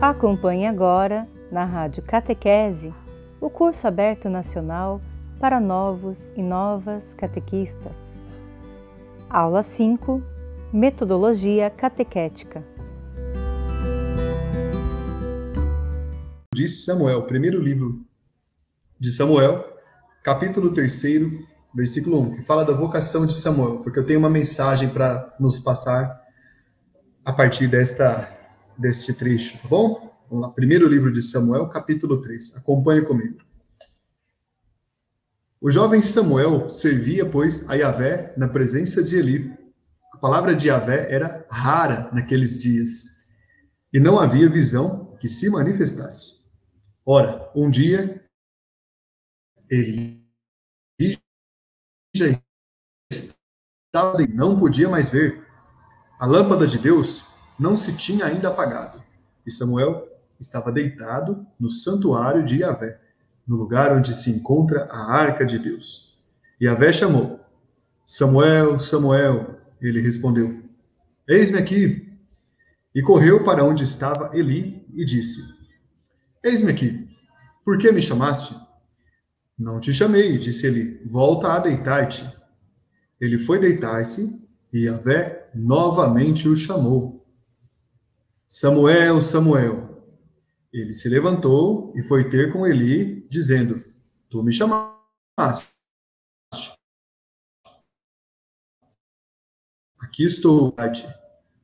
Acompanhe 0.00 0.64
agora, 0.64 1.26
na 1.50 1.64
Rádio 1.64 2.04
Catequese, 2.04 2.94
o 3.40 3.50
curso 3.50 3.84
aberto 3.84 4.30
nacional 4.30 5.00
para 5.40 5.58
novos 5.58 6.28
e 6.36 6.42
novas 6.42 7.14
catequistas. 7.14 7.92
Aula 9.28 9.60
5 9.64 10.22
Metodologia 10.72 11.68
Catequética. 11.68 12.62
De 16.54 16.68
Samuel, 16.68 17.24
primeiro 17.24 17.60
livro 17.60 18.00
de 19.00 19.10
Samuel, 19.10 19.64
capítulo 20.22 20.72
3, 20.72 21.02
versículo 21.74 22.20
1, 22.20 22.36
que 22.36 22.42
fala 22.42 22.64
da 22.64 22.72
vocação 22.72 23.26
de 23.26 23.34
Samuel, 23.34 23.78
porque 23.78 23.98
eu 23.98 24.06
tenho 24.06 24.20
uma 24.20 24.30
mensagem 24.30 24.90
para 24.90 25.34
nos 25.40 25.58
passar 25.58 26.22
a 27.24 27.32
partir 27.32 27.66
desta 27.66 28.37
deste 28.78 29.12
trecho, 29.12 29.60
tá 29.60 29.68
bom? 29.68 30.16
Vamos 30.30 30.46
lá, 30.46 30.52
primeiro 30.54 30.86
livro 30.86 31.10
de 31.10 31.20
Samuel, 31.20 31.68
capítulo 31.68 32.20
3. 32.20 32.58
Acompanhe 32.58 33.02
comigo. 33.02 33.42
O 35.60 35.70
jovem 35.70 36.00
Samuel 36.00 36.70
servia, 36.70 37.28
pois, 37.28 37.68
a 37.68 37.74
Yahvé 37.74 38.32
na 38.36 38.48
presença 38.48 39.02
de 39.02 39.16
Eli. 39.16 39.52
A 40.14 40.18
palavra 40.18 40.54
de 40.54 40.68
Yahvé 40.68 41.12
era 41.12 41.44
rara 41.50 42.08
naqueles 42.12 42.58
dias, 42.58 43.26
e 43.92 43.98
não 43.98 44.18
havia 44.18 44.48
visão 44.48 45.16
que 45.20 45.28
se 45.28 45.50
manifestasse. 45.50 46.38
Ora, 47.04 47.50
um 47.54 47.68
dia, 47.68 48.24
Eli 49.68 50.18
já 52.14 52.26
estava, 53.10 54.18
não 54.28 54.58
podia 54.58 54.88
mais 54.88 55.10
ver. 55.10 55.46
A 56.20 56.26
lâmpada 56.26 56.66
de 56.66 56.78
Deus 56.78 57.27
não 57.58 57.76
se 57.76 57.94
tinha 57.94 58.26
ainda 58.26 58.48
apagado, 58.48 59.02
e 59.46 59.50
Samuel 59.50 60.06
estava 60.40 60.70
deitado 60.70 61.46
no 61.58 61.70
santuário 61.70 62.44
de 62.44 62.58
Yahvé, 62.58 63.00
no 63.46 63.56
lugar 63.56 63.96
onde 63.96 64.14
se 64.14 64.30
encontra 64.30 64.84
a 64.84 65.12
arca 65.14 65.44
de 65.44 65.58
Deus. 65.58 66.18
Yahvé 66.60 66.92
chamou: 66.92 67.40
Samuel, 68.06 68.78
Samuel. 68.78 69.58
Ele 69.80 70.00
respondeu: 70.00 70.62
Eis-me 71.28 71.58
aqui. 71.58 72.08
E 72.94 73.02
correu 73.02 73.44
para 73.44 73.64
onde 73.64 73.84
estava 73.84 74.36
Eli 74.36 74.84
e 74.94 75.04
disse: 75.04 75.40
Eis-me 76.42 76.70
aqui. 76.70 77.08
Por 77.64 77.78
que 77.78 77.92
me 77.92 78.02
chamaste? 78.02 78.56
Não 79.58 79.78
te 79.78 79.92
chamei, 79.92 80.38
disse 80.38 80.66
Eli. 80.66 81.02
Volta 81.06 81.52
a 81.52 81.58
deitar-te. 81.58 82.24
Ele 83.20 83.38
foi 83.38 83.58
deitar-se 83.58 84.48
e 84.72 84.86
Yahvé 84.86 85.50
novamente 85.54 86.48
o 86.48 86.56
chamou. 86.56 87.17
Samuel, 88.48 89.20
Samuel. 89.20 90.02
Ele 90.72 90.94
se 90.94 91.06
levantou 91.06 91.92
e 91.94 92.02
foi 92.02 92.30
ter 92.30 92.50
com 92.50 92.66
Eli, 92.66 93.28
dizendo: 93.28 93.78
Tu 94.30 94.42
me 94.42 94.50
chamaste. 94.50 95.68
Aqui 100.00 100.24
estou, 100.24 100.74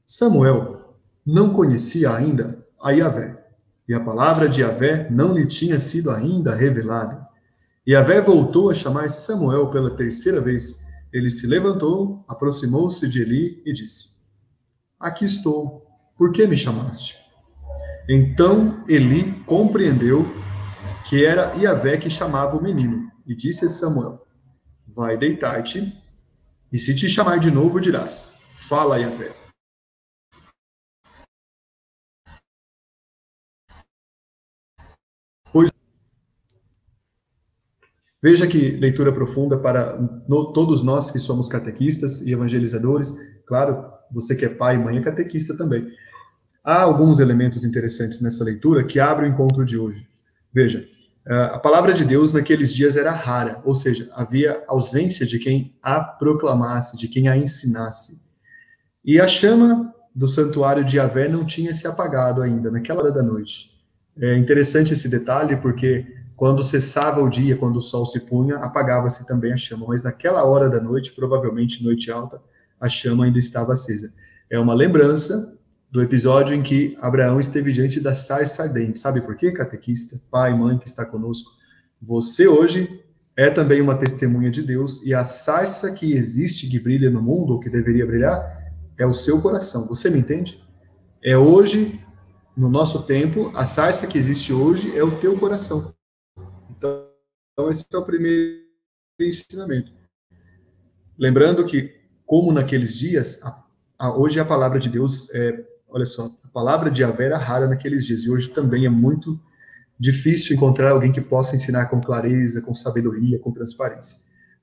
Samuel 0.07 0.95
não 1.25 1.55
conhecia 1.55 2.15
ainda 2.15 2.67
a 2.81 2.91
Yahvé, 2.91 3.43
e 3.89 3.95
a 3.95 4.05
palavra 4.05 4.47
de 4.47 4.61
Yahvé 4.61 5.09
não 5.11 5.33
lhe 5.33 5.47
tinha 5.47 5.79
sido 5.79 6.11
ainda 6.11 6.55
revelada. 6.55 7.27
Yahvé 7.89 8.21
voltou 8.21 8.71
a 8.71 8.75
chamar 8.75 9.09
Samuel 9.09 9.71
pela 9.71 9.97
terceira 9.97 10.41
vez. 10.41 10.87
Ele 11.11 11.31
se 11.31 11.47
levantou, 11.47 12.25
aproximou-se 12.29 13.09
de 13.09 13.23
Eli 13.23 13.63
e 13.65 13.73
disse: 13.73 14.17
Aqui 15.01 15.25
estou, 15.25 15.84
por 16.17 16.33
que 16.33 16.47
me 16.47 16.57
chamaste? 16.57 17.19
Então 18.09 18.85
Eli 18.89 19.33
compreendeu 19.45 20.25
que 21.09 21.25
era 21.25 21.55
Iavé 21.55 21.99
que 21.99 22.11
chamava 22.11 22.57
o 22.57 22.63
menino, 22.63 23.11
e 23.27 23.35
disse 23.35 23.67
a 23.67 23.69
Samuel: 23.69 24.27
Vai 24.87 25.17
deitar-te, 25.17 25.93
e 26.73 26.79
se 26.79 26.95
te 26.95 27.09
chamar 27.09 27.39
de 27.39 27.51
novo, 27.51 27.81
dirás: 27.81 28.41
Fala, 28.55 28.99
Iavé. 28.99 29.33
Pois... 35.53 35.71
Veja 38.23 38.47
que 38.47 38.71
leitura 38.71 39.13
profunda 39.13 39.59
para 39.59 39.99
no, 40.29 40.53
todos 40.53 40.83
nós 40.83 41.11
que 41.11 41.19
somos 41.19 41.49
catequistas 41.49 42.23
e 42.23 42.33
evangelizadores. 42.33 43.13
Claro, 43.47 43.93
você 44.11 44.35
que 44.35 44.45
é 44.45 44.49
pai 44.49 44.77
e 44.77 44.79
mãe 44.79 44.97
é 44.99 45.03
catequista 45.03 45.57
também. 45.57 45.87
Há 46.65 46.81
alguns 46.81 47.21
elementos 47.21 47.67
interessantes 47.67 48.23
nessa 48.23 48.43
leitura 48.43 48.83
que 48.83 48.99
abrem 48.99 49.31
o 49.31 49.35
encontro 49.35 49.67
de 49.67 49.77
hoje. 49.77 50.09
Veja, 50.51 50.89
eh, 51.27 51.51
a 51.53 51.59
palavra 51.59 51.93
de 51.93 52.07
Deus 52.07 52.33
naqueles 52.33 52.73
dias 52.73 52.97
era 52.97 53.11
rara, 53.11 53.61
ou 53.65 53.75
seja, 53.75 54.09
havia 54.15 54.65
ausência 54.67 55.27
de 55.27 55.39
quem 55.39 55.77
a 55.83 56.01
proclamasse, 56.01 56.97
de 56.97 57.07
quem 57.07 57.29
a 57.29 57.37
ensinasse. 57.37 58.25
E 59.05 59.21
a 59.21 59.29
chama 59.29 59.93
do 60.15 60.27
santuário 60.27 60.83
de 60.83 60.97
Yahvé 60.97 61.29
não 61.29 61.45
tinha 61.45 61.75
se 61.75 61.87
apagado 61.87 62.41
ainda, 62.41 62.71
naquela 62.71 63.01
hora 63.01 63.13
da 63.13 63.23
noite. 63.23 63.71
É 64.19 64.35
interessante 64.35 64.95
esse 64.95 65.11
detalhe 65.11 65.59
porque 65.59 66.07
quando 66.35 66.63
cessava 66.63 67.21
o 67.21 67.29
dia, 67.29 67.57
quando 67.57 67.77
o 67.77 67.83
sol 67.83 68.07
se 68.07 68.21
punha, 68.21 68.57
apagava-se 68.57 69.27
também 69.27 69.53
a 69.53 69.57
chama, 69.57 69.87
mas 69.87 70.03
naquela 70.03 70.43
hora 70.45 70.71
da 70.71 70.81
noite, 70.81 71.13
provavelmente 71.13 71.85
noite 71.85 72.11
alta, 72.11 72.41
a 72.81 72.89
chama 72.89 73.27
ainda 73.27 73.39
estava 73.39 73.75
acesa. 73.75 74.13
É 74.49 74.59
uma 74.59 74.73
lembrança 74.73 75.59
do 75.95 76.03
episódio 76.03 76.57
em 76.57 76.61
que 76.61 76.97
Abraão 77.01 77.39
esteve 77.39 77.71
diante 77.71 78.01
da 78.01 78.17
sarça 78.17 78.65
ardente. 78.65 78.99
Sabe 78.99 79.21
por 79.21 79.37
quê, 79.37 79.53
catequista, 79.53 80.21
pai, 80.29 80.53
mãe 80.53 80.77
que 80.77 80.89
está 80.89 81.07
conosco? 81.07 81.53
Você 82.03 82.49
hoje 82.49 83.01
é 83.37 83.49
também 83.49 83.81
uma 83.81 83.97
testemunha 83.97 84.51
de 84.51 84.61
Deus 84.61 85.07
e 85.07 85.15
a 85.15 85.25
sarça 85.25 85.93
que 85.93 86.13
existe, 86.13 86.69
que 86.69 86.81
brilha 86.81 87.09
no 87.11 87.23
mundo, 87.23 87.53
ou 87.53 87.61
que 87.61 87.71
deveria 87.71 88.05
brilhar, 88.05 88.75
é 88.99 89.07
o 89.07 89.15
seu 89.15 89.41
coração. 89.41 89.87
Você 89.87 90.11
me 90.11 90.19
entende? 90.19 90.61
É 91.23 91.39
hoje, 91.39 92.01
no 92.57 92.69
nosso 92.69 93.05
tempo, 93.05 93.53
a 93.55 93.65
sarça 93.65 94.05
que 94.09 94.19
existe 94.19 94.53
hoje 94.53 94.99
é 94.99 95.05
o 95.05 95.17
teu 95.21 95.39
coração. 95.39 95.95
Então, 96.77 97.71
esse 97.71 97.87
é 97.95 97.97
o 97.97 98.05
primeiro 98.05 98.65
ensinamento. 99.21 99.93
Lembrando 101.17 101.65
que, 101.65 101.95
como 102.27 102.51
naqueles 102.51 102.99
dias, 102.99 103.41
a, 103.45 103.65
a, 103.97 104.19
hoje 104.19 104.41
a 104.41 104.45
palavra 104.45 104.81
de 104.81 104.89
Deus 104.89 105.33
é 105.33 105.73
Olha 105.95 106.05
só, 106.05 106.29
a 106.43 106.49
palavra 106.49 106.91
de 106.91 107.03
Yahvé 107.03 107.27
era 107.27 107.39
rara 107.39 107.69
naqueles 107.69 108.05
dias 108.05 108.25
e 108.25 108.31
hoje 108.31 108.49
também 108.49 108.85
é 108.85 108.91
muito 108.91 109.39
difícil 109.97 110.57
encontrar 110.57 110.91
alguém 110.91 111.13
que 111.13 111.21
possa 111.21 111.55
ensinar 111.55 111.87
com 111.87 112.01
clareza, 112.01 112.61
com 112.61 112.75
sabedoria, 112.75 113.39
com 113.39 113.53
transparência. 113.53 114.17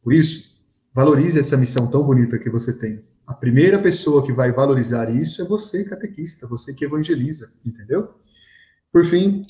Por 0.03 0.11
isso, 0.11 0.59
valorize 0.93 1.39
essa 1.39 1.55
missão 1.55 1.89
tão 1.89 2.03
bonita 2.03 2.37
que 2.37 2.49
você 2.49 2.77
tem. 2.77 3.01
A 3.25 3.33
primeira 3.33 3.81
pessoa 3.81 4.25
que 4.25 4.33
vai 4.33 4.51
valorizar 4.51 5.09
isso 5.09 5.41
é 5.41 5.45
você, 5.45 5.85
catequista, 5.85 6.45
você 6.47 6.73
que 6.73 6.83
evangeliza, 6.83 7.49
entendeu? 7.65 8.09
Por 8.91 9.05
fim, 9.05 9.47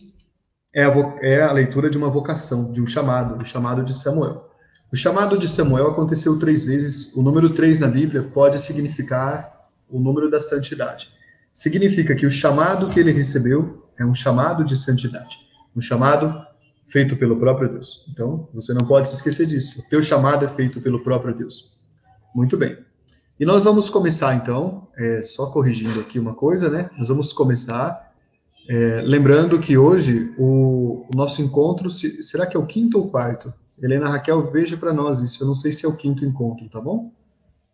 é 0.75 0.84
a, 0.84 0.94
é 1.22 1.42
a 1.42 1.52
leitura 1.52 1.90
de 1.90 1.98
uma 1.98 2.12
vocação, 2.12 2.72
de 2.72 2.80
um 2.80 2.86
chamado, 2.86 3.42
o 3.42 3.44
chamado 3.44 3.84
de 3.84 3.96
Samuel. 3.96 4.52
O 4.94 4.96
chamado 4.96 5.36
de 5.36 5.48
Samuel 5.48 5.88
aconteceu 5.88 6.38
três 6.38 6.63
vezes. 6.63 7.16
O 7.16 7.24
número 7.24 7.50
três 7.56 7.80
na 7.80 7.88
Bíblia 7.88 8.22
pode 8.22 8.59
significar 8.59 9.52
o 9.90 10.00
número 10.00 10.30
da 10.30 10.40
santidade 10.40 11.19
significa 11.53 12.16
que 12.16 12.25
o 12.25 12.31
chamado 12.31 12.89
que 12.89 13.00
ele 13.00 13.12
recebeu 13.12 13.89
é 14.00 14.06
um 14.06 14.13
chamado 14.13 14.63
de 14.63 14.75
santidade, 14.75 15.38
um 15.75 15.81
chamado 15.81 16.45
feito 16.88 17.16
pelo 17.16 17.38
próprio 17.38 17.69
Deus. 17.69 18.06
Então, 18.12 18.50
você 18.53 18.73
não 18.73 18.85
pode 18.85 19.07
se 19.07 19.16
esquecer 19.16 19.45
disso. 19.45 19.79
O 19.79 19.89
teu 19.89 20.03
chamado 20.03 20.44
é 20.44 20.47
feito 20.47 20.81
pelo 20.81 21.01
próprio 21.01 21.34
Deus. 21.34 21.79
Muito 22.35 22.57
bem. 22.57 22.78
E 23.39 23.45
nós 23.45 23.63
vamos 23.63 23.89
começar, 23.89 24.35
então, 24.35 24.88
é, 24.97 25.23
só 25.23 25.47
corrigindo 25.47 26.00
aqui 26.00 26.19
uma 26.19 26.36
coisa, 26.36 26.69
né? 26.69 26.89
Nós 26.98 27.07
vamos 27.07 27.33
começar 27.33 28.12
é, 28.68 29.01
lembrando 29.01 29.59
que 29.59 29.77
hoje 29.77 30.33
o, 30.38 31.06
o 31.12 31.15
nosso 31.15 31.42
encontro, 31.42 31.89
se, 31.89 32.21
será 32.24 32.45
que 32.45 32.56
é 32.56 32.59
o 32.59 32.65
quinto 32.65 32.97
ou 32.97 33.09
quarto? 33.09 33.54
Helena 33.81 34.09
Raquel, 34.09 34.51
veja 34.51 34.77
para 34.77 34.94
nós 34.94 35.21
isso. 35.21 35.44
Eu 35.44 35.47
não 35.47 35.56
sei 35.56 35.71
se 35.71 35.86
é 35.86 35.89
o 35.89 35.95
quinto 35.95 36.24
encontro, 36.24 36.69
tá 36.69 36.80
bom? 36.80 37.12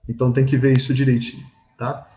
Então 0.08 0.32
tem 0.32 0.46
que 0.46 0.56
ver 0.56 0.78
isso 0.78 0.94
direitinho, 0.94 1.46
tá? 1.78 2.10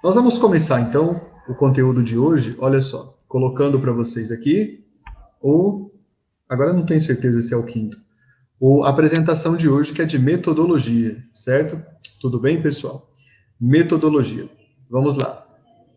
Nós 0.00 0.14
vamos 0.14 0.38
começar 0.38 0.80
então 0.80 1.20
o 1.48 1.54
conteúdo 1.56 2.04
de 2.04 2.16
hoje, 2.16 2.54
olha 2.60 2.80
só, 2.80 3.10
colocando 3.26 3.80
para 3.80 3.90
vocês 3.90 4.30
aqui 4.30 4.84
o. 5.42 5.90
Agora 6.48 6.72
não 6.72 6.86
tenho 6.86 7.00
certeza 7.00 7.40
se 7.40 7.52
é 7.52 7.56
o 7.56 7.64
quinto. 7.64 7.98
O, 8.60 8.84
apresentação 8.84 9.56
de 9.56 9.68
hoje, 9.68 9.92
que 9.92 10.00
é 10.00 10.04
de 10.04 10.16
metodologia, 10.16 11.20
certo? 11.34 11.82
Tudo 12.20 12.38
bem, 12.38 12.62
pessoal? 12.62 13.10
Metodologia. 13.60 14.48
Vamos 14.88 15.16
lá. 15.16 15.44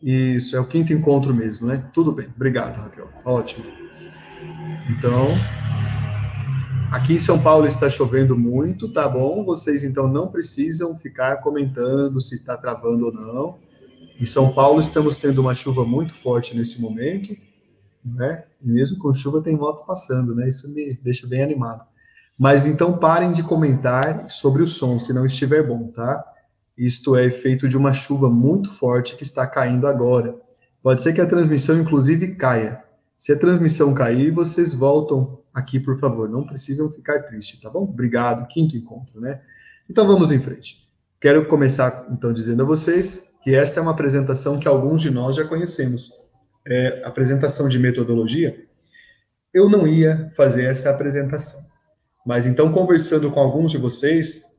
Isso, 0.01 0.55
é 0.55 0.59
o 0.59 0.65
quinto 0.65 0.91
encontro 0.91 1.31
mesmo, 1.31 1.67
né? 1.67 1.87
Tudo 1.93 2.11
bem, 2.11 2.27
obrigado, 2.35 2.81
Raquel. 2.81 3.07
Ótimo. 3.23 3.65
Então, 4.89 5.27
aqui 6.91 7.13
em 7.13 7.19
São 7.19 7.39
Paulo 7.39 7.67
está 7.67 7.87
chovendo 7.87 8.35
muito, 8.35 8.91
tá 8.91 9.07
bom? 9.07 9.45
Vocês 9.45 9.83
então 9.83 10.07
não 10.07 10.31
precisam 10.31 10.95
ficar 10.95 11.37
comentando 11.37 12.19
se 12.19 12.33
está 12.33 12.57
travando 12.57 13.05
ou 13.05 13.13
não 13.13 13.70
em 14.21 14.25
São 14.25 14.53
Paulo, 14.53 14.79
estamos 14.79 15.17
tendo 15.17 15.41
uma 15.41 15.55
chuva 15.55 15.83
muito 15.83 16.13
forte 16.13 16.55
nesse 16.55 16.79
momento. 16.79 17.35
né? 18.05 18.43
mesmo 18.61 18.99
com 18.99 19.11
chuva 19.11 19.41
tem 19.41 19.57
moto 19.57 19.83
passando, 19.83 20.35
né? 20.35 20.47
Isso 20.47 20.71
me 20.71 20.93
deixa 21.01 21.25
bem 21.25 21.41
animado. 21.41 21.83
Mas 22.37 22.67
então 22.67 22.99
parem 22.99 23.31
de 23.31 23.41
comentar 23.41 24.29
sobre 24.29 24.61
o 24.61 24.67
som, 24.67 24.99
se 24.99 25.11
não 25.11 25.25
estiver 25.25 25.65
bom, 25.65 25.87
tá? 25.87 26.23
Isto 26.77 27.15
é 27.15 27.25
efeito 27.25 27.67
de 27.67 27.75
uma 27.75 27.93
chuva 27.93 28.29
muito 28.29 28.71
forte 28.71 29.15
que 29.15 29.23
está 29.23 29.47
caindo 29.47 29.87
agora. 29.87 30.39
Pode 30.83 31.01
ser 31.01 31.13
que 31.13 31.21
a 31.21 31.25
transmissão, 31.25 31.79
inclusive, 31.79 32.35
caia. 32.35 32.83
Se 33.17 33.33
a 33.33 33.39
transmissão 33.39 33.91
cair, 33.91 34.29
vocês 34.31 34.71
voltam 34.71 35.39
aqui, 35.51 35.79
por 35.79 35.99
favor. 35.99 36.29
Não 36.29 36.45
precisam 36.45 36.91
ficar 36.91 37.23
tristes, 37.23 37.59
tá 37.59 37.71
bom? 37.71 37.85
Obrigado. 37.85 38.47
Quinto 38.47 38.77
encontro, 38.77 39.19
né? 39.19 39.41
Então 39.89 40.05
vamos 40.05 40.31
em 40.31 40.39
frente. 40.39 40.87
Quero 41.19 41.47
começar, 41.47 42.05
então, 42.11 42.31
dizendo 42.31 42.61
a 42.61 42.65
vocês 42.67 43.30
que 43.43 43.55
esta 43.55 43.79
é 43.79 43.83
uma 43.83 43.91
apresentação 43.91 44.59
que 44.59 44.67
alguns 44.67 45.01
de 45.01 45.09
nós 45.09 45.35
já 45.35 45.45
conhecemos. 45.45 46.11
É, 46.67 47.01
apresentação 47.03 47.67
de 47.67 47.79
metodologia. 47.79 48.55
Eu 49.53 49.69
não 49.69 49.87
ia 49.87 50.31
fazer 50.35 50.65
essa 50.65 50.89
apresentação. 50.89 51.59
Mas 52.25 52.45
então, 52.45 52.71
conversando 52.71 53.31
com 53.31 53.39
alguns 53.39 53.71
de 53.71 53.77
vocês, 53.77 54.57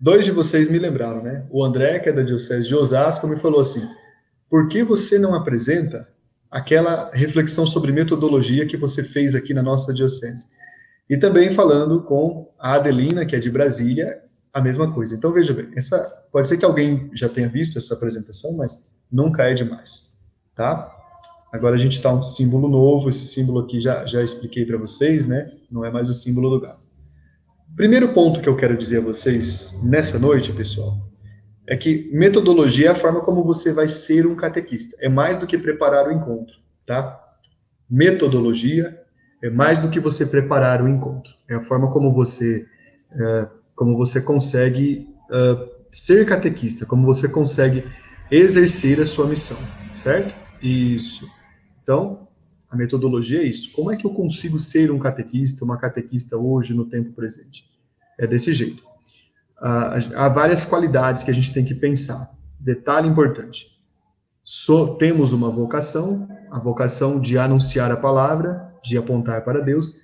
dois 0.00 0.24
de 0.24 0.30
vocês 0.30 0.68
me 0.68 0.78
lembraram, 0.78 1.22
né? 1.22 1.46
O 1.50 1.62
André, 1.62 1.98
que 1.98 2.08
é 2.08 2.12
da 2.12 2.22
Diocese 2.22 2.66
de 2.66 2.74
Osasco, 2.74 3.28
me 3.28 3.36
falou 3.36 3.60
assim: 3.60 3.86
por 4.48 4.68
que 4.68 4.82
você 4.82 5.18
não 5.18 5.34
apresenta 5.34 6.12
aquela 6.52 7.10
reflexão 7.14 7.66
sobre 7.66 7.92
metodologia 7.92 8.66
que 8.66 8.76
você 8.76 9.02
fez 9.02 9.34
aqui 9.34 9.54
na 9.54 9.62
nossa 9.62 9.94
diocese. 9.94 10.48
E 11.08 11.16
também 11.16 11.50
falando 11.50 12.02
com 12.02 12.52
a 12.58 12.74
Adelina, 12.74 13.24
que 13.24 13.34
é 13.34 13.38
de 13.38 13.50
Brasília, 13.50 14.22
a 14.52 14.60
mesma 14.60 14.92
coisa. 14.92 15.14
Então 15.14 15.32
veja 15.32 15.52
bem, 15.52 15.70
essa 15.76 15.98
pode 16.30 16.48
ser 16.48 16.58
que 16.58 16.64
alguém 16.64 17.10
já 17.14 17.28
tenha 17.28 17.48
visto 17.48 17.78
essa 17.78 17.94
apresentação, 17.94 18.56
mas 18.56 18.90
nunca 19.10 19.44
é 19.44 19.54
demais, 19.54 20.18
tá? 20.54 20.90
Agora 21.52 21.74
a 21.74 21.78
gente 21.78 21.96
está 21.96 22.12
um 22.12 22.22
símbolo 22.22 22.68
novo, 22.68 23.08
esse 23.08 23.26
símbolo 23.26 23.60
aqui 23.60 23.80
já 23.80 24.06
já 24.06 24.22
expliquei 24.22 24.64
para 24.64 24.78
vocês, 24.78 25.26
né? 25.26 25.50
Não 25.70 25.84
é 25.84 25.90
mais 25.90 26.08
o 26.08 26.14
símbolo 26.14 26.50
do 26.50 26.60
galo. 26.60 26.80
Primeiro 27.76 28.12
ponto 28.12 28.40
que 28.40 28.48
eu 28.48 28.56
quero 28.56 28.76
dizer 28.76 28.98
a 28.98 29.02
vocês 29.02 29.80
nessa 29.82 30.18
noite, 30.18 30.52
pessoal, 30.52 30.98
é 31.66 31.76
que 31.76 32.10
metodologia 32.12 32.88
é 32.88 32.90
a 32.90 32.94
forma 32.94 33.20
como 33.22 33.44
você 33.44 33.72
vai 33.72 33.88
ser 33.88 34.26
um 34.26 34.34
catequista. 34.34 34.96
É 35.00 35.08
mais 35.08 35.38
do 35.38 35.46
que 35.46 35.56
preparar 35.56 36.06
o 36.08 36.12
encontro, 36.12 36.54
tá? 36.86 37.18
Metodologia 37.88 38.98
é 39.42 39.50
mais 39.50 39.78
do 39.78 39.88
que 39.88 40.00
você 40.00 40.26
preparar 40.26 40.82
o 40.82 40.88
encontro. 40.88 41.32
É 41.48 41.54
a 41.54 41.64
forma 41.64 41.90
como 41.90 42.12
você, 42.12 42.66
é, 43.10 43.48
como 43.82 43.96
você 43.96 44.20
consegue 44.20 45.08
é, 45.30 45.68
ser 45.90 46.24
catequista, 46.24 46.86
como 46.86 47.04
você 47.06 47.28
consegue 47.28 47.84
exercer 48.30 49.00
a 49.00 49.06
sua 49.06 49.26
missão, 49.26 49.58
certo? 49.92 50.34
Isso. 50.62 51.28
Então, 51.82 52.28
a 52.70 52.76
metodologia 52.76 53.40
é 53.40 53.44
isso. 53.44 53.72
Como 53.72 53.90
é 53.90 53.96
que 53.96 54.06
eu 54.06 54.10
consigo 54.10 54.58
ser 54.58 54.90
um 54.90 54.98
catequista, 54.98 55.64
uma 55.64 55.76
catequista 55.76 56.36
hoje 56.36 56.74
no 56.74 56.86
tempo 56.86 57.12
presente? 57.12 57.64
É 58.18 58.26
desse 58.26 58.52
jeito 58.52 58.92
há 59.62 60.28
várias 60.28 60.64
qualidades 60.64 61.22
que 61.22 61.30
a 61.30 61.34
gente 61.34 61.52
tem 61.52 61.64
que 61.64 61.74
pensar. 61.74 62.30
Detalhe 62.58 63.08
importante: 63.08 63.78
so, 64.44 64.96
temos 64.96 65.32
uma 65.32 65.50
vocação, 65.50 66.28
a 66.50 66.58
vocação 66.58 67.20
de 67.20 67.38
anunciar 67.38 67.90
a 67.90 67.96
palavra, 67.96 68.72
de 68.82 68.98
apontar 68.98 69.44
para 69.44 69.60
Deus, 69.60 70.00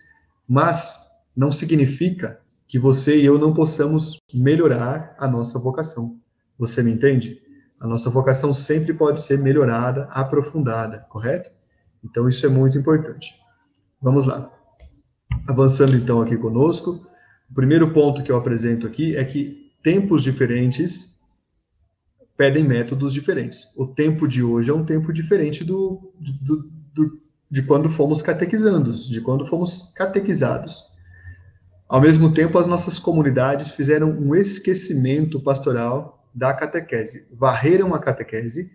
mas 0.49 1.07
não 1.37 1.51
significa 1.51 2.41
que 2.69 2.79
você 2.79 3.19
e 3.19 3.25
eu 3.25 3.39
não 3.39 3.55
possamos 3.55 4.19
melhorar 4.33 5.17
a 5.19 5.27
nossa 5.27 5.59
vocação. 5.59 6.21
Você 6.59 6.83
me 6.83 6.93
entende? 6.93 7.41
A 7.81 7.87
nossa 7.87 8.11
vocação 8.11 8.53
sempre 8.53 8.93
pode 8.93 9.21
ser 9.21 9.39
melhorada, 9.39 10.05
aprofundada, 10.11 11.07
correto? 11.09 11.51
Então 12.05 12.29
isso 12.29 12.45
é 12.45 12.49
muito 12.49 12.77
importante. 12.77 13.35
Vamos 14.01 14.27
lá. 14.27 14.53
Avançando 15.49 15.97
então 15.97 16.21
aqui 16.21 16.37
conosco, 16.37 17.07
o 17.51 17.55
primeiro 17.55 17.93
ponto 17.93 18.23
que 18.23 18.31
eu 18.31 18.37
apresento 18.37 18.87
aqui 18.87 19.17
é 19.17 19.25
que 19.25 19.73
tempos 19.83 20.23
diferentes 20.23 21.19
pedem 22.37 22.65
métodos 22.65 23.15
diferentes. 23.15 23.73
O 23.77 23.87
tempo 23.87 24.29
de 24.29 24.43
hoje 24.43 24.71
é 24.71 24.75
um 24.75 24.85
tempo 24.85 25.13
diferente 25.13 25.65
do, 25.65 26.13
do, 26.21 26.71
do, 26.95 27.23
de 27.51 27.63
quando 27.63 27.89
fomos 27.89 28.21
catequizandos, 28.21 29.09
de 29.09 29.23
quando 29.23 29.47
fomos 29.47 29.93
catequizados. 29.97 30.88
Ao 31.89 32.03
mesmo 32.03 32.35
tempo, 32.35 32.59
as 32.59 32.67
nossas 32.67 32.99
comunidades 32.99 33.71
fizeram 33.71 34.11
um 34.11 34.35
esquecimento 34.35 35.41
pastoral 35.41 36.23
da 36.35 36.53
catequese, 36.53 37.27
varreram 37.33 37.95
a 37.95 37.99
catequese 37.99 38.71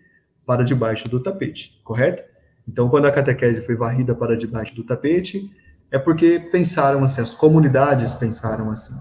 para 0.48 0.64
debaixo 0.64 1.08
do 1.08 1.20
tapete, 1.20 1.80
correto? 1.84 2.24
Então, 2.68 2.90
quando 2.90 3.06
a 3.06 3.12
catequese 3.12 3.62
foi 3.62 3.76
varrida 3.76 4.16
para 4.16 4.36
debaixo 4.36 4.74
do 4.74 4.84
tapete, 4.84 5.48
é 5.92 6.00
porque 6.00 6.40
pensaram 6.52 7.04
assim, 7.04 7.22
as 7.22 7.36
comunidades 7.36 8.16
pensaram 8.16 8.72
assim. 8.72 8.96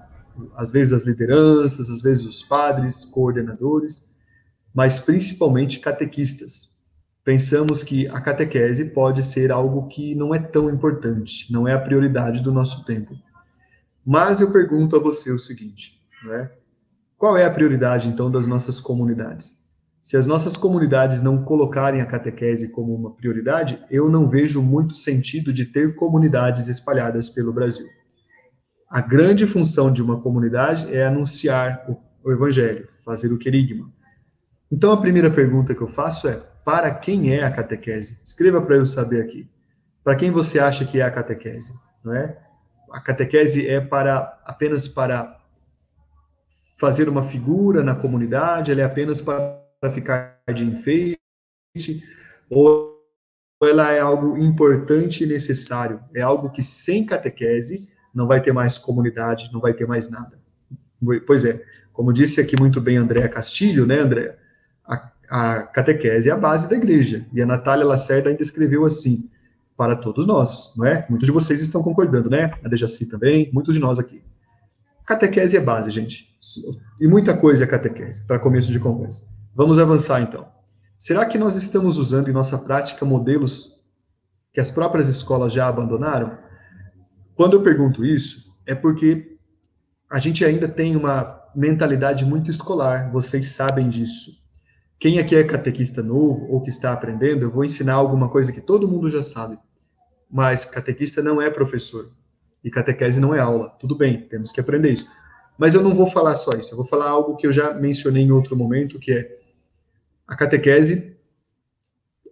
Às 0.57 0.71
vezes 0.71 0.93
as 0.93 1.05
lideranças, 1.05 1.89
às 1.89 2.03
vezes 2.03 2.27
os 2.27 2.43
padres, 2.43 3.07
coordenadores, 3.07 4.11
mas 4.75 4.99
principalmente 4.99 5.81
catequistas. 5.81 6.77
Pensamos 7.25 7.83
que 7.83 8.07
a 8.09 8.21
catequese 8.21 8.91
pode 8.91 9.23
ser 9.23 9.51
algo 9.51 9.89
que 9.89 10.15
não 10.15 10.35
é 10.35 10.39
tão 10.39 10.69
importante, 10.69 11.51
não 11.51 11.67
é 11.67 11.73
a 11.73 11.81
prioridade 11.81 12.43
do 12.43 12.53
nosso 12.53 12.85
tempo. 12.85 13.15
Mas 14.05 14.41
eu 14.41 14.51
pergunto 14.51 14.97
a 14.97 14.99
você 14.99 15.31
o 15.31 15.39
seguinte, 15.39 16.01
né? 16.25 16.51
Qual 17.17 17.37
é 17.37 17.45
a 17.45 17.51
prioridade 17.51 18.09
então 18.09 18.31
das 18.31 18.47
nossas 18.47 18.81
comunidades? 18.81 19.63
Se 20.03 20.17
as 20.17 20.27
nossas 20.27 20.57
comunidades 20.57 21.23
não 21.23 21.45
colocarem 21.45 22.01
a 22.01 22.07
catequese 22.07 22.73
como 22.73 22.93
uma 22.93 23.15
prioridade, 23.15 23.81
eu 23.89 24.11
não 24.11 24.29
vejo 24.29 24.61
muito 24.61 24.97
sentido 24.97 25.53
de 25.53 25.65
ter 25.65 25.95
comunidades 25.95 26.69
espalhadas 26.69 27.31
pelo 27.31 27.53
Brasil. 27.53 27.87
A 28.91 29.01
grande 29.01 29.47
função 29.47 29.93
de 29.93 30.03
uma 30.03 30.21
comunidade 30.21 30.93
é 30.93 31.07
anunciar 31.07 31.87
o, 31.89 31.97
o 32.29 32.33
evangelho, 32.33 32.89
fazer 33.05 33.33
o 33.33 33.39
querigma. 33.39 33.89
Então 34.71 34.91
a 34.91 35.01
primeira 35.01 35.31
pergunta 35.31 35.75
que 35.75 35.81
eu 35.81 35.87
faço 35.87 36.27
é: 36.27 36.43
para 36.65 36.93
quem 36.93 37.33
é 37.33 37.45
a 37.45 37.51
catequese? 37.53 38.21
Escreva 38.25 38.61
para 38.61 38.75
eu 38.75 38.85
saber 38.85 39.23
aqui. 39.23 39.49
Para 40.03 40.17
quem 40.17 40.33
você 40.33 40.59
acha 40.59 40.85
que 40.85 41.01
é 41.01 41.05
a 41.05 41.11
catequese, 41.11 41.73
não 42.05 42.13
é? 42.13 42.37
A 42.93 43.01
catequese 43.01 43.67
é 43.67 43.81
para 43.81 44.39
apenas 44.45 44.87
para 44.87 45.41
fazer 46.79 47.09
uma 47.09 47.23
figura 47.23 47.83
na 47.83 47.95
comunidade, 47.95 48.71
ela 48.71 48.83
é 48.83 48.85
apenas 48.85 49.21
para 49.21 49.91
ficar 49.91 50.43
de 50.55 50.65
enfeite, 50.65 51.19
ou 52.51 53.01
ela 53.63 53.93
é 53.93 54.01
algo 54.01 54.37
importante 54.37 55.25
e 55.25 55.27
necessário, 55.27 56.01
é 56.15 56.21
algo 56.21 56.51
que 56.51 56.61
sem 56.61 57.07
catequese 57.07 57.91
não 58.15 58.27
vai 58.27 58.43
ter 58.43 58.53
mais 58.53 58.77
comunidade, 58.77 59.49
não 59.53 59.61
vai 59.61 59.73
ter 59.73 59.87
mais 59.87 60.11
nada. 60.11 60.37
Pois 61.27 61.45
é, 61.45 61.65
como 61.93 62.13
disse 62.13 62.41
aqui 62.41 62.59
muito 62.59 62.81
bem 62.81 62.97
Andréa 62.97 63.29
Castilho, 63.29 63.87
né, 63.87 64.01
Andréa? 64.01 64.37
A, 64.85 65.13
a, 65.31 65.63
catequese 65.63 66.29
é 66.29 66.33
a 66.33 66.37
base 66.37 66.69
da 66.69 66.77
igreja, 66.77 67.25
e 67.33 67.41
a 67.41 67.47
Natália 67.47 67.87
Lacerda 67.87 68.29
ainda 68.29 68.43
escreveu 68.43 68.85
assim, 68.85 69.31
para 69.77 69.97
todos 69.97 70.27
nós, 70.27 70.73
não 70.77 70.87
é? 70.87 71.07
Muitos 71.09 71.27
de 71.27 71.33
vocês 71.33 71.61
estão 71.61 71.83
concordando, 71.83 72.31
né? 72.31 72.53
A 72.65 72.69
Dejaci 72.69 73.09
também, 73.09 73.51
muitos 73.53 73.75
de 73.75 73.81
nós 73.81 73.99
aqui. 73.99 74.23
Catequese 75.07 75.57
é 75.57 75.61
base, 75.61 75.91
gente. 75.91 76.39
E 77.01 77.07
muita 77.07 77.37
coisa 77.37 77.65
é 77.65 77.67
catequese, 77.67 78.27
para 78.27 78.39
começo 78.39 78.71
de 78.71 78.79
conversa. 78.79 79.27
Vamos 79.55 79.79
avançar 79.79 80.21
então. 80.21 80.47
Será 80.97 81.27
que 81.27 81.39
nós 81.39 81.57
estamos 81.57 81.99
usando 81.99 82.29
em 82.29 82.33
nossa 82.33 82.59
prática 82.59 83.05
modelos 83.05 83.83
que 84.53 84.61
as 84.61 84.71
próprias 84.71 85.09
escolas 85.09 85.53
já 85.53 85.67
abandonaram? 85.67 86.39
Quando 87.35 87.55
eu 87.55 87.63
pergunto 87.63 88.05
isso, 88.05 88.55
é 88.67 88.75
porque 88.75 89.37
a 90.09 90.21
gente 90.21 90.45
ainda 90.45 90.69
tem 90.69 90.95
uma 90.95 91.41
mentalidade 91.55 92.25
muito 92.25 92.51
escolar, 92.51 93.11
vocês 93.11 93.49
sabem 93.49 93.89
disso. 93.89 94.42
Quem 95.03 95.19
aqui 95.19 95.35
é 95.35 95.43
catequista 95.43 96.01
novo 96.01 96.47
ou 96.49 96.63
que 96.63 96.71
está 96.71 96.93
aprendendo, 96.93 97.43
eu 97.43 97.51
vou 97.51 97.65
ensinar 97.65 97.95
alguma 97.95 98.29
coisa 98.29 98.53
que 98.53 98.61
todo 98.61 98.87
mundo 98.87 99.11
já 99.11 99.21
sabe. 99.21 99.59
Mas 100.31 100.65
catequista 100.65 101.21
não 101.21 101.43
é 101.43 101.51
professor. 101.51 102.13
E 102.63 102.71
catequese 102.71 103.21
não 103.21 103.35
é 103.35 103.41
aula. 103.41 103.71
Tudo 103.81 103.97
bem, 103.97 104.29
temos 104.29 104.53
que 104.53 104.61
aprender 104.61 104.93
isso. 104.93 105.11
Mas 105.59 105.75
eu 105.75 105.83
não 105.83 105.93
vou 105.93 106.07
falar 106.07 106.37
só 106.37 106.53
isso. 106.53 106.73
Eu 106.73 106.77
vou 106.77 106.87
falar 106.87 107.09
algo 107.09 107.35
que 107.35 107.45
eu 107.45 107.53
já 107.53 107.75
mencionei 107.75 108.23
em 108.23 108.31
outro 108.31 108.57
momento, 108.57 109.01
que 109.01 109.11
é 109.11 109.41
a 110.25 110.37
catequese 110.37 111.17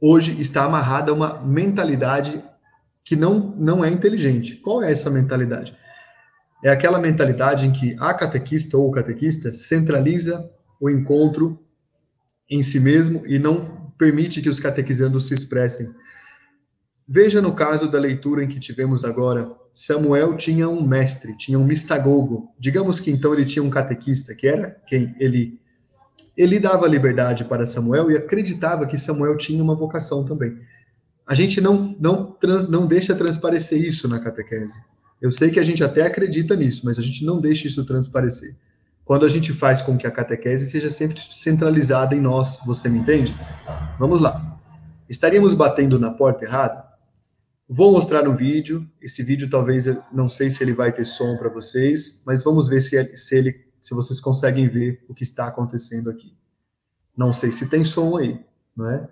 hoje 0.00 0.40
está 0.40 0.62
amarrada 0.62 1.10
a 1.10 1.14
uma 1.14 1.40
mentalidade 1.40 2.40
que 3.02 3.16
não, 3.16 3.52
não 3.58 3.84
é 3.84 3.90
inteligente. 3.90 4.54
Qual 4.54 4.80
é 4.80 4.92
essa 4.92 5.10
mentalidade? 5.10 5.76
É 6.64 6.70
aquela 6.70 7.00
mentalidade 7.00 7.66
em 7.66 7.72
que 7.72 7.96
a 7.98 8.14
catequista 8.14 8.76
ou 8.78 8.90
o 8.90 8.92
catequista 8.92 9.52
centraliza 9.52 10.48
o 10.80 10.88
encontro 10.88 11.58
em 12.50 12.62
si 12.62 12.80
mesmo 12.80 13.22
e 13.26 13.38
não 13.38 13.92
permite 13.96 14.42
que 14.42 14.48
os 14.48 14.58
catequizandos 14.58 15.28
se 15.28 15.34
expressem. 15.34 15.88
Veja 17.06 17.40
no 17.40 17.54
caso 17.54 17.90
da 17.90 17.98
leitura 17.98 18.42
em 18.42 18.48
que 18.48 18.58
tivemos 18.58 19.04
agora, 19.04 19.50
Samuel 19.72 20.36
tinha 20.36 20.68
um 20.68 20.86
mestre, 20.86 21.36
tinha 21.36 21.58
um 21.58 21.64
mistagogo. 21.64 22.52
Digamos 22.58 22.98
que 22.98 23.10
então 23.10 23.32
ele 23.32 23.44
tinha 23.44 23.62
um 23.62 23.70
catequista, 23.70 24.34
que 24.34 24.48
era 24.48 24.70
quem? 24.86 25.14
Ele 25.18 25.60
ele 26.36 26.58
dava 26.58 26.88
liberdade 26.88 27.44
para 27.44 27.66
Samuel 27.66 28.10
e 28.10 28.16
acreditava 28.16 28.86
que 28.86 28.96
Samuel 28.96 29.36
tinha 29.36 29.62
uma 29.62 29.74
vocação 29.74 30.24
também. 30.24 30.58
a 31.26 31.34
gente 31.34 31.60
não, 31.60 31.94
não, 32.00 32.32
trans, 32.32 32.66
não 32.66 32.86
deixa 32.86 33.14
transparecer 33.14 33.78
isso 33.78 34.08
na 34.08 34.18
catequese. 34.18 34.78
Eu 35.20 35.30
sei 35.30 35.50
que 35.50 35.60
a 35.60 35.62
gente 35.62 35.84
até 35.84 36.02
acredita 36.02 36.56
nisso, 36.56 36.82
mas 36.84 36.98
a 36.98 37.02
gente 37.02 37.24
não 37.24 37.40
deixa 37.40 37.66
isso 37.66 37.84
transparecer. 37.84 38.56
Quando 39.10 39.26
a 39.26 39.28
gente 39.28 39.52
faz 39.52 39.82
com 39.82 39.98
que 39.98 40.06
a 40.06 40.10
catequese 40.12 40.70
seja 40.70 40.88
sempre 40.88 41.20
centralizada 41.32 42.14
em 42.14 42.20
nós, 42.20 42.60
você 42.64 42.88
me 42.88 43.00
entende? 43.00 43.36
Vamos 43.98 44.20
lá. 44.20 44.56
Estaríamos 45.08 45.52
batendo 45.52 45.98
na 45.98 46.12
porta 46.12 46.44
errada? 46.44 46.86
Vou 47.68 47.90
mostrar 47.90 48.28
um 48.28 48.36
vídeo. 48.36 48.88
Esse 49.02 49.24
vídeo 49.24 49.50
talvez 49.50 49.86
não 50.12 50.28
sei 50.28 50.48
se 50.48 50.62
ele 50.62 50.72
vai 50.72 50.92
ter 50.92 51.04
som 51.04 51.36
para 51.38 51.48
vocês, 51.48 52.22
mas 52.24 52.44
vamos 52.44 52.68
ver 52.68 52.80
se, 52.80 53.16
se 53.16 53.36
ele 53.36 53.66
se 53.82 53.96
vocês 53.96 54.20
conseguem 54.20 54.68
ver 54.68 55.04
o 55.08 55.12
que 55.12 55.24
está 55.24 55.48
acontecendo 55.48 56.08
aqui. 56.08 56.32
Não 57.16 57.32
sei 57.32 57.50
se 57.50 57.68
tem 57.68 57.82
som 57.82 58.16
aí, 58.16 58.38
não 58.76 58.88
é? 58.88 59.08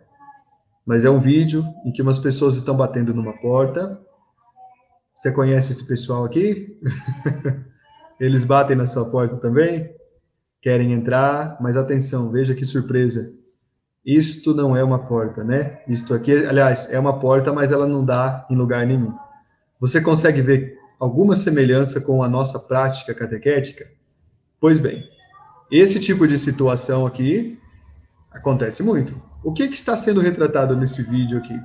Mas 0.87 1.05
é 1.05 1.11
um 1.11 1.19
vídeo 1.19 1.67
em 1.85 1.91
que 1.91 2.03
umas 2.03 2.21
pessoas 2.21 2.55
estão 2.55 2.77
batendo 2.77 3.13
numa 3.13 3.37
porta. 3.41 4.01
Você 5.13 5.33
conhece 5.33 5.73
esse 5.73 5.89
pessoal 5.89 6.25
aqui? 6.25 6.79
Eles 8.21 8.45
batem 8.45 8.77
na 8.77 8.87
sua 8.87 9.09
porta 9.11 9.37
também? 9.37 9.95
Querem 10.61 10.93
entrar, 10.93 11.57
mas 11.61 11.77
atenção, 11.77 12.31
veja 12.31 12.55
que 12.55 12.65
surpresa. 12.65 13.33
Isto 14.05 14.55
não 14.55 14.77
é 14.77 14.83
uma 14.83 15.07
porta, 15.07 15.45
né? 15.45 15.83
Isto 15.87 16.15
aqui, 16.15 16.33
aliás, 16.33 16.91
é 16.91 16.99
uma 16.99 17.19
porta, 17.19 17.53
mas 17.53 17.71
ela 17.71 17.87
não 17.87 18.05
dá 18.05 18.47
em 18.51 18.57
lugar 18.57 18.87
nenhum. 18.87 19.15
Você 19.79 20.01
consegue 20.01 20.41
ver 20.41 20.77
alguma 20.99 21.37
semelhança 21.37 22.01
com 22.01 22.23
a 22.23 22.29
nossa 22.29 22.59
prática 22.59 23.15
catequética? 23.15 23.87
Pois 24.61 24.79
bem, 24.79 25.09
esse 25.71 26.01
tipo 26.01 26.27
de 26.27 26.37
situação 26.37 27.07
aqui 27.07 27.59
acontece 28.33 28.83
muito. 28.83 29.15
O 29.45 29.53
que, 29.53 29.69
que 29.69 29.75
está 29.75 29.97
sendo 29.97 30.21
retratado 30.21 30.75
nesse 30.75 31.03
vídeo 31.03 31.39
aqui? 31.39 31.57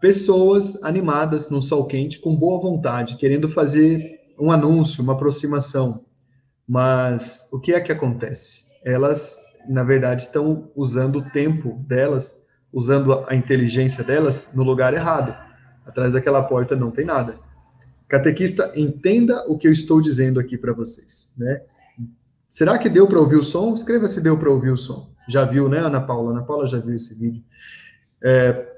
Pessoas 0.00 0.82
animadas 0.82 1.48
no 1.48 1.62
sol 1.62 1.86
quente, 1.86 2.18
com 2.18 2.36
boa 2.36 2.60
vontade, 2.60 3.16
querendo 3.16 3.48
fazer 3.48 4.19
um 4.40 4.50
anúncio, 4.50 5.02
uma 5.02 5.12
aproximação. 5.12 6.04
Mas 6.66 7.48
o 7.52 7.60
que 7.60 7.74
é 7.74 7.80
que 7.80 7.92
acontece? 7.92 8.64
Elas 8.84 9.50
na 9.68 9.84
verdade, 9.84 10.22
estão 10.22 10.70
usando 10.74 11.16
o 11.16 11.30
tempo 11.30 11.82
delas, 11.86 12.46
usando 12.72 13.24
a 13.28 13.34
inteligência 13.34 14.02
delas 14.02 14.50
no 14.54 14.62
lugar 14.62 14.94
errado. 14.94 15.34
Atrás 15.86 16.12
daquela 16.12 16.42
porta 16.42 16.76
não 16.76 16.90
tem 16.90 17.04
nada. 17.04 17.38
Catequista, 18.08 18.72
entenda 18.74 19.44
o 19.48 19.56
que 19.56 19.68
eu 19.68 19.72
estou 19.72 20.00
dizendo 20.00 20.40
aqui 20.40 20.56
para 20.58 20.72
vocês, 20.72 21.32
né? 21.38 21.62
Será 22.48 22.76
que 22.78 22.88
deu 22.88 23.06
para 23.06 23.20
ouvir 23.20 23.36
o 23.36 23.44
som? 23.44 23.72
Escreva 23.72 24.08
se 24.08 24.20
deu 24.20 24.36
para 24.36 24.50
ouvir 24.50 24.70
o 24.70 24.76
som. 24.76 25.12
Já 25.28 25.44
viu, 25.44 25.68
né, 25.68 25.78
Ana 25.78 26.00
Paula? 26.00 26.32
Ana 26.32 26.42
Paula 26.42 26.66
já 26.66 26.80
viu 26.80 26.96
esse 26.96 27.16
vídeo. 27.16 27.44
É, 28.20 28.68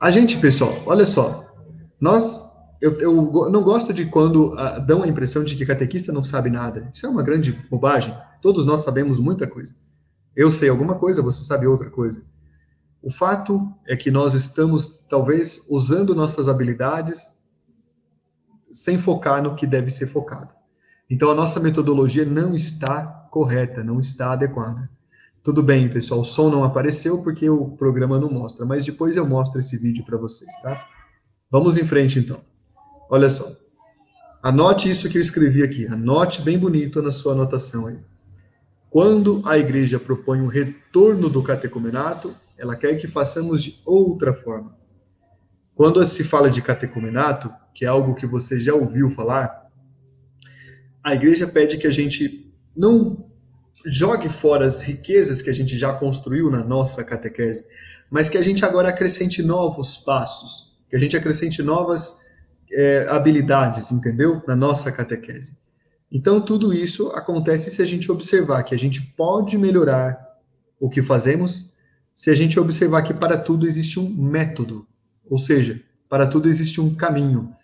a 0.00 0.10
gente, 0.12 0.38
pessoal, 0.38 0.80
olha 0.86 1.04
só. 1.04 1.52
Nós, 2.00 2.55
eu, 2.80 2.98
eu 3.00 3.50
não 3.50 3.62
gosto 3.62 3.92
de 3.92 4.06
quando 4.06 4.52
uh, 4.52 4.80
dão 4.84 5.02
a 5.02 5.08
impressão 5.08 5.42
de 5.42 5.56
que 5.56 5.66
catequista 5.66 6.12
não 6.12 6.22
sabe 6.22 6.50
nada. 6.50 6.90
Isso 6.92 7.06
é 7.06 7.08
uma 7.08 7.22
grande 7.22 7.52
bobagem. 7.70 8.16
Todos 8.42 8.64
nós 8.64 8.82
sabemos 8.82 9.18
muita 9.18 9.46
coisa. 9.46 9.74
Eu 10.34 10.50
sei 10.50 10.68
alguma 10.68 10.94
coisa, 10.96 11.22
você 11.22 11.42
sabe 11.42 11.66
outra 11.66 11.90
coisa. 11.90 12.22
O 13.02 13.10
fato 13.10 13.72
é 13.86 13.96
que 13.96 14.10
nós 14.10 14.34
estamos, 14.34 15.06
talvez, 15.08 15.66
usando 15.70 16.14
nossas 16.14 16.48
habilidades 16.48 17.36
sem 18.70 18.98
focar 18.98 19.42
no 19.42 19.54
que 19.54 19.66
deve 19.66 19.90
ser 19.90 20.06
focado. 20.06 20.54
Então, 21.08 21.30
a 21.30 21.34
nossa 21.34 21.60
metodologia 21.60 22.24
não 22.24 22.54
está 22.54 23.06
correta, 23.30 23.84
não 23.84 24.00
está 24.00 24.32
adequada. 24.32 24.90
Tudo 25.42 25.62
bem, 25.62 25.88
pessoal, 25.88 26.20
o 26.20 26.24
som 26.24 26.50
não 26.50 26.64
apareceu 26.64 27.22
porque 27.22 27.48
o 27.48 27.70
programa 27.70 28.18
não 28.18 28.28
mostra, 28.28 28.66
mas 28.66 28.84
depois 28.84 29.16
eu 29.16 29.24
mostro 29.24 29.60
esse 29.60 29.78
vídeo 29.78 30.04
para 30.04 30.18
vocês, 30.18 30.52
tá? 30.60 30.84
Vamos 31.48 31.78
em 31.78 31.84
frente, 31.84 32.18
então. 32.18 32.40
Olha 33.08 33.28
só. 33.28 33.50
Anote 34.42 34.90
isso 34.90 35.08
que 35.08 35.18
eu 35.18 35.22
escrevi 35.22 35.62
aqui. 35.62 35.86
Anote 35.86 36.42
bem 36.42 36.58
bonito 36.58 37.02
na 37.02 37.10
sua 37.10 37.32
anotação 37.32 37.86
aí. 37.86 37.98
Quando 38.90 39.42
a 39.44 39.58
igreja 39.58 39.98
propõe 39.98 40.40
um 40.40 40.46
retorno 40.46 41.28
do 41.28 41.42
catecumenato, 41.42 42.34
ela 42.56 42.76
quer 42.76 42.96
que 42.96 43.06
façamos 43.06 43.62
de 43.62 43.80
outra 43.84 44.32
forma. 44.32 44.76
Quando 45.74 46.02
se 46.04 46.24
fala 46.24 46.50
de 46.50 46.62
catecumenato, 46.62 47.52
que 47.74 47.84
é 47.84 47.88
algo 47.88 48.14
que 48.14 48.26
você 48.26 48.58
já 48.58 48.74
ouviu 48.74 49.10
falar, 49.10 49.70
a 51.04 51.14
igreja 51.14 51.46
pede 51.46 51.76
que 51.76 51.86
a 51.86 51.90
gente 51.90 52.50
não 52.74 53.30
jogue 53.84 54.28
fora 54.28 54.66
as 54.66 54.80
riquezas 54.80 55.42
que 55.42 55.50
a 55.50 55.52
gente 55.52 55.76
já 55.76 55.92
construiu 55.92 56.50
na 56.50 56.64
nossa 56.64 57.04
catequese, 57.04 57.66
mas 58.10 58.28
que 58.28 58.38
a 58.38 58.42
gente 58.42 58.64
agora 58.64 58.88
acrescente 58.88 59.42
novos 59.42 59.96
passos, 59.98 60.76
que 60.88 60.96
a 60.96 60.98
gente 60.98 61.16
acrescente 61.16 61.62
novas 61.62 62.25
é, 62.72 63.06
habilidades, 63.08 63.90
entendeu? 63.90 64.42
Na 64.46 64.56
nossa 64.56 64.90
catequese. 64.92 65.58
Então, 66.10 66.40
tudo 66.40 66.72
isso 66.72 67.08
acontece 67.08 67.70
se 67.70 67.82
a 67.82 67.84
gente 67.84 68.10
observar 68.10 68.62
que 68.62 68.74
a 68.74 68.78
gente 68.78 69.00
pode 69.16 69.58
melhorar 69.58 70.18
o 70.78 70.88
que 70.88 71.02
fazemos, 71.02 71.74
se 72.14 72.30
a 72.30 72.34
gente 72.34 72.58
observar 72.58 73.02
que 73.02 73.12
para 73.12 73.36
tudo 73.36 73.66
existe 73.66 73.98
um 73.98 74.08
método, 74.08 74.86
ou 75.28 75.38
seja, 75.38 75.80
para 76.08 76.26
tudo 76.26 76.48
existe 76.48 76.80
um 76.80 76.94
caminho. 76.94 77.54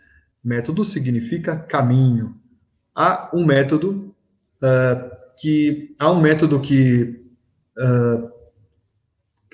Método 0.42 0.84
significa 0.84 1.56
caminho. 1.56 2.36
Há 2.94 3.30
um 3.32 3.46
método 3.46 4.14
uh, 4.62 5.10
que 5.40 5.94
há 5.98 6.10
um 6.10 6.20
método 6.20 6.60
que 6.60 7.24
uh, 7.78 8.30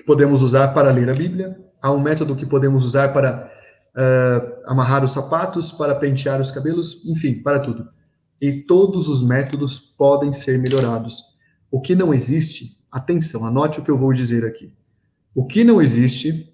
podemos 0.05 0.41
usar 0.41 0.69
para 0.69 0.91
ler 0.91 1.09
a 1.09 1.13
Bíblia, 1.13 1.57
há 1.81 1.91
um 1.91 2.01
método 2.01 2.35
que 2.35 2.45
podemos 2.45 2.83
usar 2.83 3.13
para 3.13 3.51
uh, 3.95 4.61
amarrar 4.65 5.03
os 5.03 5.13
sapatos, 5.13 5.71
para 5.71 5.95
pentear 5.95 6.39
os 6.39 6.51
cabelos, 6.51 7.03
enfim, 7.05 7.41
para 7.41 7.59
tudo 7.59 7.89
e 8.41 8.61
todos 8.61 9.09
os 9.09 9.21
métodos 9.21 9.79
podem 9.79 10.31
ser 10.31 10.57
melhorados. 10.59 11.23
O 11.69 11.81
que 11.81 11.95
não 11.95 12.13
existe, 12.13 12.77
atenção, 12.91 13.45
anote 13.45 13.79
o 13.79 13.83
que 13.83 13.91
eu 13.91 13.97
vou 13.97 14.13
dizer 14.13 14.45
aqui. 14.45 14.73
O 15.35 15.45
que 15.45 15.63
não 15.63 15.81
existe, 15.81 16.53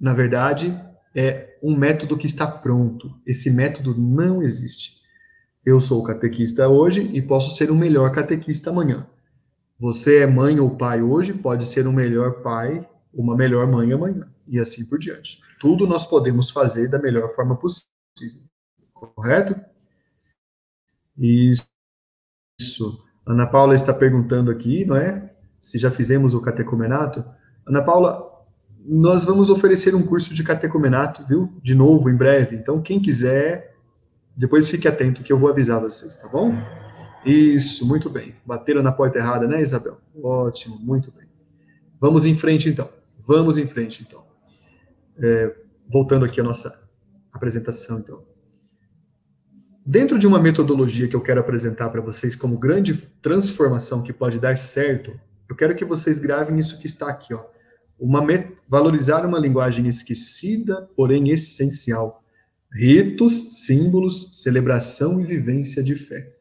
na 0.00 0.14
verdade, 0.14 0.74
é 1.14 1.58
um 1.62 1.76
método 1.76 2.16
que 2.16 2.26
está 2.26 2.46
pronto. 2.46 3.14
Esse 3.26 3.50
método 3.50 3.94
não 3.96 4.42
existe. 4.42 4.96
Eu 5.64 5.80
sou 5.80 6.02
catequista 6.02 6.68
hoje 6.68 7.08
e 7.12 7.20
posso 7.20 7.56
ser 7.56 7.70
um 7.70 7.76
melhor 7.76 8.10
catequista 8.12 8.70
amanhã. 8.70 9.06
Você 9.78 10.18
é 10.18 10.26
mãe 10.26 10.58
ou 10.58 10.70
pai 10.70 11.02
hoje, 11.02 11.34
pode 11.34 11.64
ser 11.64 11.86
um 11.86 11.92
melhor 11.92 12.42
pai, 12.42 12.86
uma 13.12 13.36
melhor 13.36 13.66
mãe 13.66 13.92
amanhã, 13.92 14.26
e 14.46 14.58
assim 14.58 14.86
por 14.86 14.98
diante. 14.98 15.40
Tudo 15.60 15.86
nós 15.86 16.06
podemos 16.06 16.50
fazer 16.50 16.88
da 16.88 16.98
melhor 16.98 17.34
forma 17.34 17.56
possível. 17.56 17.86
Correto? 18.92 19.58
Isso. 21.18 21.66
Ana 23.26 23.46
Paula 23.46 23.74
está 23.74 23.92
perguntando 23.92 24.50
aqui, 24.50 24.84
não 24.84 24.96
é? 24.96 25.34
Se 25.60 25.78
já 25.78 25.90
fizemos 25.90 26.34
o 26.34 26.40
catecumenato. 26.40 27.24
Ana 27.66 27.82
Paula, 27.82 28.44
nós 28.84 29.24
vamos 29.24 29.50
oferecer 29.50 29.94
um 29.94 30.06
curso 30.06 30.32
de 30.32 30.44
catecumenato, 30.44 31.24
viu? 31.26 31.52
De 31.62 31.74
novo, 31.74 32.08
em 32.08 32.16
breve. 32.16 32.54
Então, 32.54 32.80
quem 32.80 33.00
quiser, 33.00 33.74
depois 34.36 34.68
fique 34.68 34.86
atento 34.86 35.22
que 35.22 35.32
eu 35.32 35.38
vou 35.38 35.50
avisar 35.50 35.80
vocês, 35.80 36.16
tá 36.16 36.28
bom? 36.28 36.52
Isso, 37.24 37.84
muito 37.86 38.08
bem. 38.08 38.36
Bateram 38.46 38.82
na 38.82 38.92
porta 38.92 39.18
errada, 39.18 39.48
né, 39.48 39.60
Isabel? 39.60 39.98
Ótimo, 40.22 40.78
muito 40.78 41.10
bem. 41.10 41.26
Vamos 42.00 42.24
em 42.26 42.34
frente, 42.34 42.68
então. 42.68 42.88
Vamos 43.18 43.58
em 43.58 43.66
frente, 43.66 44.04
então. 44.06 44.25
É, 45.18 45.56
voltando 45.88 46.24
aqui 46.24 46.40
à 46.40 46.44
nossa 46.44 46.88
apresentação, 47.32 47.98
então. 47.98 48.24
Dentro 49.84 50.18
de 50.18 50.26
uma 50.26 50.40
metodologia 50.40 51.06
que 51.06 51.14
eu 51.14 51.20
quero 51.20 51.40
apresentar 51.40 51.90
para 51.90 52.00
vocês 52.00 52.34
como 52.34 52.58
grande 52.58 52.94
transformação 53.22 54.02
que 54.02 54.12
pode 54.12 54.40
dar 54.40 54.58
certo, 54.58 55.18
eu 55.48 55.54
quero 55.54 55.76
que 55.76 55.84
vocês 55.84 56.18
gravem 56.18 56.58
isso 56.58 56.80
que 56.80 56.86
está 56.86 57.08
aqui, 57.08 57.32
ó. 57.32 57.44
Uma 57.98 58.20
valorizar 58.68 59.24
uma 59.24 59.38
linguagem 59.38 59.86
esquecida, 59.86 60.86
porém 60.96 61.30
essencial. 61.30 62.22
Ritos, 62.72 63.64
símbolos, 63.64 64.42
celebração 64.42 65.20
e 65.20 65.24
vivência 65.24 65.82
de 65.82 65.94
fé. 65.94 66.34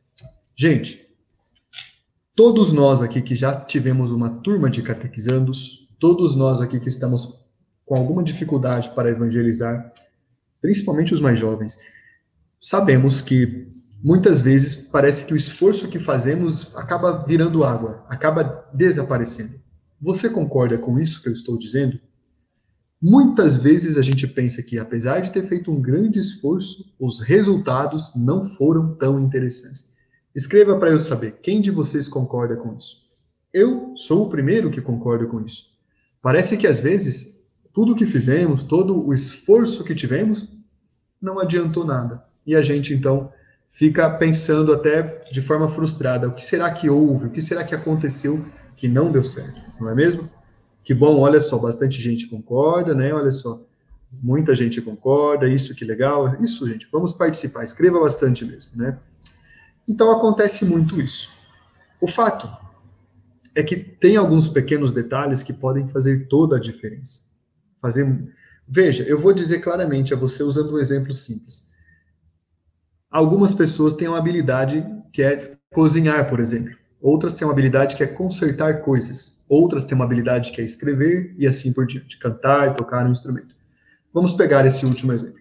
Gente, 0.55 1.07
todos 2.35 2.73
nós 2.73 3.01
aqui 3.01 3.21
que 3.21 3.35
já 3.35 3.55
tivemos 3.61 4.11
uma 4.11 4.41
turma 4.41 4.69
de 4.69 4.81
catequizandos, 4.81 5.95
todos 5.99 6.35
nós 6.35 6.61
aqui 6.61 6.79
que 6.79 6.89
estamos 6.89 7.44
com 7.85 7.95
alguma 7.95 8.23
dificuldade 8.23 8.89
para 8.95 9.09
evangelizar, 9.09 9.93
principalmente 10.61 11.13
os 11.13 11.21
mais 11.21 11.39
jovens, 11.39 11.77
sabemos 12.59 13.21
que 13.21 13.67
muitas 14.03 14.41
vezes 14.41 14.87
parece 14.87 15.25
que 15.25 15.33
o 15.33 15.37
esforço 15.37 15.87
que 15.87 15.99
fazemos 15.99 16.75
acaba 16.75 17.23
virando 17.25 17.63
água, 17.63 18.05
acaba 18.09 18.67
desaparecendo. 18.73 19.59
Você 20.01 20.29
concorda 20.29 20.77
com 20.77 20.99
isso 20.99 21.21
que 21.21 21.29
eu 21.29 21.33
estou 21.33 21.57
dizendo? 21.57 21.99
Muitas 23.01 23.57
vezes 23.57 23.97
a 23.97 24.01
gente 24.01 24.27
pensa 24.27 24.63
que, 24.63 24.79
apesar 24.79 25.19
de 25.19 25.31
ter 25.31 25.43
feito 25.43 25.71
um 25.71 25.81
grande 25.81 26.19
esforço, 26.19 26.93
os 26.99 27.19
resultados 27.19 28.13
não 28.15 28.43
foram 28.43 28.95
tão 28.95 29.19
interessantes. 29.19 29.93
Escreva 30.35 30.77
para 30.77 30.89
eu 30.89 30.99
saber 30.99 31.39
quem 31.41 31.61
de 31.61 31.71
vocês 31.71 32.07
concorda 32.07 32.55
com 32.55 32.75
isso. 32.75 33.05
Eu 33.53 33.93
sou 33.95 34.25
o 34.25 34.29
primeiro 34.29 34.71
que 34.71 34.81
concordo 34.81 35.27
com 35.27 35.39
isso. 35.41 35.75
Parece 36.21 36.57
que 36.57 36.67
às 36.67 36.79
vezes 36.79 37.34
tudo 37.75 37.91
o 37.91 37.95
que 37.95 38.07
fizemos, 38.07 38.63
todo 38.63 39.05
o 39.05 39.13
esforço 39.13 39.83
que 39.83 39.93
tivemos, 39.93 40.47
não 41.21 41.37
adiantou 41.39 41.85
nada. 41.85 42.23
E 42.47 42.55
a 42.55 42.61
gente, 42.61 42.93
então, 42.93 43.29
fica 43.69 44.09
pensando 44.09 44.71
até 44.71 45.01
de 45.29 45.41
forma 45.41 45.67
frustrada: 45.67 46.29
o 46.29 46.33
que 46.33 46.43
será 46.43 46.71
que 46.71 46.89
houve? 46.89 47.25
O 47.25 47.29
que 47.29 47.41
será 47.41 47.65
que 47.65 47.75
aconteceu 47.75 48.43
que 48.77 48.87
não 48.87 49.11
deu 49.11 49.25
certo? 49.25 49.61
Não 49.77 49.89
é 49.89 49.93
mesmo? 49.93 50.31
Que 50.85 50.93
bom, 50.93 51.19
olha 51.19 51.41
só, 51.41 51.57
bastante 51.57 52.01
gente 52.01 52.27
concorda, 52.27 52.95
né? 52.95 53.13
Olha 53.13 53.31
só, 53.31 53.61
muita 54.23 54.55
gente 54.55 54.81
concorda, 54.81 55.49
isso 55.49 55.75
que 55.75 55.83
legal. 55.83 56.41
Isso, 56.41 56.65
gente, 56.69 56.87
vamos 56.89 57.11
participar, 57.11 57.65
escreva 57.65 57.99
bastante 57.99 58.45
mesmo, 58.45 58.81
né? 58.81 58.97
Então 59.85 60.11
acontece 60.11 60.63
muito 60.63 61.01
isso. 61.01 61.29
O 61.99 62.07
fato 62.07 62.49
é 63.53 63.61
que 63.61 63.75
tem 63.75 64.15
alguns 64.15 64.47
pequenos 64.47 64.93
detalhes 64.93 65.43
que 65.43 65.51
podem 65.51 65.85
fazer 65.87 66.27
toda 66.27 66.55
a 66.55 66.59
diferença. 66.59 67.34
Fazer 67.81 68.05
Veja, 68.67 69.03
eu 69.03 69.19
vou 69.19 69.31
dizer 69.31 69.59
claramente 69.59 70.13
a 70.13 70.17
você 70.17 70.41
usando 70.41 70.73
um 70.73 70.79
exemplo 70.79 71.13
simples. 71.13 71.69
Algumas 73.11 73.53
pessoas 73.53 73.93
têm 73.93 74.07
uma 74.07 74.17
habilidade 74.17 74.83
que 75.13 75.21
é 75.21 75.55
cozinhar, 75.71 76.27
por 76.27 76.39
exemplo. 76.39 76.75
Outras 76.99 77.35
têm 77.35 77.47
uma 77.47 77.53
habilidade 77.53 77.95
que 77.95 78.03
é 78.03 78.07
consertar 78.07 78.81
coisas. 78.81 79.43
Outras 79.47 79.85
têm 79.85 79.95
uma 79.95 80.05
habilidade 80.05 80.51
que 80.51 80.59
é 80.59 80.65
escrever 80.65 81.35
e 81.37 81.45
assim 81.45 81.71
por 81.71 81.85
diante, 81.85 82.17
cantar, 82.17 82.75
tocar 82.75 83.05
um 83.05 83.11
instrumento. 83.11 83.55
Vamos 84.11 84.33
pegar 84.33 84.65
esse 84.65 84.85
último 84.85 85.13
exemplo. 85.13 85.39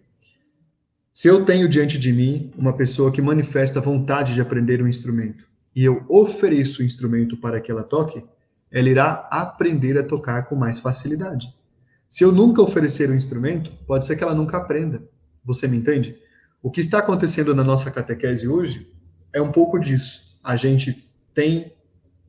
Se 1.12 1.28
eu 1.28 1.44
tenho 1.44 1.68
diante 1.68 1.98
de 1.98 2.12
mim 2.12 2.52
uma 2.58 2.76
pessoa 2.76 3.10
que 3.10 3.22
manifesta 3.22 3.80
vontade 3.80 4.34
de 4.34 4.40
aprender 4.40 4.82
um 4.82 4.88
instrumento 4.88 5.48
e 5.74 5.84
eu 5.84 6.04
ofereço 6.08 6.82
o 6.82 6.84
instrumento 6.84 7.36
para 7.36 7.60
que 7.60 7.70
ela 7.70 7.84
toque, 7.84 8.22
ela 8.70 8.88
irá 8.88 9.28
aprender 9.30 9.96
a 9.96 10.02
tocar 10.02 10.44
com 10.44 10.56
mais 10.56 10.80
facilidade. 10.80 11.48
Se 12.14 12.22
eu 12.22 12.30
nunca 12.30 12.62
oferecer 12.62 13.10
um 13.10 13.16
instrumento, 13.16 13.72
pode 13.88 14.06
ser 14.06 14.14
que 14.14 14.22
ela 14.22 14.36
nunca 14.36 14.56
aprenda. 14.56 15.02
Você 15.44 15.66
me 15.66 15.76
entende? 15.76 16.16
O 16.62 16.70
que 16.70 16.78
está 16.78 17.00
acontecendo 17.00 17.52
na 17.56 17.64
nossa 17.64 17.90
catequese 17.90 18.46
hoje 18.46 18.88
é 19.32 19.42
um 19.42 19.50
pouco 19.50 19.80
disso. 19.80 20.38
A 20.44 20.54
gente 20.54 21.10
tem 21.34 21.72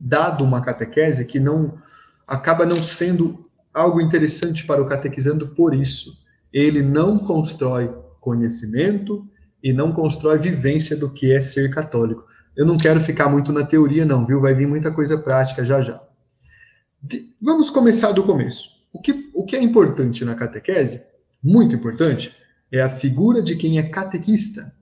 dado 0.00 0.42
uma 0.42 0.60
catequese 0.60 1.24
que 1.24 1.38
não 1.38 1.78
acaba 2.26 2.66
não 2.66 2.82
sendo 2.82 3.48
algo 3.72 4.00
interessante 4.00 4.66
para 4.66 4.82
o 4.82 4.86
catequizando 4.86 5.54
por 5.54 5.72
isso. 5.72 6.18
Ele 6.52 6.82
não 6.82 7.16
constrói 7.16 7.88
conhecimento 8.20 9.24
e 9.62 9.72
não 9.72 9.92
constrói 9.92 10.36
vivência 10.36 10.96
do 10.96 11.10
que 11.10 11.30
é 11.30 11.40
ser 11.40 11.72
católico. 11.72 12.24
Eu 12.56 12.66
não 12.66 12.76
quero 12.76 13.00
ficar 13.00 13.28
muito 13.28 13.52
na 13.52 13.64
teoria 13.64 14.04
não, 14.04 14.26
viu? 14.26 14.40
Vai 14.40 14.52
vir 14.52 14.66
muita 14.66 14.90
coisa 14.90 15.16
prática 15.16 15.64
já 15.64 15.80
já. 15.80 16.02
Vamos 17.40 17.70
começar 17.70 18.10
do 18.10 18.24
começo. 18.24 18.75
O 18.96 18.98
que, 18.98 19.30
o 19.34 19.44
que 19.44 19.54
é 19.54 19.62
importante 19.62 20.24
na 20.24 20.34
catequese, 20.34 21.02
muito 21.42 21.74
importante, 21.74 22.34
é 22.72 22.80
a 22.80 22.88
figura 22.88 23.42
de 23.42 23.54
quem 23.54 23.78
é 23.78 23.82
catequista. 23.82 24.74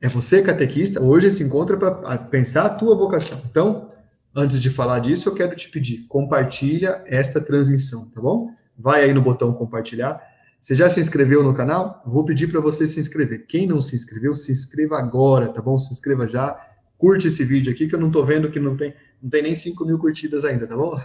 É 0.00 0.08
você 0.08 0.40
catequista, 0.40 1.02
hoje 1.02 1.30
se 1.30 1.42
encontra 1.42 1.76
para 1.76 2.16
pensar 2.16 2.64
a 2.64 2.70
tua 2.70 2.96
vocação. 2.96 3.38
Então, 3.50 3.90
antes 4.34 4.58
de 4.58 4.70
falar 4.70 5.00
disso, 5.00 5.28
eu 5.28 5.34
quero 5.34 5.54
te 5.54 5.68
pedir, 5.68 6.06
compartilha 6.08 7.04
esta 7.04 7.38
transmissão, 7.38 8.10
tá 8.12 8.22
bom? 8.22 8.48
Vai 8.78 9.04
aí 9.04 9.12
no 9.12 9.20
botão 9.20 9.52
compartilhar. 9.52 10.18
Você 10.58 10.74
já 10.74 10.88
se 10.88 10.98
inscreveu 10.98 11.42
no 11.42 11.52
canal? 11.52 12.02
Vou 12.06 12.24
pedir 12.24 12.46
para 12.46 12.60
você 12.60 12.86
se 12.86 12.98
inscrever. 12.98 13.46
Quem 13.46 13.66
não 13.66 13.82
se 13.82 13.94
inscreveu, 13.94 14.34
se 14.34 14.52
inscreva 14.52 14.98
agora, 14.98 15.48
tá 15.48 15.60
bom? 15.60 15.78
Se 15.78 15.92
inscreva 15.92 16.26
já. 16.26 16.58
Curte 16.96 17.26
esse 17.26 17.44
vídeo 17.44 17.70
aqui, 17.70 17.88
que 17.88 17.94
eu 17.94 18.00
não 18.00 18.06
estou 18.06 18.24
vendo 18.24 18.50
que 18.50 18.58
não 18.58 18.74
tem, 18.74 18.94
não 19.22 19.28
tem 19.28 19.42
nem 19.42 19.54
5 19.54 19.84
mil 19.84 19.98
curtidas 19.98 20.46
ainda, 20.46 20.66
tá 20.66 20.74
bom? 20.74 20.98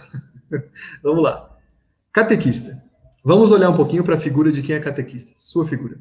Vamos 1.04 1.22
lá. 1.22 1.49
Catequista. 2.12 2.76
Vamos 3.24 3.50
olhar 3.50 3.70
um 3.70 3.76
pouquinho 3.76 4.02
para 4.02 4.16
a 4.16 4.18
figura 4.18 4.50
de 4.50 4.62
quem 4.62 4.74
é 4.74 4.80
catequista. 4.80 5.34
Sua 5.36 5.64
figura. 5.64 5.98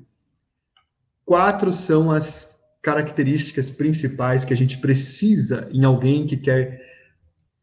Quatro 1.23 1.71
são 1.71 2.11
as 2.11 2.59
características 2.81 3.69
principais 3.69 4.43
que 4.43 4.53
a 4.53 4.57
gente 4.57 4.79
precisa 4.79 5.69
em 5.71 5.83
alguém 5.83 6.25
que 6.25 6.37
quer 6.37 6.81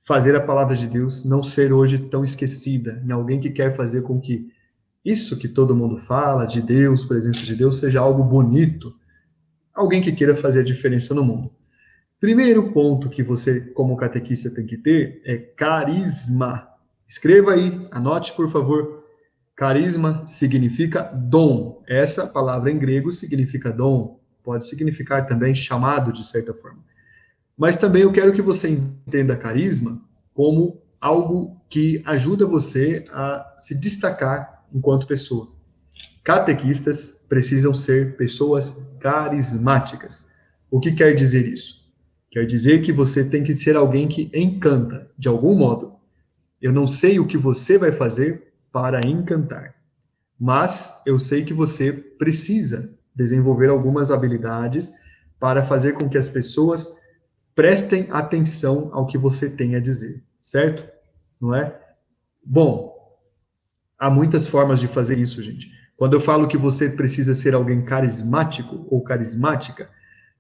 fazer 0.02 0.36
a 0.36 0.40
palavra 0.40 0.76
de 0.76 0.86
Deus 0.86 1.24
não 1.24 1.42
ser 1.42 1.72
hoje 1.72 1.98
tão 1.98 2.22
esquecida, 2.22 3.02
em 3.04 3.10
alguém 3.10 3.40
que 3.40 3.50
quer 3.50 3.74
fazer 3.74 4.02
com 4.02 4.20
que 4.20 4.48
isso 5.04 5.36
que 5.36 5.48
todo 5.48 5.74
mundo 5.74 5.98
fala, 5.98 6.46
de 6.46 6.62
Deus, 6.62 7.04
presença 7.04 7.40
de 7.40 7.56
Deus, 7.56 7.78
seja 7.78 8.00
algo 8.00 8.22
bonito. 8.22 8.94
Alguém 9.74 10.00
que 10.00 10.12
queira 10.12 10.36
fazer 10.36 10.60
a 10.60 10.64
diferença 10.64 11.14
no 11.14 11.24
mundo. 11.24 11.50
Primeiro 12.20 12.72
ponto 12.72 13.10
que 13.10 13.22
você, 13.22 13.60
como 13.72 13.96
catequista, 13.96 14.50
tem 14.50 14.66
que 14.66 14.76
ter 14.76 15.20
é 15.24 15.36
carisma. 15.36 16.75
Escreva 17.08 17.52
aí, 17.52 17.86
anote 17.90 18.32
por 18.32 18.50
favor. 18.50 19.04
Carisma 19.54 20.26
significa 20.26 21.02
dom. 21.02 21.82
Essa 21.86 22.26
palavra 22.26 22.70
em 22.70 22.78
grego 22.78 23.12
significa 23.12 23.72
dom. 23.72 24.20
Pode 24.42 24.66
significar 24.66 25.26
também 25.26 25.54
chamado, 25.54 26.12
de 26.12 26.24
certa 26.24 26.52
forma. 26.52 26.84
Mas 27.56 27.76
também 27.76 28.02
eu 28.02 28.12
quero 28.12 28.32
que 28.32 28.42
você 28.42 28.68
entenda 28.68 29.36
carisma 29.36 30.02
como 30.34 30.82
algo 31.00 31.60
que 31.68 32.02
ajuda 32.04 32.44
você 32.44 33.04
a 33.10 33.54
se 33.56 33.80
destacar 33.80 34.64
enquanto 34.72 35.06
pessoa. 35.06 35.48
Catequistas 36.22 37.24
precisam 37.28 37.72
ser 37.72 38.16
pessoas 38.16 38.84
carismáticas. 39.00 40.32
O 40.70 40.80
que 40.80 40.92
quer 40.92 41.14
dizer 41.14 41.46
isso? 41.46 41.86
Quer 42.30 42.44
dizer 42.44 42.82
que 42.82 42.92
você 42.92 43.24
tem 43.24 43.42
que 43.42 43.54
ser 43.54 43.76
alguém 43.76 44.08
que 44.08 44.30
encanta, 44.34 45.08
de 45.16 45.28
algum 45.28 45.54
modo. 45.54 45.95
Eu 46.60 46.72
não 46.72 46.86
sei 46.86 47.18
o 47.18 47.26
que 47.26 47.36
você 47.36 47.78
vai 47.78 47.92
fazer 47.92 48.52
para 48.72 49.06
encantar, 49.06 49.74
mas 50.38 51.02
eu 51.06 51.18
sei 51.18 51.44
que 51.44 51.54
você 51.54 51.92
precisa 51.92 52.96
desenvolver 53.14 53.68
algumas 53.68 54.10
habilidades 54.10 54.92
para 55.38 55.62
fazer 55.62 55.92
com 55.92 56.08
que 56.08 56.18
as 56.18 56.28
pessoas 56.28 56.96
prestem 57.54 58.06
atenção 58.10 58.90
ao 58.92 59.06
que 59.06 59.16
você 59.16 59.50
tem 59.50 59.74
a 59.74 59.80
dizer, 59.80 60.22
certo? 60.40 60.86
Não 61.40 61.54
é? 61.54 61.78
Bom, 62.44 62.94
há 63.98 64.10
muitas 64.10 64.46
formas 64.46 64.78
de 64.78 64.88
fazer 64.88 65.18
isso, 65.18 65.42
gente. 65.42 65.70
Quando 65.96 66.14
eu 66.14 66.20
falo 66.20 66.48
que 66.48 66.58
você 66.58 66.90
precisa 66.90 67.32
ser 67.32 67.54
alguém 67.54 67.82
carismático 67.82 68.86
ou 68.90 69.02
carismática, 69.02 69.88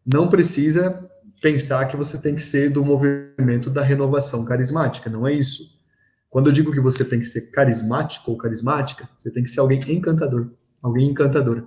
não 0.04 0.28
precisa 0.28 1.10
pensar 1.40 1.86
que 1.86 1.96
você 1.96 2.18
tem 2.18 2.34
que 2.34 2.42
ser 2.42 2.70
do 2.70 2.84
movimento 2.84 3.70
da 3.70 3.82
renovação 3.82 4.44
carismática, 4.44 5.08
não 5.08 5.26
é 5.26 5.32
isso. 5.32 5.75
Quando 6.36 6.48
eu 6.48 6.52
digo 6.52 6.70
que 6.70 6.80
você 6.80 7.02
tem 7.02 7.18
que 7.18 7.24
ser 7.24 7.50
carismático 7.50 8.30
ou 8.30 8.36
carismática, 8.36 9.08
você 9.16 9.32
tem 9.32 9.42
que 9.42 9.48
ser 9.48 9.60
alguém 9.60 9.80
encantador, 9.90 10.50
alguém 10.82 11.08
encantadora. 11.08 11.64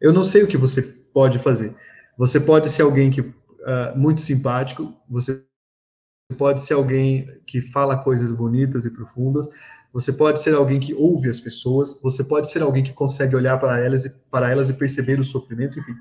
Eu 0.00 0.12
não 0.12 0.24
sei 0.24 0.42
o 0.42 0.48
que 0.48 0.56
você 0.56 0.82
pode 0.82 1.38
fazer. 1.38 1.76
Você 2.18 2.40
pode 2.40 2.68
ser 2.70 2.82
alguém 2.82 3.08
que 3.08 3.20
uh, 3.20 3.32
muito 3.94 4.20
simpático, 4.20 4.92
você 5.08 5.44
pode 6.36 6.60
ser 6.60 6.74
alguém 6.74 7.24
que 7.46 7.60
fala 7.60 7.98
coisas 7.98 8.32
bonitas 8.32 8.84
e 8.84 8.90
profundas, 8.90 9.48
você 9.92 10.12
pode 10.12 10.40
ser 10.40 10.56
alguém 10.56 10.80
que 10.80 10.92
ouve 10.92 11.28
as 11.28 11.38
pessoas, 11.38 11.96
você 12.02 12.24
pode 12.24 12.50
ser 12.50 12.62
alguém 12.62 12.82
que 12.82 12.92
consegue 12.92 13.36
olhar 13.36 13.60
para 13.60 13.78
elas 13.78 14.06
e 14.06 14.10
para 14.28 14.50
elas 14.50 14.70
e 14.70 14.74
perceber 14.74 15.20
o 15.20 15.24
sofrimento, 15.24 15.78
enfim. 15.78 15.94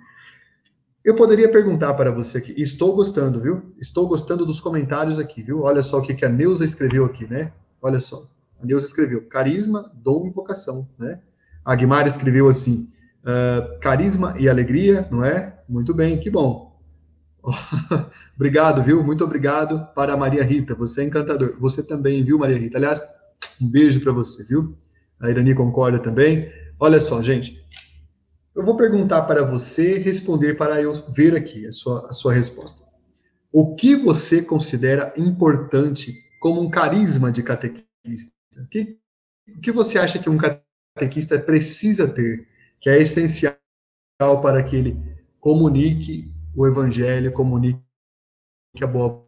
Eu 1.05 1.13
poderia 1.13 1.51
perguntar 1.51 1.93
para 1.93 2.09
você 2.11 2.39
aqui, 2.39 2.55
estou 2.57 2.95
gostando, 2.95 3.39
viu? 3.39 3.71
Estou 3.77 4.07
gostando 4.07 4.47
dos 4.47 4.59
comentários 4.59 5.19
aqui, 5.19 5.43
viu? 5.43 5.61
Olha 5.61 5.83
só 5.83 5.99
o 5.99 6.01
que, 6.01 6.15
que 6.15 6.25
a 6.25 6.29
Neuza 6.29 6.65
escreveu 6.65 7.05
aqui, 7.05 7.27
né? 7.27 7.51
Olha 7.81 7.99
só, 7.99 8.29
Deus 8.63 8.85
escreveu 8.85 9.27
carisma, 9.27 9.91
dom 9.95 10.27
e 10.27 10.29
vocação, 10.29 10.87
né? 10.97 11.19
A 11.63 11.75
Guimar 11.75 12.07
escreveu 12.07 12.49
assim, 12.49 12.89
uh, 13.23 13.79
carisma 13.79 14.33
e 14.39 14.49
alegria, 14.49 15.07
não 15.11 15.23
é? 15.23 15.61
Muito 15.67 15.93
bem, 15.93 16.19
que 16.19 16.29
bom. 16.29 16.69
obrigado, 18.35 18.83
viu? 18.83 19.03
Muito 19.03 19.23
obrigado 19.23 19.87
para 19.95 20.13
a 20.13 20.17
Maria 20.17 20.43
Rita, 20.43 20.75
você 20.75 21.01
é 21.01 21.05
encantador. 21.05 21.55
Você 21.59 21.83
também, 21.83 22.23
viu, 22.23 22.37
Maria 22.37 22.57
Rita? 22.57 22.77
Aliás, 22.77 23.03
um 23.61 23.69
beijo 23.69 24.01
para 24.01 24.11
você, 24.11 24.43
viu? 24.43 24.75
A 25.21 25.29
Irani 25.29 25.53
concorda 25.53 25.99
também. 25.99 26.51
Olha 26.79 26.99
só, 26.99 27.21
gente, 27.21 27.65
eu 28.55 28.63
vou 28.63 28.75
perguntar 28.75 29.21
para 29.23 29.43
você 29.43 29.97
responder 29.99 30.55
para 30.55 30.81
eu 30.81 31.05
ver 31.13 31.35
aqui 31.35 31.65
a 31.65 31.71
sua, 31.71 32.07
a 32.07 32.11
sua 32.11 32.33
resposta. 32.33 32.83
O 33.51 33.75
que 33.75 33.95
você 33.95 34.41
considera 34.41 35.13
importante 35.17 36.28
como 36.39 36.61
um 36.61 36.69
carisma 36.69 37.31
de 37.31 37.43
catequista? 37.43 38.33
O 38.57 38.67
que, 38.67 38.97
que 39.61 39.71
você 39.71 39.99
acha 39.99 40.19
que 40.19 40.29
um 40.29 40.37
catequista 40.37 41.37
precisa 41.39 42.07
ter, 42.07 42.47
que 42.79 42.89
é 42.89 43.01
essencial 43.01 43.57
para 44.41 44.63
que 44.63 44.75
ele 44.75 44.97
comunique 45.39 46.31
o 46.55 46.67
evangelho, 46.67 47.31
comunique 47.31 47.81
a 48.81 48.87
boa 48.87 49.27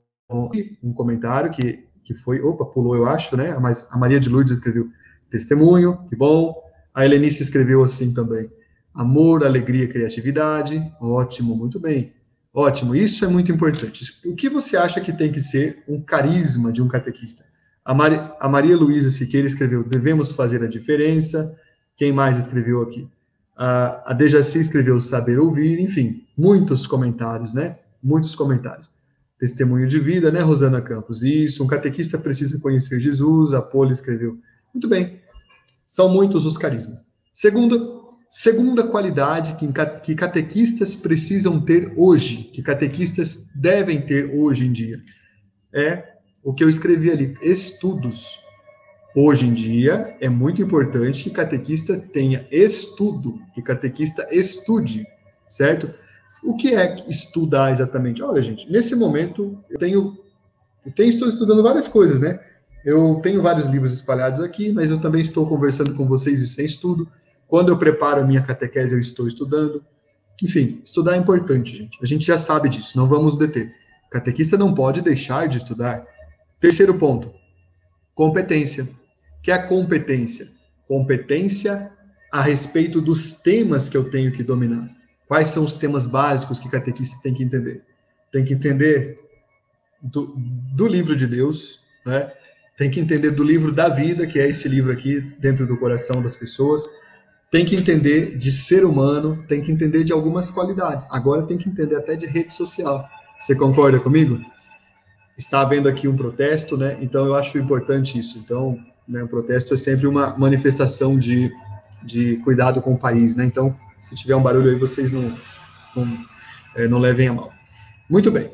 um 0.82 0.94
comentário 0.94 1.52
que, 1.52 1.86
que 2.06 2.14
foi, 2.14 2.42
opa, 2.42 2.66
pulou 2.66 2.96
eu 2.96 3.06
acho, 3.06 3.36
né, 3.36 3.58
mas 3.60 3.92
a 3.92 3.98
Maria 3.98 4.20
de 4.20 4.30
Lourdes 4.30 4.54
escreveu 4.54 4.90
testemunho, 5.30 6.08
que 6.08 6.16
bom, 6.16 6.56
a 6.94 7.06
Helenice 7.06 7.44
escreveu 7.44 7.84
assim 7.84 8.14
também, 8.14 8.50
amor, 8.94 9.46
alegria, 9.46 9.88
criatividade, 9.88 10.82
ótimo, 11.02 11.56
muito 11.56 11.80
bem. 11.80 12.14
Ótimo, 12.54 12.94
isso 12.94 13.24
é 13.24 13.28
muito 13.30 13.52
importante. 13.52 14.04
O 14.26 14.36
que 14.36 14.50
você 14.50 14.76
acha 14.76 15.00
que 15.00 15.14
tem 15.14 15.32
que 15.32 15.40
ser 15.40 15.84
um 15.88 16.02
carisma 16.02 16.72
de 16.72 16.82
um 16.82 16.88
catequista? 16.88 17.46
A, 17.84 17.94
Mari, 17.94 18.20
a 18.40 18.50
Maria 18.50 18.76
Luísa 18.76 19.10
Siqueira 19.10 19.48
escreveu: 19.48 19.84
devemos 19.84 20.32
fazer 20.32 20.62
a 20.62 20.68
diferença. 20.68 21.58
Quem 21.96 22.12
mais 22.12 22.38
escreveu 22.38 22.82
aqui? 22.82 23.08
A, 23.56 24.12
a 24.12 24.14
Dejaci 24.14 24.60
escreveu 24.60 25.00
Saber 25.00 25.40
Ouvir, 25.40 25.80
enfim, 25.80 26.26
muitos 26.38 26.86
comentários, 26.86 27.54
né? 27.54 27.78
Muitos 28.04 28.36
comentários. 28.36 28.90
Testemunho 29.40 29.88
de 29.88 30.00
vida, 30.00 30.32
né, 30.32 30.42
Rosana 30.42 30.82
Campos? 30.82 31.24
Isso, 31.24 31.64
um 31.64 31.68
catequista 31.68 32.18
precisa 32.18 32.60
conhecer 32.60 33.00
Jesus, 33.00 33.54
a 33.54 33.62
Poli 33.62 33.94
escreveu. 33.94 34.38
Muito 34.74 34.88
bem. 34.88 35.20
São 35.88 36.10
muitos 36.10 36.46
os 36.46 36.58
carismas. 36.58 37.06
Segunda, 37.34 37.76
segunda 38.32 38.88
qualidade 38.88 39.56
que, 39.56 40.16
catequistas 40.16 40.96
precisam 40.96 41.60
ter 41.60 41.94
hoje, 41.98 42.50
que 42.54 42.64
catequistas 42.64 43.50
devem 43.54 44.02
ter 44.02 44.34
hoje 44.34 44.66
em 44.66 44.72
dia, 44.72 45.02
é 45.74 46.14
o 46.42 46.54
que 46.54 46.64
eu 46.64 46.70
escrevi 46.70 47.12
ali, 47.12 47.34
estudos. 47.42 48.40
Hoje 49.14 49.46
em 49.46 49.54
dia, 49.54 50.16
é 50.22 50.30
muito 50.30 50.62
importante 50.62 51.26
que 51.26 51.30
catequista 51.30 52.00
tenha 52.00 52.48
estudo, 52.50 53.38
que 53.54 53.62
catequista 53.62 54.26
estude, 54.32 55.06
certo? 55.46 55.94
O 56.42 56.56
que 56.56 56.74
é 56.74 56.96
estudar 57.10 57.70
exatamente? 57.72 58.24
Olha, 58.24 58.42
gente, 58.42 58.72
nesse 58.72 58.96
momento 58.96 59.62
eu 59.70 59.78
tenho, 59.78 60.18
eu 60.86 60.92
tenho 60.94 61.10
estou 61.10 61.28
estudando 61.28 61.62
várias 61.62 61.90
coisas, 61.90 62.22
né? 62.22 62.40
Eu 62.86 63.20
tenho 63.22 63.42
vários 63.42 63.66
livros 63.66 63.94
espalhados 63.94 64.40
aqui, 64.40 64.72
mas 64.72 64.90
eu 64.90 64.98
também 64.98 65.22
estou 65.22 65.46
conversando 65.46 65.94
com 65.94 66.08
vocês 66.08 66.40
e 66.40 66.48
sem 66.48 66.64
estudo. 66.64 67.06
Quando 67.52 67.68
eu 67.68 67.78
preparo 67.78 68.22
a 68.22 68.24
minha 68.24 68.42
catequese, 68.42 68.96
eu 68.96 69.00
estou 69.02 69.28
estudando. 69.28 69.84
Enfim, 70.42 70.80
estudar 70.86 71.16
é 71.16 71.18
importante, 71.18 71.76
gente. 71.76 72.00
A 72.02 72.06
gente 72.06 72.26
já 72.26 72.38
sabe 72.38 72.70
disso, 72.70 72.98
não 72.98 73.10
vamos 73.10 73.36
deter. 73.36 73.76
Catequista 74.10 74.58
não 74.58 74.74
pode 74.74 75.02
deixar 75.02 75.50
de 75.50 75.58
estudar. 75.58 76.08
Terceiro 76.62 76.94
ponto, 76.98 77.34
competência. 78.16 78.88
Que 79.44 79.52
é 79.52 79.56
a 79.56 79.68
competência? 79.68 80.48
Competência 80.88 81.92
a 82.32 82.42
respeito 82.42 83.02
dos 83.02 83.42
temas 83.42 83.90
que 83.90 83.98
eu 83.98 84.10
tenho 84.10 84.32
que 84.32 84.44
dominar. 84.44 84.90
Quais 85.28 85.50
são 85.50 85.66
os 85.66 85.76
temas 85.76 86.08
básicos 86.08 86.58
que 86.58 86.70
catequista 86.70 87.20
tem 87.22 87.34
que 87.34 87.44
entender? 87.44 87.84
Tem 88.32 88.46
que 88.46 88.54
entender 88.54 89.20
do, 90.02 90.38
do 90.74 90.88
livro 90.88 91.18
de 91.18 91.28
Deus, 91.28 91.82
né? 92.06 92.32
tem 92.78 92.90
que 92.90 93.02
entender 93.02 93.32
do 93.32 93.44
livro 93.44 93.74
da 93.74 93.90
vida, 93.90 94.26
que 94.26 94.40
é 94.40 94.48
esse 94.48 94.70
livro 94.70 94.90
aqui, 94.90 95.20
dentro 95.38 95.68
do 95.68 95.76
coração 95.76 96.22
das 96.22 96.34
pessoas, 96.34 97.02
tem 97.52 97.66
que 97.66 97.76
entender 97.76 98.38
de 98.38 98.50
ser 98.50 98.86
humano, 98.86 99.44
tem 99.46 99.62
que 99.62 99.74
entender 99.74 100.06
de 100.06 100.14
algumas 100.14 100.50
qualidades. 100.50 101.10
Agora 101.12 101.44
tem 101.44 101.58
que 101.58 101.68
entender 101.68 101.98
até 101.98 102.16
de 102.16 102.26
rede 102.26 102.54
social. 102.54 103.06
Você 103.38 103.54
concorda 103.54 104.00
comigo? 104.00 104.40
Está 105.38 105.60
havendo 105.60 105.90
aqui 105.90 106.08
um 106.08 106.16
protesto, 106.16 106.78
né? 106.78 106.98
Então 107.02 107.26
eu 107.26 107.36
acho 107.36 107.58
importante 107.58 108.18
isso. 108.18 108.40
Então, 108.40 108.80
né, 109.06 109.22
um 109.22 109.28
protesto 109.28 109.74
é 109.74 109.78
sempre 109.78 110.08
uma 110.08 110.38
manifestação 110.38 111.20
de, 111.20 111.52
de 112.04 112.38
cuidado 112.38 112.82
com 112.82 112.94
o 112.94 112.98
país, 112.98 113.36
né? 113.36 113.46
Então, 113.46 113.76
se 114.00 114.16
tiver 114.16 114.36
um 114.36 114.42
barulho 114.42 114.70
aí, 114.72 114.80
vocês 114.80 115.12
não, 115.12 115.36
não, 115.94 116.18
é, 116.76 116.88
não 116.88 117.00
levem 117.00 117.28
a 117.28 117.34
mal. 117.34 117.52
Muito 118.10 118.32
bem. 118.32 118.50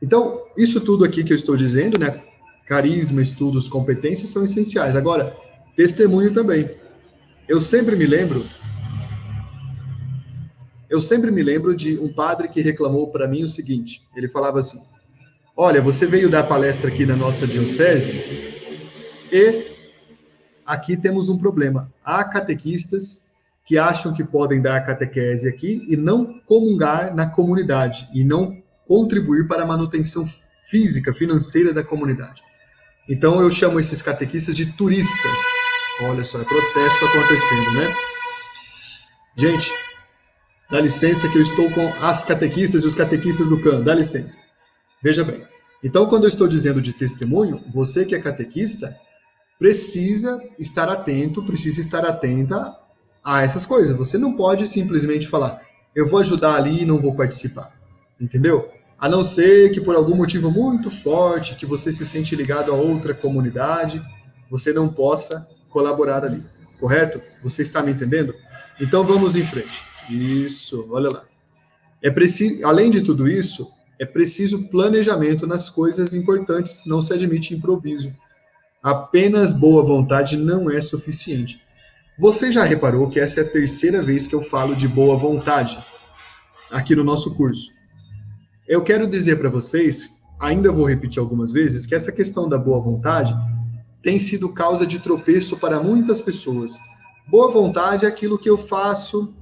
Então, 0.00 0.44
isso 0.56 0.80
tudo 0.80 1.04
aqui 1.04 1.22
que 1.22 1.32
eu 1.32 1.36
estou 1.36 1.56
dizendo, 1.56 1.98
né? 1.98 2.22
Carisma, 2.64 3.20
estudos, 3.20 3.68
competências 3.68 4.30
são 4.30 4.44
essenciais. 4.44 4.96
Agora, 4.96 5.36
testemunho 5.76 6.32
também. 6.32 6.70
Eu 7.48 7.62
sempre 7.62 7.96
me 7.96 8.06
lembro. 8.06 8.44
Eu 10.90 11.00
sempre 11.00 11.30
me 11.30 11.42
lembro 11.42 11.74
de 11.74 11.98
um 11.98 12.12
padre 12.12 12.48
que 12.48 12.60
reclamou 12.60 13.10
para 13.10 13.26
mim 13.26 13.42
o 13.42 13.48
seguinte: 13.48 14.02
ele 14.14 14.28
falava 14.28 14.58
assim: 14.58 14.82
Olha, 15.56 15.80
você 15.80 16.06
veio 16.06 16.28
dar 16.28 16.42
palestra 16.42 16.88
aqui 16.88 17.06
na 17.06 17.16
nossa 17.16 17.46
diocese 17.46 18.12
e 19.32 19.66
aqui 20.64 20.94
temos 20.94 21.30
um 21.30 21.38
problema. 21.38 21.90
Há 22.04 22.22
catequistas 22.22 23.30
que 23.64 23.78
acham 23.78 24.12
que 24.12 24.24
podem 24.24 24.60
dar 24.60 24.84
catequese 24.84 25.48
aqui 25.48 25.86
e 25.88 25.96
não 25.96 26.40
comungar 26.40 27.14
na 27.14 27.26
comunidade 27.26 28.08
e 28.12 28.24
não 28.24 28.62
contribuir 28.86 29.46
para 29.46 29.62
a 29.62 29.66
manutenção 29.66 30.24
física, 30.64 31.14
financeira 31.14 31.72
da 31.72 31.82
comunidade. 31.82 32.42
Então 33.08 33.40
eu 33.40 33.50
chamo 33.50 33.80
esses 33.80 34.02
catequistas 34.02 34.54
de 34.54 34.66
turistas. 34.72 35.38
Olha 36.00 36.22
só, 36.22 36.40
é 36.40 36.44
protesto 36.44 37.04
acontecendo, 37.04 37.72
né? 37.72 37.96
Gente, 39.36 39.72
dá 40.70 40.80
licença 40.80 41.28
que 41.28 41.36
eu 41.36 41.42
estou 41.42 41.70
com 41.72 41.88
as 42.00 42.24
catequistas 42.24 42.84
e 42.84 42.86
os 42.86 42.94
catequistas 42.94 43.48
do 43.48 43.60
CAN, 43.60 43.80
dá 43.82 43.94
licença. 43.94 44.38
Veja 45.02 45.24
bem. 45.24 45.42
Então, 45.82 46.06
quando 46.06 46.24
eu 46.24 46.28
estou 46.28 46.46
dizendo 46.46 46.80
de 46.80 46.92
testemunho, 46.92 47.60
você 47.72 48.04
que 48.04 48.14
é 48.14 48.20
catequista 48.20 48.96
precisa 49.58 50.40
estar 50.58 50.88
atento, 50.88 51.42
precisa 51.42 51.80
estar 51.80 52.04
atenta 52.04 52.76
a 53.24 53.42
essas 53.42 53.66
coisas. 53.66 53.96
Você 53.96 54.16
não 54.16 54.36
pode 54.36 54.66
simplesmente 54.66 55.26
falar, 55.26 55.62
eu 55.94 56.08
vou 56.08 56.20
ajudar 56.20 56.54
ali 56.54 56.82
e 56.82 56.86
não 56.86 56.98
vou 56.98 57.14
participar. 57.14 57.72
Entendeu? 58.20 58.70
A 58.98 59.08
não 59.08 59.22
ser 59.22 59.70
que 59.70 59.80
por 59.80 59.96
algum 59.96 60.14
motivo 60.14 60.50
muito 60.50 60.90
forte, 60.90 61.56
que 61.56 61.66
você 61.66 61.90
se 61.90 62.06
sente 62.06 62.34
ligado 62.36 62.72
a 62.72 62.74
outra 62.76 63.14
comunidade, 63.14 64.02
você 64.50 64.72
não 64.72 64.88
possa 64.88 65.48
colaborar 65.68 66.24
ali, 66.24 66.42
correto? 66.78 67.20
Você 67.42 67.62
está 67.62 67.82
me 67.82 67.92
entendendo? 67.92 68.34
Então 68.80 69.04
vamos 69.04 69.36
em 69.36 69.42
frente. 69.42 69.82
Isso, 70.10 70.86
olha 70.90 71.10
lá. 71.10 71.24
É 72.02 72.10
preciso, 72.10 72.64
além 72.66 72.90
de 72.90 73.00
tudo 73.00 73.28
isso, 73.28 73.70
é 73.98 74.06
preciso 74.06 74.68
planejamento 74.68 75.46
nas 75.46 75.68
coisas 75.68 76.14
importantes, 76.14 76.86
não 76.86 77.02
se 77.02 77.12
admite 77.12 77.54
improviso. 77.54 78.14
Apenas 78.82 79.52
boa 79.52 79.82
vontade 79.82 80.36
não 80.36 80.70
é 80.70 80.80
suficiente. 80.80 81.60
Você 82.18 82.50
já 82.50 82.62
reparou 82.62 83.08
que 83.10 83.18
essa 83.18 83.40
é 83.40 83.42
a 83.42 83.48
terceira 83.48 84.00
vez 84.00 84.26
que 84.26 84.34
eu 84.34 84.42
falo 84.42 84.74
de 84.74 84.86
boa 84.86 85.16
vontade 85.16 85.78
aqui 86.70 86.94
no 86.94 87.04
nosso 87.04 87.34
curso. 87.34 87.70
Eu 88.66 88.82
quero 88.82 89.06
dizer 89.06 89.38
para 89.38 89.48
vocês, 89.48 90.20
ainda 90.38 90.70
vou 90.70 90.84
repetir 90.84 91.20
algumas 91.20 91.52
vezes, 91.52 91.86
que 91.86 91.94
essa 91.94 92.12
questão 92.12 92.48
da 92.48 92.58
boa 92.58 92.80
vontade 92.80 93.34
tem 94.08 94.18
sido 94.18 94.48
causa 94.48 94.86
de 94.86 94.98
tropeço 95.00 95.58
para 95.58 95.82
muitas 95.82 96.18
pessoas. 96.18 96.80
Boa 97.26 97.50
vontade 97.50 98.06
é 98.06 98.08
aquilo 98.08 98.38
que 98.38 98.48
eu 98.48 98.56
faço, 98.56 99.34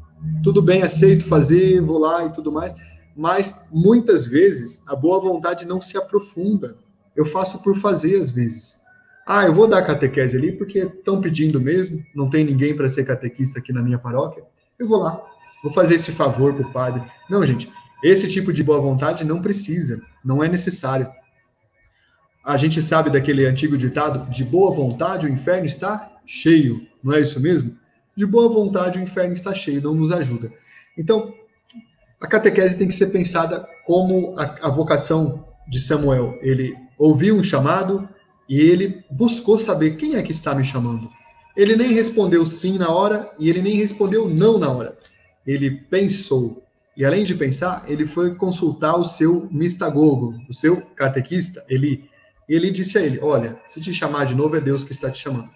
tudo 0.42 0.61
bem, 0.61 0.83
aceito 0.83 1.24
fazer, 1.24 1.81
vou 1.81 1.98
lá 1.98 2.24
e 2.24 2.33
tudo 2.33 2.50
mais, 2.50 2.74
mas 3.16 3.68
muitas 3.70 4.26
vezes 4.26 4.83
a 4.88 4.96
boa 4.96 5.20
vontade 5.20 5.68
não 5.68 5.81
se 5.81 5.96
aprofunda. 5.96 6.79
Eu 7.14 7.24
faço 7.24 7.62
por 7.62 7.76
fazer 7.76 8.16
às 8.16 8.33
vezes. 8.33 8.79
Ah, 9.24 9.44
eu 9.44 9.55
vou 9.55 9.68
dar 9.68 9.83
catequese 9.83 10.37
ali 10.37 10.50
porque 10.50 10.81
estão 10.81 11.20
pedindo 11.20 11.61
mesmo, 11.61 12.05
não 12.12 12.29
tem 12.29 12.44
ninguém 12.44 12.74
para 12.74 12.88
ser 12.88 13.05
catequista 13.05 13.61
aqui 13.61 13.72
na 13.72 13.85
minha 13.85 14.00
paróquia. 14.00 14.42
Eu 14.76 14.88
vou 14.88 14.98
lá, 14.98 15.22
vou 15.62 15.72
fazer 15.72 15.94
esse 15.94 16.11
favor 16.11 16.55
para 16.55 16.66
o 16.66 16.72
padre. 16.72 17.05
Não, 17.31 17.46
gente, 17.46 17.70
esse 18.02 18.26
tipo 18.26 18.52
de 18.52 18.64
boa 18.64 18.81
vontade 18.81 19.24
não 19.24 19.40
precisa, 19.40 20.02
não 20.24 20.42
é 20.42 20.48
necessário 20.48 21.09
a 22.46 22.56
gente 22.56 22.80
sabe 22.80 23.11
daquele 23.11 23.44
antigo 23.44 23.76
ditado: 23.76 24.30
de 24.30 24.44
boa 24.44 24.70
vontade 24.70 25.26
o 25.26 25.28
inferno 25.28 25.66
está 25.66 26.12
cheio, 26.24 26.87
não 27.02 27.12
é 27.12 27.20
isso 27.20 27.40
mesmo? 27.40 27.76
De 28.16 28.24
boa 28.24 28.48
vontade 28.48 28.98
o 28.98 29.02
inferno 29.02 29.32
está 29.32 29.52
cheio, 29.52 29.82
não 29.82 29.94
nos 29.94 30.12
ajuda. 30.12 30.50
Então, 30.96 31.35
a 32.20 32.26
catequese 32.28 32.78
tem 32.78 32.87
que 32.87 32.94
ser 32.94 33.09
pensada 33.09 33.68
como 33.85 34.38
a, 34.38 34.68
a 34.68 34.70
vocação 34.70 35.44
de 35.68 35.80
Samuel. 35.80 36.38
Ele 36.40 36.74
ouviu 36.96 37.37
um 37.37 37.42
chamado 37.42 38.09
e 38.48 38.61
ele 38.61 39.04
buscou 39.11 39.59
saber 39.59 39.96
quem 39.96 40.14
é 40.14 40.22
que 40.22 40.32
está 40.32 40.54
me 40.54 40.64
chamando. 40.64 41.11
Ele 41.56 41.74
nem 41.74 41.92
respondeu 41.92 42.46
sim 42.46 42.78
na 42.78 42.90
hora 42.90 43.30
e 43.38 43.50
ele 43.50 43.61
nem 43.61 43.74
respondeu 43.76 44.28
não 44.28 44.56
na 44.56 44.70
hora. 44.70 44.96
Ele 45.46 45.70
pensou. 45.70 46.62
E 46.96 47.04
além 47.04 47.24
de 47.24 47.35
pensar, 47.35 47.82
ele 47.87 48.06
foi 48.06 48.35
consultar 48.35 48.96
o 48.96 49.04
seu 49.04 49.48
mistagogo, 49.50 50.35
o 50.48 50.54
seu 50.54 50.80
catequista. 50.94 51.62
Ele 51.68 52.09
e 52.48 52.54
ele 52.54 52.70
disse 52.70 52.98
a 52.98 53.02
ele: 53.02 53.18
Olha, 53.20 53.61
se 53.66 53.80
te 53.80 53.92
chamar 53.92 54.24
de 54.24 54.35
novo, 54.35 54.56
é 54.56 54.61
Deus 54.61 54.85
que 54.85 54.92
está 54.92 55.11
te 55.11 55.18
chamando. 55.18 55.50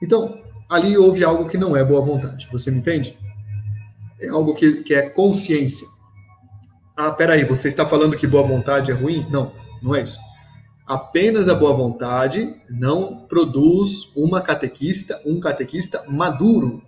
Então, 0.00 0.40
ali 0.68 0.96
houve 0.96 1.22
algo 1.22 1.48
que 1.48 1.58
não 1.58 1.76
é 1.76 1.84
boa 1.84 2.00
vontade. 2.00 2.48
Você 2.50 2.70
me 2.70 2.78
entende? 2.78 3.16
É 4.20 4.28
algo 4.28 4.54
que, 4.54 4.82
que 4.82 4.94
é 4.94 5.08
consciência. 5.08 5.86
Ah, 6.96 7.10
peraí, 7.10 7.44
você 7.44 7.68
está 7.68 7.86
falando 7.86 8.16
que 8.16 8.26
boa 8.26 8.46
vontade 8.46 8.90
é 8.90 8.94
ruim? 8.94 9.26
Não, 9.30 9.52
não 9.82 9.94
é 9.94 10.02
isso. 10.02 10.18
Apenas 10.86 11.48
a 11.48 11.54
boa 11.54 11.72
vontade 11.72 12.54
não 12.68 13.26
produz 13.28 14.12
uma 14.16 14.40
catequista, 14.40 15.20
um 15.24 15.40
catequista 15.40 16.04
maduro. 16.08 16.82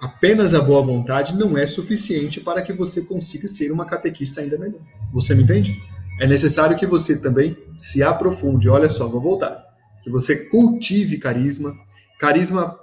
Apenas 0.00 0.54
a 0.54 0.60
boa 0.62 0.80
vontade 0.80 1.36
não 1.36 1.58
é 1.58 1.66
suficiente 1.66 2.40
para 2.40 2.62
que 2.62 2.72
você 2.72 3.02
consiga 3.02 3.46
ser 3.46 3.70
uma 3.70 3.84
catequista 3.84 4.40
ainda 4.40 4.56
melhor. 4.56 4.80
Você 5.12 5.34
me 5.34 5.42
entende? 5.42 5.78
É 6.20 6.26
necessário 6.26 6.76
que 6.76 6.86
você 6.86 7.16
também 7.16 7.56
se 7.78 8.02
aprofunde. 8.02 8.68
Olha 8.68 8.90
só, 8.90 9.08
vou 9.08 9.22
voltar. 9.22 9.64
Que 10.02 10.10
você 10.10 10.36
cultive 10.36 11.16
carisma. 11.16 11.74
Carisma 12.20 12.78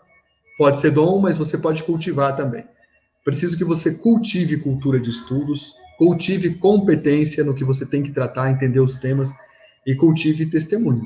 pode 0.58 0.78
ser 0.78 0.90
dom, 0.90 1.20
mas 1.20 1.38
você 1.38 1.60
pode 1.60 1.84
cultivar 1.84 2.36
também. 2.36 2.66
Preciso 3.24 3.56
que 3.56 3.64
você 3.64 3.94
cultive 3.94 4.58
cultura 4.58 5.00
de 5.00 5.12
estudos, 5.12 5.76
cultive 6.00 6.56
competência 6.56 7.44
no 7.44 7.54
que 7.54 7.64
você 7.64 7.86
tem 7.86 8.02
que 8.02 8.12
tratar, 8.12 8.50
entender 8.50 8.80
os 8.80 8.98
temas 8.98 9.32
e 9.86 9.94
cultive 9.94 10.48
testemunho. 10.48 11.06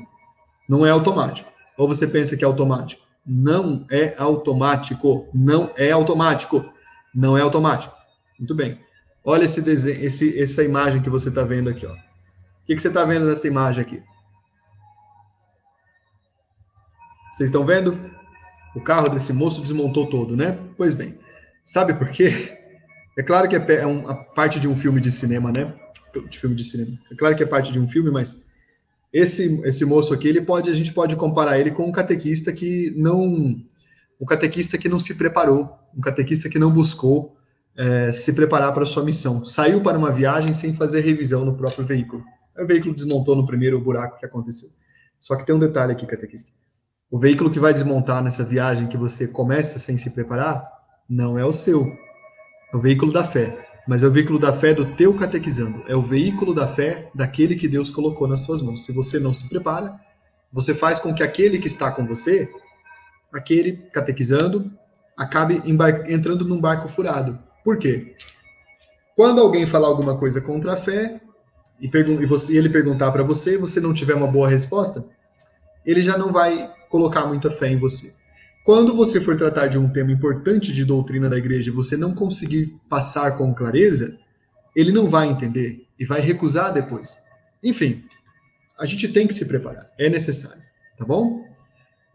Não 0.66 0.86
é 0.86 0.90
automático. 0.90 1.52
Ou 1.76 1.86
você 1.86 2.06
pensa 2.06 2.34
que 2.34 2.44
é 2.44 2.46
automático? 2.46 3.02
Não 3.26 3.86
é 3.90 4.14
automático. 4.16 5.28
Não 5.34 5.70
é 5.76 5.90
automático. 5.90 6.64
Não 7.14 7.36
é 7.36 7.42
automático. 7.42 7.94
Muito 8.38 8.54
bem. 8.54 8.78
Olha 9.22 9.44
esse 9.44 9.60
desenho, 9.60 10.02
esse, 10.02 10.40
essa 10.40 10.64
imagem 10.64 11.02
que 11.02 11.10
você 11.10 11.28
está 11.28 11.44
vendo 11.44 11.68
aqui, 11.68 11.84
ó. 11.84 11.94
O 12.62 12.66
que, 12.66 12.76
que 12.76 12.82
você 12.82 12.88
está 12.88 13.04
vendo 13.04 13.26
nessa 13.26 13.46
imagem 13.46 13.82
aqui? 13.82 14.02
Vocês 17.32 17.48
estão 17.48 17.64
vendo? 17.64 17.98
O 18.74 18.80
carro 18.80 19.08
desse 19.08 19.32
moço 19.32 19.60
desmontou 19.60 20.06
todo, 20.08 20.36
né? 20.36 20.58
Pois 20.76 20.94
bem. 20.94 21.18
Sabe 21.64 21.94
por 21.94 22.08
quê? 22.08 22.58
É 23.14 23.22
claro 23.22 23.46
que 23.46 23.54
é, 23.54 23.74
é 23.74 23.86
uma 23.86 24.24
parte 24.32 24.58
de 24.58 24.66
um 24.66 24.74
filme 24.74 24.98
de 24.98 25.10
cinema, 25.10 25.52
né? 25.52 25.70
De 26.30 26.38
filme 26.38 26.56
de 26.56 26.64
cinema. 26.64 26.98
É 27.12 27.14
claro 27.14 27.36
que 27.36 27.42
é 27.42 27.46
parte 27.46 27.70
de 27.70 27.78
um 27.78 27.86
filme, 27.86 28.10
mas 28.10 28.42
esse 29.12 29.60
esse 29.66 29.84
moço 29.84 30.14
aqui, 30.14 30.28
ele 30.28 30.40
pode 30.40 30.70
a 30.70 30.74
gente 30.74 30.94
pode 30.94 31.14
comparar 31.14 31.60
ele 31.60 31.70
com 31.70 31.86
um 31.86 31.92
catequista 31.92 32.50
que 32.54 32.90
não 32.96 33.22
um 34.18 34.24
catequista 34.26 34.78
que 34.78 34.88
não 34.88 34.98
se 34.98 35.14
preparou, 35.16 35.78
um 35.94 36.00
catequista 36.00 36.48
que 36.48 36.58
não 36.58 36.70
buscou 36.70 37.36
é, 37.76 38.10
se 38.12 38.32
preparar 38.32 38.72
para 38.72 38.86
sua 38.86 39.04
missão. 39.04 39.44
Saiu 39.44 39.82
para 39.82 39.98
uma 39.98 40.10
viagem 40.10 40.54
sem 40.54 40.72
fazer 40.72 41.02
revisão 41.02 41.44
no 41.44 41.54
próprio 41.54 41.84
veículo. 41.84 42.24
O 42.58 42.66
veículo 42.66 42.94
desmontou 42.94 43.34
no 43.34 43.46
primeiro 43.46 43.80
buraco 43.80 44.18
que 44.18 44.26
aconteceu. 44.26 44.68
Só 45.18 45.36
que 45.36 45.46
tem 45.46 45.54
um 45.54 45.58
detalhe 45.58 45.92
aqui, 45.92 46.06
catequista. 46.06 46.52
O 47.10 47.18
veículo 47.18 47.50
que 47.50 47.60
vai 47.60 47.72
desmontar 47.72 48.22
nessa 48.22 48.44
viagem 48.44 48.88
que 48.88 48.96
você 48.96 49.28
começa 49.28 49.78
sem 49.78 49.96
se 49.96 50.10
preparar, 50.10 50.66
não 51.08 51.38
é 51.38 51.44
o 51.44 51.52
seu. 51.52 51.86
É 52.72 52.76
o 52.76 52.80
veículo 52.80 53.12
da 53.12 53.24
fé. 53.24 53.68
Mas 53.86 54.02
é 54.02 54.06
o 54.06 54.10
veículo 54.10 54.38
da 54.38 54.52
fé 54.52 54.72
do 54.74 54.84
teu 54.94 55.14
catequizando. 55.14 55.82
É 55.88 55.96
o 55.96 56.02
veículo 56.02 56.54
da 56.54 56.68
fé 56.68 57.10
daquele 57.14 57.56
que 57.56 57.68
Deus 57.68 57.90
colocou 57.90 58.28
nas 58.28 58.42
tuas 58.42 58.62
mãos. 58.62 58.84
Se 58.84 58.92
você 58.92 59.18
não 59.18 59.32
se 59.34 59.48
prepara, 59.48 59.94
você 60.52 60.74
faz 60.74 61.00
com 61.00 61.14
que 61.14 61.22
aquele 61.22 61.58
que 61.58 61.66
está 61.66 61.90
com 61.90 62.06
você, 62.06 62.48
aquele 63.32 63.72
catequizando, 63.92 64.70
acabe 65.16 65.62
entrando 66.06 66.44
num 66.44 66.60
barco 66.60 66.88
furado. 66.88 67.38
Por 67.64 67.78
quê? 67.78 68.14
Quando 69.16 69.40
alguém 69.40 69.66
falar 69.66 69.88
alguma 69.88 70.18
coisa 70.18 70.40
contra 70.40 70.74
a 70.74 70.76
fé 70.76 71.20
e, 71.82 71.90
e 72.22 72.26
você, 72.26 72.56
ele 72.56 72.68
perguntar 72.68 73.10
para 73.10 73.24
você, 73.24 73.54
e 73.54 73.58
você 73.58 73.80
não 73.80 73.92
tiver 73.92 74.14
uma 74.14 74.28
boa 74.28 74.48
resposta, 74.48 75.04
ele 75.84 76.00
já 76.00 76.16
não 76.16 76.32
vai 76.32 76.72
colocar 76.88 77.26
muita 77.26 77.50
fé 77.50 77.68
em 77.68 77.78
você. 77.78 78.14
Quando 78.64 78.94
você 78.94 79.20
for 79.20 79.36
tratar 79.36 79.66
de 79.66 79.76
um 79.76 79.92
tema 79.92 80.12
importante 80.12 80.72
de 80.72 80.84
doutrina 80.84 81.28
da 81.28 81.36
igreja 81.36 81.70
e 81.70 81.74
você 81.74 81.96
não 81.96 82.14
conseguir 82.14 82.78
passar 82.88 83.36
com 83.36 83.52
clareza, 83.52 84.16
ele 84.76 84.92
não 84.92 85.10
vai 85.10 85.28
entender 85.28 85.84
e 85.98 86.04
vai 86.04 86.20
recusar 86.20 86.72
depois. 86.72 87.18
Enfim, 87.60 88.04
a 88.78 88.86
gente 88.86 89.08
tem 89.08 89.26
que 89.26 89.34
se 89.34 89.46
preparar, 89.46 89.90
é 89.98 90.08
necessário, 90.08 90.62
tá 90.96 91.04
bom? 91.04 91.44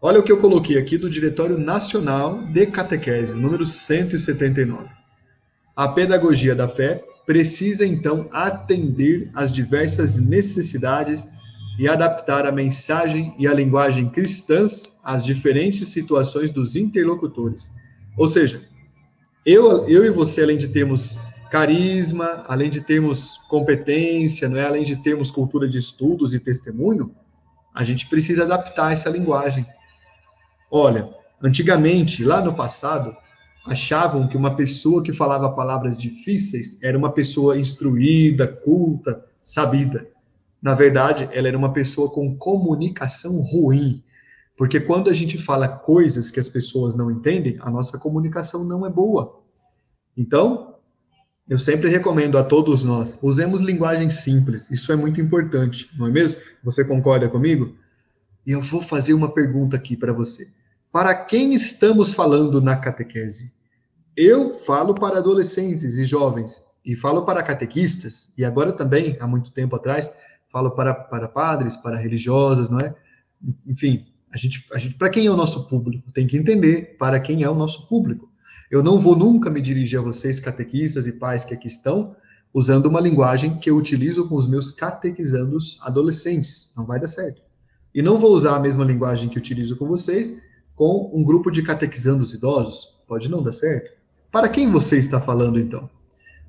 Olha 0.00 0.20
o 0.20 0.22
que 0.22 0.32
eu 0.32 0.38
coloquei 0.38 0.78
aqui 0.78 0.96
do 0.96 1.10
Diretório 1.10 1.58
Nacional 1.58 2.42
de 2.44 2.66
Catequese, 2.66 3.34
número 3.34 3.64
179. 3.66 4.86
A 5.76 5.88
pedagogia 5.88 6.54
da 6.54 6.66
fé 6.66 7.04
precisa 7.28 7.86
então 7.86 8.26
atender 8.32 9.30
às 9.34 9.52
diversas 9.52 10.18
necessidades 10.18 11.28
e 11.78 11.86
adaptar 11.86 12.46
a 12.46 12.50
mensagem 12.50 13.34
e 13.38 13.46
a 13.46 13.52
linguagem 13.52 14.08
cristãs 14.08 14.98
às 15.04 15.26
diferentes 15.26 15.88
situações 15.88 16.50
dos 16.50 16.74
interlocutores. 16.74 17.70
Ou 18.16 18.26
seja, 18.26 18.66
eu, 19.44 19.86
eu 19.86 20.06
e 20.06 20.10
você, 20.10 20.42
além 20.42 20.56
de 20.56 20.68
termos 20.68 21.18
carisma, 21.50 22.44
além 22.48 22.70
de 22.70 22.80
termos 22.80 23.36
competência, 23.46 24.48
não 24.48 24.56
é? 24.56 24.64
além 24.64 24.82
de 24.82 24.96
termos 24.96 25.30
cultura 25.30 25.68
de 25.68 25.76
estudos 25.76 26.32
e 26.32 26.40
testemunho, 26.40 27.14
a 27.74 27.84
gente 27.84 28.08
precisa 28.08 28.44
adaptar 28.44 28.94
essa 28.94 29.10
linguagem. 29.10 29.66
Olha, 30.70 31.10
antigamente, 31.42 32.24
lá 32.24 32.40
no 32.40 32.54
passado, 32.54 33.14
achavam 33.66 34.26
que 34.26 34.36
uma 34.36 34.56
pessoa 34.56 35.02
que 35.02 35.12
falava 35.12 35.54
palavras 35.54 35.98
difíceis 35.98 36.82
era 36.82 36.96
uma 36.96 37.12
pessoa 37.12 37.58
instruída, 37.58 38.46
culta, 38.46 39.24
sabida. 39.42 40.08
Na 40.60 40.74
verdade, 40.74 41.28
ela 41.32 41.48
era 41.48 41.58
uma 41.58 41.72
pessoa 41.72 42.10
com 42.10 42.36
comunicação 42.36 43.40
ruim. 43.40 44.02
Porque 44.56 44.80
quando 44.80 45.08
a 45.08 45.12
gente 45.12 45.38
fala 45.38 45.68
coisas 45.68 46.30
que 46.30 46.40
as 46.40 46.48
pessoas 46.48 46.96
não 46.96 47.10
entendem, 47.10 47.56
a 47.60 47.70
nossa 47.70 47.96
comunicação 47.96 48.64
não 48.64 48.84
é 48.84 48.90
boa. 48.90 49.40
Então, 50.16 50.74
eu 51.48 51.58
sempre 51.58 51.88
recomendo 51.88 52.36
a 52.36 52.44
todos 52.44 52.84
nós, 52.84 53.18
usemos 53.22 53.62
linguagem 53.62 54.10
simples. 54.10 54.70
Isso 54.70 54.92
é 54.92 54.96
muito 54.96 55.20
importante, 55.20 55.88
não 55.96 56.08
é 56.08 56.10
mesmo? 56.10 56.40
Você 56.64 56.84
concorda 56.84 57.28
comigo? 57.28 57.74
E 58.44 58.50
eu 58.50 58.60
vou 58.60 58.82
fazer 58.82 59.14
uma 59.14 59.32
pergunta 59.32 59.76
aqui 59.76 59.96
para 59.96 60.12
você. 60.12 60.48
Para 60.90 61.14
quem 61.14 61.52
estamos 61.54 62.14
falando 62.14 62.62
na 62.62 62.76
catequese? 62.76 63.52
Eu 64.16 64.50
falo 64.50 64.94
para 64.94 65.18
adolescentes 65.18 65.98
e 65.98 66.04
jovens, 66.06 66.64
e 66.84 66.96
falo 66.96 67.24
para 67.24 67.42
catequistas, 67.42 68.32
e 68.38 68.44
agora 68.44 68.72
também, 68.72 69.16
há 69.20 69.26
muito 69.26 69.52
tempo 69.52 69.76
atrás, 69.76 70.10
falo 70.48 70.70
para, 70.70 70.94
para 70.94 71.28
padres, 71.28 71.76
para 71.76 71.96
religiosas, 71.96 72.70
não 72.70 72.78
é? 72.78 72.94
Enfim, 73.66 74.06
a 74.32 74.36
gente, 74.38 74.64
a 74.72 74.78
gente 74.78 74.94
para 74.94 75.10
quem 75.10 75.26
é 75.26 75.30
o 75.30 75.36
nosso 75.36 75.68
público? 75.68 76.10
Tem 76.10 76.26
que 76.26 76.38
entender 76.38 76.96
para 76.98 77.20
quem 77.20 77.42
é 77.42 77.50
o 77.50 77.54
nosso 77.54 77.86
público. 77.86 78.28
Eu 78.70 78.82
não 78.82 78.98
vou 78.98 79.14
nunca 79.14 79.50
me 79.50 79.60
dirigir 79.60 79.98
a 79.98 80.02
vocês, 80.02 80.40
catequistas 80.40 81.06
e 81.06 81.12
pais 81.12 81.44
que 81.44 81.52
aqui 81.52 81.68
estão, 81.68 82.16
usando 82.52 82.86
uma 82.86 83.00
linguagem 83.00 83.58
que 83.58 83.68
eu 83.68 83.76
utilizo 83.76 84.26
com 84.26 84.36
os 84.36 84.48
meus 84.48 84.70
catequizandos 84.70 85.78
adolescentes. 85.82 86.72
Não 86.74 86.86
vai 86.86 86.98
dar 86.98 87.06
certo. 87.06 87.42
E 87.94 88.02
não 88.02 88.18
vou 88.18 88.32
usar 88.32 88.56
a 88.56 88.60
mesma 88.60 88.84
linguagem 88.84 89.28
que 89.28 89.38
utilizo 89.38 89.76
com 89.76 89.86
vocês 89.86 90.47
com 90.78 91.10
um 91.12 91.24
grupo 91.24 91.50
de 91.50 91.60
catequizandos 91.60 92.32
idosos. 92.32 93.00
Pode 93.06 93.28
não 93.28 93.42
dar 93.42 93.50
certo. 93.50 93.90
Para 94.30 94.48
quem 94.48 94.70
você 94.70 94.96
está 94.96 95.20
falando, 95.20 95.58
então? 95.58 95.90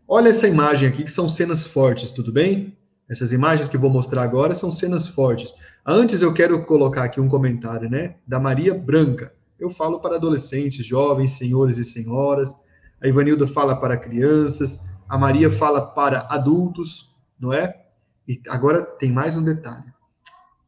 Olha 0.07 0.29
essa 0.29 0.47
imagem 0.47 0.87
aqui, 0.87 1.03
que 1.03 1.11
são 1.11 1.27
cenas 1.27 1.65
fortes, 1.65 2.11
tudo 2.11 2.31
bem? 2.31 2.77
Essas 3.09 3.33
imagens 3.33 3.67
que 3.67 3.77
vou 3.77 3.89
mostrar 3.89 4.21
agora 4.21 4.53
são 4.53 4.71
cenas 4.71 5.07
fortes. 5.07 5.55
Antes 5.83 6.21
eu 6.21 6.31
quero 6.31 6.63
colocar 6.63 7.05
aqui 7.05 7.19
um 7.19 7.27
comentário, 7.27 7.89
né, 7.89 8.17
da 8.27 8.39
Maria 8.39 8.75
Branca. 8.75 9.33
Eu 9.59 9.71
falo 9.71 9.99
para 9.99 10.17
adolescentes, 10.17 10.85
jovens, 10.85 11.31
senhores 11.31 11.79
e 11.79 11.83
senhoras. 11.83 12.53
A 13.01 13.07
Ivanilda 13.07 13.47
fala 13.47 13.75
para 13.75 13.97
crianças. 13.97 14.81
A 15.07 15.17
Maria 15.17 15.51
fala 15.51 15.81
para 15.81 16.27
adultos, 16.29 17.15
não 17.39 17.51
é? 17.51 17.75
E 18.27 18.39
agora 18.47 18.83
tem 18.83 19.11
mais 19.11 19.35
um 19.35 19.43
detalhe. 19.43 19.91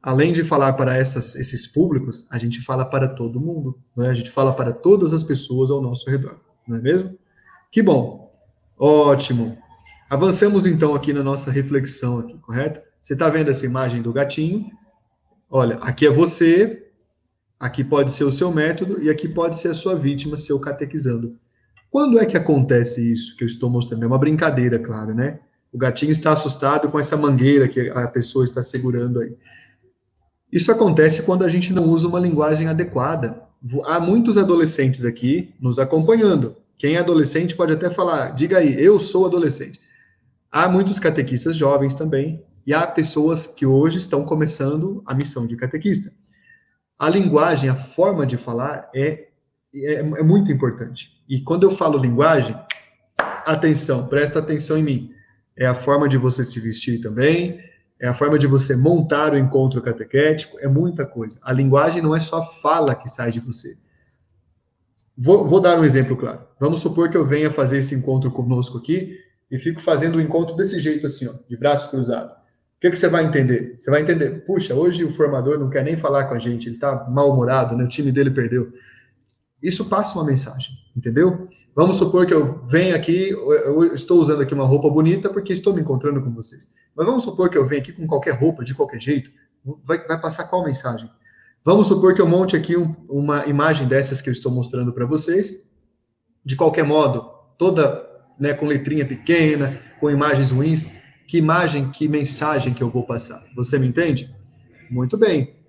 Além 0.01 0.31
de 0.31 0.43
falar 0.43 0.73
para 0.73 0.95
essas, 0.95 1.35
esses 1.35 1.67
públicos, 1.67 2.27
a 2.31 2.37
gente 2.37 2.61
fala 2.61 2.85
para 2.85 3.07
todo 3.07 3.39
mundo, 3.39 3.79
não 3.95 4.05
é? 4.05 4.09
A 4.09 4.13
gente 4.13 4.31
fala 4.31 4.53
para 4.53 4.73
todas 4.73 5.13
as 5.13 5.23
pessoas 5.23 5.69
ao 5.69 5.81
nosso 5.81 6.09
redor 6.09 6.39
não 6.67 6.77
é 6.77 6.81
mesmo? 6.81 7.17
Que 7.71 7.81
bom. 7.81 8.31
Ótimo. 8.77 9.57
Avançamos 10.09 10.65
então 10.65 10.95
aqui 10.95 11.13
na 11.13 11.23
nossa 11.23 11.51
reflexão 11.51 12.19
aqui, 12.19 12.37
correto? 12.39 12.81
Você 13.01 13.13
está 13.13 13.29
vendo 13.29 13.49
essa 13.49 13.65
imagem 13.65 14.01
do 14.01 14.13
gatinho? 14.13 14.69
Olha, 15.49 15.75
aqui 15.77 16.05
é 16.05 16.09
você, 16.09 16.87
aqui 17.59 17.83
pode 17.83 18.11
ser 18.11 18.23
o 18.23 18.31
seu 18.31 18.51
método 18.51 19.01
e 19.03 19.09
aqui 19.09 19.27
pode 19.27 19.57
ser 19.57 19.69
a 19.69 19.73
sua 19.73 19.95
vítima, 19.95 20.37
seu 20.37 20.59
catequizando. 20.59 21.37
Quando 21.89 22.19
é 22.19 22.25
que 22.25 22.37
acontece 22.37 23.11
isso 23.11 23.35
que 23.35 23.43
eu 23.43 23.47
estou 23.47 23.69
mostrando? 23.69 24.03
É 24.03 24.07
uma 24.07 24.17
brincadeira, 24.17 24.79
claro, 24.79 25.13
né? 25.13 25.39
O 25.73 25.77
gatinho 25.77 26.11
está 26.11 26.31
assustado 26.31 26.89
com 26.89 26.99
essa 26.99 27.15
mangueira 27.17 27.67
que 27.67 27.89
a 27.89 28.07
pessoa 28.07 28.43
está 28.43 28.61
segurando 28.61 29.19
aí. 29.21 29.35
Isso 30.51 30.71
acontece 30.71 31.23
quando 31.23 31.43
a 31.43 31.49
gente 31.49 31.71
não 31.71 31.85
usa 31.85 32.07
uma 32.07 32.19
linguagem 32.19 32.67
adequada 32.67 33.49
há 33.85 33.99
muitos 33.99 34.37
adolescentes 34.37 35.05
aqui 35.05 35.53
nos 35.59 35.77
acompanhando. 35.77 36.57
Quem 36.77 36.95
é 36.95 36.99
adolescente 36.99 37.55
pode 37.55 37.73
até 37.73 37.89
falar, 37.89 38.31
diga 38.31 38.57
aí, 38.57 38.81
eu 38.83 38.97
sou 38.97 39.25
adolescente. 39.25 39.79
Há 40.51 40.67
muitos 40.67 40.99
catequistas 40.99 41.55
jovens 41.55 41.93
também, 41.93 42.43
e 42.65 42.73
há 42.73 42.85
pessoas 42.85 43.47
que 43.47 43.65
hoje 43.65 43.97
estão 43.97 44.25
começando 44.25 45.03
a 45.05 45.13
missão 45.13 45.45
de 45.47 45.55
catequista. 45.55 46.11
A 46.97 47.09
linguagem, 47.09 47.69
a 47.69 47.75
forma 47.75 48.25
de 48.25 48.37
falar 48.37 48.89
é, 48.93 49.27
é, 49.73 49.93
é 49.93 50.23
muito 50.23 50.51
importante. 50.51 51.23
E 51.29 51.41
quando 51.41 51.63
eu 51.63 51.71
falo 51.71 51.97
linguagem, 51.97 52.55
atenção, 53.45 54.07
presta 54.07 54.39
atenção 54.39 54.77
em 54.77 54.83
mim. 54.83 55.11
É 55.57 55.65
a 55.65 55.75
forma 55.75 56.07
de 56.07 56.17
você 56.17 56.43
se 56.43 56.59
vestir 56.59 56.99
também, 56.99 57.59
é 58.01 58.07
a 58.07 58.15
forma 58.15 58.39
de 58.39 58.47
você 58.47 58.75
montar 58.75 59.33
o 59.33 59.37
encontro 59.37 59.79
catequético, 59.79 60.57
é 60.59 60.67
muita 60.67 61.05
coisa. 61.05 61.39
A 61.43 61.53
linguagem 61.53 62.01
não 62.01 62.15
é 62.15 62.19
só 62.19 62.43
fala 62.43 62.95
que 62.95 63.07
sai 63.07 63.31
de 63.31 63.39
você. 63.39 63.77
Vou, 65.15 65.47
vou, 65.47 65.61
dar 65.61 65.79
um 65.79 65.83
exemplo 65.83 66.17
claro. 66.17 66.39
Vamos 66.59 66.79
supor 66.79 67.09
que 67.09 67.15
eu 67.15 67.23
venha 67.23 67.51
fazer 67.51 67.77
esse 67.77 67.93
encontro 67.93 68.31
conosco 68.31 68.79
aqui 68.79 69.19
e 69.51 69.59
fico 69.59 69.79
fazendo 69.79 70.15
o 70.15 70.21
encontro 70.21 70.55
desse 70.55 70.79
jeito 70.79 71.05
assim, 71.05 71.27
ó, 71.27 71.33
de 71.47 71.55
braço 71.55 71.91
cruzado. 71.91 72.31
O 72.31 72.81
que, 72.81 72.89
que 72.89 72.97
você 72.97 73.07
vai 73.07 73.23
entender? 73.23 73.75
Você 73.77 73.91
vai 73.91 74.01
entender, 74.01 74.43
puxa, 74.45 74.73
hoje 74.73 75.03
o 75.03 75.11
formador 75.11 75.59
não 75.59 75.69
quer 75.69 75.83
nem 75.83 75.95
falar 75.95 76.25
com 76.25 76.33
a 76.33 76.39
gente, 76.39 76.67
ele 76.67 76.77
está 76.77 77.07
mal-humorado, 77.07 77.77
né? 77.77 77.83
o 77.83 77.87
time 77.87 78.11
dele 78.11 78.31
perdeu. 78.31 78.73
Isso 79.62 79.86
passa 79.86 80.17
uma 80.17 80.26
mensagem, 80.26 80.76
entendeu? 80.95 81.47
Vamos 81.76 81.97
supor 81.97 82.26
que 82.26 82.34
eu 82.34 82.65
venho 82.67 82.95
aqui, 82.95 83.30
eu 83.30 83.93
estou 83.93 84.19
usando 84.19 84.41
aqui 84.41 84.54
uma 84.54 84.65
roupa 84.65 84.89
bonita 84.89 85.30
porque 85.30 85.54
estou 85.54 85.74
me 85.74 85.82
encontrando 85.82 86.21
com 86.21 86.34
vocês. 86.34 86.74
Mas 86.95 87.06
vamos 87.06 87.24
supor 87.24 87.50
que 87.50 87.58
eu 87.58 87.67
venho 87.67 87.82
aqui 87.82 87.91
com 87.91 88.08
qualquer 88.08 88.32
roupa, 88.32 88.63
de 88.63 88.74
qualquer 88.74 89.00
jeito, 89.00 89.32
vai, 89.84 90.06
vai 90.08 90.19
passar 90.19 90.45
qual 90.45 90.63
mensagem? 90.63 91.10
Vamos 91.63 91.88
supor 91.88 92.13
que 92.15 92.21
eu 92.21 92.28
monte 92.28 92.56
aqui 92.56 92.76
um, 92.76 92.95
uma 93.08 93.45
imagem 93.45 93.88
dessas 93.88 94.21
que 94.21 94.30
eu 94.30 94.34
estou 94.34 94.52
mostrando 94.52 94.91
para 94.91 95.06
vocês. 95.06 95.71
De 96.43 96.56
qualquer 96.56 96.84
modo, 96.84 97.30
toda 97.58 98.04
né, 98.39 98.54
com 98.54 98.65
letrinha 98.65 99.06
pequena, 99.06 99.80
com 100.00 100.10
imagens 100.10 100.50
ruins. 100.50 100.88
Que 101.28 101.38
imagem, 101.38 101.91
que 101.91 102.08
mensagem 102.08 102.74
que 102.74 102.82
eu 102.82 102.89
vou 102.89 103.04
passar? 103.04 103.43
Você 103.56 103.78
me 103.78 103.88
entende? 103.88 104.34
Muito 104.89 105.15
bem. 105.17 105.61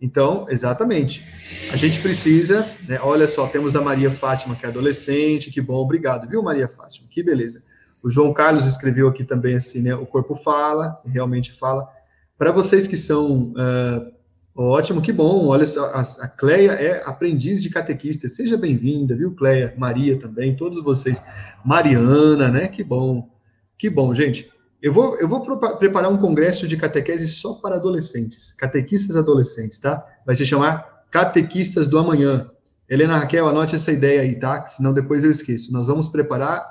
Então, 0.00 0.46
exatamente. 0.48 1.24
A 1.70 1.76
gente 1.76 2.00
precisa, 2.00 2.68
né, 2.88 2.98
olha 3.02 3.28
só, 3.28 3.46
temos 3.46 3.76
a 3.76 3.82
Maria 3.82 4.10
Fátima, 4.10 4.56
que 4.56 4.64
é 4.64 4.68
adolescente, 4.68 5.50
que 5.50 5.60
bom, 5.60 5.76
obrigado, 5.76 6.28
viu, 6.28 6.42
Maria 6.42 6.68
Fátima? 6.68 7.08
Que 7.10 7.22
beleza. 7.22 7.62
O 8.02 8.10
João 8.10 8.32
Carlos 8.32 8.66
escreveu 8.66 9.08
aqui 9.08 9.24
também 9.24 9.54
assim, 9.54 9.82
né? 9.82 9.94
O 9.94 10.06
corpo 10.06 10.34
fala, 10.34 10.98
realmente 11.04 11.52
fala. 11.52 11.86
Para 12.38 12.50
vocês 12.50 12.86
que 12.86 12.96
são 12.96 13.52
uh, 13.52 14.12
ótimo, 14.56 15.02
que 15.02 15.12
bom. 15.12 15.48
Olha 15.48 15.66
só, 15.66 15.84
a, 15.92 16.00
a 16.00 16.28
Cleia 16.28 16.72
é 16.72 17.02
aprendiz 17.04 17.62
de 17.62 17.68
catequista. 17.68 18.26
Seja 18.26 18.56
bem-vinda, 18.56 19.14
viu, 19.14 19.34
Cleia? 19.34 19.74
Maria 19.76 20.18
também, 20.18 20.56
todos 20.56 20.82
vocês. 20.82 21.22
Mariana, 21.62 22.48
né? 22.48 22.68
Que 22.68 22.82
bom. 22.82 23.28
Que 23.76 23.90
bom, 23.90 24.14
gente. 24.14 24.50
Eu 24.82 24.92
vou, 24.92 25.18
eu 25.18 25.28
vou 25.28 25.42
preparar 25.76 26.10
um 26.10 26.16
congresso 26.16 26.66
de 26.66 26.76
catequese 26.76 27.28
só 27.28 27.54
para 27.54 27.76
adolescentes, 27.76 28.50
catequistas 28.52 29.14
adolescentes, 29.14 29.78
tá? 29.78 30.04
Vai 30.24 30.34
se 30.34 30.46
chamar 30.46 30.90
Catequistas 31.10 31.88
do 31.88 31.98
Amanhã. 31.98 32.48
Helena 32.88 33.18
Raquel, 33.18 33.48
anote 33.48 33.74
essa 33.74 33.92
ideia 33.92 34.22
aí, 34.22 34.36
tá? 34.36 34.66
Senão 34.66 34.92
depois 34.92 35.24
eu 35.24 35.30
esqueço. 35.30 35.72
Nós 35.72 35.88
vamos 35.88 36.08
preparar 36.08 36.64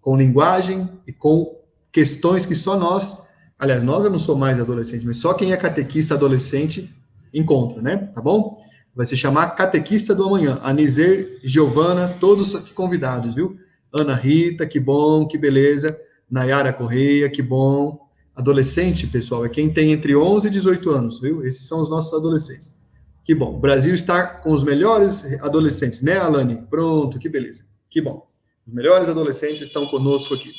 com 0.00 0.16
linguagem 0.16 0.90
e 1.06 1.12
com 1.12 1.60
questões 1.92 2.44
que 2.44 2.54
só 2.54 2.76
nós, 2.76 3.28
aliás, 3.58 3.82
nós 3.82 4.04
eu 4.04 4.10
não 4.10 4.18
sou 4.18 4.36
mais 4.36 4.58
adolescente, 4.60 5.06
mas 5.06 5.16
só 5.16 5.32
quem 5.32 5.52
é 5.52 5.56
catequista 5.56 6.14
adolescente 6.14 6.92
encontra, 7.32 7.80
né? 7.80 7.96
Tá 8.14 8.20
bom? 8.20 8.58
Vai 8.94 9.06
se 9.06 9.16
chamar 9.16 9.50
Catequista 9.50 10.14
do 10.14 10.24
Amanhã. 10.24 10.58
Anizer, 10.62 11.40
Giovana, 11.42 12.16
todos 12.20 12.54
aqui 12.54 12.72
convidados, 12.72 13.34
viu? 13.34 13.56
Ana 13.92 14.14
Rita, 14.14 14.66
que 14.66 14.78
bom, 14.78 15.26
que 15.26 15.38
beleza. 15.38 15.98
Nayara 16.34 16.72
Correia, 16.72 17.30
que 17.30 17.40
bom. 17.40 18.08
Adolescente, 18.34 19.06
pessoal, 19.06 19.44
é 19.46 19.48
quem 19.48 19.72
tem 19.72 19.92
entre 19.92 20.16
11 20.16 20.48
e 20.48 20.50
18 20.50 20.90
anos, 20.90 21.20
viu? 21.20 21.46
Esses 21.46 21.68
são 21.68 21.80
os 21.80 21.88
nossos 21.88 22.12
adolescentes. 22.12 22.74
Que 23.22 23.32
bom. 23.32 23.54
O 23.54 23.60
Brasil 23.60 23.94
está 23.94 24.26
com 24.26 24.52
os 24.52 24.64
melhores 24.64 25.40
adolescentes, 25.40 26.02
né, 26.02 26.18
Alane? 26.18 26.66
Pronto, 26.68 27.20
que 27.20 27.28
beleza. 27.28 27.66
Que 27.88 28.00
bom. 28.00 28.26
Os 28.66 28.74
melhores 28.74 29.08
adolescentes 29.08 29.62
estão 29.62 29.86
conosco 29.86 30.34
aqui. 30.34 30.52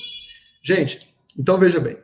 Gente, 0.63 1.13
então 1.37 1.57
veja 1.57 1.81
bem. 1.81 1.97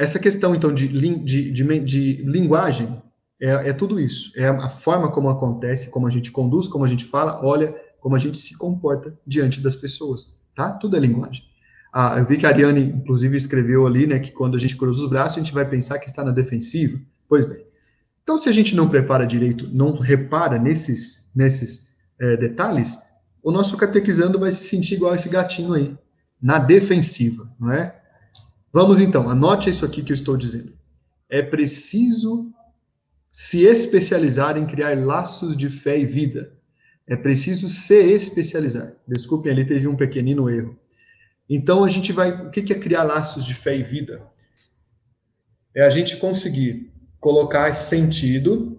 Essa 0.00 0.18
questão, 0.18 0.54
então, 0.54 0.72
de, 0.72 0.88
de, 0.88 1.52
de, 1.52 1.80
de 1.80 2.22
linguagem 2.22 3.02
é, 3.38 3.68
é, 3.68 3.72
tudo 3.74 4.00
isso. 4.00 4.32
É 4.34 4.48
a 4.48 4.70
forma 4.70 5.12
como 5.12 5.28
acontece, 5.28 5.90
como 5.90 6.06
a 6.06 6.10
gente 6.10 6.30
conduz, 6.30 6.68
como 6.68 6.86
a 6.86 6.88
gente 6.88 7.04
fala, 7.04 7.44
olha, 7.44 7.76
como 8.00 8.16
a 8.16 8.18
gente 8.18 8.38
se 8.38 8.56
comporta 8.56 9.12
diante 9.26 9.60
das 9.60 9.76
pessoas, 9.76 10.40
tá? 10.54 10.72
Tudo 10.72 10.96
é 10.96 11.00
linguagem. 11.00 11.51
Ah, 11.92 12.16
eu 12.18 12.26
vi 12.26 12.38
que 12.38 12.46
a 12.46 12.48
Ariane, 12.48 12.80
inclusive, 12.80 13.36
escreveu 13.36 13.86
ali, 13.86 14.06
né, 14.06 14.18
que 14.18 14.32
quando 14.32 14.56
a 14.56 14.58
gente 14.58 14.76
cruza 14.76 15.04
os 15.04 15.10
braços, 15.10 15.36
a 15.36 15.40
gente 15.40 15.52
vai 15.52 15.68
pensar 15.68 15.98
que 15.98 16.06
está 16.06 16.24
na 16.24 16.30
defensiva. 16.30 16.98
Pois 17.28 17.44
bem. 17.44 17.66
Então, 18.22 18.38
se 18.38 18.48
a 18.48 18.52
gente 18.52 18.74
não 18.74 18.88
prepara 18.88 19.26
direito, 19.26 19.68
não 19.72 19.98
repara 19.98 20.58
nesses, 20.58 21.30
nesses 21.34 21.98
é, 22.18 22.36
detalhes, 22.36 22.98
o 23.42 23.50
nosso 23.50 23.76
catequizando 23.76 24.38
vai 24.38 24.50
se 24.50 24.68
sentir 24.68 24.94
igual 24.94 25.14
esse 25.14 25.28
gatinho 25.28 25.74
aí, 25.74 25.96
na 26.40 26.58
defensiva, 26.58 27.52
não 27.58 27.72
é? 27.72 27.94
Vamos 28.72 29.00
então, 29.00 29.28
anote 29.28 29.68
isso 29.68 29.84
aqui 29.84 30.02
que 30.02 30.12
eu 30.12 30.14
estou 30.14 30.36
dizendo. 30.36 30.72
É 31.28 31.42
preciso 31.42 32.50
se 33.30 33.64
especializar 33.64 34.56
em 34.56 34.66
criar 34.66 34.96
laços 34.98 35.56
de 35.56 35.68
fé 35.68 35.98
e 35.98 36.06
vida. 36.06 36.52
É 37.06 37.16
preciso 37.16 37.68
se 37.68 38.02
especializar. 38.12 38.92
Desculpem, 39.06 39.52
ali 39.52 39.66
teve 39.66 39.88
um 39.88 39.96
pequenino 39.96 40.48
erro. 40.48 40.78
Então 41.48 41.84
a 41.84 41.88
gente 41.88 42.12
vai. 42.12 42.30
O 42.46 42.50
que 42.50 42.72
é 42.72 42.78
criar 42.78 43.02
laços 43.02 43.44
de 43.44 43.54
fé 43.54 43.76
e 43.76 43.82
vida? 43.82 44.22
É 45.74 45.82
a 45.82 45.90
gente 45.90 46.16
conseguir 46.16 46.92
colocar 47.20 47.72
sentido 47.74 48.78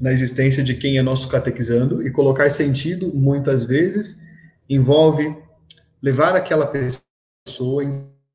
na 0.00 0.12
existência 0.12 0.62
de 0.62 0.74
quem 0.74 0.98
é 0.98 1.02
nosso 1.02 1.28
catequizando 1.28 2.06
e 2.06 2.10
colocar 2.10 2.50
sentido 2.50 3.12
muitas 3.14 3.64
vezes 3.64 4.22
envolve 4.68 5.36
levar 6.02 6.36
aquela 6.36 6.66
pessoa, 6.66 7.82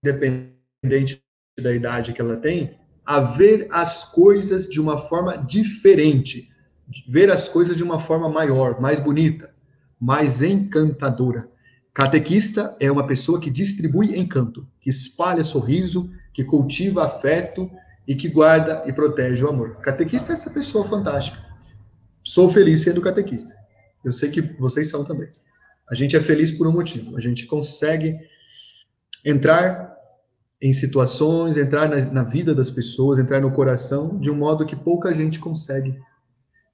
independente 0.03 1.21
da 1.57 1.73
idade 1.73 2.13
que 2.13 2.21
ela 2.21 2.37
tem, 2.37 2.77
a 3.05 3.19
ver 3.19 3.67
as 3.71 4.11
coisas 4.11 4.67
de 4.67 4.79
uma 4.79 4.97
forma 4.97 5.37
diferente, 5.37 6.49
ver 7.07 7.29
as 7.29 7.47
coisas 7.47 7.75
de 7.75 7.83
uma 7.83 7.99
forma 7.99 8.29
maior, 8.29 8.79
mais 8.81 8.99
bonita, 8.99 9.53
mais 9.99 10.41
encantadora. 10.41 11.49
Catequista 11.93 12.75
é 12.79 12.91
uma 12.91 13.05
pessoa 13.05 13.39
que 13.39 13.51
distribui 13.51 14.17
encanto, 14.17 14.67
que 14.81 14.89
espalha 14.89 15.43
sorriso, 15.43 16.09
que 16.33 16.43
cultiva 16.43 17.05
afeto 17.05 17.69
e 18.07 18.15
que 18.15 18.27
guarda 18.27 18.83
e 18.87 18.91
protege 18.91 19.43
o 19.43 19.49
amor. 19.49 19.75
Catequista 19.77 20.31
é 20.31 20.33
essa 20.33 20.49
pessoa 20.49 20.85
fantástica. 20.85 21.37
Sou 22.23 22.49
feliz 22.49 22.81
sendo 22.81 22.99
catequista. 22.99 23.53
Eu 24.03 24.11
sei 24.11 24.31
que 24.31 24.41
vocês 24.59 24.89
são 24.89 25.05
também. 25.05 25.29
A 25.87 25.93
gente 25.93 26.15
é 26.15 26.19
feliz 26.19 26.49
por 26.49 26.65
um 26.65 26.71
motivo. 26.71 27.15
A 27.15 27.21
gente 27.21 27.45
consegue 27.45 28.17
entrar 29.23 29.93
em 30.59 30.73
situações, 30.73 31.57
entrar 31.57 31.87
na, 31.87 31.97
na 32.11 32.23
vida 32.23 32.55
das 32.55 32.71
pessoas, 32.71 33.19
entrar 33.19 33.39
no 33.39 33.51
coração 33.51 34.17
de 34.19 34.31
um 34.31 34.35
modo 34.35 34.65
que 34.65 34.75
pouca 34.75 35.13
gente 35.13 35.37
consegue. 35.37 35.95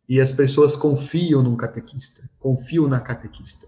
E 0.08 0.22
as 0.22 0.32
pessoas 0.32 0.78
confiam 0.78 1.44
no 1.44 1.58
catequista, 1.58 2.30
confiam 2.40 2.88
na 2.88 3.02
catequista. 3.02 3.68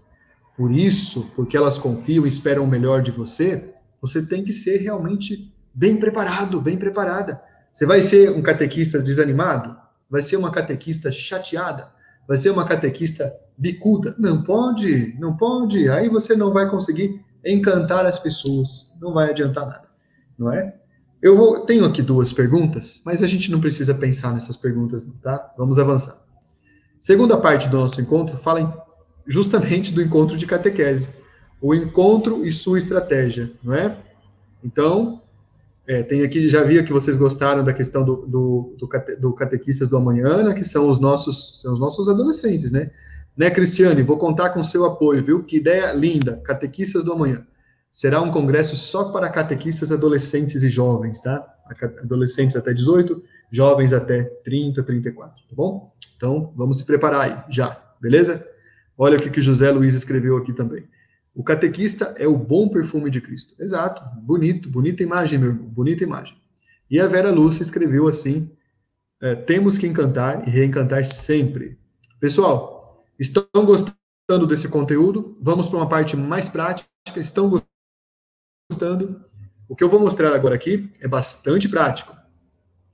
Por 0.56 0.70
isso, 0.70 1.30
porque 1.34 1.56
elas 1.56 1.78
confiam 1.78 2.24
e 2.24 2.28
esperam 2.28 2.64
o 2.64 2.66
melhor 2.66 3.02
de 3.02 3.10
você, 3.10 3.72
você 4.00 4.22
tem 4.22 4.44
que 4.44 4.52
ser 4.52 4.78
realmente 4.78 5.52
bem 5.74 5.96
preparado, 5.96 6.60
bem 6.60 6.76
preparada. 6.76 7.40
Você 7.72 7.86
vai 7.86 8.02
ser 8.02 8.30
um 8.30 8.42
catequista 8.42 9.02
desanimado? 9.02 9.76
Vai 10.10 10.22
ser 10.22 10.36
uma 10.36 10.50
catequista 10.50 11.10
chateada? 11.10 11.88
Vai 12.28 12.36
ser 12.36 12.50
uma 12.50 12.66
catequista 12.66 13.32
bicuda? 13.56 14.14
Não 14.18 14.42
pode, 14.42 15.16
não 15.18 15.36
pode. 15.36 15.88
Aí 15.88 16.08
você 16.08 16.36
não 16.36 16.52
vai 16.52 16.68
conseguir 16.68 17.24
encantar 17.44 18.06
as 18.06 18.18
pessoas, 18.18 18.96
não 19.00 19.12
vai 19.12 19.30
adiantar 19.30 19.66
nada, 19.66 19.88
não 20.38 20.52
é? 20.52 20.76
Eu 21.20 21.36
vou, 21.36 21.60
tenho 21.60 21.84
aqui 21.84 22.02
duas 22.02 22.32
perguntas, 22.32 23.00
mas 23.06 23.22
a 23.22 23.26
gente 23.26 23.50
não 23.50 23.60
precisa 23.60 23.94
pensar 23.94 24.32
nessas 24.32 24.56
perguntas, 24.56 25.04
tá? 25.22 25.52
Vamos 25.56 25.78
avançar. 25.78 26.16
Segunda 27.00 27.36
parte 27.36 27.68
do 27.68 27.78
nosso 27.78 28.00
encontro 28.00 28.36
fala 28.36 28.60
em 28.60 28.72
justamente 29.26 29.92
do 29.92 30.02
encontro 30.02 30.36
de 30.36 30.46
catequese. 30.46 31.08
O 31.60 31.74
encontro 31.74 32.44
e 32.44 32.52
sua 32.52 32.78
estratégia, 32.78 33.52
não 33.62 33.74
é? 33.74 33.96
Então, 34.64 35.20
é, 35.86 36.02
tem 36.02 36.22
aqui, 36.22 36.48
já 36.48 36.62
vi 36.62 36.82
que 36.82 36.92
vocês 36.92 37.16
gostaram 37.16 37.64
da 37.64 37.72
questão 37.72 38.04
do, 38.04 38.16
do, 38.26 38.76
do, 38.78 38.88
do 39.18 39.32
catequistas 39.32 39.88
do 39.88 39.96
amanhã, 39.96 40.44
né, 40.44 40.54
que 40.54 40.64
são 40.64 40.88
os 40.88 41.00
nossos, 41.00 41.60
são 41.60 41.72
os 41.72 41.80
nossos 41.80 42.08
adolescentes, 42.08 42.70
né? 42.70 42.90
Né, 43.36 43.50
Cristiane? 43.50 44.02
Vou 44.02 44.18
contar 44.18 44.50
com 44.50 44.62
seu 44.62 44.84
apoio, 44.84 45.24
viu? 45.24 45.42
Que 45.42 45.56
ideia 45.56 45.92
linda, 45.92 46.36
catequistas 46.44 47.02
do 47.02 47.12
amanhã. 47.12 47.46
Será 47.90 48.20
um 48.20 48.30
congresso 48.30 48.76
só 48.76 49.10
para 49.10 49.28
catequistas 49.28 49.90
adolescentes 49.90 50.62
e 50.62 50.68
jovens, 50.68 51.20
tá? 51.20 51.46
Adolescentes 52.02 52.56
até 52.56 52.72
18, 52.72 53.22
jovens 53.50 53.92
até 53.92 54.22
30, 54.22 54.82
34, 54.82 55.34
tá 55.48 55.54
bom? 55.54 55.92
Então, 56.16 56.52
vamos 56.56 56.78
se 56.78 56.84
preparar 56.84 57.20
aí, 57.22 57.42
já, 57.50 57.76
beleza? 58.00 58.46
Olha 59.04 59.18
o 59.18 59.20
que, 59.20 59.30
que 59.30 59.40
José 59.40 59.68
Luiz 59.72 59.96
escreveu 59.96 60.36
aqui 60.36 60.52
também. 60.52 60.84
O 61.34 61.42
catequista 61.42 62.14
é 62.18 62.28
o 62.28 62.38
bom 62.38 62.68
perfume 62.68 63.10
de 63.10 63.20
Cristo. 63.20 63.60
Exato, 63.60 64.00
bonito, 64.20 64.70
bonita 64.70 65.02
imagem, 65.02 65.40
meu 65.40 65.48
irmão, 65.48 65.66
bonita 65.66 66.04
imagem. 66.04 66.36
E 66.88 67.00
a 67.00 67.08
Vera 67.08 67.32
Lúcia 67.32 67.64
escreveu 67.64 68.06
assim: 68.06 68.56
é, 69.20 69.34
temos 69.34 69.76
que 69.76 69.88
encantar 69.88 70.46
e 70.46 70.50
reencantar 70.52 71.04
sempre. 71.04 71.76
Pessoal, 72.20 73.04
estão 73.18 73.44
gostando 73.66 74.46
desse 74.46 74.68
conteúdo? 74.68 75.36
Vamos 75.42 75.66
para 75.66 75.78
uma 75.78 75.88
parte 75.88 76.16
mais 76.16 76.48
prática. 76.48 76.88
Estão 77.16 77.60
gostando? 78.70 79.20
O 79.68 79.74
que 79.74 79.82
eu 79.82 79.90
vou 79.90 79.98
mostrar 79.98 80.32
agora 80.32 80.54
aqui 80.54 80.88
é 81.00 81.08
bastante 81.08 81.68
prático. 81.68 82.16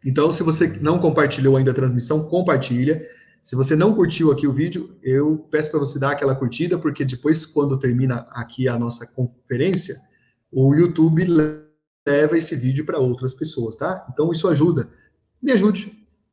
Então, 0.07 0.33
se 0.33 0.43
você 0.43 0.69
não 0.81 0.99
compartilhou 0.99 1.59
ainda 1.59 1.73
a 1.73 1.75
transmissão, 1.75 2.31
compartilha. 2.31 3.07
Se 3.43 3.57
você 3.57 3.75
não 3.75 3.95
curtiu 3.95 4.31
aqui 4.31 4.47
o 4.47 4.53
vídeo, 4.53 4.97
eu 5.03 5.39
peço 5.51 5.71
para 5.71 5.81
você 5.81 5.99
dar 5.99 6.13
aquela 6.13 6.35
curtida, 6.35 6.79
porque 6.79 7.05
depois, 7.05 7.47
quando 7.47 7.79
termina 7.79 8.27
aqui 8.31 8.69
a 8.69 8.79
nossa 8.79 9.07
conferência, 9.07 9.97
o 10.51 10.75
YouTube 10.75 11.25
leva 11.25 12.37
esse 12.37 12.55
vídeo 12.57 12.85
para 12.85 12.99
outras 12.99 13.35
pessoas, 13.35 13.77
tá? 13.77 14.07
Então, 14.13 14.31
isso 14.33 14.49
ajuda. 14.49 14.89
Me 15.43 15.53
ajude. 15.53 15.93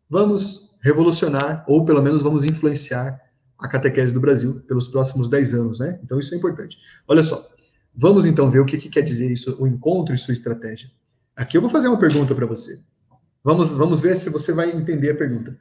Vamos 0.09 0.75
revolucionar, 0.81 1.63
ou 1.67 1.85
pelo 1.85 2.01
menos 2.01 2.21
vamos 2.21 2.45
influenciar 2.45 3.19
a 3.57 3.67
catequese 3.67 4.13
do 4.13 4.19
Brasil 4.19 4.61
pelos 4.67 4.87
próximos 4.87 5.27
10 5.27 5.53
anos, 5.53 5.79
né? 5.79 5.99
Então, 6.03 6.19
isso 6.19 6.33
é 6.33 6.37
importante. 6.37 6.77
Olha 7.07 7.23
só, 7.23 7.47
vamos 7.95 8.25
então 8.25 8.51
ver 8.51 8.59
o 8.59 8.65
que, 8.65 8.77
que 8.77 8.89
quer 8.89 9.01
dizer 9.01 9.31
isso, 9.31 9.55
o 9.59 9.67
encontro 9.67 10.13
e 10.13 10.17
sua 10.17 10.33
estratégia. 10.33 10.89
Aqui 11.35 11.57
eu 11.57 11.61
vou 11.61 11.69
fazer 11.69 11.87
uma 11.87 11.99
pergunta 11.99 12.33
para 12.33 12.45
você. 12.45 12.79
Vamos, 13.43 13.75
vamos 13.75 13.99
ver 13.99 14.15
se 14.15 14.29
você 14.29 14.51
vai 14.53 14.71
entender 14.71 15.11
a 15.11 15.15
pergunta. 15.15 15.57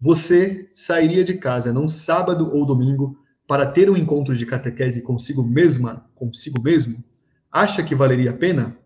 Você 0.00 0.70
sairia 0.72 1.22
de 1.22 1.34
casa 1.34 1.72
num 1.72 1.88
sábado 1.88 2.50
ou 2.54 2.64
domingo 2.64 3.18
para 3.46 3.66
ter 3.66 3.90
um 3.90 3.96
encontro 3.96 4.34
de 4.34 4.46
catequese 4.46 5.02
consigo 5.02 5.44
mesma, 5.44 6.08
consigo 6.14 6.62
mesmo? 6.62 7.04
Acha 7.52 7.82
que 7.82 7.94
valeria 7.94 8.30
a 8.30 8.36
pena? 8.36 8.78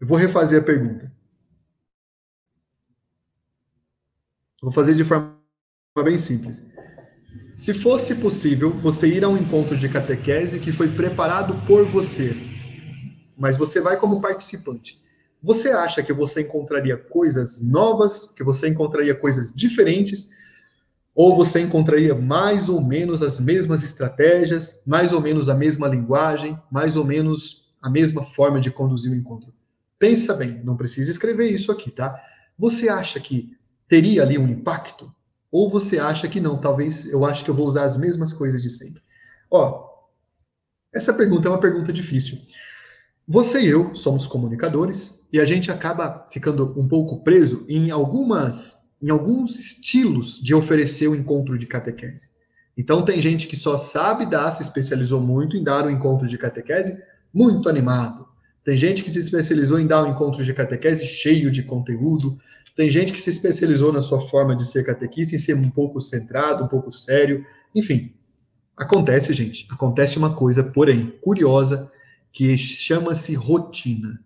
Eu 0.00 0.06
vou 0.06 0.18
refazer 0.18 0.60
a 0.60 0.64
pergunta. 0.64 1.12
Vou 4.60 4.72
fazer 4.72 4.94
de 4.94 5.04
forma 5.04 5.38
bem 6.02 6.18
simples. 6.18 6.72
Se 7.54 7.72
fosse 7.72 8.16
possível 8.16 8.72
você 8.72 9.06
ir 9.06 9.24
a 9.24 9.28
um 9.28 9.36
encontro 9.36 9.76
de 9.76 9.88
catequese 9.88 10.58
que 10.58 10.72
foi 10.72 10.90
preparado 10.90 11.54
por 11.66 11.84
você, 11.84 12.34
mas 13.36 13.56
você 13.56 13.80
vai 13.80 13.96
como 13.98 14.20
participante, 14.20 15.00
você 15.42 15.70
acha 15.70 16.02
que 16.02 16.12
você 16.12 16.42
encontraria 16.42 16.96
coisas 16.96 17.62
novas, 17.62 18.32
que 18.32 18.42
você 18.42 18.68
encontraria 18.68 19.14
coisas 19.14 19.54
diferentes, 19.54 20.30
ou 21.16 21.34
você 21.34 21.62
encontraria 21.62 22.14
mais 22.14 22.68
ou 22.68 22.78
menos 22.78 23.22
as 23.22 23.40
mesmas 23.40 23.82
estratégias, 23.82 24.82
mais 24.86 25.12
ou 25.12 25.20
menos 25.20 25.48
a 25.48 25.54
mesma 25.54 25.88
linguagem, 25.88 26.60
mais 26.70 26.94
ou 26.94 27.06
menos 27.06 27.72
a 27.80 27.88
mesma 27.88 28.22
forma 28.22 28.60
de 28.60 28.70
conduzir 28.70 29.10
o 29.10 29.14
encontro? 29.14 29.50
Pensa 29.98 30.34
bem, 30.34 30.60
não 30.62 30.76
precisa 30.76 31.10
escrever 31.10 31.50
isso 31.50 31.72
aqui, 31.72 31.90
tá? 31.90 32.22
Você 32.58 32.90
acha 32.90 33.18
que 33.18 33.56
teria 33.88 34.22
ali 34.22 34.36
um 34.36 34.46
impacto? 34.46 35.10
Ou 35.50 35.70
você 35.70 35.98
acha 35.98 36.28
que 36.28 36.38
não? 36.38 36.60
Talvez 36.60 37.10
eu 37.10 37.24
acho 37.24 37.42
que 37.42 37.50
eu 37.50 37.54
vou 37.54 37.66
usar 37.66 37.84
as 37.84 37.96
mesmas 37.96 38.34
coisas 38.34 38.60
de 38.60 38.68
sempre. 38.68 39.00
Ó, 39.50 39.88
essa 40.94 41.14
pergunta 41.14 41.48
é 41.48 41.50
uma 41.50 41.60
pergunta 41.60 41.94
difícil. 41.94 42.38
Você 43.26 43.62
e 43.62 43.68
eu 43.68 43.94
somos 43.96 44.26
comunicadores 44.26 45.26
e 45.32 45.40
a 45.40 45.46
gente 45.46 45.70
acaba 45.70 46.26
ficando 46.30 46.78
um 46.78 46.86
pouco 46.86 47.24
preso 47.24 47.64
em 47.70 47.90
algumas 47.90 48.85
em 49.02 49.10
alguns 49.10 49.58
estilos 49.58 50.40
de 50.40 50.54
oferecer 50.54 51.08
o 51.08 51.14
encontro 51.14 51.58
de 51.58 51.66
catequese. 51.66 52.30
Então 52.76 53.04
tem 53.04 53.20
gente 53.20 53.46
que 53.46 53.56
só 53.56 53.78
sabe 53.78 54.26
dar, 54.26 54.50
se 54.50 54.62
especializou 54.62 55.20
muito 55.20 55.56
em 55.56 55.64
dar 55.64 55.86
um 55.86 55.90
encontro 55.90 56.28
de 56.28 56.36
catequese 56.36 57.02
muito 57.32 57.68
animado. 57.68 58.26
Tem 58.64 58.76
gente 58.76 59.02
que 59.02 59.10
se 59.10 59.18
especializou 59.18 59.78
em 59.78 59.86
dar 59.86 60.02
um 60.02 60.10
encontro 60.10 60.44
de 60.44 60.52
catequese 60.52 61.06
cheio 61.06 61.50
de 61.50 61.62
conteúdo. 61.62 62.38
Tem 62.74 62.90
gente 62.90 63.12
que 63.12 63.20
se 63.20 63.30
especializou 63.30 63.92
na 63.92 64.00
sua 64.00 64.20
forma 64.28 64.56
de 64.56 64.64
ser 64.64 64.84
catequista, 64.84 65.36
em 65.36 65.38
ser 65.38 65.54
um 65.54 65.70
pouco 65.70 66.00
centrado, 66.00 66.64
um 66.64 66.68
pouco 66.68 66.90
sério. 66.90 67.44
Enfim, 67.74 68.12
acontece, 68.76 69.32
gente. 69.32 69.66
Acontece 69.70 70.18
uma 70.18 70.34
coisa, 70.34 70.64
porém, 70.64 71.14
curiosa, 71.22 71.90
que 72.32 72.58
chama-se 72.58 73.34
rotina. 73.34 74.20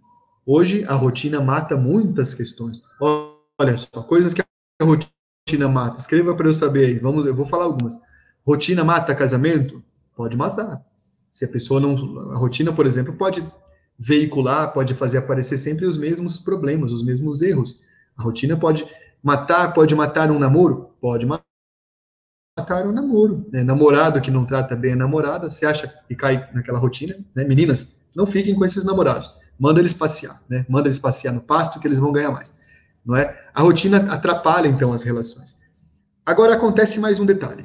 Hoje, 0.47 0.85
a 0.89 0.95
rotina 0.95 1.41
mata 1.41 1.77
muitas 1.77 2.35
questões. 2.35 2.81
Olha 3.01 3.77
só, 3.77 4.03
coisas 4.03 4.33
que 4.33 4.41
rotina 4.85 5.69
mata. 5.69 5.99
Escreva 5.99 6.35
para 6.35 6.49
eu 6.49 6.55
saber 6.55 6.87
aí. 6.87 6.99
Vamos, 6.99 7.27
eu 7.27 7.35
vou 7.35 7.47
falar 7.47 7.65
algumas. 7.65 7.99
Rotina 8.47 8.85
mata 8.85 9.15
casamento? 9.15 9.83
Pode 10.17 10.37
matar. 10.37 10.85
Se 11.31 11.45
a 11.45 11.49
pessoa 11.49 11.81
não. 11.81 12.33
A 12.33 12.37
rotina, 12.37 12.73
por 12.73 12.87
exemplo, 12.87 13.15
pode 13.15 13.45
veicular, 13.99 14.73
pode 14.73 14.95
fazer 14.95 15.19
aparecer 15.19 15.59
sempre 15.59 15.85
os 15.85 15.99
mesmos 15.99 16.39
problemas, 16.39 16.93
os 16.93 17.03
mesmos 17.03 17.43
erros. 17.43 17.79
A 18.17 18.23
rotina 18.23 18.57
pode 18.57 18.87
matar, 19.23 19.73
pode 19.75 19.95
matar 19.95 20.31
um 20.31 20.39
namoro? 20.39 20.91
Pode 21.01 21.27
matar 21.27 22.87
um 22.87 22.93
namoro. 22.93 23.47
Né? 23.53 23.63
Namorado 23.63 24.21
que 24.21 24.31
não 24.31 24.47
trata 24.47 24.75
bem 24.75 24.93
a 24.93 24.97
namorada, 24.97 25.51
você 25.51 25.67
acha 25.67 25.87
que 26.09 26.15
cai 26.15 26.49
naquela 26.55 26.79
rotina, 26.79 27.15
né? 27.35 27.45
Meninas, 27.45 28.03
não 28.15 28.27
fiquem 28.27 28.55
com 28.55 28.65
esses 28.65 28.85
namorados. 28.85 29.31
Manda 29.59 29.81
eles 29.81 29.93
passear, 29.93 30.41
né? 30.49 30.65
Manda 30.69 30.89
eles 30.89 30.99
passear 30.99 31.33
no 31.33 31.43
pasto 31.43 31.79
que 31.79 31.87
eles 31.87 31.99
vão 31.99 32.13
ganhar 32.13 32.31
mais. 32.31 32.60
Não 33.05 33.17
é? 33.17 33.39
A 33.55 33.63
rotina 33.63 33.99
atrapalha 34.13 34.69
então 34.69 34.93
as 34.93 35.03
relações. 35.03 35.61
Agora 36.25 36.55
acontece 36.55 37.01
mais 37.01 37.19
um 37.19 37.27
detalhe. 37.27 37.65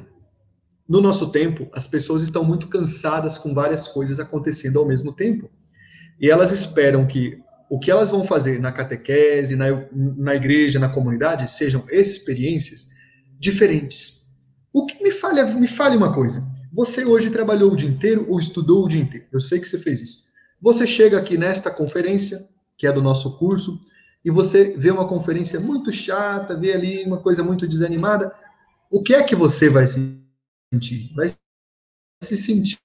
No 0.88 1.00
nosso 1.00 1.30
tempo, 1.30 1.68
as 1.72 1.86
pessoas 1.86 2.22
estão 2.22 2.44
muito 2.44 2.68
cansadas 2.68 3.36
com 3.36 3.52
várias 3.52 3.88
coisas 3.88 4.20
acontecendo 4.20 4.78
ao 4.78 4.86
mesmo 4.86 5.12
tempo. 5.12 5.50
E 6.20 6.30
elas 6.30 6.52
esperam 6.52 7.06
que 7.06 7.38
o 7.68 7.78
que 7.78 7.90
elas 7.90 8.08
vão 8.08 8.24
fazer 8.24 8.60
na 8.60 8.70
catequese, 8.70 9.56
na, 9.56 9.66
na 9.92 10.34
igreja, 10.34 10.78
na 10.78 10.88
comunidade, 10.88 11.50
sejam 11.50 11.84
experiências 11.90 12.88
diferentes. 13.38 14.26
O 14.72 14.86
que 14.86 15.02
me 15.02 15.10
fale, 15.10 15.42
me 15.54 15.66
fale 15.66 15.96
uma 15.96 16.12
coisa. 16.12 16.46
Você 16.72 17.04
hoje 17.04 17.30
trabalhou 17.30 17.72
o 17.72 17.76
dia 17.76 17.88
inteiro 17.88 18.24
ou 18.28 18.38
estudou 18.38 18.84
o 18.84 18.88
dia 18.88 19.00
inteiro? 19.02 19.26
Eu 19.32 19.40
sei 19.40 19.58
que 19.58 19.68
você 19.68 19.78
fez 19.78 20.00
isso. 20.00 20.26
Você 20.60 20.86
chega 20.86 21.18
aqui 21.18 21.36
nesta 21.36 21.70
conferência, 21.70 22.38
que 22.76 22.86
é 22.86 22.92
do 22.92 23.02
nosso 23.02 23.36
curso, 23.38 23.80
e 24.26 24.30
você 24.30 24.76
vê 24.76 24.90
uma 24.90 25.06
conferência 25.06 25.60
muito 25.60 25.92
chata, 25.92 26.56
vê 26.56 26.72
ali 26.72 27.04
uma 27.04 27.20
coisa 27.20 27.44
muito 27.44 27.64
desanimada. 27.64 28.34
O 28.90 29.00
que 29.00 29.14
é 29.14 29.22
que 29.22 29.36
você 29.36 29.70
vai 29.70 29.86
sentir? 29.86 31.12
Vai 31.14 31.32
se 32.20 32.36
sentir 32.36 32.80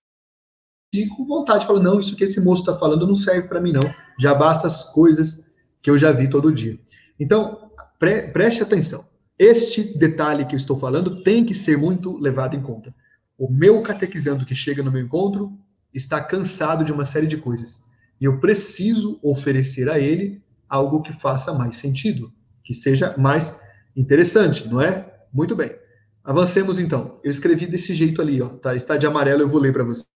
com 1.17 1.25
vontade, 1.25 1.65
falando, 1.65 1.83
não, 1.85 1.99
isso 1.99 2.15
que 2.15 2.25
esse 2.25 2.39
moço 2.41 2.61
está 2.61 2.77
falando 2.77 3.07
não 3.07 3.15
serve 3.15 3.47
para 3.47 3.59
mim, 3.59 3.71
não. 3.71 3.81
Já 4.19 4.35
basta 4.35 4.67
as 4.67 4.93
coisas 4.93 5.55
que 5.81 5.89
eu 5.89 5.97
já 5.97 6.11
vi 6.11 6.29
todo 6.29 6.53
dia. 6.53 6.77
Então, 7.19 7.71
pre 7.97 8.27
preste 8.27 8.61
atenção. 8.61 9.03
Este 9.39 9.97
detalhe 9.97 10.45
que 10.45 10.53
eu 10.53 10.57
estou 10.57 10.77
falando 10.77 11.23
tem 11.23 11.43
que 11.43 11.55
ser 11.55 11.75
muito 11.75 12.19
levado 12.19 12.55
em 12.55 12.61
conta. 12.61 12.93
O 13.35 13.51
meu 13.51 13.81
catequizando 13.81 14.45
que 14.45 14.53
chega 14.53 14.83
no 14.83 14.91
meu 14.91 15.01
encontro 15.01 15.57
está 15.91 16.21
cansado 16.21 16.85
de 16.85 16.91
uma 16.91 17.07
série 17.07 17.25
de 17.25 17.37
coisas. 17.37 17.85
E 18.19 18.25
eu 18.25 18.39
preciso 18.39 19.19
oferecer 19.23 19.89
a 19.89 19.97
ele 19.97 20.39
algo 20.71 21.01
que 21.01 21.11
faça 21.11 21.53
mais 21.53 21.75
sentido, 21.75 22.33
que 22.63 22.73
seja 22.73 23.13
mais 23.17 23.61
interessante, 23.95 24.69
não 24.69 24.81
é? 24.81 25.13
Muito 25.33 25.53
bem. 25.53 25.75
Avancemos 26.23 26.79
então. 26.79 27.19
Eu 27.23 27.29
escrevi 27.29 27.67
desse 27.67 27.93
jeito 27.93 28.21
ali, 28.21 28.41
ó, 28.41 28.47
tá? 28.47 28.73
Está 28.73 28.95
de 28.95 29.05
amarelo, 29.05 29.41
eu 29.41 29.49
vou 29.49 29.59
ler 29.59 29.73
para 29.73 29.83
vocês. 29.83 30.07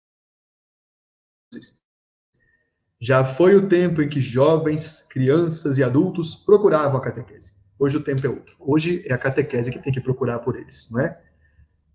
Já 3.00 3.24
foi 3.24 3.56
o 3.56 3.68
tempo 3.68 4.00
em 4.00 4.08
que 4.08 4.20
jovens, 4.20 5.06
crianças 5.10 5.76
e 5.78 5.82
adultos 5.82 6.36
procuravam 6.36 6.98
a 6.98 7.02
catequese. 7.02 7.52
Hoje 7.76 7.96
o 7.96 8.04
tempo 8.04 8.24
é 8.24 8.30
outro. 8.30 8.54
Hoje 8.60 9.02
é 9.06 9.12
a 9.12 9.18
catequese 9.18 9.72
que 9.72 9.80
tem 9.80 9.92
que 9.92 10.00
procurar 10.00 10.38
por 10.38 10.56
eles, 10.56 10.88
não 10.90 11.00
é? 11.00 11.20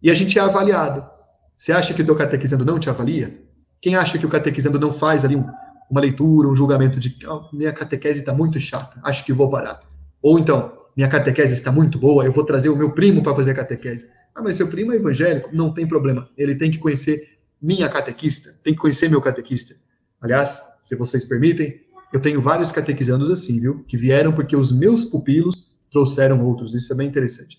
E 0.03 0.12
a 0.12 0.14
gente 0.14 0.38
é 0.38 0.41
avaliado. 0.41 1.10
Você 1.55 1.72
acha 1.72 1.93
que 1.93 2.01
o 2.01 2.05
teu 2.05 2.16
catequizando 2.16 2.66
não 2.66 2.78
te 2.78 2.89
avalia? 2.89 3.41
Quem 3.82 3.95
acha 3.95 4.18
que 4.18 4.26
o 4.26 4.30
catequizando 4.30 4.78
não 4.78 4.91
faz 4.91 5.24
ali 5.24 5.38
um, 5.38 5.45
uma 5.89 6.01
leitura, 6.01 6.47
um 6.47 6.55
julgamento 6.55 6.99
de 6.99 7.17
oh, 7.27 7.43
minha 7.51 7.73
catequese 7.73 8.19
está 8.19 8.33
muito 8.33 8.59
chata, 8.59 8.99
acho 9.03 9.25
que 9.25 9.33
vou 9.33 9.49
parar. 9.49 9.79
Ou 10.21 10.37
então, 10.37 10.71
minha 10.95 11.09
catequese 11.09 11.53
está 11.53 11.71
muito 11.71 11.97
boa, 11.97 12.25
eu 12.25 12.31
vou 12.31 12.43
trazer 12.43 12.69
o 12.69 12.75
meu 12.75 12.91
primo 12.91 13.23
para 13.23 13.35
fazer 13.35 13.51
a 13.51 13.55
catequese. 13.55 14.09
Ah, 14.35 14.41
mas 14.41 14.55
seu 14.55 14.67
primo 14.67 14.91
é 14.91 14.95
evangélico? 14.97 15.49
Não 15.53 15.73
tem 15.73 15.87
problema. 15.87 16.29
Ele 16.37 16.55
tem 16.55 16.69
que 16.69 16.77
conhecer 16.77 17.39
minha 17.61 17.89
catequista, 17.89 18.51
tem 18.63 18.73
que 18.73 18.79
conhecer 18.79 19.09
meu 19.09 19.21
catequista. 19.21 19.75
Aliás, 20.21 20.61
se 20.83 20.95
vocês 20.95 21.23
permitem, 21.23 21.79
eu 22.11 22.19
tenho 22.19 22.41
vários 22.41 22.71
catequizandos 22.71 23.29
assim, 23.29 23.59
viu? 23.59 23.83
Que 23.85 23.97
vieram 23.97 24.33
porque 24.33 24.55
os 24.55 24.71
meus 24.71 25.05
pupilos 25.05 25.71
trouxeram 25.91 26.43
outros. 26.43 26.73
Isso 26.73 26.91
é 26.93 26.95
bem 26.95 27.07
interessante. 27.07 27.57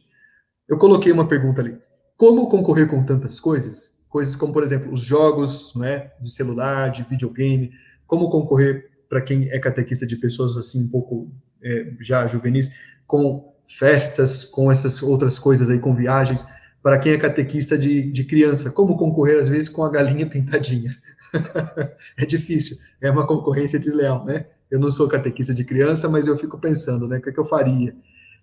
Eu 0.69 0.79
coloquei 0.79 1.13
uma 1.13 1.27
pergunta 1.27 1.61
ali. 1.61 1.77
Como 2.17 2.49
concorrer 2.49 2.89
com 2.89 3.05
tantas 3.05 3.41
coisas? 3.41 4.05
Coisas 4.09 4.37
como, 4.37 4.53
por 4.53 4.63
exemplo, 4.63 4.93
os 4.93 5.03
jogos 5.03 5.73
né, 5.75 6.11
de 6.21 6.31
celular, 6.31 6.91
de 6.91 7.03
videogame. 7.05 7.71
Como 8.11 8.29
concorrer 8.29 8.91
para 9.09 9.21
quem 9.21 9.49
é 9.51 9.59
catequista 9.61 10.05
de 10.05 10.17
pessoas 10.17 10.57
assim 10.57 10.83
um 10.83 10.89
pouco 10.89 11.33
é, 11.63 11.93
já 12.01 12.27
juvenis, 12.27 12.75
com 13.07 13.55
festas, 13.69 14.45
com 14.45 14.69
essas 14.69 15.01
outras 15.01 15.39
coisas 15.39 15.71
aí, 15.71 15.79
com 15.79 15.95
viagens 15.95 16.45
para 16.83 16.99
quem 16.99 17.13
é 17.13 17.19
catequista 17.19 17.79
de, 17.79 18.11
de 18.11 18.25
criança, 18.25 18.73
como 18.73 18.97
concorrer 18.97 19.39
às 19.39 19.49
vezes 19.49 19.69
com 19.69 19.85
a 19.85 19.91
galinha 19.91 20.29
pintadinha. 20.29 20.91
é 22.19 22.27
difícil, 22.27 22.79
é 23.01 23.09
uma 23.09 23.25
concorrência 23.29 23.79
desleal, 23.79 24.25
né? 24.25 24.47
Eu 24.69 24.81
não 24.81 24.91
sou 24.91 25.07
catequista 25.07 25.55
de 25.55 25.63
criança, 25.63 26.09
mas 26.09 26.27
eu 26.27 26.37
fico 26.37 26.59
pensando, 26.59 27.07
né, 27.07 27.19
o 27.19 27.23
que, 27.23 27.29
é 27.29 27.33
que 27.33 27.39
eu 27.39 27.45
faria? 27.45 27.95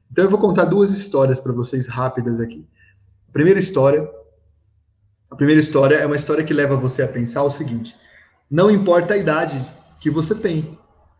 Então 0.09 0.23
eu 0.23 0.29
vou 0.29 0.39
contar 0.39 0.63
duas 0.63 0.91
histórias 0.91 1.41
para 1.41 1.51
vocês 1.51 1.87
rápidas 1.87 2.39
aqui. 2.39 2.65
A 3.27 3.33
primeira 3.33 3.59
história, 3.59 4.09
a 5.29 5.35
primeira 5.35 5.59
história 5.59 5.95
é 5.95 6.05
uma 6.05 6.15
história 6.15 6.45
que 6.45 6.53
leva 6.53 6.77
você 6.77 7.01
a 7.01 7.07
pensar 7.07 7.43
o 7.43 7.49
seguinte: 7.49 7.97
não 8.49 8.71
importa 8.71 9.13
a 9.13 9.17
idade 9.17 9.59
que 9.99 10.09
você 10.09 10.33
tem. 10.33 10.77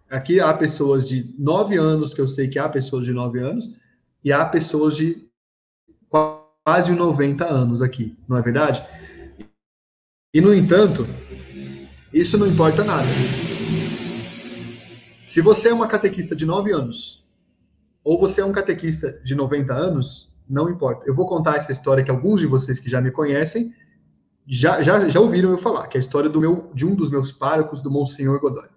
Aqui 0.10 0.40
há 0.40 0.54
pessoas 0.54 1.04
de 1.04 1.36
9 1.38 1.78
anos, 1.78 2.14
que 2.14 2.22
eu 2.22 2.28
sei 2.28 2.48
que 2.48 2.58
há 2.58 2.70
pessoas 2.70 3.06
de 3.06 3.12
9 3.12 3.40
anos, 3.40 3.76
e 4.24 4.32
há 4.32 4.46
pessoas 4.46 4.96
de 4.96 5.28
quase 6.10 6.94
90 6.94 7.46
anos 7.46 7.82
aqui, 7.82 8.18
não 8.28 8.38
é 8.38 8.42
verdade? 8.42 8.86
E, 10.34 10.40
no 10.40 10.54
entanto, 10.54 11.06
isso 12.14 12.38
não 12.38 12.48
importa 12.48 12.84
nada. 12.84 13.08
Se 15.26 15.42
você 15.42 15.70
é 15.70 15.74
uma 15.74 15.88
catequista 15.88 16.36
de 16.36 16.46
9 16.46 16.72
anos, 16.72 17.28
ou 18.04 18.18
você 18.18 18.40
é 18.40 18.46
um 18.46 18.54
catequista 18.54 19.12
de 19.26 19.36
90 19.36 19.74
anos, 19.74 20.34
não 20.50 20.70
importa. 20.70 21.06
Eu 21.06 21.14
vou 21.14 21.26
contar 21.26 21.58
essa 21.58 21.74
história 21.74 22.04
que 22.04 22.12
alguns 22.12 22.40
de 22.40 22.48
vocês 22.48 22.80
que 22.80 22.90
já 22.90 23.02
me 23.02 23.12
conhecem 23.12 23.74
já, 24.48 24.82
já, 24.82 25.10
já 25.10 25.20
ouviram 25.20 25.52
eu 25.52 25.58
falar, 25.58 25.88
que 25.88 25.98
é 25.98 26.00
a 26.00 26.02
história 26.02 26.30
do 26.30 26.40
meu, 26.40 26.72
de 26.74 26.86
um 26.86 26.96
dos 26.96 27.12
meus 27.12 27.32
párocos, 27.32 27.82
do 27.82 27.92
Monsenhor 27.92 28.40
Godoy. 28.40 28.68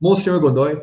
Monsenhor 0.00 0.40
Godoy 0.40 0.82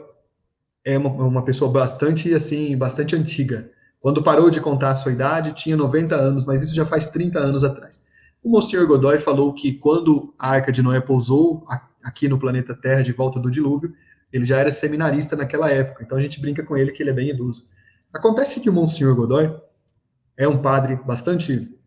é 0.85 0.97
uma, 0.97 1.09
uma 1.09 1.43
pessoa 1.43 1.69
bastante, 1.69 2.33
assim, 2.33 2.75
bastante 2.75 3.15
antiga 3.15 3.69
Quando 3.99 4.23
parou 4.23 4.49
de 4.49 4.61
contar 4.61 4.91
a 4.91 4.95
sua 4.95 5.11
idade, 5.11 5.53
tinha 5.53 5.75
90 5.75 6.15
anos, 6.15 6.45
mas 6.45 6.63
isso 6.63 6.73
já 6.73 6.85
faz 6.85 7.09
30 7.09 7.39
anos 7.39 7.63
atrás. 7.63 8.03
O 8.41 8.49
Monsenhor 8.49 8.87
Godoy 8.87 9.19
falou 9.19 9.53
que 9.53 9.73
quando 9.73 10.33
a 10.39 10.49
Arca 10.49 10.71
de 10.71 10.81
Noé 10.81 10.99
pousou 11.01 11.65
aqui 12.03 12.27
no 12.27 12.39
planeta 12.39 12.73
Terra 12.73 13.03
de 13.03 13.11
volta 13.11 13.39
do 13.39 13.51
dilúvio, 13.51 13.93
ele 14.31 14.45
já 14.45 14.57
era 14.57 14.71
seminarista 14.71 15.35
naquela 15.35 15.69
época, 15.69 16.03
então 16.03 16.17
a 16.17 16.21
gente 16.21 16.39
brinca 16.39 16.63
com 16.63 16.77
ele 16.77 16.91
que 16.91 17.03
ele 17.03 17.09
é 17.09 17.13
bem 17.13 17.29
idoso. 17.29 17.67
Acontece 18.13 18.61
que 18.61 18.69
o 18.69 18.73
Monsenhor 18.73 19.15
Godoy 19.15 19.53
é 20.37 20.47
um 20.47 20.61
padre 20.61 20.95
bastante, 21.05 21.77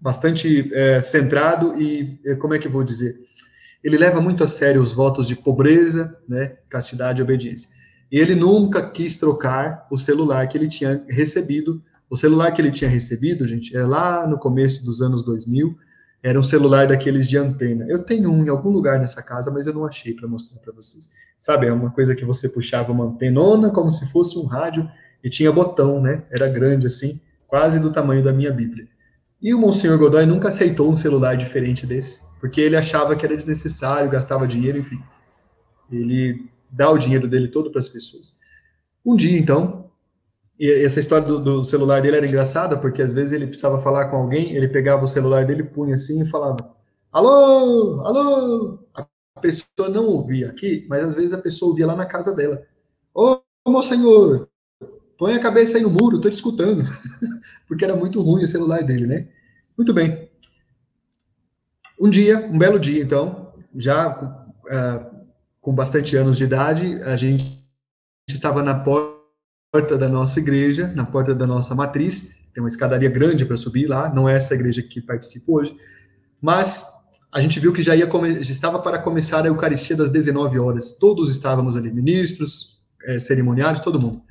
bastante 0.00 0.72
é, 0.74 1.00
centrado 1.00 1.80
e, 1.80 2.18
é, 2.24 2.34
como 2.34 2.54
é 2.54 2.58
que 2.58 2.66
eu 2.66 2.72
vou 2.72 2.82
dizer, 2.82 3.14
ele 3.82 3.98
leva 3.98 4.20
muito 4.20 4.44
a 4.44 4.48
sério 4.48 4.82
os 4.82 4.92
votos 4.92 5.26
de 5.26 5.36
pobreza, 5.36 6.16
né, 6.28 6.56
castidade 6.68 7.20
e 7.20 7.22
obediência. 7.22 7.70
E 8.10 8.18
ele 8.18 8.34
nunca 8.34 8.82
quis 8.90 9.16
trocar 9.16 9.86
o 9.90 9.96
celular 9.96 10.46
que 10.48 10.58
ele 10.58 10.68
tinha 10.68 11.04
recebido. 11.08 11.82
O 12.08 12.16
celular 12.16 12.50
que 12.50 12.60
ele 12.60 12.72
tinha 12.72 12.90
recebido, 12.90 13.46
gente, 13.46 13.76
é 13.76 13.84
lá 13.84 14.26
no 14.26 14.36
começo 14.36 14.84
dos 14.84 15.00
anos 15.00 15.22
2000, 15.24 15.76
era 16.22 16.38
um 16.38 16.42
celular 16.42 16.88
daqueles 16.88 17.28
de 17.28 17.38
antena. 17.38 17.86
Eu 17.88 18.02
tenho 18.02 18.30
um 18.30 18.44
em 18.44 18.48
algum 18.48 18.68
lugar 18.68 18.98
nessa 18.98 19.22
casa, 19.22 19.50
mas 19.50 19.66
eu 19.66 19.72
não 19.72 19.86
achei 19.86 20.12
para 20.12 20.28
mostrar 20.28 20.58
para 20.58 20.72
vocês. 20.72 21.12
Sabe, 21.38 21.66
é 21.66 21.72
uma 21.72 21.90
coisa 21.90 22.14
que 22.14 22.24
você 22.24 22.48
puxava 22.48 22.92
uma 22.92 23.06
antenona 23.06 23.70
como 23.70 23.90
se 23.90 24.10
fosse 24.10 24.38
um 24.38 24.44
rádio 24.44 24.90
e 25.24 25.30
tinha 25.30 25.50
botão, 25.50 26.00
né? 26.00 26.24
Era 26.30 26.48
grande 26.48 26.86
assim, 26.86 27.18
quase 27.46 27.80
do 27.80 27.92
tamanho 27.92 28.22
da 28.22 28.32
minha 28.32 28.52
Bíblia. 28.52 28.86
E 29.42 29.54
o 29.54 29.58
Monsenhor 29.58 29.98
Godoy 29.98 30.26
nunca 30.26 30.48
aceitou 30.48 30.90
um 30.90 30.94
celular 30.94 31.36
diferente 31.36 31.86
desse, 31.86 32.20
porque 32.38 32.60
ele 32.60 32.76
achava 32.76 33.16
que 33.16 33.24
era 33.24 33.34
desnecessário, 33.34 34.10
gastava 34.10 34.46
dinheiro, 34.46 34.78
enfim. 34.78 35.02
Ele 35.90 36.46
dá 36.70 36.90
o 36.90 36.98
dinheiro 36.98 37.26
dele 37.26 37.48
todo 37.48 37.70
para 37.70 37.78
as 37.78 37.88
pessoas. 37.88 38.38
Um 39.04 39.16
dia, 39.16 39.38
então, 39.38 39.90
essa 40.60 41.00
história 41.00 41.26
do, 41.26 41.40
do, 41.40 41.64
celular 41.64 42.02
dele 42.02 42.18
era 42.18 42.26
engraçada, 42.26 42.76
porque 42.76 43.00
às 43.00 43.12
vezes 43.12 43.32
ele 43.32 43.46
precisava 43.46 43.80
falar 43.80 44.10
com 44.10 44.16
alguém, 44.16 44.54
ele 44.54 44.68
pegava 44.68 45.04
o 45.04 45.06
celular 45.06 45.46
dele, 45.46 45.62
punha 45.62 45.94
assim 45.94 46.22
e 46.22 46.26
falava: 46.28 46.76
Alô, 47.10 48.02
alô! 48.02 48.78
A 48.94 49.40
pessoa 49.40 49.88
não 49.88 50.04
ouvia 50.06 50.50
aqui, 50.50 50.84
mas 50.86 51.02
às 51.02 51.14
vezes 51.14 51.32
a 51.32 51.38
pessoa 51.38 51.70
ouvia 51.70 51.86
lá 51.86 51.96
na 51.96 52.04
casa 52.04 52.34
dela: 52.34 52.62
Ô, 53.14 53.40
meu 53.66 53.80
senhor, 53.80 54.49
põe 55.20 55.34
a 55.34 55.38
cabeça 55.38 55.76
aí 55.76 55.82
no 55.82 55.90
muro, 55.90 56.16
estou 56.16 56.30
te 56.30 56.34
escutando. 56.34 56.82
porque 57.68 57.84
era 57.84 57.94
muito 57.94 58.22
ruim 58.22 58.42
o 58.42 58.46
celular 58.46 58.82
dele, 58.82 59.06
né? 59.06 59.28
Muito 59.76 59.92
bem. 59.92 60.30
Um 62.00 62.08
dia, 62.08 62.38
um 62.50 62.56
belo 62.56 62.80
dia, 62.80 63.02
então, 63.02 63.52
já 63.76 64.18
uh, 64.18 65.26
com 65.60 65.74
bastante 65.74 66.16
anos 66.16 66.38
de 66.38 66.44
idade, 66.44 67.02
a 67.02 67.16
gente 67.16 67.62
estava 68.30 68.62
na 68.62 68.74
porta 68.74 69.98
da 69.98 70.08
nossa 70.08 70.40
igreja, 70.40 70.88
na 70.96 71.04
porta 71.04 71.34
da 71.34 71.46
nossa 71.46 71.74
matriz, 71.74 72.46
tem 72.54 72.62
uma 72.62 72.68
escadaria 72.68 73.10
grande 73.10 73.44
para 73.44 73.58
subir 73.58 73.86
lá, 73.86 74.12
não 74.12 74.26
é 74.26 74.38
essa 74.38 74.54
igreja 74.54 74.82
que 74.82 75.02
participo 75.02 75.58
hoje, 75.58 75.76
mas 76.40 76.86
a 77.30 77.42
gente 77.42 77.60
viu 77.60 77.74
que 77.74 77.82
já, 77.82 77.94
ia 77.94 78.08
já 78.08 78.52
estava 78.52 78.78
para 78.78 78.98
começar 78.98 79.44
a 79.44 79.48
Eucaristia 79.48 79.94
das 79.94 80.08
19 80.08 80.58
horas. 80.58 80.94
Todos 80.94 81.30
estávamos 81.30 81.76
ali, 81.76 81.92
ministros, 81.92 82.80
é, 83.04 83.18
cerimoniários, 83.18 83.80
todo 83.80 84.00
mundo. 84.00 84.22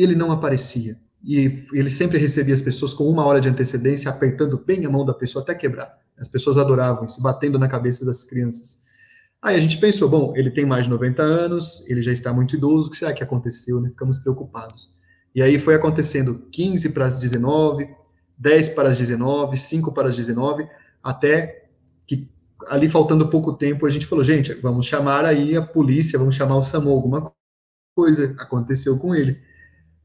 Ele 0.00 0.14
não 0.14 0.30
aparecia 0.30 0.96
e 1.24 1.64
ele 1.72 1.90
sempre 1.90 2.18
recebia 2.18 2.54
as 2.54 2.62
pessoas 2.62 2.94
com 2.94 3.04
uma 3.04 3.24
hora 3.24 3.40
de 3.40 3.48
antecedência, 3.48 4.10
apertando 4.10 4.56
bem 4.64 4.86
a 4.86 4.90
mão 4.90 5.04
da 5.04 5.12
pessoa 5.12 5.42
até 5.42 5.54
quebrar. 5.54 5.98
As 6.16 6.28
pessoas 6.28 6.56
adoravam 6.56 7.04
isso, 7.04 7.20
batendo 7.20 7.58
na 7.58 7.68
cabeça 7.68 8.04
das 8.04 8.22
crianças. 8.24 8.86
Aí 9.42 9.56
a 9.56 9.60
gente 9.60 9.78
pensou, 9.78 10.08
bom, 10.08 10.32
ele 10.36 10.50
tem 10.50 10.64
mais 10.66 10.84
de 10.84 10.90
90 10.90 11.22
anos, 11.22 11.88
ele 11.88 12.02
já 12.02 12.12
está 12.12 12.32
muito 12.32 12.56
idoso, 12.56 12.88
o 12.88 12.90
que 12.90 12.96
será 12.96 13.12
que 13.12 13.22
aconteceu? 13.22 13.80
Né? 13.80 13.90
Ficamos 13.90 14.18
preocupados. 14.18 14.94
E 15.34 15.42
aí 15.42 15.58
foi 15.58 15.74
acontecendo 15.74 16.46
15 16.50 16.90
para 16.90 17.06
as 17.06 17.18
19, 17.18 17.88
10 18.36 18.68
para 18.70 18.88
as 18.88 18.98
19, 18.98 19.56
5 19.56 19.92
para 19.92 20.08
as 20.08 20.16
19, 20.16 20.68
até 21.02 21.68
que 22.06 22.28
ali 22.68 22.88
faltando 22.88 23.28
pouco 23.28 23.52
tempo 23.52 23.86
a 23.86 23.90
gente 23.90 24.06
falou, 24.06 24.24
gente, 24.24 24.54
vamos 24.54 24.86
chamar 24.86 25.24
aí 25.24 25.56
a 25.56 25.62
polícia, 25.62 26.18
vamos 26.18 26.34
chamar 26.34 26.56
o 26.56 26.62
SAMU, 26.62 26.90
alguma 26.90 27.32
coisa 27.94 28.34
aconteceu 28.38 28.98
com 28.98 29.14
ele. 29.14 29.40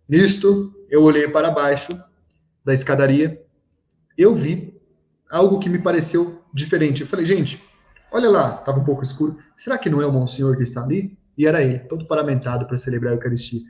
Nisto, 0.07 0.73
eu 0.89 1.01
olhei 1.01 1.27
para 1.27 1.49
baixo 1.49 1.97
da 2.63 2.73
escadaria, 2.73 3.41
eu 4.17 4.35
vi 4.35 4.79
algo 5.29 5.59
que 5.59 5.69
me 5.69 5.79
pareceu 5.79 6.43
diferente. 6.53 7.01
Eu 7.01 7.07
falei, 7.07 7.25
gente, 7.25 7.63
olha 8.11 8.29
lá, 8.29 8.55
estava 8.59 8.79
um 8.79 8.83
pouco 8.83 9.01
escuro. 9.01 9.37
Será 9.55 9.77
que 9.77 9.89
não 9.89 10.01
é 10.01 10.05
o 10.05 10.11
Monsenhor 10.11 10.55
que 10.57 10.63
está 10.63 10.83
ali? 10.83 11.17
E 11.37 11.47
era 11.47 11.63
ele, 11.63 11.79
todo 11.79 12.05
paramentado 12.05 12.67
para 12.67 12.77
celebrar 12.77 13.13
a 13.13 13.15
Eucaristia. 13.15 13.61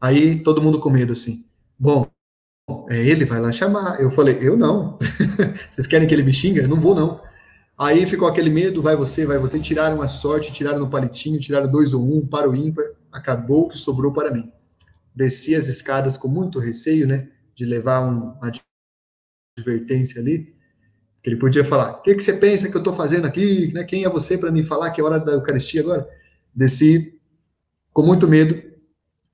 Aí 0.00 0.40
todo 0.42 0.60
mundo 0.60 0.80
com 0.80 0.90
medo 0.90 1.12
assim. 1.12 1.44
Bom, 1.78 2.06
é 2.90 2.98
ele, 2.98 3.24
vai 3.24 3.40
lá 3.40 3.52
chamar. 3.52 4.00
Eu 4.00 4.10
falei, 4.10 4.38
eu 4.40 4.56
não. 4.56 4.98
Vocês 5.70 5.86
querem 5.86 6.06
que 6.06 6.14
ele 6.14 6.24
me 6.24 6.34
xinga? 6.34 6.62
Eu 6.62 6.68
não 6.68 6.80
vou 6.80 6.94
não. 6.94 7.22
Aí 7.78 8.04
ficou 8.06 8.26
aquele 8.26 8.50
medo, 8.50 8.82
vai 8.82 8.96
você, 8.96 9.24
vai 9.24 9.38
você. 9.38 9.60
Tiraram 9.60 10.02
a 10.02 10.08
sorte, 10.08 10.52
tiraram 10.52 10.78
no 10.78 10.90
palitinho, 10.90 11.38
tiraram 11.38 11.70
dois 11.70 11.94
ou 11.94 12.02
um, 12.02 12.26
para 12.26 12.48
o 12.48 12.56
ímpar. 12.56 12.84
Acabou 13.12 13.68
que 13.68 13.78
sobrou 13.78 14.12
para 14.12 14.30
mim 14.30 14.50
desci 15.16 15.54
as 15.54 15.66
escadas 15.66 16.18
com 16.18 16.28
muito 16.28 16.60
receio, 16.60 17.06
né, 17.06 17.28
de 17.54 17.64
levar 17.64 18.02
um, 18.02 18.32
uma 18.32 18.52
advertência 19.58 20.20
ali, 20.20 20.54
que 21.22 21.30
ele 21.30 21.36
podia 21.36 21.64
falar, 21.64 21.92
o 21.92 22.02
que, 22.02 22.14
que 22.14 22.22
você 22.22 22.34
pensa 22.34 22.68
que 22.68 22.76
eu 22.76 22.80
estou 22.80 22.92
fazendo 22.92 23.26
aqui, 23.26 23.72
né, 23.72 23.82
quem 23.84 24.04
é 24.04 24.10
você 24.10 24.36
para 24.36 24.52
me 24.52 24.62
falar 24.62 24.90
que 24.90 25.00
é 25.00 25.04
hora 25.04 25.18
da 25.18 25.32
Eucaristia 25.32 25.80
agora? 25.80 26.06
Desci 26.54 27.18
com 27.92 28.02
muito 28.02 28.28
medo, 28.28 28.62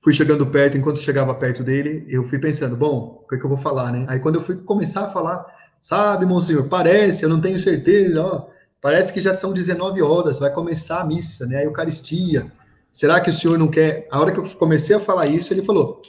fui 0.01 0.13
chegando 0.13 0.47
perto, 0.47 0.77
enquanto 0.77 0.99
chegava 0.99 1.35
perto 1.35 1.61
dele, 1.63 2.05
eu 2.07 2.23
fui 2.23 2.39
pensando, 2.39 2.77
bom, 2.77 3.21
o 3.23 3.27
que, 3.27 3.35
é 3.35 3.37
que 3.37 3.43
eu 3.43 3.49
vou 3.49 3.57
falar, 3.57 3.91
né? 3.91 4.05
Aí 4.07 4.19
quando 4.19 4.35
eu 4.35 4.41
fui 4.41 4.55
começar 4.55 5.05
a 5.05 5.09
falar, 5.09 5.45
sabe, 5.81 6.25
monsenhor, 6.25 6.69
parece, 6.69 7.23
eu 7.23 7.29
não 7.29 7.41
tenho 7.41 7.59
certeza, 7.59 8.23
ó, 8.23 8.47
parece 8.81 9.11
que 9.11 9.19
já 9.19 9.33
são 9.33 9.53
19 9.53 10.01
horas, 10.01 10.39
vai 10.39 10.51
começar 10.51 11.01
a 11.01 11.05
missa, 11.05 11.45
né, 11.45 11.57
a 11.57 11.63
Eucaristia, 11.65 12.49
Será 12.93 13.19
que 13.19 13.31
o 13.31 13.33
senhor 13.33 13.57
não 13.57 13.67
quer? 13.67 14.07
A 14.11 14.19
hora 14.19 14.31
que 14.31 14.39
eu 14.39 14.43
comecei 14.55 14.95
a 14.95 14.99
falar 14.99 15.25
isso, 15.25 15.51
ele 15.51 15.63
falou: 15.63 16.03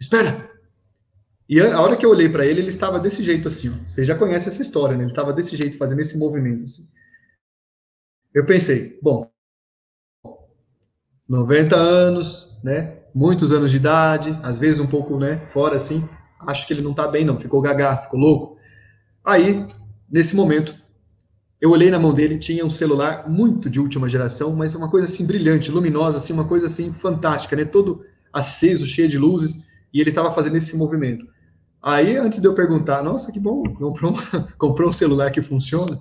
Espera! 0.00 0.50
E 1.46 1.60
a 1.60 1.80
hora 1.80 1.96
que 1.96 2.06
eu 2.06 2.10
olhei 2.10 2.28
para 2.28 2.46
ele, 2.46 2.60
ele 2.60 2.68
estava 2.68 2.98
desse 2.98 3.22
jeito 3.22 3.48
assim. 3.48 3.68
Ó. 3.68 3.72
Você 3.86 4.04
já 4.04 4.16
conhece 4.16 4.48
essa 4.48 4.62
história, 4.62 4.96
né? 4.96 5.02
Ele 5.02 5.10
estava 5.10 5.32
desse 5.32 5.56
jeito, 5.56 5.76
fazendo 5.76 6.00
esse 6.00 6.16
movimento. 6.18 6.64
Assim. 6.64 6.88
Eu 8.32 8.46
pensei: 8.46 8.98
bom, 9.02 9.30
90 11.28 11.76
anos, 11.76 12.58
né? 12.64 13.00
Muitos 13.14 13.52
anos 13.52 13.70
de 13.70 13.76
idade, 13.76 14.38
às 14.42 14.58
vezes 14.58 14.80
um 14.80 14.86
pouco, 14.86 15.18
né? 15.18 15.44
Fora 15.46 15.76
assim. 15.76 16.08
Acho 16.40 16.66
que 16.66 16.72
ele 16.72 16.82
não 16.82 16.92
está 16.92 17.06
bem, 17.06 17.24
não. 17.24 17.38
Ficou 17.38 17.60
gaga, 17.60 17.98
ficou 17.98 18.18
louco. 18.18 18.56
Aí, 19.22 19.68
nesse 20.08 20.34
momento, 20.34 20.74
eu 21.60 21.70
olhei 21.70 21.90
na 21.90 21.98
mão 21.98 22.14
dele, 22.14 22.38
tinha 22.38 22.64
um 22.64 22.70
celular 22.70 23.28
muito 23.28 23.68
de 23.68 23.78
última 23.78 24.08
geração, 24.08 24.56
mas 24.56 24.74
uma 24.74 24.88
coisa 24.88 25.06
assim 25.06 25.26
brilhante, 25.26 25.70
luminosa, 25.70 26.16
assim, 26.16 26.32
uma 26.32 26.46
coisa 26.46 26.66
assim 26.66 26.92
fantástica, 26.92 27.54
né? 27.54 27.64
Todo 27.64 28.02
aceso, 28.32 28.86
cheio 28.86 29.08
de 29.08 29.18
luzes, 29.18 29.66
e 29.92 30.00
ele 30.00 30.08
estava 30.08 30.32
fazendo 30.32 30.56
esse 30.56 30.76
movimento. 30.76 31.26
Aí, 31.82 32.16
antes 32.16 32.40
de 32.40 32.46
eu 32.46 32.54
perguntar, 32.54 33.02
nossa, 33.02 33.30
que 33.30 33.38
bom, 33.38 33.62
comprou, 33.74 34.14
comprou 34.56 34.88
um 34.88 34.92
celular 34.92 35.30
que 35.30 35.42
funciona, 35.42 36.00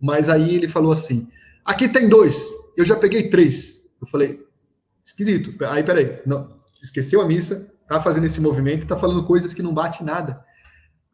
mas 0.00 0.28
aí 0.28 0.54
ele 0.54 0.68
falou 0.68 0.92
assim: 0.92 1.28
aqui 1.64 1.88
tem 1.88 2.08
dois, 2.08 2.50
eu 2.76 2.84
já 2.84 2.96
peguei 2.96 3.30
três. 3.30 3.88
Eu 4.00 4.06
falei, 4.06 4.40
esquisito. 5.04 5.54
Aí, 5.66 5.82
peraí, 5.82 6.20
não, 6.26 6.48
esqueceu 6.82 7.20
a 7.20 7.26
missa, 7.26 7.72
tá 7.88 8.00
fazendo 8.00 8.24
esse 8.26 8.40
movimento, 8.40 8.86
tá 8.86 8.96
falando 8.96 9.24
coisas 9.24 9.54
que 9.54 9.62
não 9.62 9.72
bate 9.72 10.04
nada. 10.04 10.44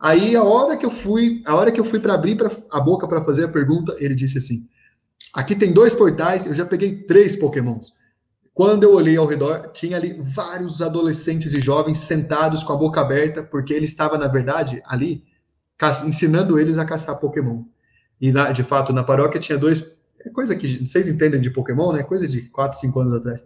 Aí 0.04 0.36
a 0.36 0.42
hora 0.42 0.76
que 0.76 0.84
eu 0.84 0.90
fui, 0.90 1.40
a 1.46 1.54
hora 1.54 1.72
que 1.72 1.80
eu 1.80 1.84
fui 1.84 1.98
para 1.98 2.12
abrir 2.12 2.36
pra, 2.36 2.50
a 2.70 2.78
boca 2.78 3.08
para 3.08 3.24
fazer 3.24 3.44
a 3.44 3.48
pergunta, 3.48 3.96
ele 3.98 4.14
disse 4.14 4.36
assim: 4.36 4.68
"Aqui 5.32 5.56
tem 5.56 5.72
dois 5.72 5.94
portais, 5.94 6.44
eu 6.44 6.54
já 6.54 6.66
peguei 6.66 7.04
três 7.04 7.34
Pokémons. 7.34 7.90
Quando 8.52 8.82
eu 8.84 8.94
olhei 8.94 9.16
ao 9.16 9.24
redor, 9.24 9.70
tinha 9.72 9.96
ali 9.96 10.14
vários 10.20 10.82
adolescentes 10.82 11.54
e 11.54 11.60
jovens 11.60 11.96
sentados 11.96 12.62
com 12.62 12.74
a 12.74 12.76
boca 12.76 13.00
aberta, 13.00 13.42
porque 13.42 13.72
ele 13.72 13.86
estava 13.86 14.18
na 14.18 14.28
verdade 14.28 14.82
ali 14.84 15.24
ensinando 16.06 16.60
eles 16.60 16.76
a 16.76 16.84
caçar 16.84 17.18
Pokémon. 17.18 17.62
E 18.20 18.30
na, 18.30 18.52
de 18.52 18.62
fato 18.62 18.92
na 18.92 19.04
paróquia 19.04 19.40
tinha 19.40 19.56
dois, 19.56 19.96
é 20.20 20.28
coisa 20.28 20.54
que 20.54 20.86
vocês 20.86 21.08
entendem 21.08 21.40
de 21.40 21.48
Pokémon, 21.48 21.92
né? 21.94 22.02
Coisa 22.02 22.28
de 22.28 22.42
4, 22.50 22.78
5 22.78 23.00
anos 23.00 23.14
atrás. 23.14 23.42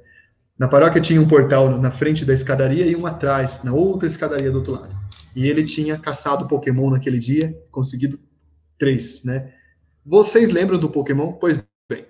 Na 0.59 0.67
paróquia 0.67 1.01
tinha 1.01 1.23
um 1.23 1.29
portal 1.29 1.71
na 1.79 1.93
frente 1.93 2.25
da 2.25 2.35
escadaria 2.35 2.85
e 2.85 2.97
um 2.97 3.07
atrás, 3.07 3.63
na 3.63 3.73
outra 3.73 4.09
escadaria 4.09 4.51
do 4.51 4.59
outro 4.59 4.73
lado. 4.73 4.98
E 5.39 5.49
ele 5.49 5.65
tinha 5.65 5.97
caçado 5.97 6.49
Pokémon 6.49 6.91
naquele 6.91 7.17
dia, 7.17 7.57
conseguido 7.71 8.19
três, 8.77 9.23
né? 9.23 9.53
Vocês 10.05 10.51
lembram 10.51 10.81
do 10.81 10.91
Pokémon? 10.91 11.35
Pois 11.35 11.63
bem, 11.89 12.05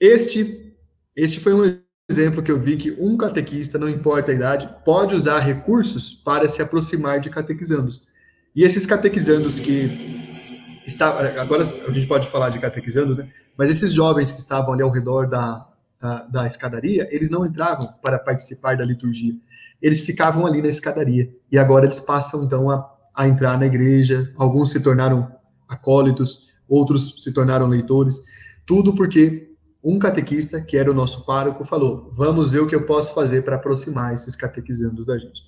este, 0.00 0.74
este 1.14 1.38
foi 1.38 1.54
um 1.54 1.80
exemplo 2.10 2.42
que 2.42 2.50
eu 2.50 2.60
vi 2.60 2.76
que 2.76 2.90
um 2.98 3.16
catequista, 3.16 3.78
não 3.78 3.88
importa 3.88 4.32
a 4.32 4.34
idade, 4.34 4.68
pode 4.84 5.14
usar 5.14 5.38
recursos 5.38 6.12
para 6.12 6.48
se 6.48 6.60
aproximar 6.60 7.20
de 7.20 7.30
catequizandos. 7.30 8.08
E 8.52 8.64
esses 8.64 8.84
catequizandos 8.84 9.60
que 9.60 10.82
está, 10.84 11.40
agora 11.40 11.62
a 11.62 11.92
gente 11.92 12.08
pode 12.08 12.28
falar 12.28 12.48
de 12.48 12.58
catequizandos, 12.58 13.16
né? 13.16 13.30
Mas 13.56 13.70
esses 13.70 13.92
jovens 13.92 14.32
que 14.32 14.40
estavam 14.40 14.74
ali 14.74 14.82
ao 14.82 14.90
redor 14.90 15.28
da, 15.28 15.68
da, 16.00 16.22
da 16.24 16.46
escadaria, 16.48 17.06
eles 17.12 17.30
não 17.30 17.46
entravam 17.46 17.94
para 18.02 18.18
participar 18.18 18.76
da 18.76 18.84
liturgia 18.84 19.34
eles 19.84 20.00
ficavam 20.00 20.46
ali 20.46 20.62
na 20.62 20.68
escadaria. 20.68 21.30
E 21.52 21.58
agora 21.58 21.84
eles 21.84 22.00
passam, 22.00 22.42
então, 22.42 22.70
a, 22.70 22.90
a 23.14 23.28
entrar 23.28 23.58
na 23.58 23.66
igreja. 23.66 24.32
Alguns 24.34 24.70
se 24.70 24.80
tornaram 24.80 25.30
acólitos, 25.68 26.54
outros 26.66 27.22
se 27.22 27.34
tornaram 27.34 27.66
leitores. 27.66 28.22
Tudo 28.64 28.94
porque 28.94 29.50
um 29.84 29.98
catequista, 29.98 30.58
que 30.58 30.78
era 30.78 30.90
o 30.90 30.94
nosso 30.94 31.26
pároco, 31.26 31.66
falou: 31.66 32.10
Vamos 32.14 32.48
ver 32.50 32.60
o 32.60 32.66
que 32.66 32.74
eu 32.74 32.86
posso 32.86 33.12
fazer 33.12 33.44
para 33.44 33.56
aproximar 33.56 34.14
esses 34.14 34.34
catequizandos 34.34 35.04
da 35.04 35.18
gente. 35.18 35.42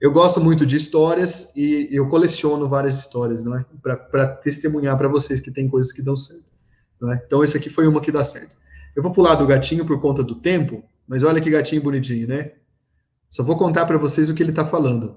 Eu 0.00 0.12
gosto 0.12 0.40
muito 0.40 0.64
de 0.64 0.76
histórias 0.76 1.52
e 1.56 1.88
eu 1.90 2.08
coleciono 2.08 2.68
várias 2.68 2.96
histórias, 2.96 3.44
não 3.44 3.58
é? 3.58 3.66
Para 3.82 4.28
testemunhar 4.28 4.96
para 4.96 5.08
vocês 5.08 5.40
que 5.40 5.50
tem 5.50 5.68
coisas 5.68 5.92
que 5.92 6.02
dão 6.02 6.16
certo. 6.16 6.46
Não 7.00 7.12
é? 7.12 7.20
Então, 7.26 7.42
esse 7.42 7.56
aqui 7.56 7.68
foi 7.68 7.88
uma 7.88 8.00
que 8.00 8.12
dá 8.12 8.22
certo. 8.22 8.54
Eu 8.94 9.02
vou 9.02 9.10
pular 9.10 9.34
do 9.34 9.44
gatinho 9.44 9.84
por 9.84 10.00
conta 10.00 10.22
do 10.22 10.36
tempo, 10.36 10.84
mas 11.08 11.24
olha 11.24 11.40
que 11.40 11.50
gatinho 11.50 11.82
bonitinho, 11.82 12.28
né? 12.28 12.52
Só 13.32 13.42
vou 13.42 13.56
contar 13.56 13.86
para 13.86 13.96
vocês 13.96 14.28
o 14.28 14.34
que 14.34 14.42
ele 14.42 14.50
está 14.50 14.62
falando. 14.62 15.16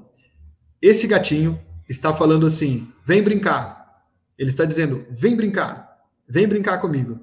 Esse 0.82 1.06
gatinho 1.06 1.60
está 1.90 2.14
falando 2.14 2.46
assim: 2.46 2.88
vem 3.06 3.22
brincar. 3.22 4.06
Ele 4.38 4.50
está 4.50 4.64
dizendo: 4.64 5.06
vem 5.12 5.36
brincar, 5.36 5.98
vem 6.26 6.48
brincar 6.48 6.78
comigo. 6.78 7.20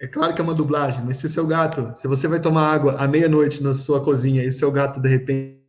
É 0.00 0.06
claro 0.06 0.34
que 0.34 0.40
é 0.40 0.44
uma 0.44 0.54
dublagem, 0.54 1.04
mas 1.04 1.18
se 1.18 1.26
o 1.26 1.28
seu 1.28 1.46
gato, 1.46 1.92
se 1.96 2.08
você 2.08 2.26
vai 2.26 2.40
tomar 2.40 2.72
água 2.72 2.94
à 2.94 3.06
meia-noite 3.06 3.62
na 3.62 3.74
sua 3.74 4.02
cozinha 4.02 4.42
e 4.42 4.48
o 4.48 4.52
seu 4.52 4.72
gato 4.72 5.02
de 5.02 5.08
repente 5.10 5.60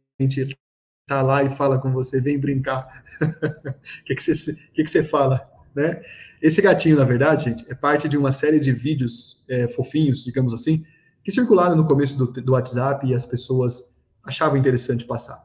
está 1.02 1.22
lá 1.22 1.44
e 1.44 1.50
fala 1.50 1.78
com 1.78 1.92
você, 1.92 2.22
vem 2.22 2.40
brincar, 2.40 3.04
o 3.22 3.74
que, 4.06 4.16
que, 4.16 4.22
você, 4.22 4.54
que, 4.74 4.82
que 4.82 4.90
você 4.90 5.04
fala? 5.04 5.44
Né? 5.76 6.02
Esse 6.42 6.62
gatinho, 6.62 6.96
na 6.96 7.04
verdade, 7.04 7.50
gente, 7.50 7.70
é 7.70 7.76
parte 7.76 8.08
de 8.08 8.18
uma 8.18 8.32
série 8.32 8.62
de 8.62 8.72
vídeos 8.72 9.44
é, 9.50 9.68
fofinhos, 9.68 10.24
digamos 10.24 10.54
assim, 10.54 10.86
que 11.22 11.32
circularam 11.32 11.76
no 11.76 11.86
começo 11.86 12.18
do, 12.18 12.28
do 12.28 12.54
WhatsApp 12.54 13.06
e 13.06 13.14
as 13.14 13.26
pessoas 13.26 13.91
achavam 14.24 14.58
interessante 14.58 15.06
passar. 15.06 15.44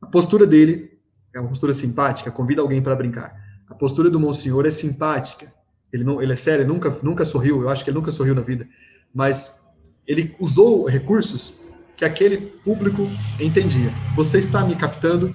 A 0.00 0.06
postura 0.06 0.46
dele 0.46 0.98
é 1.34 1.40
uma 1.40 1.48
postura 1.48 1.74
simpática, 1.74 2.30
convida 2.30 2.62
alguém 2.62 2.82
para 2.82 2.94
brincar. 2.94 3.34
A 3.68 3.74
postura 3.74 4.10
do 4.10 4.20
Monsenhor 4.20 4.66
é 4.66 4.70
simpática. 4.70 5.52
Ele 5.92 6.04
não, 6.04 6.20
ele 6.20 6.32
é 6.32 6.36
sério, 6.36 6.66
nunca, 6.66 6.96
nunca 7.02 7.24
sorriu. 7.24 7.62
Eu 7.62 7.68
acho 7.68 7.84
que 7.84 7.90
ele 7.90 7.98
nunca 7.98 8.12
sorriu 8.12 8.34
na 8.34 8.42
vida, 8.42 8.68
mas 9.12 9.64
ele 10.06 10.34
usou 10.38 10.86
recursos 10.86 11.54
que 11.96 12.04
aquele 12.04 12.38
público 12.38 13.08
entendia. 13.40 13.90
Você 14.16 14.38
está 14.38 14.64
me 14.64 14.74
captando? 14.74 15.34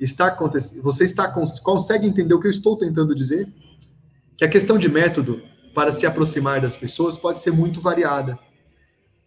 Está 0.00 0.28
acontecendo? 0.28 0.82
Você 0.82 1.04
está 1.04 1.28
consegue 1.62 2.06
entender 2.06 2.34
o 2.34 2.40
que 2.40 2.46
eu 2.46 2.50
estou 2.50 2.76
tentando 2.76 3.14
dizer? 3.14 3.48
Que 4.36 4.44
a 4.44 4.48
questão 4.48 4.78
de 4.78 4.88
método 4.88 5.42
para 5.74 5.92
se 5.92 6.06
aproximar 6.06 6.60
das 6.60 6.76
pessoas 6.76 7.18
pode 7.18 7.40
ser 7.40 7.52
muito 7.52 7.80
variada. 7.80 8.38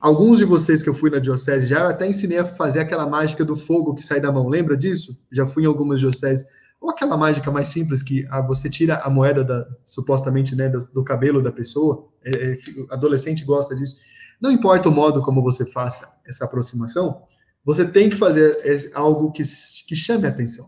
Alguns 0.02 0.40
de 0.40 0.46
vocês 0.46 0.82
que 0.82 0.90
eu 0.90 0.96
fui 0.96 1.12
na 1.12 1.20
diocese 1.20 1.68
já 1.68 1.82
eu 1.82 1.88
até 1.88 2.08
ensinei 2.08 2.40
a 2.40 2.46
fazer 2.46 2.80
aquela 2.80 3.08
mágica 3.08 3.46
do 3.46 3.56
fogo 3.56 3.94
que 3.94 4.02
sai 4.04 4.20
da 4.20 4.32
mão. 4.32 4.48
Lembra 4.48 4.76
disso? 4.76 5.16
Já 5.32 5.46
fui 5.46 5.64
em 5.64 5.68
algumas 5.68 6.00
dioceses. 6.00 6.44
Ou 6.82 6.90
aquela 6.90 7.16
mágica 7.16 7.52
mais 7.52 7.68
simples 7.68 8.02
que 8.02 8.26
ah, 8.32 8.42
você 8.42 8.68
tira 8.68 8.96
a 8.96 9.10
moeda 9.12 9.44
da, 9.44 9.68
supostamente 9.86 10.56
né, 10.56 10.68
do, 10.68 10.80
do 10.92 11.04
cabelo 11.04 11.40
da 11.40 11.52
pessoa. 11.52 12.08
É, 12.26 12.54
é, 12.54 12.58
adolescente 12.90 13.46
gosta 13.46 13.76
disso. 13.76 13.98
Não 14.42 14.52
importa 14.52 14.90
o 14.90 14.92
modo 14.92 15.22
como 15.22 15.44
você 15.44 15.68
faça 15.68 16.12
essa 16.26 16.46
aproximação, 16.46 17.22
você 17.64 17.86
tem 17.86 18.10
que 18.10 18.16
fazer 18.16 18.58
algo 18.96 19.32
que, 19.32 19.44
que 19.88 19.96
chame 19.96 20.26
atenção. 20.26 20.68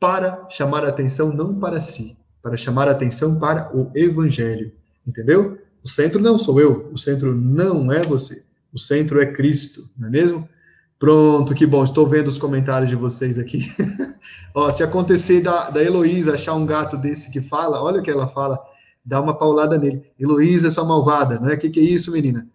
Para 0.00 0.44
chamar 0.50 0.84
atenção 0.84 1.32
não 1.32 1.60
para 1.60 1.78
si, 1.78 2.16
para 2.42 2.56
chamar 2.56 2.88
atenção 2.88 3.38
para 3.38 3.74
o 3.76 3.92
evangelho. 3.94 4.72
Entendeu? 5.06 5.56
O 5.84 5.88
centro 5.88 6.20
não 6.20 6.36
sou 6.36 6.60
eu, 6.60 6.90
o 6.92 6.98
centro 6.98 7.32
não 7.32 7.92
é 7.92 8.02
você. 8.02 8.45
O 8.76 8.78
centro 8.78 9.18
é 9.22 9.24
Cristo, 9.24 9.88
não 9.96 10.08
é 10.08 10.10
mesmo? 10.10 10.46
Pronto, 10.98 11.54
que 11.54 11.64
bom. 11.64 11.82
Estou 11.82 12.06
vendo 12.06 12.28
os 12.28 12.36
comentários 12.36 12.90
de 12.90 12.94
vocês 12.94 13.38
aqui. 13.38 13.64
Ó, 14.54 14.70
se 14.70 14.82
acontecer 14.82 15.40
da, 15.40 15.70
da 15.70 15.82
Heloísa 15.82 16.34
achar 16.34 16.52
um 16.52 16.66
gato 16.66 16.98
desse 16.98 17.30
que 17.30 17.40
fala, 17.40 17.82
olha 17.82 18.00
o 18.00 18.02
que 18.02 18.10
ela 18.10 18.28
fala, 18.28 18.58
dá 19.02 19.18
uma 19.18 19.32
paulada 19.32 19.78
nele. 19.78 20.02
Heloísa 20.20 20.68
é 20.68 20.70
sua 20.70 20.84
malvada, 20.84 21.40
né? 21.40 21.54
O 21.54 21.58
que, 21.58 21.70
que 21.70 21.80
é 21.80 21.84
isso, 21.84 22.12
menina? 22.12 22.46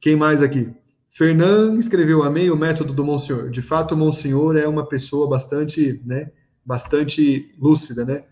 Quem 0.00 0.16
mais 0.16 0.40
aqui? 0.40 0.74
Fernand 1.10 1.76
escreveu, 1.76 2.22
amei 2.22 2.50
o 2.50 2.56
método 2.56 2.94
do 2.94 3.04
Monsenhor. 3.04 3.50
De 3.50 3.60
fato, 3.60 3.94
o 3.94 3.98
Monsenhor 3.98 4.56
é 4.56 4.66
uma 4.66 4.86
pessoa 4.86 5.28
bastante, 5.28 6.00
né, 6.06 6.30
bastante 6.64 7.52
lúcida, 7.60 8.02
né? 8.06 8.24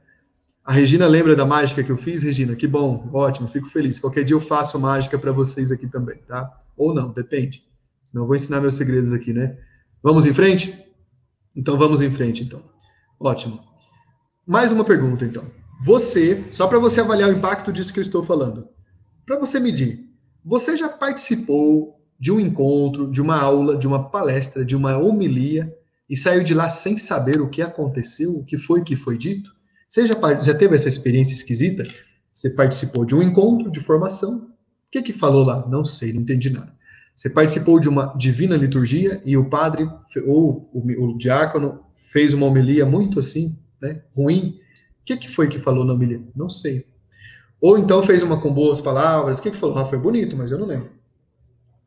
A 0.64 0.72
Regina 0.72 1.07
lembra 1.07 1.36
da 1.36 1.45
mágica 1.45 1.84
que 1.84 1.92
eu 1.92 1.97
fiz, 1.99 2.22
Regina? 2.22 2.57
Que 2.57 2.66
bom, 2.66 3.11
ótimo, 3.12 3.49
fico 3.49 3.68
feliz. 3.68 3.99
Qualquer 3.99 4.24
dia 4.24 4.34
eu 4.34 4.40
faço 4.40 4.80
mágica 4.80 5.18
para 5.18 5.30
vocês 5.30 5.70
aqui 5.70 5.86
também, 5.86 6.16
tá? 6.26 6.51
Ou 6.77 6.95
não, 6.95 7.12
depende. 7.12 7.64
Senão 8.05 8.27
vou 8.27 8.37
ensinar 8.37 8.61
meus 8.61 8.75
segredos 8.75 9.12
aqui, 9.12 9.33
né? 9.33 9.57
Vamos 10.03 10.27
em 10.27 10.35
frente? 10.35 10.75
Então 11.57 11.77
vamos 11.77 12.01
em 12.01 12.11
frente, 12.11 12.43
então. 12.43 12.62
Ótimo. 13.18 13.61
Mais 14.47 14.72
uma 14.72 14.85
pergunta, 14.85 15.25
então. 15.25 15.45
Você, 15.83 16.45
só 16.51 16.66
para 16.66 16.79
você 16.79 17.01
avaliar 17.01 17.31
o 17.31 17.33
impacto 17.33 17.72
disso 17.72 17.93
que 17.93 17.99
eu 17.99 18.03
estou 18.03 18.25
falando. 18.25 18.68
Para 19.25 19.39
você 19.39 19.59
medir, 19.59 20.11
você 20.45 20.77
já 20.77 20.89
participou 20.89 22.01
de 22.18 22.31
um 22.31 22.39
encontro, 22.39 23.11
de 23.11 23.20
uma 23.20 23.37
aula, 23.37 23.77
de 23.77 23.87
uma 23.87 24.11
palestra, 24.11 24.64
de 24.64 24.77
uma 24.77 24.99
homilia 24.99 25.75
e 26.09 26.16
saiu 26.16 26.45
de 26.45 26.55
lá 26.55 26.68
sem 26.68 26.97
saber 26.97 27.41
o 27.41 27.49
que 27.49 27.62
aconteceu, 27.62 28.33
o 28.37 28.45
que 28.45 28.57
foi 28.57 28.85
que 28.85 28.97
foi 28.97 29.16
dito? 29.16 29.55
Você 29.89 30.07
já, 30.07 30.14
já 30.41 30.55
teve 30.55 30.77
essa 30.77 30.89
experiência 30.89 31.35
esquisita? 31.35 31.85
Você 32.33 32.51
participou 32.51 33.05
de 33.05 33.14
um 33.14 33.22
encontro 33.22 33.70
de 33.70 33.81
formação, 33.81 34.54
que 34.95 35.12
que 35.12 35.12
falou 35.12 35.45
lá? 35.45 35.66
Não 35.66 35.84
sei, 35.84 36.12
não 36.12 36.22
entendi 36.22 36.51
nada. 36.51 36.72
Você 37.16 37.30
participou 37.30 37.80
de 37.80 37.88
uma 37.88 38.14
divina 38.16 38.57
liturgia 38.57 39.20
e 39.24 39.36
o 39.36 39.49
padre 39.49 39.88
ou 40.26 40.68
o, 40.72 41.07
o 41.07 41.18
diácono 41.18 41.84
fez 41.97 42.32
uma 42.32 42.47
homilia 42.47 42.86
muito 42.86 43.18
assim, 43.18 43.59
né, 43.80 44.03
ruim. 44.14 44.61
O 45.01 45.05
que, 45.05 45.16
que 45.16 45.28
foi 45.28 45.49
que 45.49 45.59
falou 45.59 45.84
na 45.84 45.92
homilia? 45.92 46.22
Não 46.34 46.49
sei. 46.49 46.86
Ou 47.61 47.78
então 47.78 48.03
fez 48.03 48.22
uma 48.22 48.40
com 48.40 48.53
boas 48.53 48.80
palavras. 48.80 49.38
O 49.38 49.42
que, 49.42 49.51
que 49.51 49.57
falou? 49.57 49.78
Ah, 49.78 49.84
foi 49.84 49.99
bonito, 49.99 50.36
mas 50.36 50.51
eu 50.51 50.59
não 50.59 50.66
lembro. 50.66 50.90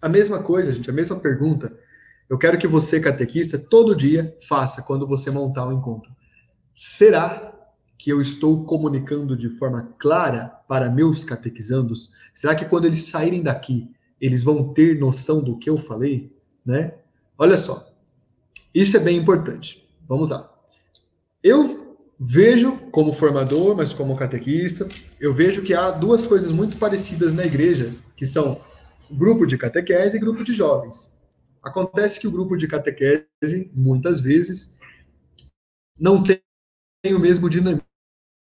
A 0.01 0.09
mesma 0.09 0.39
coisa, 0.39 0.71
gente, 0.73 0.89
a 0.89 0.93
mesma 0.93 1.15
pergunta. 1.17 1.73
Eu 2.29 2.37
quero 2.37 2.57
que 2.57 2.67
você, 2.67 2.99
catequista, 2.99 3.57
todo 3.57 3.95
dia 3.95 4.35
faça 4.47 4.81
quando 4.81 5.07
você 5.07 5.31
montar 5.31 5.67
um 5.67 5.73
encontro. 5.73 6.11
Será 6.73 7.46
que 8.07 8.13
eu 8.13 8.21
estou 8.21 8.63
comunicando 8.63 9.35
de 9.35 9.49
forma 9.49 9.93
clara 9.99 10.47
para 10.65 10.89
meus 10.89 11.25
catequizandos? 11.25 12.13
Será 12.33 12.55
que 12.55 12.63
quando 12.63 12.85
eles 12.85 13.03
saírem 13.03 13.43
daqui, 13.43 13.91
eles 14.21 14.43
vão 14.43 14.73
ter 14.73 14.97
noção 14.97 15.43
do 15.43 15.59
que 15.59 15.69
eu 15.69 15.77
falei? 15.77 16.33
Né? 16.65 16.93
Olha 17.37 17.57
só, 17.57 17.93
isso 18.73 18.95
é 18.95 19.01
bem 19.01 19.17
importante. 19.17 19.85
Vamos 20.07 20.29
lá. 20.29 20.49
Eu 21.43 21.97
vejo, 22.17 22.77
como 22.93 23.11
formador, 23.11 23.75
mas 23.75 23.91
como 23.91 24.15
catequista, 24.15 24.87
eu 25.19 25.33
vejo 25.33 25.61
que 25.61 25.73
há 25.73 25.91
duas 25.91 26.25
coisas 26.25 26.49
muito 26.49 26.77
parecidas 26.77 27.33
na 27.33 27.43
igreja, 27.43 27.93
que 28.15 28.25
são 28.25 28.61
grupo 29.11 29.45
de 29.45 29.57
catequese 29.57 30.15
e 30.15 30.21
grupo 30.21 30.45
de 30.45 30.53
jovens. 30.53 31.19
Acontece 31.61 32.21
que 32.21 32.27
o 32.29 32.31
grupo 32.31 32.55
de 32.55 32.69
catequese, 32.69 33.69
muitas 33.75 34.21
vezes, 34.21 34.79
não 35.99 36.23
tem 36.23 36.39
o 37.13 37.19
mesmo 37.19 37.49
dinamismo 37.49 37.86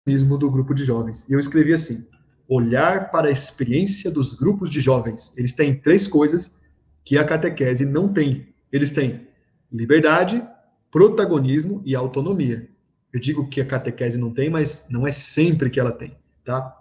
do 0.07 0.51
grupo 0.51 0.75
de 0.75 0.85
jovens. 0.85 1.27
E 1.31 1.33
eu 1.33 1.41
escrevi 1.41 1.73
assim: 1.73 2.07
olhar 2.47 3.11
para 3.11 3.29
a 3.29 3.31
experiência 3.31 4.11
dos 4.11 4.35
grupos 4.35 4.71
de 4.71 4.79
jovens. 4.79 5.33
Eles 5.37 5.55
têm 5.55 5.75
três 5.75 6.07
coisas 6.07 6.61
que 7.03 7.17
a 7.17 7.25
catequese 7.25 7.87
não 7.87 8.13
tem. 8.13 8.49
Eles 8.71 8.93
têm 8.93 9.27
liberdade, 9.73 10.43
protagonismo 10.91 11.81
e 11.85 11.95
autonomia. 11.95 12.69
Eu 13.13 13.21
digo 13.21 13.49
que 13.49 13.61
a 13.61 13.65
catequese 13.65 14.19
não 14.19 14.31
tem, 14.31 14.51
mas 14.51 14.87
não 14.91 15.07
é 15.07 15.13
sempre 15.13 15.71
que 15.71 15.81
ela 15.81 15.93
tem, 15.93 16.15
tá? 16.45 16.77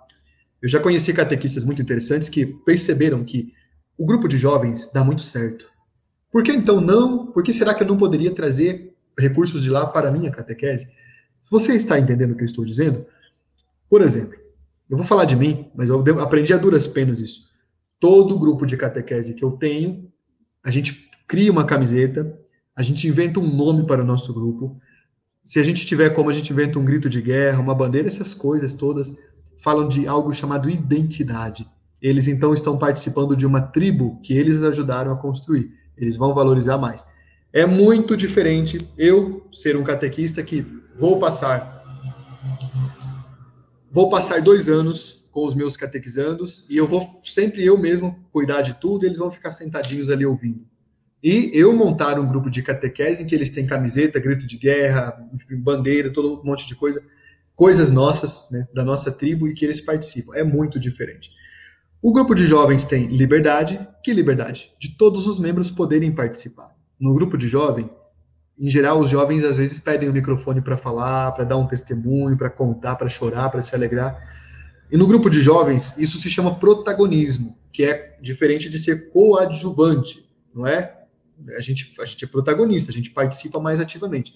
Eu 0.61 0.67
já 0.67 0.79
conheci 0.79 1.13
catequistas 1.13 1.63
muito 1.63 1.81
interessantes 1.81 2.27
que 2.27 2.45
perceberam 2.45 3.23
que 3.23 3.53
o 3.97 4.05
grupo 4.05 4.27
de 4.27 4.37
jovens 4.37 4.91
dá 4.91 5.03
muito 5.03 5.21
certo. 5.21 5.71
Por 6.31 6.43
que 6.43 6.51
então 6.51 6.81
não? 6.81 7.27
Por 7.27 7.43
que 7.43 7.53
será 7.53 7.73
que 7.73 7.83
eu 7.83 7.87
não 7.87 7.97
poderia 7.97 8.33
trazer 8.33 8.93
recursos 9.17 9.63
de 9.63 9.69
lá 9.69 9.85
para 9.85 10.09
a 10.09 10.11
minha 10.11 10.31
catequese? 10.31 10.87
Você 11.49 11.73
está 11.73 11.99
entendendo 11.99 12.31
o 12.31 12.35
que 12.35 12.43
eu 12.43 12.45
estou 12.45 12.65
dizendo? 12.65 13.05
Por 13.89 14.01
exemplo, 14.01 14.37
eu 14.89 14.97
vou 14.97 15.05
falar 15.05 15.25
de 15.25 15.35
mim, 15.35 15.69
mas 15.75 15.89
eu 15.89 16.03
aprendi 16.19 16.53
a 16.53 16.57
duras 16.57 16.87
penas 16.87 17.21
isso. 17.21 17.51
Todo 17.99 18.37
grupo 18.37 18.65
de 18.65 18.77
catequese 18.77 19.35
que 19.35 19.43
eu 19.43 19.51
tenho, 19.51 20.11
a 20.63 20.71
gente 20.71 21.09
cria 21.27 21.51
uma 21.51 21.65
camiseta, 21.65 22.37
a 22.75 22.83
gente 22.83 23.07
inventa 23.07 23.39
um 23.39 23.55
nome 23.55 23.85
para 23.85 24.01
o 24.01 24.05
nosso 24.05 24.33
grupo. 24.33 24.79
Se 25.43 25.59
a 25.59 25.63
gente 25.63 25.85
tiver 25.85 26.09
como, 26.09 26.29
a 26.29 26.33
gente 26.33 26.51
inventa 26.51 26.79
um 26.79 26.85
grito 26.85 27.09
de 27.09 27.21
guerra, 27.21 27.59
uma 27.59 27.75
bandeira, 27.75 28.07
essas 28.07 28.33
coisas 28.33 28.73
todas 28.73 29.15
falam 29.57 29.87
de 29.87 30.07
algo 30.07 30.33
chamado 30.33 30.69
identidade. 30.69 31.69
Eles 32.01 32.27
então 32.27 32.53
estão 32.53 32.77
participando 32.77 33.35
de 33.35 33.45
uma 33.45 33.61
tribo 33.61 34.19
que 34.21 34.33
eles 34.33 34.61
ajudaram 34.61 35.11
a 35.11 35.15
construir. 35.15 35.71
Eles 35.95 36.17
vão 36.17 36.33
valorizar 36.33 36.77
mais. 36.77 37.05
É 37.53 37.67
muito 37.67 38.17
diferente 38.17 38.89
eu 38.97 39.47
ser 39.51 39.77
um 39.77 39.83
catequista 39.83 40.41
que 40.41 40.65
vou 40.95 41.19
passar 41.19 41.71
vou 43.91 44.09
passar 44.09 44.41
dois 44.41 44.67
anos 44.67 45.27
com 45.31 45.45
os 45.45 45.53
meus 45.53 45.77
catequizandos 45.77 46.65
e 46.67 46.75
eu 46.75 46.87
vou 46.87 47.21
sempre 47.23 47.63
eu 47.63 47.77
mesmo 47.77 48.27
cuidar 48.31 48.61
de 48.61 48.73
tudo, 48.73 49.05
eles 49.05 49.19
vão 49.19 49.29
ficar 49.29 49.51
sentadinhos 49.51 50.09
ali 50.09 50.25
ouvindo. 50.25 50.65
e 51.21 51.51
eu 51.53 51.73
montar 51.73 52.19
um 52.19 52.27
grupo 52.27 52.49
de 52.49 52.63
catequese 52.63 53.21
em 53.21 53.27
que 53.27 53.35
eles 53.35 53.51
têm 53.51 53.67
camiseta, 53.67 54.19
grito 54.19 54.47
de 54.47 54.57
guerra, 54.57 55.15
bandeira, 55.59 56.11
todo 56.11 56.41
um 56.41 56.43
monte 56.43 56.65
de 56.67 56.75
coisa, 56.75 57.01
coisas 57.55 57.91
nossas, 57.91 58.49
né, 58.51 58.67
da 58.73 58.83
nossa 58.83 59.11
tribo 59.11 59.47
e 59.47 59.53
que 59.53 59.63
eles 59.63 59.79
participam. 59.79 60.35
É 60.35 60.43
muito 60.43 60.79
diferente. 60.79 61.29
O 62.01 62.11
grupo 62.11 62.33
de 62.33 62.47
jovens 62.47 62.85
tem 62.87 63.07
liberdade. 63.07 63.79
Que 64.03 64.11
liberdade? 64.11 64.71
De 64.79 64.97
todos 64.97 65.27
os 65.27 65.39
membros 65.39 65.71
poderem 65.71 66.11
participar. 66.11 66.72
No 67.03 67.13
grupo 67.13 67.37
de 67.37 67.49
jovem, 67.49 67.89
em 68.57 68.69
geral, 68.69 68.97
os 68.97 69.09
jovens 69.09 69.43
às 69.43 69.57
vezes 69.57 69.77
pedem 69.77 70.07
o 70.07 70.13
microfone 70.13 70.61
para 70.61 70.77
falar, 70.77 71.33
para 71.33 71.43
dar 71.43 71.57
um 71.57 71.67
testemunho, 71.67 72.37
para 72.37 72.49
contar, 72.49 72.95
para 72.95 73.09
chorar, 73.09 73.49
para 73.49 73.59
se 73.59 73.75
alegrar. 73.75 74.17
E 74.89 74.95
no 74.95 75.05
grupo 75.05 75.29
de 75.29 75.41
jovens, 75.41 75.97
isso 75.97 76.17
se 76.17 76.29
chama 76.29 76.57
protagonismo, 76.57 77.59
que 77.73 77.83
é 77.83 78.17
diferente 78.21 78.69
de 78.69 78.79
ser 78.79 79.11
coadjuvante, 79.11 80.33
não 80.55 80.65
é? 80.65 80.97
A 81.57 81.59
gente, 81.59 81.93
a 81.99 82.05
gente 82.05 82.23
é 82.23 82.27
protagonista, 82.29 82.89
a 82.89 82.93
gente 82.93 83.09
participa 83.09 83.59
mais 83.59 83.81
ativamente. 83.81 84.35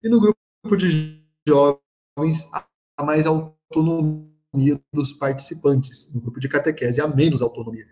E 0.00 0.08
no 0.08 0.20
grupo 0.20 0.76
de 0.76 1.20
jovens, 1.44 2.52
há 2.96 3.04
mais 3.04 3.26
autonomia 3.26 4.80
dos 4.94 5.12
participantes. 5.12 6.14
No 6.14 6.20
grupo 6.20 6.38
de 6.38 6.48
catequese, 6.48 7.00
há 7.00 7.08
menos 7.08 7.42
autonomia. 7.42 7.84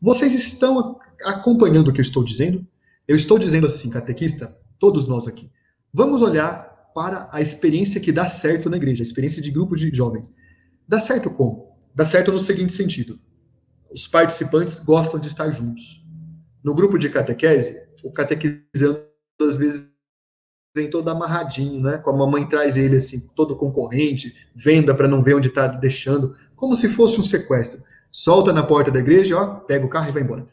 Vocês 0.00 0.34
estão 0.34 0.98
acompanhando 1.26 1.88
o 1.88 1.92
que 1.92 2.00
eu 2.00 2.02
estou 2.02 2.24
dizendo? 2.24 2.66
Eu 3.06 3.16
estou 3.16 3.38
dizendo 3.38 3.66
assim, 3.66 3.90
catequista, 3.90 4.56
todos 4.78 5.08
nós 5.08 5.26
aqui. 5.26 5.50
Vamos 5.92 6.22
olhar 6.22 6.90
para 6.94 7.28
a 7.32 7.40
experiência 7.40 8.00
que 8.00 8.12
dá 8.12 8.28
certo 8.28 8.70
na 8.70 8.76
igreja, 8.76 9.02
a 9.02 9.06
experiência 9.06 9.42
de 9.42 9.50
grupo 9.50 9.76
de 9.76 9.90
jovens. 9.92 10.30
Dá 10.86 11.00
certo 11.00 11.30
como? 11.30 11.76
Dá 11.94 12.04
certo 12.04 12.32
no 12.32 12.38
seguinte 12.38 12.72
sentido: 12.72 13.18
os 13.92 14.06
participantes 14.06 14.78
gostam 14.78 15.18
de 15.18 15.28
estar 15.28 15.50
juntos. 15.50 16.04
No 16.62 16.74
grupo 16.74 16.98
de 16.98 17.08
catequese, 17.08 17.80
o 18.04 18.12
catequizando 18.12 19.04
às 19.40 19.56
vezes 19.56 19.86
vem 20.74 20.88
todo 20.88 21.10
amarradinho, 21.10 21.82
né? 21.82 21.98
Com 21.98 22.10
a 22.10 22.16
mamãe 22.16 22.48
traz 22.48 22.76
ele 22.76 22.96
assim, 22.96 23.28
todo 23.34 23.56
concorrente, 23.56 24.34
venda 24.54 24.94
para 24.94 25.08
não 25.08 25.22
ver 25.22 25.34
onde 25.34 25.48
está 25.48 25.66
deixando, 25.66 26.34
como 26.56 26.74
se 26.76 26.88
fosse 26.88 27.20
um 27.20 27.24
sequestro. 27.24 27.82
Solta 28.10 28.52
na 28.52 28.62
porta 28.62 28.90
da 28.90 29.00
igreja, 29.00 29.36
ó, 29.36 29.54
pega 29.60 29.84
o 29.84 29.88
carro 29.88 30.08
e 30.08 30.12
vai 30.12 30.22
embora. 30.22 30.46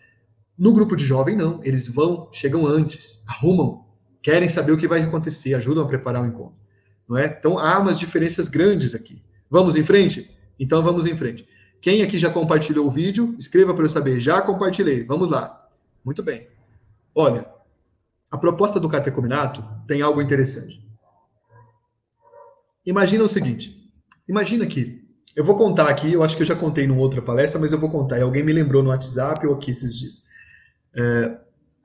No 0.59 0.73
grupo 0.73 0.93
de 0.93 1.05
jovem, 1.05 1.37
não. 1.37 1.61
Eles 1.63 1.87
vão, 1.87 2.27
chegam 2.33 2.65
antes, 2.65 3.23
arrumam, 3.29 3.85
querem 4.21 4.49
saber 4.49 4.73
o 4.73 4.77
que 4.77 4.89
vai 4.89 5.01
acontecer, 5.01 5.53
ajudam 5.53 5.85
a 5.85 5.87
preparar 5.87 6.21
o 6.21 6.27
encontro. 6.27 6.59
Não 7.07 7.17
é? 7.17 7.27
Então 7.27 7.57
há 7.57 7.79
umas 7.79 7.97
diferenças 7.97 8.49
grandes 8.49 8.93
aqui. 8.93 9.23
Vamos 9.49 9.77
em 9.77 9.83
frente? 9.83 10.29
Então 10.59 10.83
vamos 10.83 11.07
em 11.07 11.15
frente. 11.15 11.47
Quem 11.79 12.01
aqui 12.01 12.19
já 12.19 12.29
compartilhou 12.29 12.85
o 12.85 12.91
vídeo, 12.91 13.33
escreva 13.39 13.73
para 13.73 13.85
eu 13.85 13.89
saber. 13.89 14.19
Já 14.19 14.41
compartilhei. 14.41 15.05
Vamos 15.05 15.29
lá. 15.29 15.65
Muito 16.03 16.21
bem. 16.21 16.49
Olha, 17.15 17.49
a 18.29 18.37
proposta 18.37 18.81
do 18.81 18.89
catecominato 18.89 19.63
tem 19.87 20.01
algo 20.01 20.21
interessante. 20.21 20.85
Imagina 22.85 23.23
o 23.23 23.29
seguinte. 23.29 23.89
Imagina 24.27 24.65
que 24.65 25.07
eu 25.37 25.45
vou 25.45 25.55
contar 25.55 25.87
aqui, 25.87 26.11
eu 26.11 26.21
acho 26.21 26.35
que 26.35 26.43
eu 26.43 26.47
já 26.47 26.55
contei 26.55 26.85
numa 26.85 26.99
outra 26.99 27.21
palestra, 27.21 27.61
mas 27.61 27.71
eu 27.71 27.79
vou 27.79 27.89
contar. 27.89 28.19
E 28.19 28.23
alguém 28.23 28.43
me 28.43 28.51
lembrou 28.51 28.83
no 28.83 28.89
WhatsApp 28.89 29.47
ou 29.47 29.55
aqui 29.55 29.71
esses 29.71 29.95
dias. 29.97 30.27
É, 30.95 31.37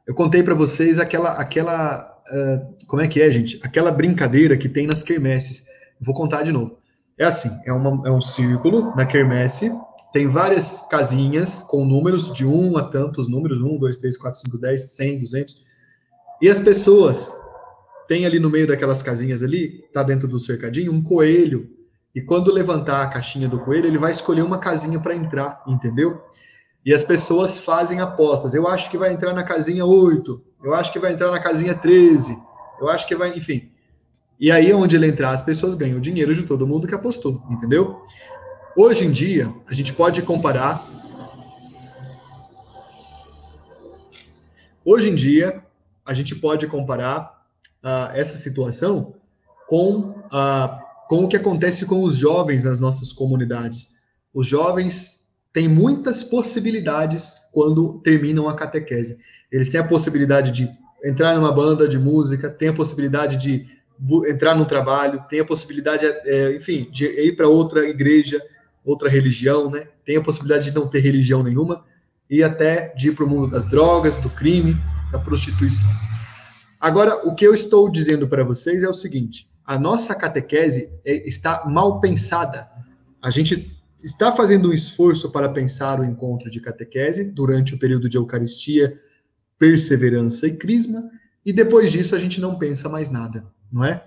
eu 0.07 0.15
contei 0.15 0.43
para 0.43 0.55
vocês 0.55 0.99
aquela, 0.99 1.33
aquela 1.33 2.15
uh, 2.31 2.75
como 2.87 3.03
é 3.03 3.09
que 3.09 3.21
é, 3.21 3.31
gente? 3.31 3.61
Aquela 3.63 3.91
brincadeira 3.91 4.57
que 4.57 4.69
tem 4.69 4.87
nas 4.87 5.03
quermesses. 5.03 5.67
Vou 6.01 6.15
contar 6.15 6.43
de 6.43 6.53
novo. 6.53 6.79
É 7.19 7.25
assim, 7.25 7.51
é, 7.65 7.73
uma, 7.73 8.07
é 8.09 8.11
um 8.11 8.21
círculo 8.21 8.95
na 8.97 9.07
quermesse, 9.07 9.71
tem 10.13 10.29
várias 10.29 10.83
casinhas 10.89 11.61
com 11.61 11.85
números 11.85 12.33
de 12.33 12.45
1 12.45 12.77
a 12.77 12.83
tantos 12.85 13.29
números, 13.29 13.63
1, 13.63 13.79
2, 13.79 13.97
3, 13.99 14.17
4, 14.17 14.41
5, 14.41 14.59
10, 14.59 14.97
100, 14.97 15.19
200, 15.21 15.57
e 16.43 16.49
as 16.49 16.59
pessoas 16.59 17.33
têm 18.09 18.27
ali 18.27 18.41
no 18.41 18.51
meio 18.51 18.67
daquelas 18.67 19.01
casinhas 19.01 19.45
ali, 19.45 19.85
tá 19.93 20.03
dentro 20.03 20.27
do 20.27 20.41
cercadinho, 20.41 20.93
um 20.93 21.03
coelho, 21.03 21.71
e 22.15 22.21
quando 22.21 22.53
levantar 22.53 23.03
a 23.03 23.07
caixinha 23.07 23.49
do 23.49 23.61
coelho, 23.61 23.87
ele 23.87 23.99
vai 23.99 24.11
escolher 24.11 24.43
uma 24.43 24.59
casinha 24.59 24.99
para 24.99 25.15
entrar, 25.15 25.63
entendeu? 25.67 26.21
E 26.85 26.93
as 26.93 27.03
pessoas 27.03 27.59
fazem 27.59 28.01
apostas. 28.01 28.55
Eu 28.55 28.69
acho 28.69 28.91
que 28.91 28.99
vai 28.99 29.13
entrar 29.13 29.33
na 29.33 29.43
casinha 29.43 29.87
8, 29.87 30.45
eu 30.63 30.75
acho 30.75 30.93
que 30.93 30.99
vai 30.99 31.13
entrar 31.13 31.31
na 31.31 31.41
casinha 31.41 31.75
13, 31.75 32.37
eu 32.81 32.89
acho 32.89 33.07
que 33.07 33.17
vai, 33.17 33.37
enfim. 33.37 33.71
E 34.39 34.51
aí, 34.51 34.73
onde 34.73 34.97
ele 34.97 35.07
entrar, 35.07 35.31
as 35.31 35.41
pessoas 35.41 35.75
ganham 35.75 36.01
dinheiro 36.01 36.35
de 36.35 36.43
todo 36.43 36.67
mundo 36.67 36.87
que 36.87 36.95
apostou, 36.95 37.43
entendeu? 37.51 38.03
Hoje 38.77 39.07
em 39.07 39.13
dia, 39.13 39.55
a 39.67 39.73
gente 39.73 39.93
pode 39.93 40.21
comparar. 40.23 40.85
Hoje 44.85 45.09
em 45.09 45.15
dia, 45.15 45.65
a 46.05 46.13
gente 46.13 46.35
pode 46.35 46.67
comparar 46.67 47.47
uh, 47.83 48.13
essa 48.13 48.37
situação 48.37 49.15
com, 49.69 50.11
uh, 50.11 50.79
com 51.09 51.25
o 51.25 51.29
que 51.29 51.37
acontece 51.37 51.87
com 51.87 52.03
os 52.03 52.17
jovens 52.17 52.65
nas 52.65 52.81
nossas 52.81 53.13
comunidades. 53.13 53.95
Os 54.35 54.47
jovens 54.47 55.24
têm 55.55 55.69
muitas 55.69 56.25
possibilidades 56.25 57.49
quando 57.53 58.01
terminam 58.01 58.49
a 58.49 58.57
catequese. 58.57 59.19
Eles 59.51 59.69
têm 59.69 59.81
a 59.81 59.87
possibilidade 59.87 60.51
de 60.51 60.69
entrar 61.03 61.37
numa 61.37 61.53
banda 61.53 61.89
de 61.89 61.97
música, 61.97 62.51
têm 62.51 62.71
a 62.71 62.75
possibilidade 62.75 63.37
de 63.37 63.65
entrar 64.27 64.57
no 64.57 64.67
trabalho, 64.67 65.23
têm 65.31 65.39
a 65.39 65.45
possibilidade, 65.45 66.05
é, 66.05 66.57
enfim, 66.57 66.91
de 66.91 67.05
ir 67.05 67.37
para 67.37 67.49
outra 67.49 67.89
igreja, 67.89 68.43
outra 68.85 69.09
religião, 69.09 69.71
né? 69.71 69.87
Tem 70.05 70.17
a 70.17 70.21
possibilidade 70.21 70.71
de 70.71 70.75
não 70.75 70.89
ter 70.89 70.99
religião 70.99 71.45
nenhuma 71.45 71.85
e 72.29 72.43
até 72.43 72.93
de 72.97 73.09
ir 73.09 73.15
para 73.15 73.25
o 73.25 73.29
mundo 73.29 73.49
das 73.49 73.67
drogas, 73.67 74.19
do 74.19 74.29
crime, 74.31 74.77
da 75.13 75.21
prostituição. 75.21 75.89
Agora, 76.81 77.29
o 77.29 77.33
que 77.33 77.47
eu 77.47 77.55
estou 77.55 77.89
dizendo 77.89 78.27
para 78.27 78.43
vocês 78.43 78.83
é 78.83 78.89
o 78.89 78.93
seguinte: 78.93 79.49
a 79.65 79.79
nossa 79.79 80.17
catequese 80.17 80.91
é, 81.05 81.29
está 81.29 81.65
mal 81.65 82.01
pensada. 82.01 82.69
A 83.23 83.31
gente 83.31 83.74
está 84.05 84.37
fazendo 84.37 84.69
um 84.69 84.73
esforço 84.73 85.33
para 85.33 85.49
pensar 85.49 85.99
o 85.99 86.05
encontro 86.05 86.51
de 86.51 86.61
catequese 86.61 87.25
durante 87.25 87.75
o 87.75 87.79
período 87.79 88.07
de 88.07 88.19
Eucaristia, 88.19 88.95
perseverança 89.59 90.47
e 90.47 90.59
crisma, 90.59 91.11
e 91.45 91.53
depois 91.53 91.91
disso 91.91 92.15
a 92.15 92.19
gente 92.19 92.39
não 92.39 92.59
pensa 92.59 92.89
mais 92.89 93.11
nada, 93.11 93.47
não 93.73 93.83
é? 93.83 94.07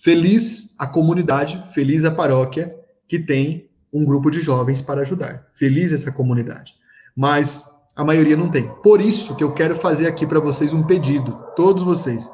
Feliz 0.00 0.76
a 0.78 0.86
comunidade, 0.86 1.62
feliz 1.74 2.04
a 2.04 2.10
paróquia 2.10 2.74
que 3.08 3.18
tem 3.18 3.68
um 3.92 4.04
grupo 4.04 4.30
de 4.30 4.40
jovens 4.40 4.80
para 4.80 5.00
ajudar. 5.00 5.48
Feliz 5.54 5.92
essa 5.92 6.12
comunidade. 6.12 6.74
Mas 7.14 7.66
a 7.96 8.04
maioria 8.04 8.36
não 8.36 8.48
tem. 8.48 8.68
Por 8.82 9.00
isso 9.00 9.36
que 9.36 9.44
eu 9.44 9.52
quero 9.52 9.74
fazer 9.74 10.06
aqui 10.06 10.26
para 10.26 10.40
vocês 10.40 10.72
um 10.72 10.84
pedido, 10.84 11.38
todos 11.54 11.82
vocês. 11.82 12.30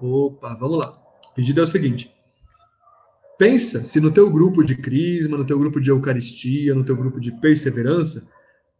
Opa, 0.00 0.56
vamos 0.58 0.78
lá. 0.78 0.98
O 1.30 1.34
pedido 1.34 1.60
é 1.60 1.64
o 1.64 1.66
seguinte: 1.66 2.15
Pensa 3.38 3.84
se 3.84 4.00
no 4.00 4.10
teu 4.10 4.30
grupo 4.30 4.64
de 4.64 4.74
crisma, 4.74 5.36
no 5.36 5.44
teu 5.44 5.58
grupo 5.58 5.80
de 5.80 5.90
eucaristia, 5.90 6.74
no 6.74 6.84
teu 6.84 6.96
grupo 6.96 7.20
de 7.20 7.32
perseverança, 7.32 8.28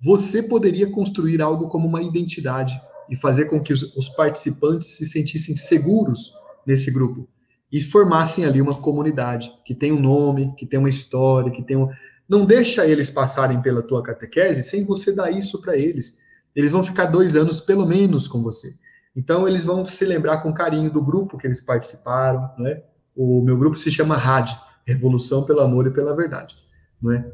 você 0.00 0.42
poderia 0.42 0.90
construir 0.90 1.42
algo 1.42 1.68
como 1.68 1.86
uma 1.86 2.02
identidade 2.02 2.80
e 3.10 3.16
fazer 3.16 3.46
com 3.46 3.60
que 3.60 3.72
os, 3.72 3.82
os 3.94 4.08
participantes 4.08 4.96
se 4.96 5.04
sentissem 5.04 5.54
seguros 5.54 6.32
nesse 6.66 6.90
grupo 6.90 7.28
e 7.70 7.80
formassem 7.80 8.44
ali 8.44 8.60
uma 8.60 8.74
comunidade 8.74 9.52
que 9.64 9.74
tem 9.74 9.92
um 9.92 10.00
nome, 10.00 10.54
que 10.56 10.64
tem 10.64 10.78
uma 10.78 10.90
história, 10.90 11.50
que 11.50 11.62
tem 11.62 11.76
um... 11.76 11.88
Não 12.28 12.44
deixa 12.44 12.86
eles 12.86 13.10
passarem 13.10 13.60
pela 13.60 13.82
tua 13.82 14.02
catequese 14.02 14.62
sem 14.62 14.84
você 14.84 15.12
dar 15.12 15.30
isso 15.30 15.60
para 15.60 15.76
eles. 15.76 16.18
Eles 16.54 16.72
vão 16.72 16.82
ficar 16.82 17.06
dois 17.06 17.36
anos 17.36 17.60
pelo 17.60 17.86
menos 17.86 18.26
com 18.26 18.42
você. 18.42 18.72
Então 19.14 19.46
eles 19.46 19.64
vão 19.64 19.86
se 19.86 20.04
lembrar 20.04 20.38
com 20.38 20.52
carinho 20.52 20.90
do 20.90 21.02
grupo 21.02 21.36
que 21.36 21.46
eles 21.46 21.60
participaram, 21.60 22.50
né? 22.58 22.82
O 23.16 23.40
meu 23.42 23.56
grupo 23.56 23.76
se 23.78 23.90
chama 23.90 24.16
RAD, 24.16 24.54
Revolução 24.86 25.44
pelo 25.44 25.60
Amor 25.60 25.86
e 25.86 25.94
pela 25.94 26.14
Verdade, 26.14 26.54
não 27.00 27.12
é? 27.12 27.32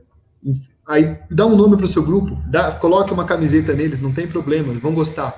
Aí 0.87 1.19
dá 1.31 1.47
um 1.47 1.57
nome 1.57 1.77
para 1.77 1.85
o 1.85 1.89
seu 1.89 2.03
grupo, 2.03 2.37
dá, 2.49 2.73
coloque 2.73 3.13
uma 3.13 3.25
camiseta 3.25 3.75
neles, 3.75 4.01
não 4.01 4.13
tem 4.13 4.27
problema, 4.27 4.71
eles 4.71 4.83
vão 4.83 4.95
gostar. 4.95 5.35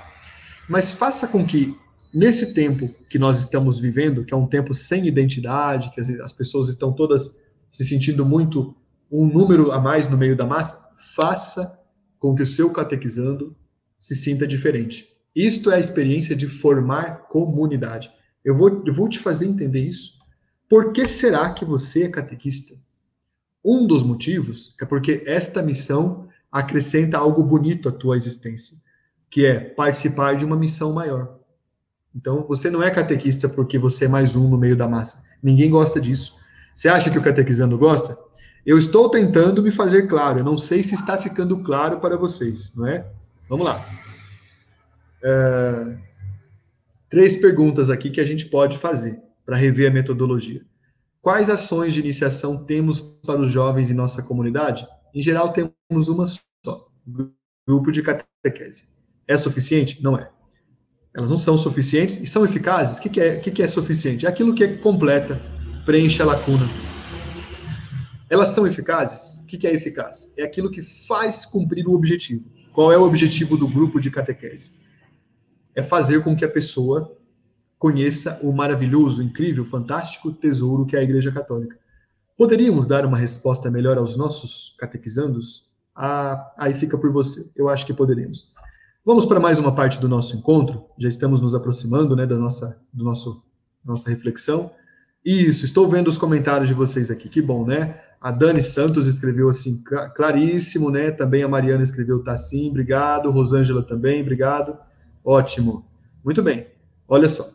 Mas 0.69 0.91
faça 0.91 1.27
com 1.27 1.45
que 1.45 1.77
nesse 2.15 2.55
tempo 2.55 2.87
que 3.11 3.19
nós 3.19 3.41
estamos 3.41 3.79
vivendo, 3.79 4.25
que 4.25 4.33
é 4.33 4.37
um 4.37 4.47
tempo 4.47 4.73
sem 4.73 5.07
identidade, 5.07 5.91
que 5.91 6.01
as, 6.01 6.09
as 6.21 6.33
pessoas 6.33 6.69
estão 6.69 6.93
todas 6.93 7.43
se 7.71 7.85
sentindo 7.85 8.25
muito 8.25 8.75
um 9.11 9.27
número 9.27 9.73
a 9.73 9.81
mais 9.81 10.09
no 10.09 10.17
meio 10.17 10.37
da 10.37 10.47
massa, 10.47 10.89
faça 11.15 11.79
com 12.19 12.35
que 12.35 12.43
o 12.43 12.47
seu 12.47 12.71
catequizando 12.71 13.55
se 13.99 14.15
sinta 14.15 14.47
diferente. 14.47 15.09
Isto 15.35 15.71
é 15.71 15.77
a 15.77 15.81
experiência 15.81 16.37
de 16.37 16.47
formar 16.47 17.29
comunidade. 17.29 18.11
Eu 18.45 18.57
vou, 18.57 18.83
eu 18.87 18.95
vou 18.95 19.09
te 19.09 19.19
fazer 19.19 19.47
entender 19.47 19.87
isso 19.87 20.14
por 20.75 20.93
que 20.93 21.07
será 21.07 21.51
que 21.51 21.65
você 21.65 22.03
é 22.03 22.09
catequista? 22.09 22.75
Um 23.65 23.87
dos 23.87 24.03
motivos 24.03 24.75
é 24.83 24.85
porque 24.85 25.23
esta 25.25 25.63
missão 25.63 26.27
acrescenta 26.51 27.17
algo 27.17 27.45
bonito 27.45 27.89
à 27.89 27.93
tua 27.93 28.17
existência, 28.17 28.79
que 29.31 29.47
é 29.47 29.61
participar 29.61 30.35
de 30.35 30.45
uma 30.45 30.57
missão 30.57 30.93
maior. 30.93 31.39
Então, 32.13 32.45
você 32.49 32.71
não 32.71 32.83
é 32.83 32.91
catequista 32.91 33.49
porque 33.49 33.79
você 33.79 34.07
é 34.07 34.09
mais 34.09 34.35
um 34.35 34.49
no 34.49 34.59
meio 34.59 34.75
da 34.75 34.89
massa. 34.89 35.23
Ninguém 35.41 35.71
gosta 35.71 36.01
disso. 36.01 36.35
Você 36.75 36.89
acha 36.89 37.09
que 37.09 37.19
o 37.19 37.23
catequizando 37.23 37.79
gosta? 37.79 38.19
Eu 38.67 38.77
estou 38.77 39.09
tentando 39.09 39.63
me 39.63 39.71
fazer 39.71 40.09
claro. 40.09 40.41
Eu 40.41 40.45
não 40.45 40.59
sei 40.59 40.83
se 40.83 40.97
está 40.97 41.17
ficando 41.17 41.63
claro 41.63 42.01
para 42.01 42.17
vocês, 42.17 42.75
não 42.75 42.89
é? 42.89 43.07
Vamos 43.49 43.65
lá. 43.65 43.89
É... 45.23 45.99
três 47.09 47.37
perguntas 47.37 47.91
aqui 47.91 48.11
que 48.11 48.21
a 48.21 48.25
gente 48.25 48.47
pode 48.47 48.77
fazer 48.77 49.24
para 49.45 49.57
rever 49.57 49.91
a 49.91 49.95
metodologia. 49.95 50.63
Quais 51.21 51.49
ações 51.49 51.95
de 51.95 52.01
iniciação 52.01 52.65
temos 52.65 53.01
para 53.01 53.41
os 53.41 53.51
jovens 53.51 53.91
em 53.91 53.95
nossa 53.95 54.23
comunidade? 54.23 54.87
Em 55.15 55.23
geral, 55.23 55.53
temos 55.53 56.09
uma 56.09 56.27
só: 56.27 56.89
grupo 57.67 57.91
de 57.91 58.03
catequese. 58.03 58.89
É 59.27 59.37
suficiente? 59.37 60.03
Não 60.03 60.19
é. 60.19 60.31
Elas 61.15 61.31
não 61.31 61.39
são 61.39 61.57
suficientes 61.57 62.21
e 62.21 62.27
são 62.27 62.45
eficazes? 62.45 62.99
O 62.99 63.03
que, 63.03 63.09
que, 63.09 63.21
é, 63.21 63.37
que, 63.37 63.51
que 63.51 63.63
é 63.63 63.69
suficiente? 63.69 64.27
É 64.27 64.29
aquilo 64.29 64.55
que 64.55 64.67
completa, 64.79 65.41
preenche 65.87 66.21
a 66.21 66.27
lacuna. 66.27 66.69
Elas 68.29 68.49
são 68.49 68.67
eficazes? 68.67 69.41
O 69.41 69.47
que, 69.47 69.57
que 69.57 69.67
é 69.67 69.73
eficaz? 69.73 70.33
É 70.37 70.43
aquilo 70.43 70.71
que 70.71 70.83
faz 70.83 71.47
cumprir 71.47 71.87
o 71.87 71.95
objetivo. 71.95 72.45
Qual 72.73 72.93
é 72.93 72.99
o 72.99 73.03
objetivo 73.03 73.57
do 73.57 73.69
grupo 73.69 74.01
de 74.01 74.11
catequese? 74.11 74.73
É 75.75 75.83
fazer 75.83 76.23
com 76.23 76.35
que 76.35 76.45
a 76.45 76.49
pessoa 76.49 77.17
conheça 77.79 78.41
o 78.43 78.53
maravilhoso, 78.53 79.23
incrível, 79.23 79.65
fantástico 79.65 80.33
tesouro 80.33 80.87
que 80.87 80.97
é 80.97 81.01
a 81.01 81.03
Igreja 81.03 81.31
Católica. 81.31 81.79
Poderíamos 82.37 82.87
dar 82.87 83.07
uma 83.07 83.17
resposta 83.17 83.71
melhor 83.71 83.97
aos 83.97 84.17
nossos 84.17 84.75
catequizandos? 84.79 85.69
Ah, 85.95 86.53
aí 86.59 86.75
fica 86.75 86.99
por 86.99 87.13
você. 87.13 87.49
Eu 87.55 87.69
acho 87.69 87.87
que 87.87 87.95
poderíamos. 87.95 88.53
Vamos 89.05 89.25
para 89.25 89.39
mais 89.39 89.59
uma 89.59 89.75
parte 89.75 90.01
do 90.01 90.09
nosso 90.09 90.37
encontro. 90.37 90.85
Já 90.99 91.09
estamos 91.09 91.41
nos 91.41 91.55
aproximando, 91.55 92.17
né, 92.17 92.27
da 92.27 92.37
nossa, 92.37 92.81
do 92.93 93.05
nosso, 93.05 93.45
nossa 93.85 94.11
reflexão. 94.11 94.71
Isso, 95.25 95.65
estou 95.65 95.89
vendo 95.89 96.09
os 96.09 96.19
comentários 96.19 96.69
de 96.69 96.75
vocês 96.75 97.11
aqui. 97.11 97.29
Que 97.29 97.41
bom, 97.41 97.65
né? 97.65 98.01
A 98.21 98.31
Dani 98.31 98.61
Santos 98.61 99.07
escreveu 99.07 99.49
assim, 99.49 99.83
claríssimo, 100.17 100.91
né? 100.91 101.11
Também 101.11 101.43
a 101.43 101.49
Mariana 101.49 101.83
escreveu 101.83 102.25
tá 102.25 102.37
sim, 102.37 102.71
obrigado. 102.71 103.31
Rosângela 103.31 103.83
também, 103.83 104.23
obrigado. 104.23 104.77
Ótimo. 105.23 105.87
Muito 106.25 106.43
bem. 106.43 106.67
Olha 107.07 107.29
só. 107.29 107.54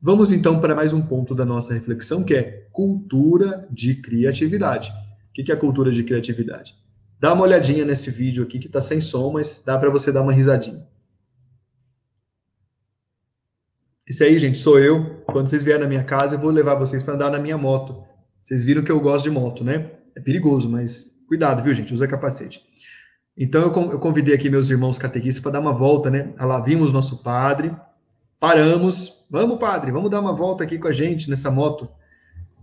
Vamos 0.00 0.30
então 0.30 0.60
para 0.60 0.74
mais 0.74 0.92
um 0.92 1.00
ponto 1.00 1.34
da 1.34 1.44
nossa 1.44 1.72
reflexão, 1.72 2.22
que 2.22 2.34
é 2.34 2.68
cultura 2.70 3.66
de 3.70 3.94
criatividade. 3.94 4.92
O 5.30 5.32
que 5.32 5.50
é 5.50 5.56
cultura 5.56 5.90
de 5.90 6.04
criatividade? 6.04 6.74
Dá 7.18 7.32
uma 7.32 7.44
olhadinha 7.44 7.84
nesse 7.84 8.10
vídeo 8.10 8.44
aqui 8.44 8.58
que 8.58 8.66
está 8.66 8.80
sem 8.80 9.00
som, 9.00 9.32
mas 9.32 9.62
dá 9.64 9.78
para 9.78 9.90
você 9.90 10.12
dar 10.12 10.22
uma 10.22 10.32
risadinha. 10.32 10.86
Esse 14.06 14.22
aí, 14.22 14.38
gente, 14.38 14.58
sou 14.58 14.78
eu. 14.78 15.24
Quando 15.24 15.48
vocês 15.48 15.62
vierem 15.62 15.82
na 15.82 15.88
minha 15.88 16.04
casa, 16.04 16.36
eu 16.36 16.40
vou 16.40 16.50
levar 16.50 16.74
vocês 16.74 17.02
para 17.02 17.14
andar 17.14 17.30
na 17.30 17.38
minha 17.38 17.56
moto. 17.56 18.04
Vocês 18.40 18.62
viram 18.62 18.84
que 18.84 18.92
eu 18.92 19.00
gosto 19.00 19.24
de 19.24 19.30
moto, 19.30 19.64
né? 19.64 19.90
É 20.14 20.20
perigoso, 20.20 20.68
mas 20.68 21.24
cuidado, 21.26 21.62
viu, 21.62 21.74
gente? 21.74 21.92
Usa 21.92 22.06
capacete. 22.06 22.62
Então 23.36 23.62
eu 23.62 23.70
convidei 23.98 24.34
aqui 24.34 24.48
meus 24.48 24.70
irmãos 24.70 24.98
catequistas 24.98 25.42
para 25.42 25.52
dar 25.52 25.60
uma 25.60 25.72
volta, 25.72 26.10
né? 26.10 26.34
Lá 26.38 26.60
vimos 26.60 26.92
nosso 26.92 27.22
padre, 27.22 27.74
paramos, 28.38 29.26
vamos 29.30 29.58
padre, 29.58 29.90
vamos 29.90 30.10
dar 30.10 30.20
uma 30.20 30.34
volta 30.34 30.64
aqui 30.64 30.78
com 30.78 30.88
a 30.88 30.92
gente 30.92 31.28
nessa 31.30 31.50
moto. 31.50 31.88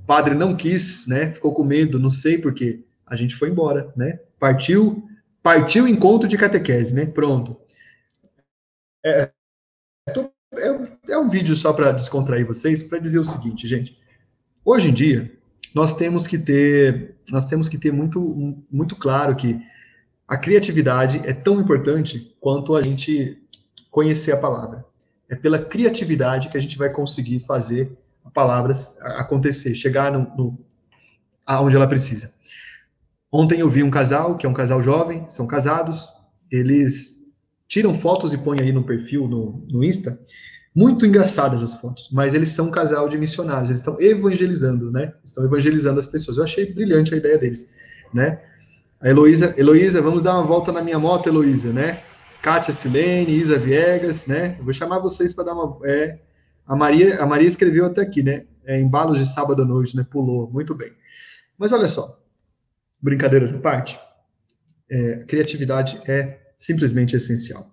O 0.01 0.05
padre 0.05 0.35
não 0.35 0.55
quis, 0.55 1.07
né? 1.07 1.31
Ficou 1.31 1.53
com 1.53 1.63
medo, 1.63 1.99
não 1.99 2.11
sei 2.11 2.37
por 2.37 2.53
quê. 2.53 2.83
A 3.05 3.15
gente 3.15 3.35
foi 3.35 3.49
embora, 3.49 3.91
né? 3.95 4.19
Partiu, 4.39 5.07
partiu 5.41 5.87
encontro 5.87 6.27
de 6.27 6.37
catequese, 6.37 6.93
né? 6.93 7.05
Pronto. 7.05 7.57
É, 9.05 9.31
é, 10.09 10.89
é 11.09 11.17
um 11.17 11.29
vídeo 11.29 11.55
só 11.55 11.73
para 11.73 11.91
descontrair 11.91 12.45
vocês, 12.45 12.83
para 12.83 12.99
dizer 12.99 13.19
o 13.19 13.23
seguinte, 13.23 13.67
gente. 13.67 13.97
Hoje 14.63 14.89
em 14.89 14.93
dia, 14.93 15.31
nós 15.73 15.95
temos 15.95 16.27
que 16.27 16.37
ter, 16.37 17.15
nós 17.31 17.45
temos 17.47 17.67
que 17.67 17.77
ter 17.77 17.91
muito, 17.91 18.63
muito 18.71 18.95
claro 18.95 19.35
que 19.35 19.59
a 20.27 20.37
criatividade 20.37 21.21
é 21.25 21.33
tão 21.33 21.59
importante 21.59 22.35
quanto 22.39 22.75
a 22.75 22.81
gente 22.81 23.41
conhecer 23.89 24.31
a 24.31 24.37
palavra. 24.37 24.85
É 25.33 25.35
pela 25.35 25.57
criatividade 25.57 26.49
que 26.49 26.57
a 26.57 26.61
gente 26.61 26.77
vai 26.77 26.91
conseguir 26.91 27.39
fazer 27.39 27.91
a 28.23 28.29
palavra 28.29 28.71
acontecer, 29.17 29.73
chegar 29.73 30.11
no, 30.11 30.19
no 30.37 30.59
aonde 31.43 31.75
ela 31.75 31.87
precisa. 31.87 32.31
Ontem 33.31 33.61
eu 33.61 33.67
vi 33.67 33.81
um 33.81 33.89
casal, 33.89 34.37
que 34.37 34.45
é 34.45 34.49
um 34.49 34.53
casal 34.53 34.79
jovem, 34.83 35.25
são 35.27 35.47
casados, 35.47 36.13
eles 36.51 37.23
tiram 37.67 37.95
fotos 37.95 38.31
e 38.31 38.37
põem 38.37 38.61
aí 38.61 38.71
no 38.71 38.83
perfil, 38.83 39.27
no, 39.27 39.65
no 39.67 39.83
Insta, 39.83 40.19
muito 40.75 41.03
engraçadas 41.03 41.63
as 41.63 41.73
fotos, 41.73 42.09
mas 42.11 42.35
eles 42.35 42.49
são 42.49 42.67
um 42.67 42.71
casal 42.71 43.09
de 43.09 43.17
missionários, 43.17 43.71
eles 43.71 43.79
estão 43.79 43.99
evangelizando, 43.99 44.91
né? 44.91 45.13
Estão 45.25 45.43
evangelizando 45.43 45.97
as 45.97 46.05
pessoas. 46.05 46.37
Eu 46.37 46.43
achei 46.43 46.71
brilhante 46.71 47.11
a 47.15 47.17
ideia 47.17 47.39
deles, 47.39 47.73
né? 48.13 48.39
A 49.01 49.09
Heloísa, 49.09 49.55
Heloísa, 49.57 49.99
vamos 49.99 50.21
dar 50.21 50.35
uma 50.35 50.45
volta 50.45 50.71
na 50.71 50.83
minha 50.83 50.99
moto, 50.99 51.27
Heloísa, 51.27 51.73
né? 51.73 51.99
Kátia 52.43 52.73
Silene, 52.73 53.31
Isa 53.31 53.57
Viegas, 53.57 54.27
né? 54.27 54.57
Eu 54.59 54.65
vou 54.65 54.73
chamar 54.73 54.99
vocês 54.99 55.31
para 55.31 55.45
dar 55.45 55.53
uma. 55.53 55.79
É, 55.87 56.19
a, 56.67 56.75
Maria, 56.75 57.23
a 57.23 57.25
Maria 57.25 57.47
escreveu 57.47 57.85
até 57.85 58.01
aqui, 58.01 58.21
né? 58.21 58.45
É, 58.65 58.77
embalos 58.77 59.17
de 59.17 59.25
sábado 59.25 59.61
à 59.61 59.65
noite, 59.65 59.95
né? 59.95 60.05
Pulou, 60.11 60.51
muito 60.51 60.75
bem. 60.75 60.91
Mas 61.57 61.71
olha 61.71 61.87
só, 61.87 62.21
brincadeiras 63.01 63.53
à 63.53 63.59
parte, 63.59 63.97
é, 64.91 65.23
criatividade 65.25 66.01
é 66.05 66.37
simplesmente 66.59 67.15
essencial. 67.15 67.65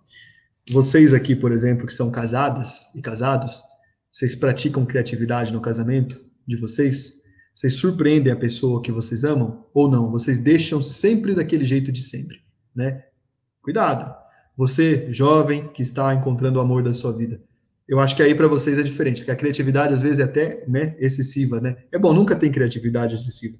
Vocês 0.71 1.13
aqui, 1.13 1.35
por 1.35 1.51
exemplo, 1.51 1.85
que 1.85 1.93
são 1.93 2.09
casadas 2.13 2.95
e 2.95 3.03
casados, 3.03 3.65
vocês 4.13 4.37
praticam 4.37 4.87
criatividade 4.87 5.53
no 5.53 5.61
casamento 5.61 6.25
de 6.47 6.57
vocês? 6.57 7.23
Vocês 7.57 7.75
surpreendem 7.75 8.33
a 8.33 8.37
pessoa 8.37 8.81
que 8.81 8.93
vocês 8.93 9.25
amam 9.25 9.67
ou 9.75 9.91
não? 9.91 10.13
Vocês 10.13 10.39
deixam 10.39 10.81
sempre 10.81 11.35
daquele 11.35 11.65
jeito 11.65 11.91
de 11.91 12.01
sempre, 12.01 12.41
né? 12.73 13.03
Cuidado. 13.63 14.20
Você, 14.61 15.11
jovem, 15.11 15.69
que 15.69 15.81
está 15.81 16.13
encontrando 16.13 16.59
o 16.59 16.61
amor 16.61 16.83
da 16.83 16.93
sua 16.93 17.17
vida. 17.17 17.41
Eu 17.89 17.99
acho 17.99 18.15
que 18.15 18.23
aí 18.23 18.35
para 18.35 18.47
vocês 18.47 18.77
é 18.77 18.83
diferente, 18.83 19.23
porque 19.23 19.31
a 19.31 19.37
criatividade 19.37 19.95
às 19.95 20.03
vezes 20.03 20.19
é 20.19 20.25
até 20.25 20.67
né, 20.69 20.95
excessiva, 20.99 21.63
né? 21.63 21.77
É 21.91 21.99
bom, 21.99 22.13
nunca 22.13 22.37
tem 22.37 22.53
criatividade 22.53 23.15
excessiva. 23.15 23.57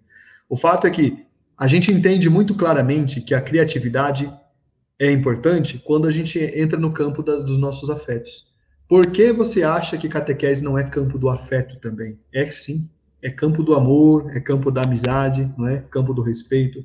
O 0.47 0.59
fato 0.59 0.87
é 0.87 0.91
que 0.91 1.25
a 1.57 1.67
gente 1.67 1.91
entende 1.91 2.29
muito 2.29 2.55
claramente 2.55 3.23
que 3.23 3.33
a 3.35 3.41
criatividade 3.41 4.31
é 4.99 5.11
importante 5.11 5.79
quando 5.79 6.07
a 6.07 6.13
gente 6.13 6.39
entra 6.39 6.79
no 6.79 6.93
campo 6.93 7.23
da, 7.23 7.37
dos 7.37 7.57
nossos 7.57 7.89
afetos. 7.89 8.53
Por 8.87 9.07
que 9.07 9.33
você 9.33 9.63
acha 9.63 9.97
que 9.97 10.07
catequese 10.07 10.63
não 10.63 10.77
é 10.77 10.85
campo 10.85 11.19
do 11.19 11.31
afeto 11.31 11.81
também? 11.81 12.21
É 12.31 12.45
sim, 12.51 12.91
é 13.23 13.31
campo 13.31 13.63
do 13.63 13.73
amor, 13.73 14.31
é 14.37 14.39
campo 14.39 14.71
da 14.71 14.83
amizade, 14.83 15.51
não 15.57 15.67
é? 15.67 15.81
Campo 15.81 16.13
do 16.13 16.21
respeito. 16.21 16.85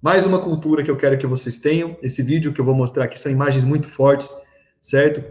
Mais 0.00 0.26
uma 0.26 0.38
cultura 0.38 0.82
que 0.82 0.90
eu 0.90 0.96
quero 0.96 1.18
que 1.18 1.26
vocês 1.26 1.58
tenham. 1.58 1.96
Esse 2.02 2.22
vídeo 2.22 2.52
que 2.52 2.60
eu 2.60 2.64
vou 2.64 2.74
mostrar 2.74 3.04
aqui 3.04 3.18
são 3.18 3.32
imagens 3.32 3.64
muito 3.64 3.88
fortes, 3.88 4.34
certo? 4.80 5.24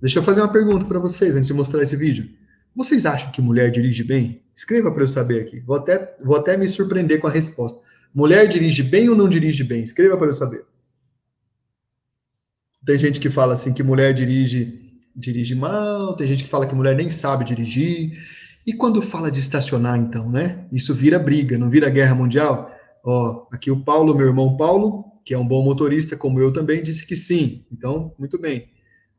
Deixa 0.00 0.18
eu 0.18 0.22
fazer 0.22 0.40
uma 0.40 0.52
pergunta 0.52 0.86
para 0.86 0.98
vocês 0.98 1.36
antes 1.36 1.48
de 1.48 1.54
mostrar 1.54 1.82
esse 1.82 1.96
vídeo. 1.96 2.28
Vocês 2.74 3.04
acham 3.04 3.30
que 3.30 3.42
mulher 3.42 3.70
dirige 3.70 4.02
bem? 4.02 4.42
Escreva 4.56 4.90
para 4.90 5.02
eu 5.02 5.08
saber 5.08 5.42
aqui. 5.42 5.60
Vou 5.60 5.76
até, 5.76 6.16
vou 6.24 6.36
até 6.36 6.56
me 6.56 6.66
surpreender 6.66 7.20
com 7.20 7.26
a 7.26 7.30
resposta. 7.30 7.80
Mulher 8.14 8.46
dirige 8.48 8.82
bem 8.82 9.08
ou 9.08 9.16
não 9.16 9.28
dirige 9.28 9.64
bem? 9.64 9.82
Escreva 9.82 10.16
para 10.16 10.28
eu 10.28 10.32
saber. 10.32 10.64
Tem 12.84 12.98
gente 12.98 13.20
que 13.20 13.30
fala 13.30 13.52
assim 13.52 13.72
que 13.72 13.82
mulher 13.82 14.12
dirige 14.12 14.80
dirige 15.14 15.54
mal, 15.54 16.16
tem 16.16 16.26
gente 16.26 16.44
que 16.44 16.50
fala 16.50 16.66
que 16.66 16.74
mulher 16.74 16.96
nem 16.96 17.08
sabe 17.08 17.44
dirigir. 17.44 18.12
E 18.66 18.72
quando 18.72 19.02
fala 19.02 19.30
de 19.30 19.40
estacionar, 19.40 19.98
então, 19.98 20.30
né? 20.30 20.64
Isso 20.72 20.94
vira 20.94 21.18
briga, 21.18 21.58
não 21.58 21.68
vira 21.68 21.90
guerra 21.90 22.14
mundial? 22.14 22.70
Ó, 23.04 23.46
aqui 23.52 23.70
o 23.70 23.82
Paulo, 23.82 24.14
meu 24.14 24.26
irmão 24.26 24.56
Paulo, 24.56 25.04
que 25.24 25.34
é 25.34 25.38
um 25.38 25.46
bom 25.46 25.64
motorista, 25.64 26.16
como 26.16 26.40
eu 26.40 26.52
também, 26.52 26.82
disse 26.82 27.06
que 27.06 27.16
sim. 27.16 27.64
Então, 27.72 28.14
muito 28.18 28.38
bem. 28.38 28.68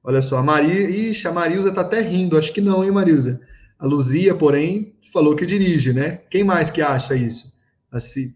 Olha 0.03 0.21
só, 0.21 0.37
a 0.37 0.43
Maria, 0.43 0.89
ixi, 0.89 1.27
a 1.27 1.31
Marilza 1.31 1.71
tá 1.71 1.81
até 1.81 2.01
rindo, 2.01 2.37
acho 2.37 2.53
que 2.53 2.61
não, 2.61 2.83
hein, 2.83 2.91
Marilza? 2.91 3.39
A 3.79 3.85
Luzia, 3.85 4.35
porém, 4.35 4.95
falou 5.11 5.35
que 5.35 5.45
dirige, 5.45 5.93
né? 5.93 6.21
Quem 6.29 6.43
mais 6.43 6.71
que 6.71 6.81
acha 6.81 7.15
isso? 7.15 7.53
Assim, 7.91 8.33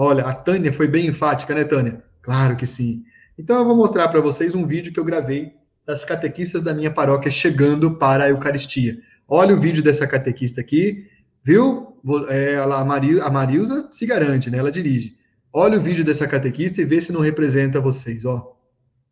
Olha, 0.00 0.24
a 0.26 0.32
Tânia 0.32 0.72
foi 0.72 0.86
bem 0.86 1.08
enfática, 1.08 1.52
né, 1.52 1.64
Tânia? 1.64 2.04
Claro 2.22 2.56
que 2.56 2.64
sim. 2.64 3.02
Então 3.36 3.58
eu 3.58 3.64
vou 3.64 3.74
mostrar 3.74 4.06
para 4.06 4.20
vocês 4.20 4.54
um 4.54 4.64
vídeo 4.64 4.92
que 4.92 5.00
eu 5.00 5.04
gravei 5.04 5.50
das 5.84 6.04
catequistas 6.04 6.62
da 6.62 6.72
minha 6.72 6.92
paróquia 6.92 7.32
chegando 7.32 7.90
para 7.96 8.22
a 8.22 8.28
Eucaristia. 8.28 8.96
Olha 9.26 9.56
o 9.56 9.60
vídeo 9.60 9.82
dessa 9.82 10.06
catequista 10.06 10.60
aqui, 10.60 11.08
viu? 11.42 11.87
É, 12.28 12.56
a, 12.56 12.84
Maril, 12.84 13.22
a 13.22 13.30
Marilza 13.30 13.88
se 13.90 14.06
garante, 14.06 14.50
né? 14.50 14.58
Ela 14.58 14.72
dirige. 14.72 15.16
Olha 15.52 15.78
o 15.78 15.82
vídeo 15.82 16.04
dessa 16.04 16.26
catequista 16.28 16.80
e 16.80 16.84
vê 16.84 17.00
se 17.00 17.12
não 17.12 17.20
representa 17.20 17.80
vocês, 17.80 18.24
ó. 18.24 18.56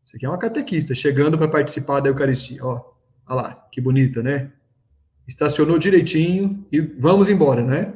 Isso 0.05 0.17
aqui 0.17 0.25
é 0.25 0.29
uma 0.29 0.39
catequista 0.39 0.95
chegando 0.95 1.37
para 1.37 1.49
participar 1.49 2.01
da 2.01 2.09
Eucaristia, 2.09 2.65
ó. 2.65 2.93
Olha 3.29 3.43
lá, 3.43 3.67
que 3.73 3.81
bonita, 3.81 4.23
né? 4.23 4.53
Estacionou 5.27 5.79
direitinho 5.79 6.65
e 6.71 6.81
vamos 6.81 7.29
embora, 7.29 7.63
né? 7.63 7.93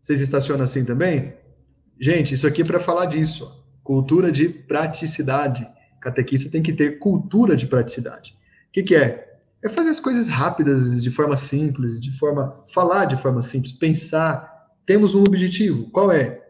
Vocês 0.00 0.20
estacionam 0.20 0.64
assim 0.64 0.84
também? 0.84 1.34
Gente, 2.00 2.34
isso 2.34 2.46
aqui 2.46 2.62
é 2.62 2.64
para 2.64 2.78
falar 2.78 3.06
disso. 3.06 3.64
Cultura 3.82 4.30
de 4.30 4.48
praticidade. 4.48 5.66
Catequista 6.00 6.50
tem 6.50 6.62
que 6.62 6.72
ter 6.72 6.98
cultura 6.98 7.56
de 7.56 7.66
praticidade. 7.66 8.36
O 8.68 8.72
que, 8.72 8.82
que 8.82 8.94
é? 8.94 9.33
É 9.64 9.68
fazer 9.70 9.88
as 9.88 9.98
coisas 9.98 10.28
rápidas, 10.28 11.02
de 11.02 11.10
forma 11.10 11.38
simples, 11.38 11.98
de 11.98 12.12
forma. 12.12 12.62
falar 12.68 13.06
de 13.06 13.16
forma 13.16 13.40
simples, 13.40 13.72
pensar. 13.72 14.68
Temos 14.84 15.14
um 15.14 15.22
objetivo. 15.22 15.88
Qual 15.90 16.12
é? 16.12 16.42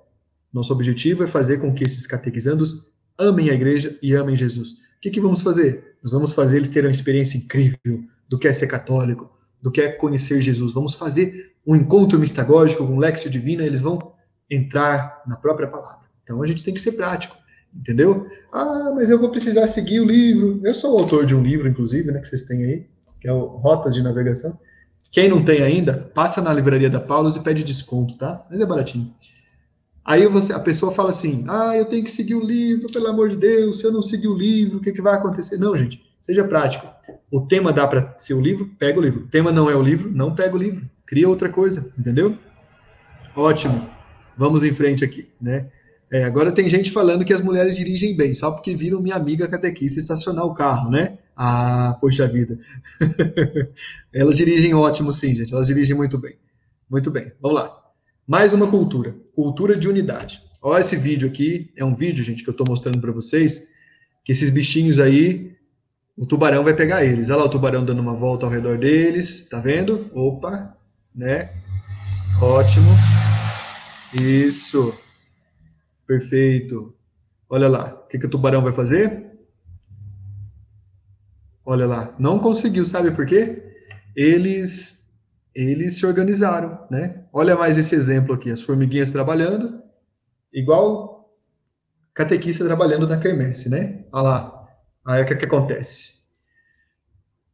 Nosso 0.52 0.72
objetivo 0.72 1.22
é 1.22 1.28
fazer 1.28 1.58
com 1.58 1.72
que 1.72 1.84
esses 1.84 2.08
catequizandos 2.08 2.92
amem 3.16 3.50
a 3.50 3.54
igreja 3.54 3.96
e 4.02 4.14
amem 4.14 4.34
Jesus. 4.34 4.72
O 4.72 5.00
que, 5.00 5.10
que 5.10 5.20
vamos 5.20 5.42
fazer? 5.42 5.96
Nós 6.02 6.12
vamos 6.12 6.32
fazer 6.32 6.56
eles 6.56 6.70
terem 6.70 6.88
uma 6.88 6.92
experiência 6.92 7.38
incrível 7.38 8.04
do 8.28 8.36
que 8.36 8.48
é 8.48 8.52
ser 8.52 8.66
católico, 8.66 9.30
do 9.62 9.70
que 9.70 9.80
é 9.80 9.88
conhecer 9.90 10.40
Jesus. 10.40 10.72
Vamos 10.72 10.94
fazer 10.94 11.52
um 11.64 11.76
encontro 11.76 12.18
mistagógico 12.18 12.84
com 12.84 12.98
Lexio 12.98 13.30
Divina, 13.30 13.62
eles 13.62 13.80
vão 13.80 14.12
entrar 14.50 15.22
na 15.24 15.36
própria 15.36 15.68
palavra. 15.68 16.08
Então 16.24 16.42
a 16.42 16.46
gente 16.46 16.64
tem 16.64 16.74
que 16.74 16.80
ser 16.80 16.92
prático, 16.92 17.36
entendeu? 17.72 18.26
Ah, 18.52 18.92
mas 18.92 19.08
eu 19.08 19.20
vou 19.20 19.30
precisar 19.30 19.68
seguir 19.68 20.00
o 20.00 20.04
livro. 20.04 20.60
Eu 20.64 20.74
sou 20.74 20.96
o 20.96 20.98
autor 20.98 21.24
de 21.24 21.34
um 21.34 21.42
livro, 21.42 21.68
inclusive, 21.68 22.10
né, 22.10 22.18
que 22.18 22.26
vocês 22.26 22.44
têm 22.44 22.64
aí, 22.64 22.93
que 23.24 23.28
é 23.30 23.32
o 23.32 23.46
Rotas 23.46 23.94
de 23.94 24.02
Navegação. 24.02 24.58
Quem 25.10 25.30
não 25.30 25.42
tem 25.42 25.62
ainda, 25.62 26.10
passa 26.14 26.42
na 26.42 26.52
livraria 26.52 26.90
da 26.90 27.00
Paulus 27.00 27.36
e 27.36 27.42
pede 27.42 27.64
desconto, 27.64 28.18
tá? 28.18 28.46
Mas 28.50 28.60
é 28.60 28.66
baratinho. 28.66 29.14
Aí 30.04 30.26
você, 30.26 30.52
a 30.52 30.58
pessoa 30.58 30.92
fala 30.92 31.08
assim: 31.08 31.42
ah, 31.48 31.74
eu 31.74 31.86
tenho 31.86 32.04
que 32.04 32.10
seguir 32.10 32.34
o 32.34 32.44
livro, 32.44 32.92
pelo 32.92 33.06
amor 33.06 33.30
de 33.30 33.38
Deus, 33.38 33.78
se 33.78 33.86
eu 33.86 33.92
não 33.92 34.02
seguir 34.02 34.28
o 34.28 34.36
livro, 34.36 34.76
o 34.76 34.80
que, 34.82 34.92
que 34.92 35.00
vai 35.00 35.14
acontecer? 35.14 35.56
Não, 35.56 35.74
gente, 35.74 36.04
seja 36.20 36.44
prático. 36.44 36.86
O 37.30 37.40
tema 37.40 37.72
dá 37.72 37.86
para 37.86 38.14
ser 38.18 38.34
o 38.34 38.42
livro, 38.42 38.70
pega 38.78 38.98
o 38.98 39.02
livro. 39.02 39.22
O 39.22 39.28
tema 39.28 39.50
não 39.50 39.70
é 39.70 39.74
o 39.74 39.82
livro, 39.82 40.12
não 40.12 40.34
pega 40.34 40.54
o 40.54 40.58
livro. 40.58 40.84
Cria 41.06 41.26
outra 41.26 41.48
coisa, 41.48 41.94
entendeu? 41.98 42.36
Ótimo. 43.34 43.88
Vamos 44.36 44.64
em 44.64 44.74
frente 44.74 45.02
aqui, 45.02 45.30
né? 45.40 45.70
É, 46.12 46.24
agora 46.24 46.52
tem 46.52 46.68
gente 46.68 46.90
falando 46.90 47.24
que 47.24 47.32
as 47.32 47.40
mulheres 47.40 47.74
dirigem 47.74 48.14
bem, 48.14 48.34
só 48.34 48.50
porque 48.50 48.76
viram 48.76 49.00
minha 49.00 49.16
amiga 49.16 49.48
catequista 49.48 49.98
estacionar 49.98 50.44
o 50.44 50.52
carro, 50.52 50.90
né? 50.90 51.16
Ah, 51.36 51.96
poxa 52.00 52.26
vida. 52.26 52.58
elas 54.12 54.36
dirigem 54.36 54.74
ótimo, 54.74 55.12
sim, 55.12 55.34
gente. 55.34 55.52
Elas 55.52 55.66
dirigem 55.66 55.96
muito 55.96 56.18
bem. 56.18 56.36
Muito 56.88 57.10
bem. 57.10 57.32
Vamos 57.40 57.60
lá. 57.60 57.76
Mais 58.26 58.52
uma 58.52 58.68
cultura. 58.68 59.14
Cultura 59.34 59.76
de 59.76 59.88
unidade. 59.88 60.40
Olha 60.62 60.80
esse 60.80 60.96
vídeo 60.96 61.28
aqui. 61.28 61.72
É 61.76 61.84
um 61.84 61.94
vídeo, 61.94 62.22
gente, 62.22 62.42
que 62.42 62.48
eu 62.48 62.52
estou 62.52 62.66
mostrando 62.68 63.00
para 63.00 63.12
vocês. 63.12 63.68
Que 64.24 64.32
esses 64.32 64.48
bichinhos 64.50 64.98
aí, 64.98 65.56
o 66.16 66.24
tubarão 66.24 66.62
vai 66.62 66.74
pegar 66.74 67.04
eles. 67.04 67.30
Olha 67.30 67.40
lá 67.40 67.44
o 67.46 67.50
tubarão 67.50 67.84
dando 67.84 68.00
uma 68.00 68.14
volta 68.14 68.46
ao 68.46 68.52
redor 68.52 68.78
deles. 68.78 69.48
Tá 69.48 69.60
vendo? 69.60 70.10
Opa, 70.14 70.76
né? 71.14 71.50
Ótimo. 72.40 72.90
Isso. 74.14 74.94
Perfeito. 76.06 76.94
Olha 77.50 77.68
lá. 77.68 77.94
O 78.04 78.08
que, 78.08 78.18
que 78.18 78.26
o 78.26 78.30
tubarão 78.30 78.62
vai 78.62 78.72
fazer? 78.72 79.33
Olha 81.64 81.86
lá. 81.86 82.14
Não 82.18 82.38
conseguiu, 82.38 82.84
sabe 82.84 83.10
por 83.10 83.26
quê? 83.26 83.62
Eles 84.14 85.04
eles 85.54 85.98
se 85.98 86.04
organizaram, 86.04 86.84
né? 86.90 87.26
Olha 87.32 87.56
mais 87.56 87.78
esse 87.78 87.94
exemplo 87.94 88.34
aqui, 88.34 88.50
as 88.50 88.60
formiguinhas 88.60 89.12
trabalhando, 89.12 89.80
igual 90.52 91.32
catequista 92.12 92.64
trabalhando 92.64 93.06
na 93.06 93.18
quermesse, 93.18 93.68
né? 93.70 94.04
Olha 94.12 94.22
lá. 94.22 94.68
Aí 95.06 95.22
o 95.22 95.26
que, 95.26 95.36
que 95.36 95.46
acontece? 95.46 96.24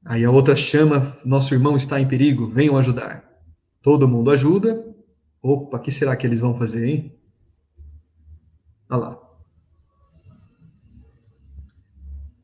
Aí 0.07 0.25
a 0.25 0.31
outra 0.31 0.57
chama, 0.57 1.15
nosso 1.25 1.53
irmão 1.53 1.77
está 1.77 2.01
em 2.01 2.09
perigo, 2.09 2.49
venham 2.49 2.79
ajudar. 2.79 3.23
Todo 3.83 4.09
mundo 4.09 4.31
ajuda. 4.31 4.87
Opa, 5.43 5.77
o 5.77 5.81
que 5.81 5.91
será 5.91 6.17
que 6.17 6.27
eles 6.27 6.41
vão 6.41 6.57
fazer, 6.57 6.89
hein? 6.89 7.19
Olha 8.91 9.01
lá. 9.01 9.30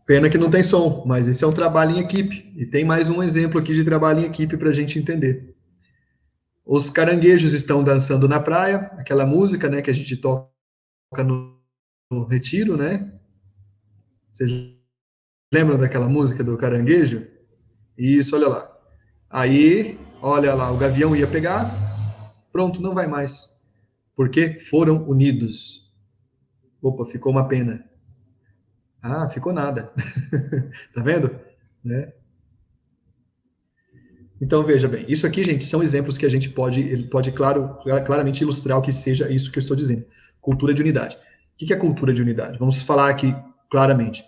Pena 0.06 0.30
que 0.30 0.38
não 0.38 0.48
tem 0.48 0.62
som, 0.62 1.02
mas 1.04 1.26
esse 1.26 1.42
é 1.42 1.46
um 1.46 1.52
trabalho 1.52 1.96
em 1.96 1.98
equipe. 1.98 2.52
E 2.56 2.64
tem 2.64 2.84
mais 2.84 3.08
um 3.08 3.20
exemplo 3.20 3.58
aqui 3.58 3.74
de 3.74 3.84
trabalho 3.84 4.20
em 4.20 4.24
equipe 4.24 4.56
para 4.56 4.68
a 4.68 4.72
gente 4.72 5.00
entender. 5.00 5.52
Os 6.64 6.88
caranguejos 6.88 7.52
estão 7.52 7.82
dançando 7.82 8.28
na 8.28 8.38
praia, 8.38 8.90
aquela 8.98 9.26
música 9.26 9.68
né, 9.68 9.82
que 9.82 9.90
a 9.90 9.92
gente 9.92 10.16
toca 10.16 10.48
no, 11.24 11.58
no 12.08 12.24
retiro, 12.24 12.76
né? 12.76 13.12
Vocês 14.32 14.50
lembram 15.52 15.76
daquela 15.76 16.08
música 16.08 16.44
do 16.44 16.56
caranguejo? 16.56 17.26
Isso, 17.98 18.36
olha 18.36 18.48
lá. 18.48 18.76
Aí, 19.28 19.98
olha 20.22 20.54
lá, 20.54 20.70
o 20.70 20.76
gavião 20.76 21.16
ia 21.16 21.26
pegar, 21.26 21.72
pronto, 22.52 22.80
não 22.80 22.94
vai 22.94 23.08
mais. 23.08 23.66
Porque 24.14 24.58
foram 24.58 25.08
unidos. 25.08 25.92
Opa, 26.80 27.04
ficou 27.06 27.32
uma 27.32 27.48
pena. 27.48 27.84
Ah, 29.06 29.28
ficou 29.28 29.52
nada. 29.52 29.92
tá 30.94 31.02
vendo? 31.02 31.30
Né? 31.84 32.12
Então, 34.40 34.62
veja 34.62 34.88
bem, 34.88 35.04
isso 35.08 35.26
aqui, 35.26 35.42
gente, 35.44 35.64
são 35.64 35.82
exemplos 35.82 36.18
que 36.18 36.26
a 36.26 36.28
gente 36.28 36.50
pode, 36.50 36.80
ele 36.80 37.04
pode 37.04 37.32
claro, 37.32 37.78
claramente 38.04 38.42
ilustrar 38.42 38.78
o 38.78 38.82
que 38.82 38.92
seja 38.92 39.30
isso 39.32 39.50
que 39.50 39.58
eu 39.58 39.62
estou 39.62 39.76
dizendo. 39.76 40.04
Cultura 40.40 40.74
de 40.74 40.82
unidade. 40.82 41.16
O 41.16 41.66
que 41.66 41.72
é 41.72 41.76
cultura 41.76 42.12
de 42.12 42.20
unidade? 42.20 42.58
Vamos 42.58 42.82
falar 42.82 43.08
aqui 43.08 43.34
claramente. 43.70 44.24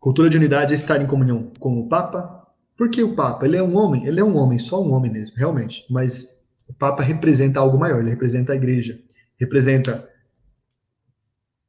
Cultura 0.00 0.30
de 0.30 0.36
unidade 0.36 0.72
é 0.72 0.76
estar 0.76 1.00
em 1.00 1.06
comunhão 1.06 1.52
com 1.58 1.78
o 1.78 1.88
Papa. 1.88 2.46
Por 2.76 2.88
que 2.88 3.02
o 3.02 3.14
Papa? 3.14 3.44
Ele 3.44 3.56
é 3.56 3.62
um 3.62 3.76
homem, 3.76 4.06
ele 4.06 4.20
é 4.20 4.24
um 4.24 4.36
homem, 4.36 4.58
só 4.58 4.82
um 4.82 4.92
homem 4.92 5.12
mesmo, 5.12 5.36
realmente. 5.36 5.84
Mas 5.90 6.48
o 6.68 6.72
Papa 6.72 7.02
representa 7.02 7.60
algo 7.60 7.78
maior, 7.78 8.00
ele 8.00 8.10
representa 8.10 8.52
a 8.52 8.56
igreja, 8.56 8.98
representa 9.38 10.08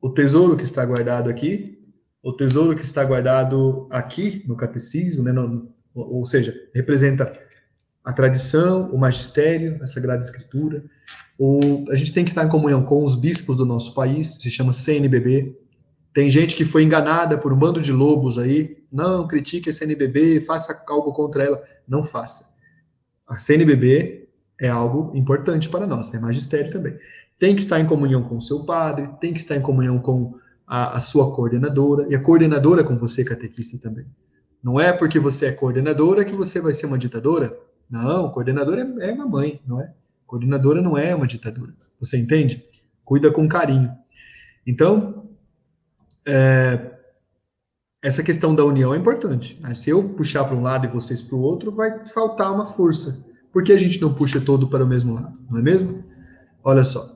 o 0.06 0.10
tesouro 0.12 0.56
que 0.56 0.62
está 0.62 0.86
guardado 0.86 1.32
aqui, 1.32 1.80
o 2.22 2.32
tesouro 2.32 2.76
que 2.76 2.84
está 2.84 3.04
guardado 3.04 3.88
aqui 3.90 4.44
no 4.48 4.56
catecismo, 4.56 5.24
né, 5.24 5.32
no, 5.32 5.74
ou 5.96 6.24
seja, 6.24 6.54
representa 6.76 7.34
a 8.04 8.14
tradição, 8.14 8.92
o 8.92 9.00
magistério, 9.00 9.80
a 9.82 9.88
Sagrada 9.88 10.22
Escritura. 10.22 10.86
O, 11.40 11.90
a 11.90 11.96
gente 11.96 12.14
tem 12.14 12.24
que 12.24 12.30
estar 12.30 12.46
em 12.46 12.50
comunhão 12.50 12.84
com 12.84 13.04
os 13.04 13.16
bispos 13.16 13.58
do 13.58 13.66
nosso 13.66 13.96
país, 13.96 14.36
se 14.36 14.52
chama 14.52 14.74
CNBB. 14.74 15.58
Tem 16.14 16.30
gente 16.30 16.56
que 16.56 16.66
foi 16.66 16.84
enganada 16.84 17.36
por 17.36 17.52
um 17.52 17.58
bando 17.58 17.82
de 17.82 17.92
lobos 17.92 18.38
aí. 18.38 18.78
Não, 18.92 19.28
critique 19.28 19.70
a 19.70 19.74
CNBB, 19.74 20.40
faça 20.42 20.84
algo 20.88 21.14
contra 21.14 21.44
ela. 21.44 21.60
Não 21.88 22.04
faça. 22.04 22.58
A 23.28 23.40
CNBB 23.40 24.30
é 24.62 24.70
algo 24.70 25.18
importante 25.18 25.68
para 25.68 25.88
nós, 25.88 26.14
é 26.14 26.20
magistério 26.20 26.72
também 26.72 26.96
tem 27.38 27.56
que 27.56 27.62
estar 27.62 27.80
em 27.80 27.86
comunhão 27.86 28.24
com 28.24 28.38
o 28.38 28.42
seu 28.42 28.64
padre, 28.64 29.10
tem 29.20 29.34
que 29.34 29.40
estar 29.40 29.56
em 29.56 29.62
comunhão 29.62 30.00
com 30.00 30.36
a, 30.66 30.98
a 30.98 31.00
sua 31.00 31.36
coordenadora, 31.36 32.08
e 32.10 32.16
a 32.16 32.20
coordenadora 32.20 32.84
com 32.84 32.98
você, 32.98 33.24
catequista, 33.24 33.78
também. 33.78 34.06
Não 34.64 34.80
é 34.80 34.92
porque 34.92 35.20
você 35.20 35.48
é 35.48 35.52
coordenadora 35.52 36.26
que 36.26 36.34
você 36.34 36.60
vai 36.60 36.74
ser 36.74 36.88
uma 36.88 36.98
ditadora. 36.98 37.56
Não, 37.90 38.30
coordenadora 38.32 38.82
é, 39.00 39.10
é 39.10 39.14
uma 39.14 39.28
mãe, 39.28 39.62
não 39.68 39.80
é? 39.80 39.94
Coordenadora 40.26 40.82
não 40.82 40.98
é 40.98 41.14
uma 41.14 41.28
ditadora. 41.28 41.74
Você 42.00 42.18
entende? 42.18 42.66
Cuida 43.04 43.32
com 43.32 43.48
carinho. 43.48 43.92
Então, 44.66 45.30
é, 46.28 46.94
essa 48.02 48.24
questão 48.24 48.56
da 48.56 48.66
união 48.66 48.94
é 48.94 48.98
importante. 48.98 49.60
Se 49.76 49.92
eu 49.92 50.10
puxar 50.10 50.46
para 50.46 50.56
um 50.56 50.62
lado 50.62 50.86
e 50.86 50.90
vocês 50.90 51.22
para 51.22 51.36
o 51.36 51.42
outro, 51.42 51.72
vai 51.72 52.06
faltar 52.08 52.52
uma 52.52 52.66
força. 52.66 53.26
Por 53.52 53.64
que 53.64 53.72
a 53.72 53.78
gente 53.78 54.02
não 54.02 54.14
puxa 54.14 54.42
todo 54.42 54.68
para 54.68 54.84
o 54.84 54.88
mesmo 54.88 55.14
lado? 55.14 55.40
Não 55.50 55.60
é 55.60 55.62
mesmo? 55.62 56.04
Olha 56.64 56.84
só. 56.84 57.15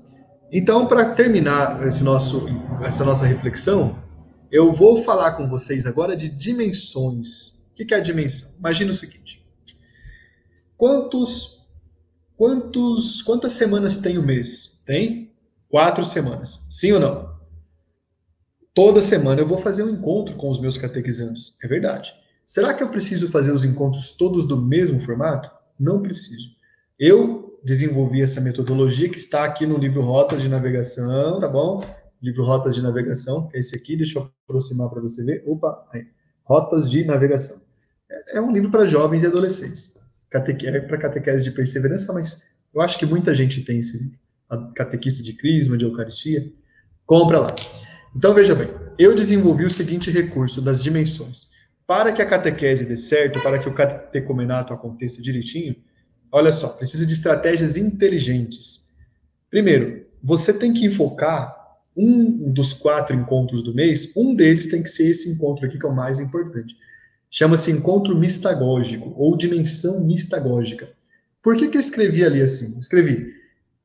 Então, 0.51 0.87
para 0.87 1.13
terminar 1.13 1.85
esse 1.85 2.03
nosso, 2.03 2.47
essa 2.81 3.05
nossa 3.05 3.25
reflexão, 3.25 4.01
eu 4.51 4.71
vou 4.71 5.03
falar 5.03 5.33
com 5.33 5.47
vocês 5.47 5.85
agora 5.85 6.15
de 6.15 6.27
dimensões. 6.27 7.65
O 7.71 7.75
que 7.75 7.93
é 7.93 7.97
a 7.97 8.01
dimensão? 8.01 8.57
Imagina 8.57 8.91
o 8.91 8.93
seguinte: 8.93 9.45
quantos, 10.75 11.67
quantos, 12.35 13.21
quantas 13.21 13.53
semanas 13.53 13.99
tem 13.99 14.17
o 14.17 14.23
mês? 14.23 14.81
Tem 14.85 15.31
quatro 15.69 16.03
semanas. 16.03 16.65
Sim 16.69 16.93
ou 16.93 16.99
não? 16.99 17.29
Toda 18.73 19.01
semana 19.01 19.41
eu 19.41 19.47
vou 19.47 19.59
fazer 19.59 19.83
um 19.83 19.89
encontro 19.89 20.35
com 20.35 20.49
os 20.49 20.59
meus 20.59 20.77
catequizandos. 20.77 21.57
É 21.63 21.67
verdade. 21.67 22.11
Será 22.43 22.73
que 22.73 22.81
eu 22.81 22.89
preciso 22.89 23.29
fazer 23.29 23.51
os 23.51 23.63
encontros 23.63 24.13
todos 24.13 24.47
do 24.47 24.59
mesmo 24.59 24.99
formato? 24.99 25.51
Não 25.79 26.01
preciso. 26.01 26.49
Eu 26.97 27.38
desenvolvi 27.63 28.21
essa 28.21 28.41
metodologia 28.41 29.09
que 29.09 29.17
está 29.17 29.43
aqui 29.43 29.65
no 29.65 29.77
livro 29.77 30.01
Rotas 30.01 30.41
de 30.41 30.49
Navegação, 30.49 31.39
tá 31.39 31.47
bom? 31.47 31.83
Livro 32.21 32.43
Rotas 32.43 32.75
de 32.75 32.81
Navegação, 32.81 33.49
esse 33.53 33.75
aqui, 33.75 33.95
deixa 33.95 34.19
eu 34.19 34.31
aproximar 34.47 34.89
para 34.89 35.01
você 35.01 35.23
ver. 35.23 35.43
Opa, 35.45 35.87
aí. 35.91 36.05
Rotas 36.43 36.89
de 36.89 37.05
Navegação. 37.05 37.61
É, 38.09 38.37
é 38.37 38.41
um 38.41 38.51
livro 38.51 38.69
para 38.69 38.85
jovens 38.85 39.23
e 39.23 39.27
adolescentes. 39.27 39.99
É 40.31 40.79
para 40.81 40.97
catequese 40.97 41.43
de 41.43 41.51
perseverança, 41.51 42.13
mas 42.13 42.43
eu 42.73 42.81
acho 42.81 42.99
que 42.99 43.05
muita 43.05 43.33
gente 43.33 43.63
tem 43.63 43.79
esse 43.79 43.97
livro. 43.97 44.19
A 44.49 44.57
catequista 44.73 45.23
de 45.23 45.33
Crisma, 45.33 45.77
de 45.77 45.85
Eucaristia. 45.85 46.51
Compra 47.05 47.39
lá. 47.39 47.55
Então, 48.15 48.33
veja 48.33 48.53
bem, 48.55 48.67
eu 48.97 49.15
desenvolvi 49.15 49.65
o 49.65 49.71
seguinte 49.71 50.11
recurso 50.11 50.61
das 50.61 50.83
dimensões. 50.83 51.51
Para 51.87 52.11
que 52.11 52.21
a 52.21 52.25
catequese 52.25 52.85
dê 52.85 52.97
certo, 52.97 53.41
para 53.41 53.57
que 53.57 53.67
o 53.67 53.73
catecomenato 53.73 54.73
aconteça 54.73 55.21
direitinho, 55.21 55.75
Olha 56.31 56.51
só, 56.51 56.69
precisa 56.69 57.05
de 57.05 57.13
estratégias 57.13 57.77
inteligentes. 57.77 58.89
Primeiro, 59.49 60.05
você 60.23 60.53
tem 60.53 60.73
que 60.73 60.85
enfocar 60.85 61.57
um 61.95 62.51
dos 62.51 62.73
quatro 62.73 63.15
encontros 63.15 63.63
do 63.63 63.73
mês, 63.73 64.13
um 64.15 64.35
deles 64.35 64.67
tem 64.67 64.81
que 64.81 64.89
ser 64.89 65.09
esse 65.09 65.29
encontro 65.29 65.65
aqui 65.65 65.77
que 65.77 65.85
é 65.85 65.89
o 65.89 65.95
mais 65.95 66.19
importante. 66.19 66.75
Chama-se 67.31 67.71
encontro 67.71 68.17
mistagógico 68.17 69.13
ou 69.17 69.35
dimensão 69.35 70.05
mistagógica. 70.05 70.89
Por 71.43 71.55
que, 71.55 71.67
que 71.67 71.77
eu 71.77 71.81
escrevi 71.81 72.23
ali 72.23 72.41
assim? 72.41 72.79
Escrevi, 72.79 73.33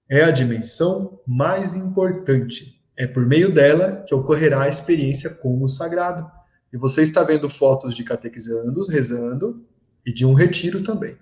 é 0.09 0.23
a 0.23 0.31
dimensão 0.31 1.21
mais 1.27 1.77
importante. 1.77 2.81
É 2.97 3.07
por 3.07 3.27
meio 3.27 3.53
dela 3.53 4.05
que 4.07 4.15
ocorrerá 4.15 4.63
a 4.63 4.69
experiência 4.69 5.31
com 5.31 5.63
o 5.63 5.69
sagrado. 5.69 6.31
E 6.73 6.77
você 6.77 7.03
está 7.03 7.23
vendo 7.23 7.49
fotos 7.51 7.95
de 7.95 8.05
catequizandos 8.05 8.89
rezando 8.89 9.65
e 10.07 10.13
de 10.13 10.25
um 10.25 10.35
retiro 10.35 10.83
também. 10.83 11.17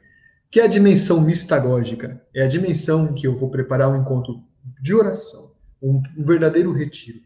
Que 0.52 0.60
é 0.60 0.64
a 0.64 0.68
dimensão 0.68 1.18
mistagógica? 1.22 2.22
É 2.34 2.44
a 2.44 2.46
dimensão 2.46 3.06
em 3.06 3.14
que 3.14 3.26
eu 3.26 3.34
vou 3.34 3.50
preparar 3.50 3.88
um 3.88 4.02
encontro 4.02 4.44
de 4.82 4.94
oração, 4.94 5.54
um, 5.82 6.02
um 6.14 6.24
verdadeiro 6.26 6.70
retiro, 6.72 7.20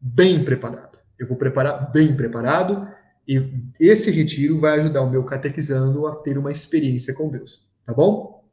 bem 0.00 0.44
preparado. 0.44 0.98
Eu 1.16 1.28
vou 1.28 1.36
preparar 1.36 1.92
bem 1.92 2.16
preparado 2.16 2.88
e 3.28 3.40
esse 3.78 4.10
retiro 4.10 4.58
vai 4.58 4.80
ajudar 4.80 5.02
o 5.02 5.10
meu 5.10 5.22
catequizando 5.22 6.04
a 6.08 6.16
ter 6.16 6.36
uma 6.36 6.50
experiência 6.50 7.14
com 7.14 7.30
Deus, 7.30 7.64
tá 7.86 7.94
bom? 7.94 8.44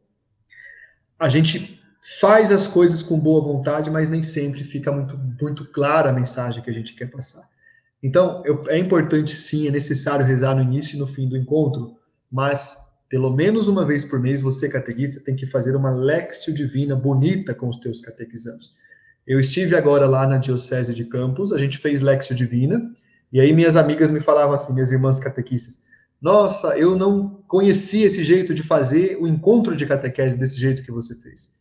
A 1.17 1.27
gente 1.27 1.81
faz 2.19 2.51
as 2.51 2.67
coisas 2.67 3.01
com 3.01 3.19
boa 3.19 3.41
vontade, 3.41 3.89
mas 3.89 4.07
nem 4.07 4.21
sempre 4.21 4.63
fica 4.63 4.91
muito, 4.91 5.17
muito 5.41 5.65
clara 5.71 6.11
a 6.11 6.13
mensagem 6.13 6.61
que 6.61 6.69
a 6.69 6.73
gente 6.73 6.93
quer 6.93 7.09
passar. 7.09 7.49
Então, 8.03 8.43
eu, 8.45 8.63
é 8.67 8.77
importante 8.77 9.33
sim, 9.33 9.67
é 9.67 9.71
necessário 9.71 10.23
rezar 10.23 10.53
no 10.53 10.61
início 10.61 10.95
e 10.95 10.99
no 10.99 11.07
fim 11.07 11.27
do 11.27 11.35
encontro, 11.35 11.95
mas 12.31 12.84
pelo 13.09 13.31
menos 13.31 13.67
uma 13.67 13.85
vez 13.85 14.03
por 14.03 14.19
mês 14.19 14.41
você, 14.41 14.67
catequista, 14.67 15.23
tem 15.23 15.35
que 15.35 15.45
fazer 15.45 15.75
uma 15.75 15.91
lexio 15.91 16.53
divina 16.53 16.95
bonita 16.95 17.53
com 17.53 17.69
os 17.69 17.77
teus 17.77 18.01
catequizandos. 18.01 18.75
Eu 19.25 19.39
estive 19.39 19.75
agora 19.75 20.05
lá 20.05 20.27
na 20.27 20.37
Diocese 20.37 20.93
de 20.93 21.05
Campos, 21.05 21.51
a 21.51 21.57
gente 21.57 21.77
fez 21.77 22.01
lexio 22.01 22.35
divina, 22.35 22.91
e 23.31 23.39
aí 23.39 23.53
minhas 23.53 23.75
amigas 23.75 24.09
me 24.09 24.19
falavam 24.19 24.55
assim, 24.55 24.73
minhas 24.73 24.91
irmãs 24.91 25.19
catequistas, 25.19 25.85
nossa, 26.21 26.77
eu 26.77 26.95
não 26.95 27.43
conhecia 27.47 28.05
esse 28.05 28.23
jeito 28.23 28.53
de 28.53 28.63
fazer 28.63 29.17
o 29.21 29.27
encontro 29.27 29.75
de 29.75 29.85
catequese 29.85 30.37
desse 30.37 30.59
jeito 30.59 30.83
que 30.83 30.91
você 30.91 31.13
fez. 31.15 31.55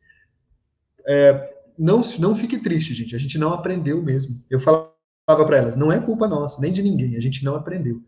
É, 1.07 1.55
não, 1.79 2.01
não 2.19 2.35
fique 2.35 2.59
triste, 2.59 2.95
gente. 2.95 3.15
A 3.15 3.19
gente 3.19 3.37
não 3.37 3.53
aprendeu 3.53 4.03
mesmo. 4.03 4.43
Eu 4.49 4.61
falava 4.61 4.89
para 5.27 5.57
elas, 5.57 5.77
não 5.77 5.93
é 5.93 6.01
culpa 6.01 6.29
nossa, 6.29 6.61
nem 6.61 6.73
de 6.73 6.83
ninguém. 6.83 7.17
A 7.17 7.21
gente 7.21 7.45
não 7.45 7.55
aprendeu. 7.55 8.01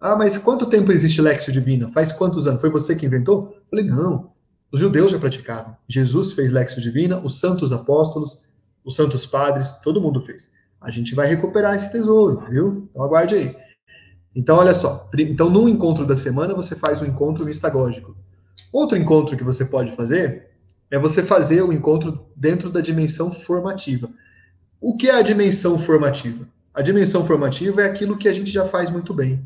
Ah, 0.00 0.14
mas 0.14 0.38
quanto 0.38 0.66
tempo 0.66 0.92
existe 0.92 1.20
Lexio 1.20 1.52
Divina? 1.52 1.90
Faz 1.90 2.12
quantos 2.12 2.46
anos? 2.46 2.60
Foi 2.60 2.70
você 2.70 2.94
que 2.94 3.06
inventou? 3.06 3.54
Eu 3.56 3.62
falei, 3.70 3.84
não. 3.84 4.30
Os 4.70 4.78
judeus 4.80 5.10
já 5.10 5.18
praticavam. 5.18 5.76
Jesus 5.88 6.32
fez 6.32 6.52
Lexio 6.52 6.80
Divina, 6.80 7.18
os 7.18 7.40
santos 7.40 7.72
apóstolos, 7.72 8.44
os 8.84 8.94
santos 8.94 9.26
padres, 9.26 9.72
todo 9.82 10.00
mundo 10.00 10.20
fez. 10.20 10.52
A 10.80 10.90
gente 10.90 11.14
vai 11.14 11.26
recuperar 11.26 11.74
esse 11.74 11.90
tesouro, 11.90 12.44
viu? 12.48 12.88
Então 12.90 13.02
aguarde 13.02 13.34
aí. 13.34 13.56
Então, 14.34 14.56
olha 14.58 14.72
só. 14.72 15.10
Então, 15.18 15.50
num 15.50 15.68
encontro 15.68 16.06
da 16.06 16.14
semana, 16.14 16.54
você 16.54 16.76
faz 16.76 17.02
um 17.02 17.06
encontro 17.06 17.44
mistagógico. 17.44 18.16
Outro 18.72 18.96
encontro 18.96 19.36
que 19.36 19.42
você 19.42 19.64
pode 19.64 19.92
fazer 19.92 20.50
é 20.90 20.98
você 20.98 21.22
fazer 21.22 21.62
o 21.62 21.72
encontro 21.72 22.26
dentro 22.36 22.70
da 22.70 22.80
dimensão 22.80 23.32
formativa. 23.32 24.08
O 24.80 24.96
que 24.96 25.08
é 25.08 25.14
a 25.14 25.22
dimensão 25.22 25.78
formativa? 25.78 26.46
A 26.72 26.82
dimensão 26.82 27.26
formativa 27.26 27.82
é 27.82 27.86
aquilo 27.86 28.16
que 28.16 28.28
a 28.28 28.32
gente 28.32 28.50
já 28.50 28.64
faz 28.64 28.90
muito 28.90 29.12
bem. 29.12 29.44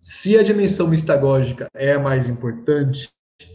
Se 0.00 0.38
a 0.38 0.42
dimensão 0.42 0.86
mistagógica 0.88 1.66
é 1.74 1.92
a 1.92 1.98
mais 1.98 2.28
importante 2.28 3.08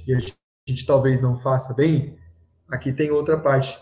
e 0.06 0.14
a 0.14 0.20
gente, 0.20 0.86
talvez 0.86 1.22
não 1.22 1.38
faça 1.38 1.74
bem, 1.74 2.18
aqui 2.70 2.92
tem 2.92 3.12
outra 3.12 3.38
parte. 3.38 3.78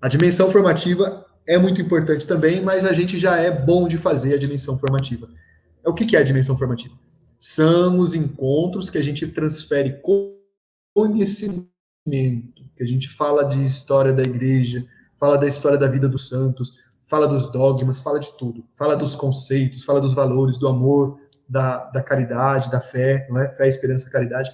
A 0.00 0.08
dimensão 0.08 0.50
formativa 0.50 1.26
é 1.46 1.58
muito 1.58 1.80
importante 1.80 2.26
também, 2.26 2.62
mas 2.62 2.84
a 2.84 2.92
gente 2.92 3.18
já 3.18 3.36
é 3.36 3.50
bom 3.50 3.88
de 3.88 3.98
fazer 3.98 4.34
a 4.34 4.38
dimensão 4.38 4.78
formativa. 4.78 5.28
O 5.84 5.92
que 5.92 6.16
é 6.16 6.20
a 6.20 6.24
dimensão 6.24 6.56
formativa? 6.56 6.94
São 7.38 7.98
os 7.98 8.14
encontros 8.14 8.88
que 8.88 8.98
a 8.98 9.02
gente 9.02 9.26
transfere 9.26 10.00
conhecimento 10.94 11.70
que 12.04 12.82
a 12.82 12.86
gente 12.86 13.08
fala 13.08 13.44
de 13.44 13.62
história 13.62 14.12
da 14.12 14.22
igreja, 14.22 14.86
fala 15.18 15.36
da 15.36 15.46
história 15.46 15.76
da 15.76 15.86
vida 15.86 16.08
dos 16.08 16.28
santos, 16.28 16.78
fala 17.04 17.26
dos 17.26 17.52
dogmas, 17.52 18.00
fala 18.00 18.18
de 18.18 18.30
tudo, 18.38 18.64
fala 18.74 18.96
dos 18.96 19.14
conceitos, 19.14 19.84
fala 19.84 20.00
dos 20.00 20.14
valores, 20.14 20.56
do 20.56 20.66
amor, 20.66 21.19
da, 21.50 21.90
da 21.90 22.02
caridade, 22.02 22.70
da 22.70 22.80
fé, 22.80 23.26
não 23.28 23.40
é? 23.40 23.50
Fé, 23.50 23.66
esperança, 23.66 24.08
caridade. 24.08 24.50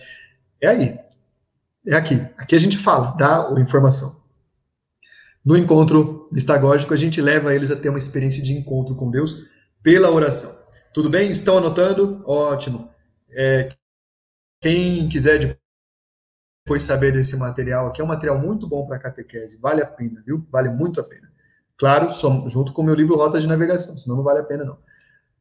É 0.61 0.68
aí. 0.68 0.99
É 1.86 1.94
aqui. 1.94 2.14
Aqui 2.38 2.57
a 2.57 2.59
gente 2.59 2.78
fala, 2.78 3.14
dá 3.16 3.49
a 3.49 3.61
informação. 3.61 4.24
No 5.44 5.57
encontro 5.57 6.28
mistagógico, 6.32 6.94
a 6.94 6.97
gente 6.97 7.20
leva 7.20 7.55
eles 7.55 7.70
a 7.70 7.76
ter 7.76 7.90
uma 7.90 7.99
experiência 7.99 8.42
de 8.42 8.55
encontro 8.55 8.97
com 8.97 9.11
Deus 9.11 9.51
pela 9.82 10.11
oração. 10.11 10.51
Tudo 10.92 11.11
bem? 11.11 11.30
Estão 11.30 11.59
anotando? 11.59 12.24
Ótimo. 12.26 12.90
É, 13.30 13.68
quem 14.61 15.09
quiser 15.09 15.59
depois 16.64 16.82
saber 16.82 17.12
desse 17.12 17.36
material 17.36 17.86
aqui, 17.86 18.01
é 18.01 18.05
um 18.05 18.09
material 18.09 18.38
muito 18.38 18.66
bom 18.66 18.86
para 18.86 18.99
catequese, 18.99 19.61
vale 19.61 19.82
a 19.82 19.86
pena, 19.86 20.20
viu? 20.26 20.44
Vale 20.51 20.68
muito 20.70 21.01
a 21.01 21.05
pena. 21.05 21.30
Claro, 21.76 22.11
só, 22.11 22.49
junto 22.49 22.72
com 22.72 22.82
o 22.82 22.84
meu 22.84 22.94
livro 22.94 23.16
Rota 23.16 23.38
de 23.38 23.47
Navegação, 23.47 23.97
senão 23.97 24.16
não 24.16 24.24
vale 24.24 24.40
a 24.40 24.44
pena 24.44 24.64
não. 24.64 24.78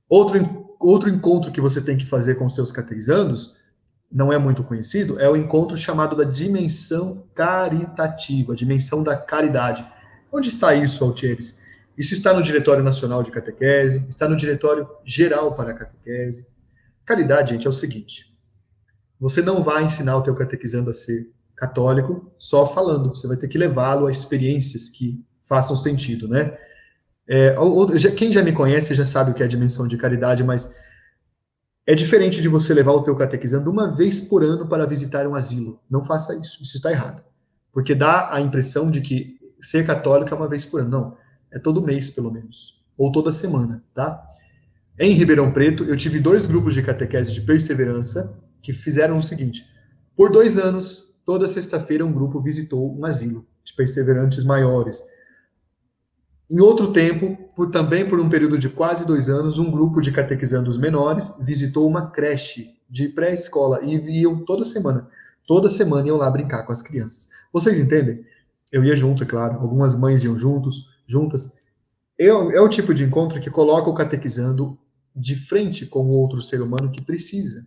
Outro, 0.08 0.38
outro 0.80 1.10
encontro 1.10 1.52
que 1.52 1.62
você 1.62 1.82
tem 1.82 1.98
que 1.98 2.06
fazer 2.06 2.36
com 2.36 2.46
os 2.46 2.56
seus 2.56 2.72
catequizandos, 2.72 3.58
não 4.12 4.32
é 4.32 4.38
muito 4.38 4.64
conhecido, 4.64 5.20
é 5.20 5.30
o 5.30 5.36
encontro 5.36 5.76
chamado 5.76 6.16
da 6.16 6.24
dimensão 6.24 7.28
caritativa, 7.34 8.54
a 8.54 8.56
dimensão 8.56 9.04
da 9.04 9.16
caridade. 9.16 9.86
Onde 10.32 10.50
está 10.50 10.74
isso, 10.74 11.04
Altieres? 11.04 11.64
Isso 11.98 12.14
está 12.14 12.34
no 12.34 12.44
Diretório 12.44 12.84
Nacional 12.84 13.24
de 13.24 13.32
Catequese, 13.32 14.06
está 14.10 14.28
no 14.28 14.36
Diretório 14.36 14.88
Geral 15.06 15.54
para 15.54 15.72
a 15.72 15.74
Catequese. 15.74 16.48
Caridade, 17.06 17.52
gente, 17.54 17.68
é 17.68 17.70
o 17.70 17.74
seguinte: 17.74 18.36
você 19.20 19.42
não 19.42 19.64
vai 19.64 19.84
ensinar 19.84 20.18
o 20.18 20.22
teu 20.22 20.36
catequizando 20.36 20.90
a 20.90 20.94
ser 20.94 21.32
católico 21.56 22.30
só 22.38 22.68
falando, 22.68 23.16
você 23.16 23.28
vai 23.28 23.38
ter 23.38 23.48
que 23.48 23.58
levá-lo 23.58 24.08
a 24.08 24.12
experiências 24.12 24.90
que 24.90 25.24
façam 25.44 25.76
sentido, 25.76 26.28
né? 26.28 26.58
É, 27.28 27.56
quem 28.16 28.32
já 28.32 28.44
me 28.44 28.52
conhece 28.52 28.94
já 28.94 29.06
sabe 29.06 29.32
o 29.32 29.34
que 29.34 29.42
é 29.42 29.46
a 29.46 29.50
dimensão 29.50 29.88
de 29.88 29.98
caridade, 29.98 30.44
mas 30.44 30.76
é 31.88 31.94
diferente 31.94 32.42
de 32.42 32.48
você 32.48 32.74
levar 32.74 32.94
o 32.94 33.04
teu 33.04 33.16
catequizando 33.16 33.70
uma 33.70 33.96
vez 33.96 34.22
por 34.22 34.44
ano 34.44 34.68
para 34.68 34.86
visitar 34.86 35.28
um 35.28 35.36
asilo. 35.36 35.80
Não 35.90 36.04
faça 36.04 36.36
isso, 36.36 36.62
isso 36.62 36.78
está 36.78 36.92
errado. 36.92 37.24
Porque 37.72 37.94
dá 37.94 38.34
a 38.34 38.42
impressão 38.42 38.90
de 38.90 39.02
que 39.02 39.38
ser 39.62 39.86
católico 39.86 40.34
é 40.34 40.38
uma 40.38 40.48
vez 40.48 40.66
por 40.66 40.82
ano. 40.82 40.90
Não, 40.90 41.18
é 41.52 41.60
todo 41.60 41.82
mês, 41.82 42.10
pelo 42.10 42.32
menos. 42.32 42.84
Ou 42.98 43.12
toda 43.12 43.32
semana, 43.32 43.84
tá? 43.94 44.26
Em 44.98 45.12
Ribeirão 45.12 45.52
Preto, 45.52 45.84
eu 45.84 45.98
tive 45.98 46.20
dois 46.20 46.46
grupos 46.46 46.74
de 46.74 46.82
catequese 46.82 47.32
de 47.32 47.42
perseverança, 47.42 48.40
que 48.62 48.72
fizeram 48.72 49.18
o 49.18 49.24
seguinte: 49.24 49.66
por 50.16 50.32
dois 50.32 50.58
anos, 50.58 51.14
toda 51.26 51.48
sexta-feira, 51.48 52.06
um 52.06 52.14
grupo 52.14 52.42
visitou 52.42 52.98
um 52.98 53.06
asilo 53.06 53.46
de 53.64 53.74
perseverantes 53.74 54.44
maiores. 54.44 55.02
Em 56.50 56.62
outro 56.62 56.94
tempo, 56.94 57.36
por, 57.56 57.72
também 57.72 58.08
por 58.08 58.20
um 58.20 58.30
período 58.30 58.58
de 58.58 58.70
quase 58.70 59.06
dois 59.06 59.30
anos, 59.30 59.58
um 59.58 59.72
grupo 59.72 60.00
de 60.00 60.12
catequizandos 60.12 60.78
menores 60.78 61.40
visitou 61.42 61.88
uma 61.88 62.12
creche 62.12 62.76
de 62.90 63.10
pré-escola 63.10 63.84
e 63.84 63.96
iam 64.22 64.46
toda 64.46 64.64
semana. 64.64 65.10
Toda 65.48 65.70
semana 65.70 66.08
iam 66.08 66.18
lá 66.18 66.30
brincar 66.30 66.64
com 66.64 66.72
as 66.72 66.84
crianças. 66.84 67.30
Vocês 67.52 67.80
entendem? 67.80 68.24
Eu 68.72 68.84
ia 68.84 68.96
junto, 68.96 69.24
é 69.24 69.26
claro. 69.26 69.60
Algumas 69.60 69.96
mães 69.96 70.24
iam 70.24 70.38
juntos, 70.38 71.00
juntas. 71.08 71.64
É, 72.20 72.28
é 72.28 72.62
o 72.62 72.70
tipo 72.70 72.94
de 72.94 73.04
encontro 73.04 73.40
que 73.40 73.50
coloca 73.50 73.90
o 73.90 73.94
catequizando 73.94 74.78
de 75.16 75.36
frente 75.36 75.86
com 75.86 76.06
o 76.06 76.12
outro 76.12 76.42
ser 76.42 76.62
humano 76.62 76.92
que 76.92 77.02
precisa. 77.02 77.66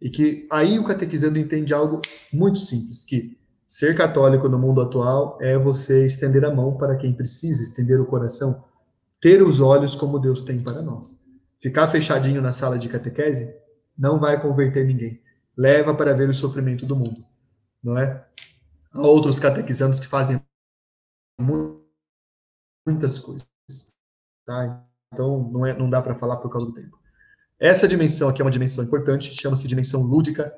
E 0.00 0.08
que 0.08 0.46
aí 0.50 0.78
o 0.78 0.84
catequizando 0.84 1.38
entende 1.38 1.74
algo 1.74 2.00
muito 2.32 2.58
simples, 2.58 3.04
que 3.04 3.38
ser 3.70 3.96
católico 3.96 4.48
no 4.48 4.58
mundo 4.58 4.80
atual 4.80 5.38
é 5.40 5.56
você 5.56 6.04
estender 6.04 6.44
a 6.44 6.52
mão 6.52 6.76
para 6.76 6.96
quem 6.96 7.14
precisa, 7.14 7.62
estender 7.62 8.00
o 8.00 8.04
coração, 8.04 8.64
ter 9.20 9.40
os 9.44 9.60
olhos 9.60 9.94
como 9.94 10.18
Deus 10.18 10.42
tem 10.42 10.60
para 10.60 10.82
nós. 10.82 11.16
Ficar 11.60 11.86
fechadinho 11.86 12.42
na 12.42 12.50
sala 12.50 12.76
de 12.76 12.88
catequese 12.88 13.54
não 13.96 14.18
vai 14.18 14.42
converter 14.42 14.84
ninguém. 14.84 15.22
Leva 15.56 15.94
para 15.94 16.12
ver 16.14 16.28
o 16.28 16.34
sofrimento 16.34 16.84
do 16.84 16.96
mundo, 16.96 17.24
não 17.80 17.96
é? 17.96 18.26
Há 18.92 19.02
outros 19.02 19.38
catequizandos 19.38 20.00
que 20.00 20.06
fazem 20.08 20.44
muitas 22.84 23.20
coisas, 23.20 23.46
tá? 24.44 24.84
Então 25.12 25.48
não 25.52 25.64
é, 25.64 25.78
não 25.78 25.88
dá 25.88 26.02
para 26.02 26.16
falar 26.16 26.38
por 26.38 26.50
causa 26.50 26.66
do 26.66 26.74
tempo. 26.74 26.98
Essa 27.56 27.86
dimensão 27.86 28.28
aqui 28.28 28.42
é 28.42 28.44
uma 28.44 28.50
dimensão 28.50 28.82
importante, 28.82 29.32
chama-se 29.32 29.68
dimensão 29.68 30.02
lúdica. 30.02 30.52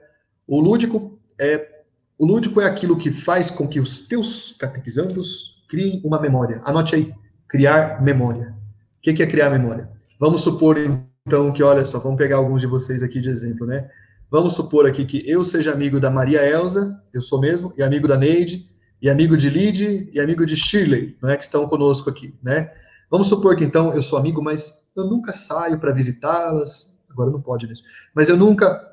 O 0.46 0.60
lúdico 0.60 1.20
é 1.38 1.81
o 2.18 2.26
lúdico 2.26 2.60
é 2.60 2.66
aquilo 2.66 2.96
que 2.96 3.10
faz 3.10 3.50
com 3.50 3.66
que 3.66 3.80
os 3.80 4.02
teus 4.06 4.56
catequizandos 4.58 5.64
criem 5.68 6.00
uma 6.04 6.20
memória. 6.20 6.60
Anote 6.64 6.94
aí, 6.94 7.12
criar 7.48 8.02
memória. 8.02 8.54
O 8.98 9.02
que 9.02 9.22
é 9.22 9.26
criar 9.26 9.50
memória? 9.50 9.90
Vamos 10.20 10.42
supor 10.42 10.78
então 11.26 11.52
que, 11.52 11.62
olha 11.62 11.84
só, 11.84 11.98
vamos 11.98 12.18
pegar 12.18 12.36
alguns 12.36 12.60
de 12.60 12.66
vocês 12.66 13.02
aqui 13.02 13.20
de 13.20 13.28
exemplo, 13.28 13.66
né? 13.66 13.88
Vamos 14.30 14.54
supor 14.54 14.86
aqui 14.86 15.04
que 15.04 15.28
eu 15.28 15.44
seja 15.44 15.72
amigo 15.72 16.00
da 16.00 16.10
Maria 16.10 16.40
Elza, 16.48 16.98
eu 17.12 17.20
sou 17.20 17.40
mesmo, 17.40 17.72
e 17.76 17.82
amigo 17.82 18.08
da 18.08 18.16
Neide, 18.16 18.70
e 19.02 19.10
amigo 19.10 19.36
de 19.36 19.50
Lid, 19.50 20.10
e 20.12 20.20
amigo 20.20 20.46
de 20.46 20.56
Shirley, 20.56 21.18
não 21.20 21.28
é 21.28 21.36
que 21.36 21.44
estão 21.44 21.66
conosco 21.66 22.08
aqui, 22.08 22.34
né? 22.42 22.70
Vamos 23.10 23.26
supor 23.26 23.56
que 23.56 23.64
então 23.64 23.92
eu 23.92 24.02
sou 24.02 24.18
amigo, 24.18 24.42
mas 24.42 24.90
eu 24.96 25.04
nunca 25.04 25.32
saio 25.32 25.78
para 25.78 25.92
visitá-las, 25.92 27.04
agora 27.10 27.30
não 27.30 27.42
pode 27.42 27.66
mesmo, 27.66 27.84
mas 28.14 28.28
eu 28.28 28.36
nunca. 28.36 28.88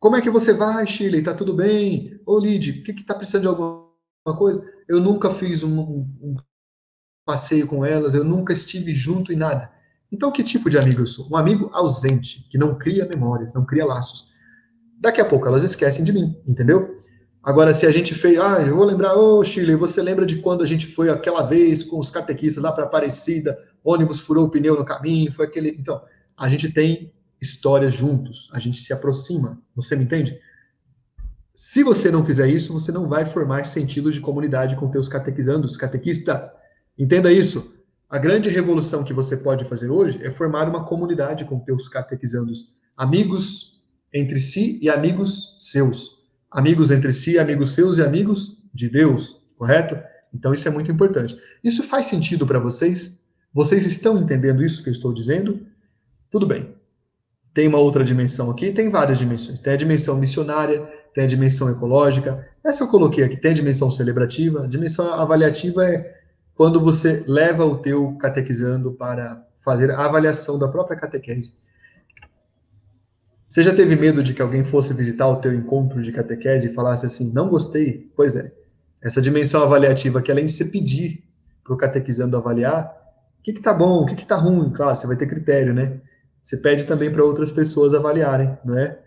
Como 0.00 0.16
é 0.16 0.22
que 0.22 0.30
você 0.30 0.54
vai, 0.54 0.86
Chile? 0.86 1.22
Tá 1.22 1.34
tudo 1.34 1.52
bem? 1.52 2.18
Ô, 2.24 2.38
Lid, 2.38 2.70
o 2.70 2.82
que 2.82 2.94
que 2.94 3.04
tá 3.04 3.14
precisando 3.14 3.42
de 3.42 3.48
alguma 3.48 3.84
coisa? 4.38 4.66
Eu 4.88 4.98
nunca 4.98 5.30
fiz 5.30 5.62
um, 5.62 5.78
um 5.78 6.36
passeio 7.26 7.66
com 7.66 7.84
elas, 7.84 8.14
eu 8.14 8.24
nunca 8.24 8.54
estive 8.54 8.94
junto 8.94 9.30
em 9.30 9.36
nada. 9.36 9.70
Então, 10.10 10.32
que 10.32 10.42
tipo 10.42 10.70
de 10.70 10.78
amigo 10.78 11.02
eu 11.02 11.06
sou? 11.06 11.28
Um 11.30 11.36
amigo 11.36 11.68
ausente, 11.74 12.48
que 12.50 12.56
não 12.56 12.78
cria 12.78 13.06
memórias, 13.06 13.52
não 13.52 13.66
cria 13.66 13.84
laços. 13.84 14.30
daqui 14.98 15.20
a 15.20 15.24
pouco 15.24 15.46
elas 15.46 15.62
esquecem 15.62 16.02
de 16.02 16.14
mim, 16.14 16.34
entendeu? 16.46 16.96
Agora, 17.42 17.74
se 17.74 17.86
a 17.86 17.92
gente 17.92 18.14
fez, 18.14 18.38
ah, 18.38 18.62
eu 18.62 18.76
vou 18.76 18.86
lembrar, 18.86 19.14
ô 19.16 19.38
oh, 19.38 19.44
Chile, 19.44 19.74
você 19.74 20.00
lembra 20.00 20.24
de 20.24 20.36
quando 20.36 20.62
a 20.62 20.66
gente 20.66 20.86
foi 20.86 21.10
aquela 21.10 21.42
vez 21.42 21.82
com 21.82 21.98
os 21.98 22.10
catequistas 22.10 22.64
lá 22.64 22.72
para 22.72 22.84
Aparecida, 22.84 23.58
ônibus 23.84 24.18
furou 24.18 24.46
o 24.46 24.50
pneu 24.50 24.76
no 24.76 24.84
caminho, 24.84 25.30
foi 25.30 25.44
aquele. 25.44 25.76
Então, 25.78 26.02
a 26.36 26.48
gente 26.48 26.72
tem 26.72 27.12
histórias 27.40 27.94
juntos, 27.94 28.48
a 28.52 28.58
gente 28.58 28.80
se 28.80 28.92
aproxima, 28.92 29.60
você 29.74 29.96
me 29.96 30.04
entende? 30.04 30.38
Se 31.54 31.82
você 31.82 32.10
não 32.10 32.24
fizer 32.24 32.48
isso, 32.48 32.72
você 32.72 32.90
não 32.90 33.08
vai 33.08 33.24
formar 33.24 33.66
sentido 33.66 34.12
de 34.12 34.20
comunidade 34.20 34.76
com 34.76 34.90
teus 34.90 35.08
catequizandos, 35.08 35.76
catequista. 35.76 36.52
Entenda 36.98 37.32
isso. 37.32 37.76
A 38.08 38.18
grande 38.18 38.48
revolução 38.48 39.04
que 39.04 39.12
você 39.12 39.36
pode 39.36 39.64
fazer 39.64 39.90
hoje 39.90 40.24
é 40.24 40.30
formar 40.30 40.68
uma 40.68 40.84
comunidade 40.84 41.44
com 41.44 41.60
teus 41.60 41.88
catequizandos, 41.88 42.74
amigos 42.96 43.80
entre 44.12 44.40
si 44.40 44.78
e 44.82 44.88
amigos 44.88 45.56
seus 45.60 46.20
amigos 46.50 46.90
entre 46.90 47.12
si, 47.12 47.38
amigos 47.38 47.74
seus 47.74 47.98
e 47.98 48.02
amigos 48.02 48.64
de 48.74 48.88
Deus, 48.88 49.42
correto? 49.56 49.96
Então 50.34 50.52
isso 50.52 50.66
é 50.66 50.70
muito 50.70 50.90
importante. 50.90 51.36
Isso 51.62 51.82
faz 51.84 52.06
sentido 52.06 52.46
para 52.46 52.58
vocês? 52.58 53.24
Vocês 53.52 53.86
estão 53.86 54.18
entendendo 54.18 54.64
isso 54.64 54.82
que 54.82 54.88
eu 54.88 54.92
estou 54.92 55.12
dizendo? 55.12 55.66
Tudo 56.30 56.46
bem. 56.46 56.74
Tem 57.52 57.66
uma 57.66 57.78
outra 57.78 58.04
dimensão 58.04 58.50
aqui, 58.50 58.72
tem 58.72 58.90
várias 58.90 59.18
dimensões. 59.18 59.60
Tem 59.60 59.72
a 59.72 59.76
dimensão 59.76 60.16
missionária, 60.16 60.80
tem 61.12 61.24
a 61.24 61.26
dimensão 61.26 61.68
ecológica. 61.68 62.46
Essa 62.64 62.84
eu 62.84 62.88
coloquei 62.88 63.24
aqui, 63.24 63.36
tem 63.36 63.50
a 63.50 63.54
dimensão 63.54 63.90
celebrativa. 63.90 64.64
A 64.64 64.68
dimensão 64.68 65.12
avaliativa 65.14 65.84
é 65.84 66.20
quando 66.54 66.80
você 66.80 67.24
leva 67.26 67.64
o 67.64 67.78
teu 67.78 68.16
catequizando 68.18 68.92
para 68.92 69.44
fazer 69.60 69.90
a 69.90 70.04
avaliação 70.04 70.58
da 70.58 70.68
própria 70.68 70.96
catequese. 70.96 71.54
Você 73.46 73.64
já 73.64 73.74
teve 73.74 73.96
medo 73.96 74.22
de 74.22 74.32
que 74.32 74.40
alguém 74.40 74.62
fosse 74.62 74.94
visitar 74.94 75.26
o 75.26 75.40
teu 75.40 75.52
encontro 75.52 76.00
de 76.00 76.12
catequese 76.12 76.68
e 76.68 76.72
falasse 76.72 77.04
assim, 77.04 77.32
não 77.32 77.48
gostei? 77.48 78.08
Pois 78.14 78.36
é, 78.36 78.52
essa 79.02 79.20
dimensão 79.20 79.62
avaliativa 79.62 80.22
que 80.22 80.30
além 80.30 80.46
de 80.46 80.52
você 80.52 80.66
pedir 80.66 81.24
para 81.64 81.74
o 81.74 81.76
catequizando 81.76 82.36
avaliar, 82.36 82.94
o 83.40 83.42
que 83.42 83.50
está 83.50 83.74
bom, 83.74 84.02
o 84.02 84.06
que 84.06 84.14
está 84.14 84.36
ruim, 84.36 84.70
claro, 84.70 84.94
você 84.94 85.06
vai 85.06 85.16
ter 85.16 85.26
critério, 85.26 85.74
né? 85.74 86.00
Você 86.42 86.56
pede 86.58 86.86
também 86.86 87.10
para 87.12 87.24
outras 87.24 87.52
pessoas 87.52 87.94
avaliarem, 87.94 88.56
não 88.64 88.78
é? 88.78 88.98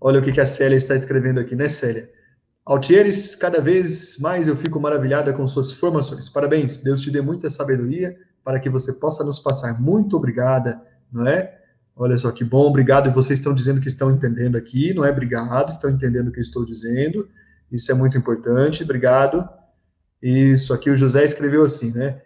Olha 0.00 0.20
o 0.20 0.22
que, 0.22 0.32
que 0.32 0.40
a 0.40 0.46
Célia 0.46 0.76
está 0.76 0.94
escrevendo 0.94 1.38
aqui, 1.38 1.54
né, 1.54 1.68
Célia? 1.68 2.08
Altieres, 2.64 3.34
cada 3.34 3.60
vez 3.60 4.18
mais 4.20 4.48
eu 4.48 4.56
fico 4.56 4.80
maravilhada 4.80 5.32
com 5.32 5.46
suas 5.46 5.72
formações. 5.72 6.28
Parabéns, 6.28 6.82
Deus 6.82 7.02
te 7.02 7.10
dê 7.10 7.20
muita 7.20 7.50
sabedoria 7.50 8.16
para 8.44 8.58
que 8.60 8.70
você 8.70 8.92
possa 8.94 9.24
nos 9.24 9.38
passar. 9.38 9.80
Muito 9.80 10.16
obrigada, 10.16 10.80
não 11.12 11.26
é? 11.26 11.58
Olha 11.96 12.16
só 12.16 12.30
que 12.30 12.44
bom, 12.44 12.66
obrigado. 12.66 13.08
E 13.08 13.12
vocês 13.12 13.38
estão 13.38 13.54
dizendo 13.54 13.80
que 13.80 13.88
estão 13.88 14.10
entendendo 14.10 14.56
aqui, 14.56 14.94
não 14.94 15.04
é 15.04 15.10
obrigado, 15.10 15.70
estão 15.70 15.90
entendendo 15.90 16.28
o 16.28 16.32
que 16.32 16.38
eu 16.38 16.42
estou 16.42 16.64
dizendo. 16.64 17.28
Isso 17.70 17.90
é 17.90 17.94
muito 17.94 18.16
importante, 18.16 18.82
obrigado. 18.82 19.48
Isso 20.22 20.72
aqui 20.72 20.90
o 20.90 20.96
José 20.96 21.24
escreveu 21.24 21.62
assim, 21.64 21.92
né? 21.92 22.20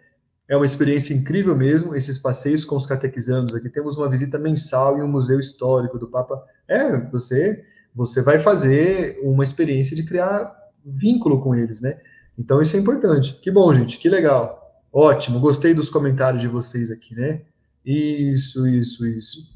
É 0.47 0.55
uma 0.55 0.65
experiência 0.65 1.13
incrível 1.13 1.55
mesmo, 1.55 1.95
esses 1.95 2.19
passeios 2.19 2.63
com 2.63 2.75
os 2.75 2.85
catequizandos. 2.85 3.55
Aqui 3.55 3.69
temos 3.69 3.97
uma 3.97 4.09
visita 4.09 4.37
mensal 4.37 4.97
em 4.97 5.01
um 5.01 5.07
museu 5.07 5.39
histórico 5.39 5.97
do 5.97 6.07
Papa. 6.07 6.43
É, 6.67 6.99
você, 7.09 7.63
você 7.95 8.21
vai 8.21 8.37
fazer 8.37 9.19
uma 9.23 9.43
experiência 9.43 9.95
de 9.95 10.03
criar 10.03 10.55
vínculo 10.85 11.41
com 11.41 11.55
eles, 11.55 11.81
né? 11.81 11.99
Então 12.37 12.61
isso 12.61 12.75
é 12.77 12.79
importante. 12.79 13.39
Que 13.41 13.49
bom, 13.49 13.73
gente, 13.73 13.97
que 13.97 14.07
legal. 14.07 14.83
Ótimo, 14.93 15.39
gostei 15.39 15.73
dos 15.73 15.89
comentários 15.89 16.41
de 16.41 16.47
vocês 16.47 16.91
aqui, 16.91 17.15
né? 17.15 17.41
Isso, 17.83 18.67
isso, 18.67 19.05
isso. 19.05 19.55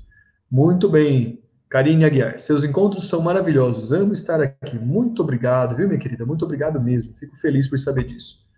Muito 0.51 0.89
bem, 0.89 1.43
Karine 1.69 2.03
Aguiar. 2.03 2.39
Seus 2.39 2.63
encontros 2.63 3.07
são 3.07 3.21
maravilhosos. 3.21 3.91
Amo 3.91 4.13
estar 4.13 4.41
aqui. 4.41 4.77
Muito 4.77 5.21
obrigado, 5.21 5.75
viu, 5.75 5.87
minha 5.87 5.99
querida? 5.99 6.25
Muito 6.25 6.43
obrigado 6.43 6.81
mesmo. 6.81 7.13
Fico 7.13 7.37
feliz 7.37 7.67
por 7.67 7.77
saber 7.77 8.05
disso. 8.05 8.48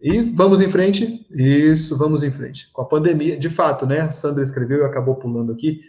E 0.00 0.20
vamos 0.32 0.60
em 0.60 0.68
frente. 0.68 1.26
Isso, 1.30 1.96
vamos 1.98 2.22
em 2.22 2.30
frente. 2.30 2.70
Com 2.72 2.82
a 2.82 2.86
pandemia, 2.86 3.36
de 3.36 3.50
fato, 3.50 3.86
né? 3.86 4.00
A 4.00 4.10
Sandra 4.10 4.42
escreveu 4.42 4.82
e 4.82 4.84
acabou 4.84 5.16
pulando 5.16 5.52
aqui. 5.52 5.80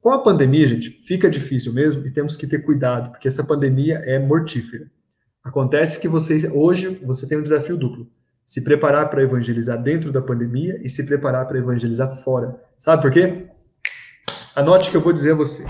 Com 0.00 0.10
a 0.10 0.22
pandemia, 0.22 0.68
gente, 0.68 0.90
fica 0.90 1.28
difícil 1.28 1.72
mesmo 1.72 2.06
e 2.06 2.10
temos 2.12 2.36
que 2.36 2.46
ter 2.46 2.60
cuidado, 2.60 3.10
porque 3.10 3.26
essa 3.26 3.42
pandemia 3.42 3.96
é 4.04 4.18
mortífera. 4.18 4.90
Acontece 5.42 5.98
que 5.98 6.08
vocês 6.08 6.44
hoje 6.44 6.88
você 7.04 7.26
tem 7.26 7.38
um 7.38 7.42
desafio 7.42 7.76
duplo: 7.76 8.08
se 8.44 8.62
preparar 8.62 9.08
para 9.08 9.22
evangelizar 9.22 9.82
dentro 9.82 10.12
da 10.12 10.20
pandemia 10.20 10.78
e 10.82 10.88
se 10.88 11.04
preparar 11.06 11.46
para 11.46 11.58
evangelizar 11.58 12.08
fora. 12.22 12.60
Sabe 12.78 13.02
por 13.02 13.10
quê? 13.10 13.46
Anote 14.54 14.88
o 14.88 14.90
que 14.90 14.96
eu 14.96 15.02
vou 15.02 15.12
dizer 15.12 15.32
a 15.32 15.36
você. 15.36 15.66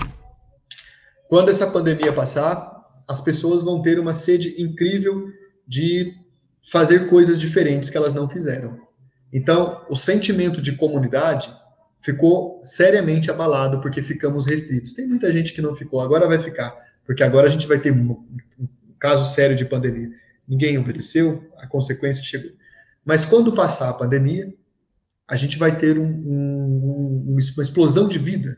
Quando 1.29 1.49
essa 1.49 1.67
pandemia 1.67 2.13
passar, 2.13 2.77
as 3.07 3.21
pessoas 3.21 3.63
vão 3.63 3.81
ter 3.81 3.99
uma 3.99 4.13
sede 4.13 4.61
incrível 4.61 5.27
de 5.67 6.13
fazer 6.71 7.07
coisas 7.07 7.39
diferentes 7.39 7.89
que 7.89 7.97
elas 7.97 8.13
não 8.13 8.29
fizeram. 8.29 8.79
Então, 9.31 9.85
o 9.89 9.95
sentimento 9.95 10.61
de 10.61 10.73
comunidade 10.73 11.51
ficou 12.01 12.61
seriamente 12.63 13.29
abalado 13.29 13.81
porque 13.81 14.01
ficamos 14.01 14.45
restritos. 14.45 14.93
Tem 14.93 15.07
muita 15.07 15.31
gente 15.31 15.53
que 15.53 15.61
não 15.61 15.75
ficou, 15.75 16.01
agora 16.01 16.27
vai 16.27 16.39
ficar, 16.39 16.75
porque 17.05 17.23
agora 17.23 17.47
a 17.47 17.49
gente 17.49 17.67
vai 17.67 17.79
ter 17.79 17.91
um, 17.91 18.25
caso 18.99 19.33
sério 19.33 19.55
de 19.55 19.65
pandemia. 19.65 20.09
Ninguém 20.47 20.77
obedeceu, 20.77 21.49
a 21.57 21.67
consequência 21.67 22.23
chegou. 22.23 22.51
Mas 23.03 23.25
quando 23.25 23.53
passar 23.53 23.89
a 23.89 23.93
pandemia, 23.93 24.53
a 25.27 25.35
gente 25.35 25.57
vai 25.57 25.77
ter 25.77 25.97
um, 25.97 26.05
um, 26.05 27.25
uma 27.29 27.61
explosão 27.61 28.07
de 28.07 28.17
vida 28.17 28.57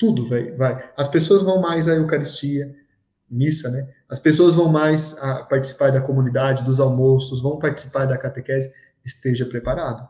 tudo 0.00 0.26
vai, 0.26 0.50
vai. 0.52 0.90
As 0.96 1.06
pessoas 1.06 1.42
vão 1.42 1.60
mais 1.60 1.86
à 1.86 1.94
Eucaristia, 1.94 2.74
missa, 3.30 3.70
né? 3.70 3.88
As 4.08 4.18
pessoas 4.18 4.54
vão 4.54 4.68
mais 4.68 5.16
a 5.22 5.44
participar 5.44 5.92
da 5.92 6.00
comunidade, 6.00 6.64
dos 6.64 6.80
almoços, 6.80 7.40
vão 7.40 7.58
participar 7.58 8.06
da 8.06 8.18
catequese. 8.18 8.72
Esteja 9.04 9.46
preparado. 9.46 10.06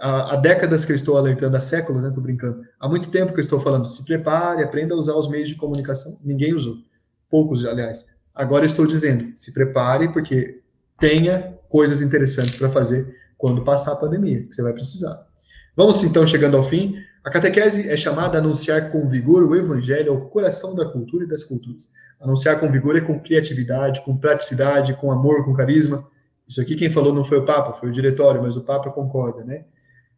Há, 0.00 0.34
há 0.34 0.36
décadas 0.36 0.84
que 0.84 0.92
eu 0.92 0.96
estou 0.96 1.16
alertando, 1.16 1.56
há 1.56 1.60
séculos, 1.60 2.02
né? 2.02 2.10
Tô 2.14 2.20
brincando. 2.20 2.62
Há 2.80 2.88
muito 2.88 3.10
tempo 3.10 3.32
que 3.32 3.38
eu 3.38 3.42
estou 3.42 3.60
falando, 3.60 3.86
se 3.86 4.04
prepare, 4.04 4.62
aprenda 4.62 4.94
a 4.94 4.98
usar 4.98 5.14
os 5.14 5.28
meios 5.28 5.48
de 5.48 5.54
comunicação. 5.56 6.18
Ninguém 6.24 6.54
usou. 6.54 6.76
Poucos, 7.30 7.64
aliás. 7.64 8.16
Agora 8.34 8.64
eu 8.64 8.68
estou 8.68 8.86
dizendo, 8.86 9.34
se 9.34 9.52
prepare, 9.52 10.12
porque 10.12 10.60
tenha 10.98 11.58
coisas 11.68 12.02
interessantes 12.02 12.54
para 12.54 12.68
fazer 12.68 13.14
quando 13.38 13.64
passar 13.64 13.92
a 13.92 13.96
pandemia, 13.96 14.46
que 14.46 14.54
você 14.54 14.62
vai 14.62 14.72
precisar. 14.72 15.26
Vamos 15.76 16.02
então 16.04 16.26
chegando 16.26 16.56
ao 16.56 16.62
fim. 16.62 16.94
A 17.26 17.30
catequese 17.30 17.90
é 17.90 17.96
chamada 17.96 18.38
a 18.38 18.40
anunciar 18.40 18.92
com 18.92 19.08
vigor 19.08 19.42
o 19.42 19.56
evangelho 19.56 20.12
ao 20.12 20.28
coração 20.28 20.76
da 20.76 20.84
cultura 20.84 21.24
e 21.24 21.28
das 21.28 21.42
culturas. 21.42 21.90
Anunciar 22.20 22.60
com 22.60 22.70
vigor 22.70 22.96
é 22.96 23.00
com 23.00 23.18
criatividade, 23.18 24.00
com 24.04 24.16
praticidade, 24.16 24.94
com 24.94 25.10
amor, 25.10 25.44
com 25.44 25.52
carisma. 25.52 26.08
Isso 26.46 26.60
aqui 26.60 26.76
quem 26.76 26.88
falou 26.88 27.12
não 27.12 27.24
foi 27.24 27.38
o 27.38 27.44
Papa, 27.44 27.72
foi 27.72 27.88
o 27.88 27.92
diretório, 27.92 28.40
mas 28.40 28.56
o 28.56 28.60
Papa 28.60 28.90
concorda, 28.90 29.44
né? 29.44 29.64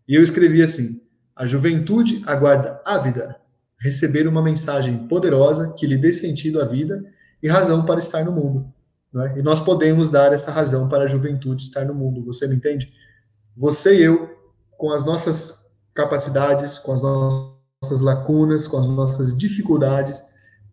E 0.07 0.15
eu 0.15 0.23
escrevi 0.23 0.61
assim: 0.61 1.01
a 1.35 1.47
juventude 1.47 2.21
aguarda 2.27 2.79
ávida 2.85 3.41
receber 3.81 4.29
uma 4.29 4.43
mensagem 4.43 5.09
poderosa 5.09 5.73
que 5.79 5.87
lhe 5.87 5.97
dê 5.97 6.13
sentido 6.13 6.61
à 6.61 6.67
vida 6.67 7.03
e 7.43 7.49
razão 7.49 7.87
para 7.87 8.01
estar 8.01 8.23
no 8.23 8.33
mundo. 8.33 8.71
É? 9.17 9.39
E 9.39 9.43
nós 9.43 9.61
podemos 9.61 10.11
dar 10.11 10.35
essa 10.35 10.51
razão 10.51 10.91
para 10.91 11.05
a 11.05 11.07
juventude 11.07 11.63
estar 11.63 11.87
no 11.87 11.95
mundo. 11.95 12.23
Você 12.27 12.47
me 12.47 12.57
entende? 12.57 12.93
Você 13.57 13.97
e 13.97 14.03
eu, 14.03 14.29
com 14.77 14.93
as 14.93 15.07
nossas 15.07 15.68
capacidades, 15.99 16.79
com 16.79 16.93
as 16.93 17.03
nossas 17.03 18.01
lacunas, 18.01 18.69
com 18.69 18.79
as 18.79 18.87
nossas 18.87 19.37
dificuldades, 19.37 20.23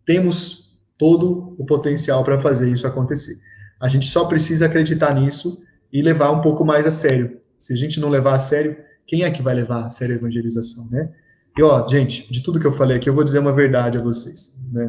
temos 0.04 0.78
todo 0.96 1.56
o 1.58 1.66
potencial 1.66 2.22
para 2.22 2.38
fazer 2.38 2.70
isso 2.70 2.86
acontecer. 2.86 3.34
A 3.80 3.88
gente 3.88 4.06
só 4.06 4.26
precisa 4.26 4.66
acreditar 4.66 5.12
nisso 5.14 5.60
e 5.92 6.00
levar 6.00 6.30
um 6.30 6.40
pouco 6.40 6.64
mais 6.64 6.86
a 6.86 6.92
sério. 6.92 7.40
Se 7.58 7.74
a 7.74 7.76
gente 7.76 7.98
não 7.98 8.08
levar 8.08 8.34
a 8.34 8.38
sério, 8.38 8.76
quem 9.04 9.24
é 9.24 9.30
que 9.30 9.42
vai 9.42 9.54
levar 9.54 9.84
a 9.84 9.90
sério 9.90 10.14
a 10.14 10.18
evangelização, 10.18 10.88
né? 10.90 11.12
E 11.58 11.62
ó, 11.62 11.88
gente, 11.88 12.30
de 12.30 12.42
tudo 12.42 12.60
que 12.60 12.66
eu 12.66 12.72
falei 12.72 12.96
aqui, 12.96 13.08
eu 13.08 13.14
vou 13.14 13.24
dizer 13.24 13.40
uma 13.40 13.52
verdade 13.52 13.98
a 13.98 14.02
vocês, 14.02 14.60
né? 14.72 14.88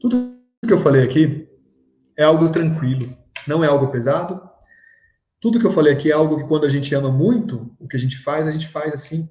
Tudo 0.00 0.36
que 0.66 0.72
eu 0.72 0.80
falei 0.80 1.02
aqui 1.02 1.48
é 2.18 2.24
algo 2.24 2.50
tranquilo, 2.50 3.08
não 3.48 3.64
é 3.64 3.68
algo 3.68 3.88
pesado, 3.88 4.40
tudo 5.40 5.60
que 5.60 5.66
eu 5.66 5.72
falei 5.72 5.92
aqui 5.92 6.10
é 6.10 6.14
algo 6.14 6.36
que 6.36 6.44
quando 6.44 6.64
a 6.64 6.70
gente 6.70 6.94
ama 6.94 7.10
muito 7.10 7.70
o 7.78 7.86
que 7.86 7.96
a 7.96 8.00
gente 8.00 8.18
faz, 8.18 8.46
a 8.46 8.50
gente 8.50 8.68
faz 8.68 8.94
assim, 8.94 9.28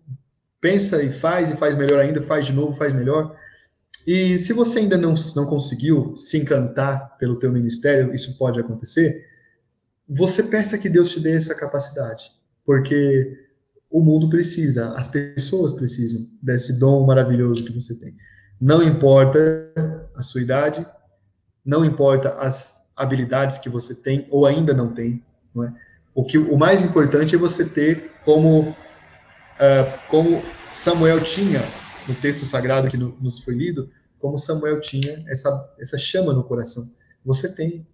pensa 0.62 1.02
e 1.02 1.12
faz 1.12 1.52
e 1.52 1.56
faz 1.56 1.76
melhor 1.76 2.00
ainda, 2.00 2.22
faz 2.22 2.48
de 2.48 2.54
novo, 2.54 2.74
faz 2.74 2.94
melhor. 2.94 3.36
E 4.06 4.38
se 4.38 4.54
você 4.54 4.80
ainda 4.80 4.98
não, 4.98 5.16
não 5.36 5.46
conseguiu 5.46 6.16
se 6.16 6.38
encantar 6.38 7.18
pelo 7.18 7.40
teu 7.40 7.52
ministério, 7.52 8.14
isso 8.14 8.38
pode 8.38 8.60
acontecer, 8.60 9.26
você 10.08 10.44
peça 10.44 10.78
que 10.78 10.88
Deus 10.88 11.10
te 11.10 11.20
dê 11.20 11.36
essa 11.36 11.56
capacidade, 11.56 12.32
porque 12.64 13.46
o 13.90 14.00
mundo 14.00 14.30
precisa, 14.30 14.96
as 14.98 15.08
pessoas 15.08 15.74
precisam 15.74 16.22
desse 16.42 16.80
dom 16.80 17.06
maravilhoso 17.06 17.64
que 17.64 17.74
você 17.74 17.98
tem. 18.00 18.16
Não 18.62 18.84
importa 18.84 19.72
a 20.16 20.22
sua 20.22 20.42
idade, 20.42 20.86
não 21.66 21.84
importa 21.84 22.30
as 22.40 22.92
habilidades 22.96 23.58
que 23.58 23.70
você 23.70 23.96
tem 23.96 24.28
ou 24.30 24.46
ainda 24.46 24.74
não 24.74 24.94
tem, 24.94 25.24
não 25.54 25.64
é? 25.64 25.74
O 26.16 26.24
que 26.24 26.38
o 26.38 26.58
mais 26.58 26.82
importante 26.82 27.36
é 27.36 27.38
você 27.38 27.66
ter 27.66 28.12
como 28.24 28.62
uh, 28.62 28.76
como 30.10 30.42
Samuel 30.72 31.22
tinha 31.22 31.62
no 32.08 32.16
texto 32.16 32.46
sagrado 32.46 32.90
que 32.90 32.98
no, 32.98 33.18
nos 33.22 33.40
foi 33.40 33.54
lido, 33.54 33.90
como 34.18 34.38
Samuel 34.38 34.80
tinha 34.80 35.24
essa, 35.28 35.76
essa 35.78 35.98
chama 35.98 36.34
no 36.34 36.44
coração. 36.44 36.90
Você 37.26 37.54
tem 37.54 37.86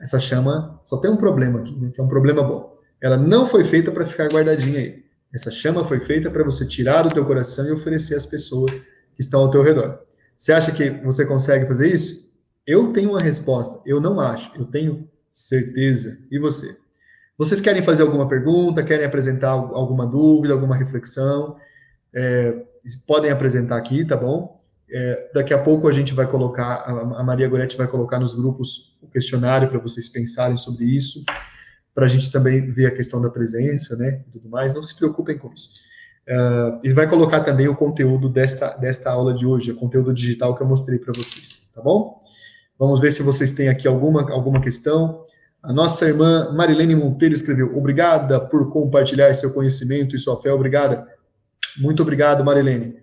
essa 0.00 0.18
chama, 0.18 0.80
só 0.84 0.98
tem 0.98 1.10
um 1.10 1.16
problema 1.16 1.60
aqui, 1.60 1.74
né, 1.78 1.90
que 1.94 2.00
é 2.00 2.04
um 2.04 2.08
problema 2.08 2.42
bom. 2.42 2.76
Ela 3.00 3.16
não 3.16 3.46
foi 3.46 3.64
feita 3.64 3.92
para 3.92 4.06
ficar 4.06 4.32
guardadinha 4.32 4.78
aí. 4.78 5.04
Essa 5.34 5.50
chama 5.50 5.84
foi 5.84 6.00
feita 6.00 6.30
para 6.30 6.42
você 6.42 6.66
tirar 6.66 7.02
do 7.02 7.10
teu 7.10 7.24
coração 7.24 7.66
e 7.66 7.72
oferecer 7.72 8.14
às 8.14 8.24
pessoas 8.24 8.74
que 8.74 9.20
estão 9.20 9.40
ao 9.42 9.50
teu 9.50 9.62
redor. 9.62 10.00
Você 10.36 10.52
acha 10.52 10.72
que 10.72 10.90
você 11.04 11.26
consegue 11.26 11.66
fazer 11.66 11.92
isso? 11.92 12.34
Eu 12.66 12.92
tenho 12.92 13.10
uma 13.10 13.20
resposta. 13.20 13.82
Eu 13.84 14.00
não 14.00 14.20
acho. 14.20 14.56
Eu 14.56 14.64
tenho 14.64 15.08
certeza. 15.30 16.18
E 16.30 16.38
você? 16.38 16.78
Vocês 17.38 17.60
querem 17.60 17.82
fazer 17.82 18.02
alguma 18.02 18.26
pergunta? 18.26 18.82
Querem 18.82 19.04
apresentar 19.04 19.50
alguma 19.50 20.06
dúvida, 20.06 20.54
alguma 20.54 20.74
reflexão? 20.74 21.56
É, 22.14 22.62
podem 23.06 23.30
apresentar 23.30 23.76
aqui, 23.76 24.04
tá 24.04 24.16
bom? 24.16 24.56
É, 24.88 25.30
daqui 25.34 25.52
a 25.52 25.58
pouco 25.58 25.88
a 25.88 25.92
gente 25.92 26.14
vai 26.14 26.26
colocar, 26.26 26.84
a 26.84 27.22
Maria 27.22 27.48
Goretti 27.48 27.76
vai 27.76 27.86
colocar 27.86 28.18
nos 28.18 28.34
grupos 28.34 28.96
o 29.02 29.08
questionário 29.08 29.68
para 29.68 29.78
vocês 29.78 30.08
pensarem 30.08 30.56
sobre 30.56 30.84
isso, 30.84 31.24
para 31.94 32.04
a 32.04 32.08
gente 32.08 32.30
também 32.30 32.70
ver 32.70 32.86
a 32.86 32.90
questão 32.90 33.20
da 33.20 33.28
presença, 33.28 33.96
né, 33.96 34.22
e 34.28 34.30
tudo 34.30 34.48
mais. 34.48 34.74
Não 34.74 34.82
se 34.82 34.96
preocupem 34.96 35.36
com 35.36 35.52
isso. 35.52 35.70
Uh, 36.28 36.80
e 36.82 36.92
vai 36.92 37.08
colocar 37.08 37.40
também 37.40 37.68
o 37.68 37.76
conteúdo 37.76 38.28
desta, 38.28 38.76
desta 38.76 39.10
aula 39.10 39.34
de 39.34 39.46
hoje, 39.46 39.72
o 39.72 39.76
conteúdo 39.76 40.12
digital 40.12 40.56
que 40.56 40.62
eu 40.62 40.66
mostrei 40.66 40.98
para 40.98 41.12
vocês, 41.16 41.68
tá 41.74 41.82
bom? 41.82 42.18
Vamos 42.78 43.00
ver 43.00 43.10
se 43.10 43.22
vocês 43.22 43.52
têm 43.52 43.68
aqui 43.68 43.88
alguma, 43.88 44.30
alguma 44.30 44.60
questão. 44.60 45.22
A 45.66 45.72
nossa 45.72 46.06
irmã 46.06 46.52
Marilene 46.52 46.94
Monteiro 46.94 47.34
escreveu: 47.34 47.76
Obrigada 47.76 48.38
por 48.38 48.70
compartilhar 48.70 49.34
seu 49.34 49.52
conhecimento 49.52 50.14
e 50.14 50.18
sua 50.18 50.40
fé. 50.40 50.52
Obrigada. 50.52 51.04
Muito 51.76 52.02
obrigado, 52.02 52.44
Marilene. 52.44 52.94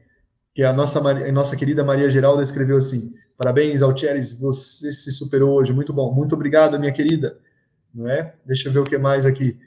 Que 0.56 0.64
a 0.64 0.72
nossa, 0.72 1.00
a 1.00 1.32
nossa 1.34 1.58
querida 1.58 1.84
Maria 1.84 2.10
Geralda 2.10 2.42
escreveu 2.42 2.78
assim: 2.78 3.16
Parabéns, 3.38 3.82
Altieres, 3.82 4.32
você 4.40 4.94
se 4.94 5.12
superou 5.12 5.56
hoje. 5.56 5.74
Muito 5.74 5.92
bom. 5.92 6.14
Muito 6.14 6.36
obrigado, 6.36 6.80
minha 6.80 6.94
querida. 6.94 7.38
Não 7.94 8.08
é? 8.08 8.34
Deixa 8.46 8.70
eu 8.70 8.72
ver 8.72 8.80
o 8.80 8.86
que 8.86 8.98
mais 8.98 9.26
aqui. 9.26 9.60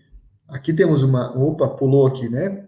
Aqui 0.48 0.72
temos 0.72 1.02
uma. 1.02 1.36
Opa, 1.36 1.68
pulou 1.68 2.06
aqui, 2.06 2.30
né? 2.30 2.66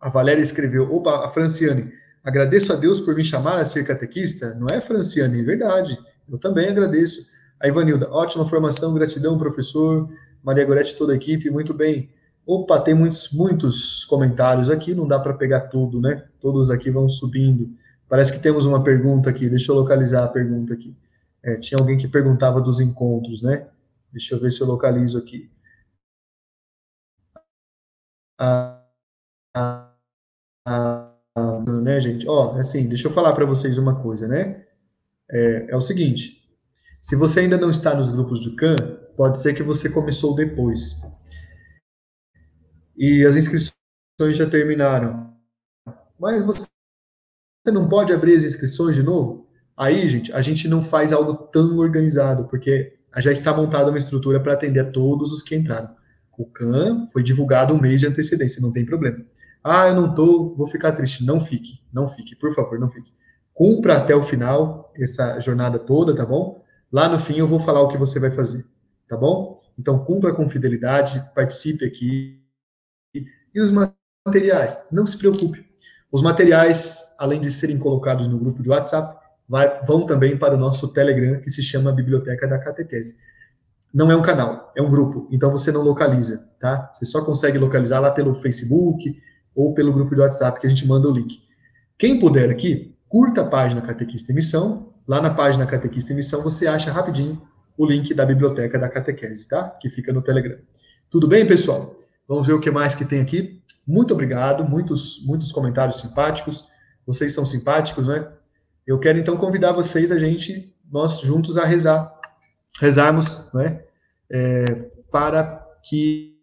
A 0.00 0.08
Valéria 0.10 0.42
escreveu: 0.42 0.92
opa, 0.92 1.24
a 1.24 1.28
Franciane, 1.30 1.92
agradeço 2.24 2.72
a 2.72 2.76
Deus 2.76 2.98
por 2.98 3.14
me 3.14 3.24
chamar 3.24 3.58
a 3.58 3.64
ser 3.64 3.86
catequista. 3.86 4.56
Não 4.56 4.66
é, 4.66 4.80
Franciane? 4.80 5.38
É 5.38 5.44
verdade. 5.44 5.96
Eu 6.28 6.36
também 6.36 6.68
agradeço. 6.68 7.30
A 7.62 7.68
Ivanilda, 7.68 8.10
ótima 8.10 8.44
formação, 8.44 8.92
gratidão, 8.92 9.38
professor. 9.38 10.12
Maria 10.42 10.64
Goretti, 10.64 10.96
toda 10.96 11.12
a 11.12 11.16
equipe, 11.16 11.48
muito 11.48 11.72
bem. 11.72 12.10
Opa, 12.44 12.80
tem 12.80 12.92
muitos, 12.92 13.32
muitos 13.32 14.04
comentários 14.04 14.68
aqui, 14.68 14.94
não 14.94 15.06
dá 15.06 15.20
para 15.20 15.32
pegar 15.32 15.68
tudo, 15.68 16.00
né? 16.00 16.26
Todos 16.40 16.70
aqui 16.70 16.90
vão 16.90 17.08
subindo. 17.08 17.70
Parece 18.08 18.32
que 18.32 18.40
temos 18.40 18.66
uma 18.66 18.82
pergunta 18.82 19.30
aqui, 19.30 19.48
deixa 19.48 19.70
eu 19.70 19.76
localizar 19.76 20.24
a 20.24 20.28
pergunta 20.28 20.74
aqui. 20.74 20.96
É, 21.40 21.56
tinha 21.56 21.78
alguém 21.78 21.96
que 21.96 22.08
perguntava 22.08 22.60
dos 22.60 22.80
encontros, 22.80 23.40
né? 23.42 23.68
Deixa 24.12 24.34
eu 24.34 24.40
ver 24.40 24.50
se 24.50 24.60
eu 24.60 24.66
localizo 24.66 25.16
aqui. 25.16 25.48
Ah, 28.38 28.82
ah, 29.56 29.92
ah, 30.66 31.64
né, 31.82 32.00
gente? 32.00 32.28
Ó, 32.28 32.56
assim, 32.58 32.88
deixa 32.88 33.06
eu 33.06 33.12
falar 33.12 33.32
para 33.34 33.46
vocês 33.46 33.78
uma 33.78 34.02
coisa, 34.02 34.26
né? 34.26 34.64
É, 35.30 35.70
é, 35.70 35.76
o 35.76 35.80
seguinte: 35.80 36.41
se 37.02 37.16
você 37.16 37.40
ainda 37.40 37.58
não 37.58 37.72
está 37.72 37.96
nos 37.96 38.08
grupos 38.08 38.40
do 38.40 38.54
CAN, 38.54 38.76
pode 39.16 39.42
ser 39.42 39.54
que 39.54 39.62
você 39.62 39.88
começou 39.88 40.36
depois. 40.36 41.02
E 42.96 43.26
as 43.26 43.36
inscrições 43.36 43.74
já 44.36 44.48
terminaram. 44.48 45.34
Mas 46.16 46.44
você 46.44 46.68
não 47.66 47.88
pode 47.88 48.12
abrir 48.12 48.36
as 48.36 48.44
inscrições 48.44 48.94
de 48.94 49.02
novo? 49.02 49.48
Aí, 49.76 50.08
gente, 50.08 50.32
a 50.32 50.40
gente 50.40 50.68
não 50.68 50.80
faz 50.80 51.12
algo 51.12 51.34
tão 51.48 51.76
organizado, 51.78 52.44
porque 52.44 52.96
já 53.18 53.32
está 53.32 53.52
montada 53.52 53.90
uma 53.90 53.98
estrutura 53.98 54.38
para 54.38 54.52
atender 54.52 54.80
a 54.80 54.90
todos 54.90 55.32
os 55.32 55.42
que 55.42 55.56
entraram. 55.56 55.92
O 56.38 56.46
CAN 56.46 57.08
foi 57.12 57.24
divulgado 57.24 57.74
um 57.74 57.80
mês 57.80 58.00
de 58.00 58.06
antecedência, 58.06 58.62
não 58.62 58.72
tem 58.72 58.86
problema. 58.86 59.18
Ah, 59.64 59.88
eu 59.88 59.96
não 59.96 60.14
tô, 60.14 60.54
vou 60.54 60.68
ficar 60.68 60.92
triste. 60.92 61.24
Não 61.24 61.40
fique, 61.40 61.80
não 61.92 62.06
fique, 62.06 62.36
por 62.36 62.54
favor, 62.54 62.78
não 62.78 62.90
fique. 62.90 63.12
Cumpra 63.52 63.96
até 63.96 64.14
o 64.14 64.22
final 64.22 64.92
essa 64.96 65.40
jornada 65.40 65.80
toda, 65.80 66.14
tá 66.14 66.24
bom? 66.24 66.61
Lá 66.92 67.08
no 67.08 67.18
fim 67.18 67.38
eu 67.38 67.48
vou 67.48 67.58
falar 67.58 67.80
o 67.80 67.88
que 67.88 67.96
você 67.96 68.20
vai 68.20 68.30
fazer, 68.30 68.66
tá 69.08 69.16
bom? 69.16 69.60
Então 69.78 70.04
cumpra 70.04 70.34
com 70.34 70.48
fidelidade, 70.48 71.20
participe 71.34 71.84
aqui. 71.84 72.38
E 73.14 73.60
os 73.60 73.72
materiais, 74.26 74.86
não 74.92 75.06
se 75.06 75.16
preocupe. 75.16 75.64
Os 76.10 76.20
materiais, 76.20 77.14
além 77.18 77.40
de 77.40 77.50
serem 77.50 77.78
colocados 77.78 78.28
no 78.28 78.38
grupo 78.38 78.62
de 78.62 78.68
WhatsApp, 78.68 79.18
vai, 79.48 79.82
vão 79.84 80.04
também 80.04 80.36
para 80.36 80.54
o 80.54 80.58
nosso 80.58 80.92
Telegram, 80.92 81.40
que 81.40 81.48
se 81.48 81.62
chama 81.62 81.92
Biblioteca 81.92 82.46
da 82.46 82.58
Catequese. 82.58 83.16
Não 83.92 84.10
é 84.10 84.16
um 84.16 84.22
canal, 84.22 84.72
é 84.76 84.82
um 84.82 84.90
grupo, 84.90 85.28
então 85.30 85.50
você 85.50 85.72
não 85.72 85.82
localiza, 85.82 86.54
tá? 86.60 86.90
Você 86.94 87.04
só 87.04 87.24
consegue 87.24 87.58
localizar 87.58 88.00
lá 88.00 88.10
pelo 88.10 88.34
Facebook 88.34 89.20
ou 89.54 89.74
pelo 89.74 89.92
grupo 89.92 90.14
de 90.14 90.20
WhatsApp 90.20 90.60
que 90.60 90.66
a 90.66 90.70
gente 90.70 90.86
manda 90.86 91.08
o 91.08 91.12
link. 91.12 91.42
Quem 91.98 92.18
puder 92.18 92.50
aqui, 92.50 92.91
curta 93.12 93.42
a 93.42 93.46
página 93.46 93.82
Catequista 93.82 94.32
Emissão. 94.32 94.94
Lá 95.06 95.20
na 95.20 95.34
página 95.34 95.66
Catequista 95.66 96.14
Emissão 96.14 96.42
você 96.42 96.66
acha 96.66 96.90
rapidinho 96.90 97.42
o 97.76 97.84
link 97.84 98.14
da 98.14 98.24
Biblioteca 98.24 98.78
da 98.78 98.88
Catequese, 98.88 99.46
tá? 99.46 99.68
Que 99.68 99.90
fica 99.90 100.14
no 100.14 100.22
Telegram. 100.22 100.56
Tudo 101.10 101.28
bem, 101.28 101.46
pessoal? 101.46 101.94
Vamos 102.26 102.46
ver 102.46 102.54
o 102.54 102.60
que 102.60 102.70
mais 102.70 102.94
que 102.94 103.04
tem 103.04 103.20
aqui. 103.20 103.60
Muito 103.86 104.14
obrigado, 104.14 104.64
muitos, 104.64 105.22
muitos 105.26 105.52
comentários 105.52 105.98
simpáticos. 106.00 106.68
Vocês 107.06 107.34
são 107.34 107.44
simpáticos, 107.44 108.06
né? 108.06 108.32
Eu 108.86 108.98
quero 108.98 109.18
então 109.18 109.36
convidar 109.36 109.72
vocês, 109.72 110.10
a 110.10 110.18
gente, 110.18 110.74
nós 110.90 111.20
juntos, 111.20 111.58
a 111.58 111.66
rezar, 111.66 112.18
rezarmos, 112.80 113.52
né, 113.52 113.82
é, 114.30 114.90
para 115.10 115.62
que 115.86 116.38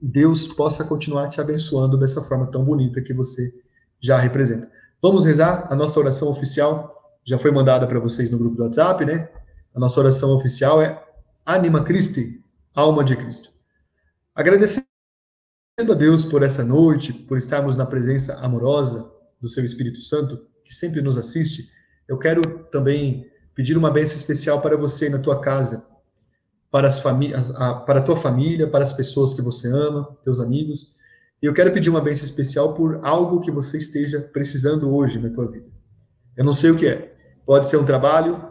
Deus 0.00 0.46
possa 0.46 0.84
continuar 0.84 1.28
te 1.28 1.40
abençoando 1.40 1.98
dessa 1.98 2.22
forma 2.22 2.46
tão 2.46 2.64
bonita 2.64 3.02
que 3.02 3.12
você 3.12 3.52
já 4.00 4.16
representa. 4.16 4.70
Vamos 5.00 5.24
rezar? 5.24 5.68
A 5.70 5.76
nossa 5.76 5.98
oração 6.00 6.28
oficial 6.28 6.92
já 7.24 7.38
foi 7.38 7.52
mandada 7.52 7.86
para 7.86 8.00
vocês 8.00 8.30
no 8.30 8.38
grupo 8.38 8.56
do 8.56 8.64
WhatsApp, 8.64 9.04
né? 9.04 9.30
A 9.72 9.78
nossa 9.78 10.00
oração 10.00 10.30
oficial 10.30 10.82
é 10.82 11.00
Anima 11.46 11.84
Christi, 11.84 12.42
alma 12.74 13.04
de 13.04 13.14
Cristo. 13.14 13.50
Agradecendo 14.34 14.86
a 15.78 15.94
Deus 15.94 16.24
por 16.24 16.42
essa 16.42 16.64
noite, 16.64 17.12
por 17.12 17.38
estarmos 17.38 17.76
na 17.76 17.86
presença 17.86 18.44
amorosa 18.44 19.08
do 19.40 19.46
seu 19.46 19.64
Espírito 19.64 20.00
Santo, 20.00 20.48
que 20.64 20.74
sempre 20.74 21.00
nos 21.00 21.16
assiste, 21.16 21.70
eu 22.08 22.18
quero 22.18 22.42
também 22.72 23.24
pedir 23.54 23.78
uma 23.78 23.90
bênção 23.90 24.16
especial 24.16 24.60
para 24.60 24.76
você 24.76 25.08
na 25.08 25.20
tua 25.20 25.40
casa, 25.40 25.86
para 26.72 26.88
as 26.88 26.98
famílias, 26.98 27.52
para 27.86 28.00
a 28.00 28.02
tua 28.02 28.16
família, 28.16 28.68
para 28.68 28.82
as 28.82 28.92
pessoas 28.92 29.32
que 29.32 29.42
você 29.42 29.68
ama, 29.68 30.16
teus 30.24 30.40
amigos. 30.40 30.97
E 31.42 31.46
eu 31.46 31.54
quero 31.54 31.72
pedir 31.72 31.90
uma 31.90 32.00
bênção 32.00 32.24
especial 32.24 32.74
por 32.74 33.00
algo 33.02 33.40
que 33.40 33.50
você 33.50 33.78
esteja 33.78 34.20
precisando 34.20 34.92
hoje 34.94 35.18
na 35.18 35.30
tua 35.30 35.50
vida. 35.50 35.68
Eu 36.36 36.44
não 36.44 36.52
sei 36.52 36.70
o 36.70 36.76
que 36.76 36.86
é. 36.86 37.14
Pode 37.46 37.66
ser 37.68 37.76
um 37.76 37.84
trabalho, 37.84 38.42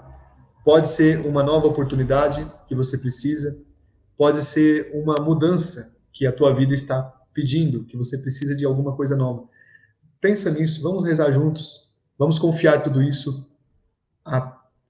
pode 0.63 0.87
ser 0.87 1.25
uma 1.25 1.43
nova 1.43 1.67
oportunidade 1.67 2.45
que 2.67 2.75
você 2.75 2.97
precisa, 2.97 3.61
pode 4.17 4.37
ser 4.37 4.91
uma 4.93 5.15
mudança 5.15 5.97
que 6.11 6.25
a 6.25 6.31
tua 6.31 6.53
vida 6.53 6.73
está 6.73 7.01
pedindo, 7.33 7.83
que 7.85 7.97
você 7.97 8.17
precisa 8.17 8.55
de 8.55 8.65
alguma 8.65 8.95
coisa 8.95 9.15
nova. 9.15 9.47
Pensa 10.19 10.49
nisso, 10.49 10.81
vamos 10.81 11.05
rezar 11.05 11.31
juntos 11.31 11.87
Vamos 12.17 12.39
confiar 12.39 12.81
tudo 12.81 13.01
isso 13.03 13.47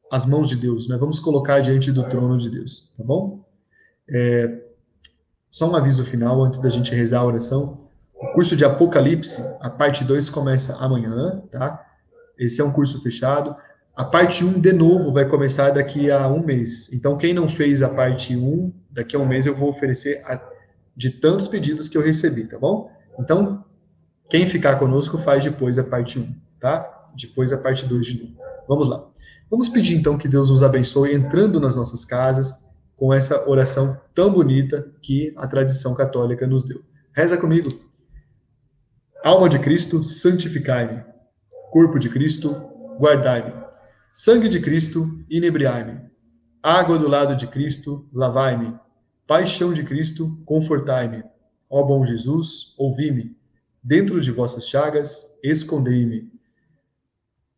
às 0.10 0.26
mãos 0.26 0.48
de 0.48 0.56
Deus, 0.56 0.88
né? 0.88 0.95
Vamos 0.98 1.19
colocar 1.19 1.60
diante 1.60 1.91
do 1.91 2.03
trono 2.03 2.38
de 2.38 2.49
Deus, 2.49 2.94
tá 2.98 3.03
bom? 3.03 3.45
É, 4.10 4.64
só 5.49 5.69
um 5.69 5.76
aviso 5.76 6.06
final 6.06 6.41
antes 6.41 6.61
da 6.61 6.69
gente 6.69 6.95
rezar 6.95 7.19
a 7.19 7.26
oração. 7.26 7.86
O 8.19 8.34
curso 8.34 8.56
de 8.56 8.65
Apocalipse, 8.65 9.41
a 9.61 9.69
parte 9.69 10.03
2 10.03 10.30
começa 10.30 10.76
amanhã, 10.77 11.41
tá? 11.52 11.85
Esse 12.38 12.61
é 12.61 12.64
um 12.64 12.72
curso 12.72 13.02
fechado. 13.02 13.56
A 13.95 14.06
parte 14.06 14.44
1, 14.44 14.48
um, 14.48 14.60
de 14.60 14.73
novo, 14.73 15.14
vai 15.14 15.26
começar 15.26 15.72
daqui 15.72 16.10
a 16.10 16.27
um 16.27 16.44
mês. 16.44 16.91
Então, 16.94 17.18
quem 17.18 17.34
não 17.34 17.48
fez 17.48 17.81
a 17.84 17.89
parte 17.89 18.35
1, 18.35 18.44
um, 18.44 18.73
daqui 18.91 19.15
a 19.15 19.19
um 19.19 19.27
mês 19.27 19.45
eu 19.45 19.56
vou 19.56 19.69
oferecer 19.69 20.22
a, 20.26 20.41
de 20.95 21.11
tantos 21.11 21.48
pedidos 21.48 21.88
que 21.88 21.98
eu 21.98 22.02
recebi, 22.02 22.45
tá 22.45 22.57
bom? 22.57 22.91
Então, 23.19 23.64
quem 24.30 24.48
ficar 24.48 24.77
conosco 24.77 25.18
faz 25.18 25.44
depois 25.44 25.77
a 25.80 25.84
parte 25.84 26.19
1, 26.19 26.22
um, 26.22 26.35
tá? 26.60 26.98
depois 27.18 27.52
a 27.52 27.57
parte 27.57 27.85
2 27.85 28.06
de 28.06 28.22
novo. 28.22 28.38
Vamos 28.68 28.88
lá. 28.88 29.07
Vamos 29.49 29.69
pedir 29.69 29.95
então 29.95 30.18
que 30.18 30.27
Deus 30.27 30.52
nos 30.52 30.61
abençoe 30.61 31.14
entrando 31.14 31.60
nas 31.60 31.76
nossas 31.76 32.03
casas 32.06 32.68
com 32.95 33.14
essa 33.14 33.49
oração 33.49 33.99
tão 34.14 34.31
bonita 34.31 34.91
que 35.02 35.34
a 35.38 35.48
tradição 35.48 35.94
católica 35.95 36.45
nos 36.45 36.64
deu. 36.64 36.81
Reza 37.14 37.38
comigo. 37.38 37.86
Alma 39.27 39.49
de 39.49 39.59
Cristo, 39.59 40.05
santificai-me. 40.05 41.03
Corpo 41.69 41.99
de 41.99 42.07
Cristo, 42.07 42.49
guardai-me. 42.97 43.53
Sangue 44.13 44.47
de 44.47 44.61
Cristo, 44.61 45.21
inebriai-me. 45.29 45.99
Água 46.63 46.97
do 46.97 47.09
lado 47.09 47.35
de 47.35 47.45
Cristo, 47.45 48.07
lavai-me. 48.13 48.79
Paixão 49.27 49.73
de 49.73 49.83
Cristo, 49.83 50.41
confortai-me. 50.45 51.25
Ó 51.69 51.83
bom 51.83 52.05
Jesus, 52.05 52.73
ouvi-me. 52.77 53.35
Dentro 53.83 54.21
de 54.21 54.31
vossas 54.31 54.69
chagas, 54.69 55.37
escondei-me 55.43 56.31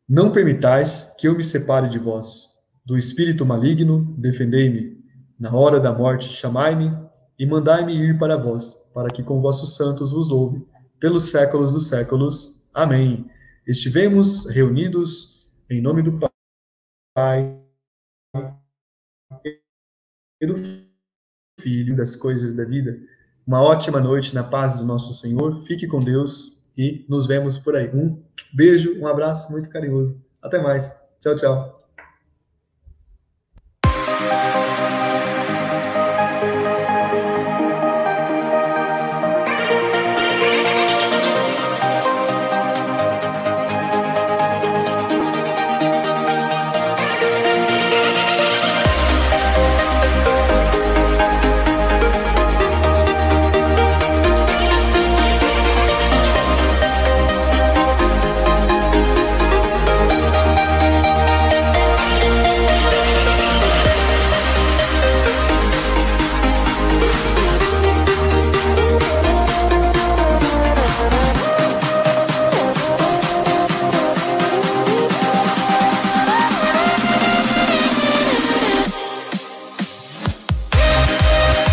Não 0.10 0.32
permitais 0.32 1.16
que 1.20 1.28
eu 1.28 1.38
me 1.38 1.44
separe 1.44 1.88
de 1.88 2.00
vós. 2.00 2.48
Do 2.84 2.98
espírito 2.98 3.46
maligno, 3.46 4.16
defendei-me. 4.18 4.98
Na 5.40 5.56
hora 5.56 5.80
da 5.80 5.94
morte, 5.94 6.30
chamai-me 6.30 6.92
e 7.38 7.46
mandai-me 7.46 7.94
ir 7.94 8.18
para 8.18 8.38
vós, 8.38 8.90
para 8.92 9.12
que 9.12 9.22
com 9.22 9.40
vossos 9.40 9.76
santos 9.76 10.12
vos 10.12 10.32
louve, 10.32 10.66
pelos 11.00 11.32
séculos 11.32 11.74
dos 11.74 11.88
séculos. 11.90 12.70
Amém. 12.74 13.30
Estivemos 13.68 14.50
reunidos 14.50 15.52
em 15.70 15.82
nome 15.82 16.02
do 16.02 16.20
Pai 17.16 17.60
e 20.42 20.48
do 20.48 20.56
Filho 21.60 21.96
das 21.96 22.16
coisas 22.16 22.54
da 22.54 22.66
vida. 22.66 23.00
Uma 23.46 23.62
ótima 23.62 24.00
noite 24.00 24.34
na 24.34 24.44
paz 24.44 24.78
do 24.78 24.86
nosso 24.86 25.14
Senhor. 25.14 25.64
Fique 25.64 25.88
com 25.88 26.04
Deus 26.04 26.66
e 26.78 27.06
nos 27.10 27.26
vemos 27.26 27.58
por 27.58 27.76
aí. 27.76 27.90
Um 27.90 28.24
beijo, 28.54 29.00
um 29.00 29.08
abraço 29.08 29.52
muito 29.52 29.70
carinhoso. 29.70 30.24
Até 30.42 30.62
mais. 30.62 31.02
Tchau, 31.20 31.36
tchau. 31.36 31.79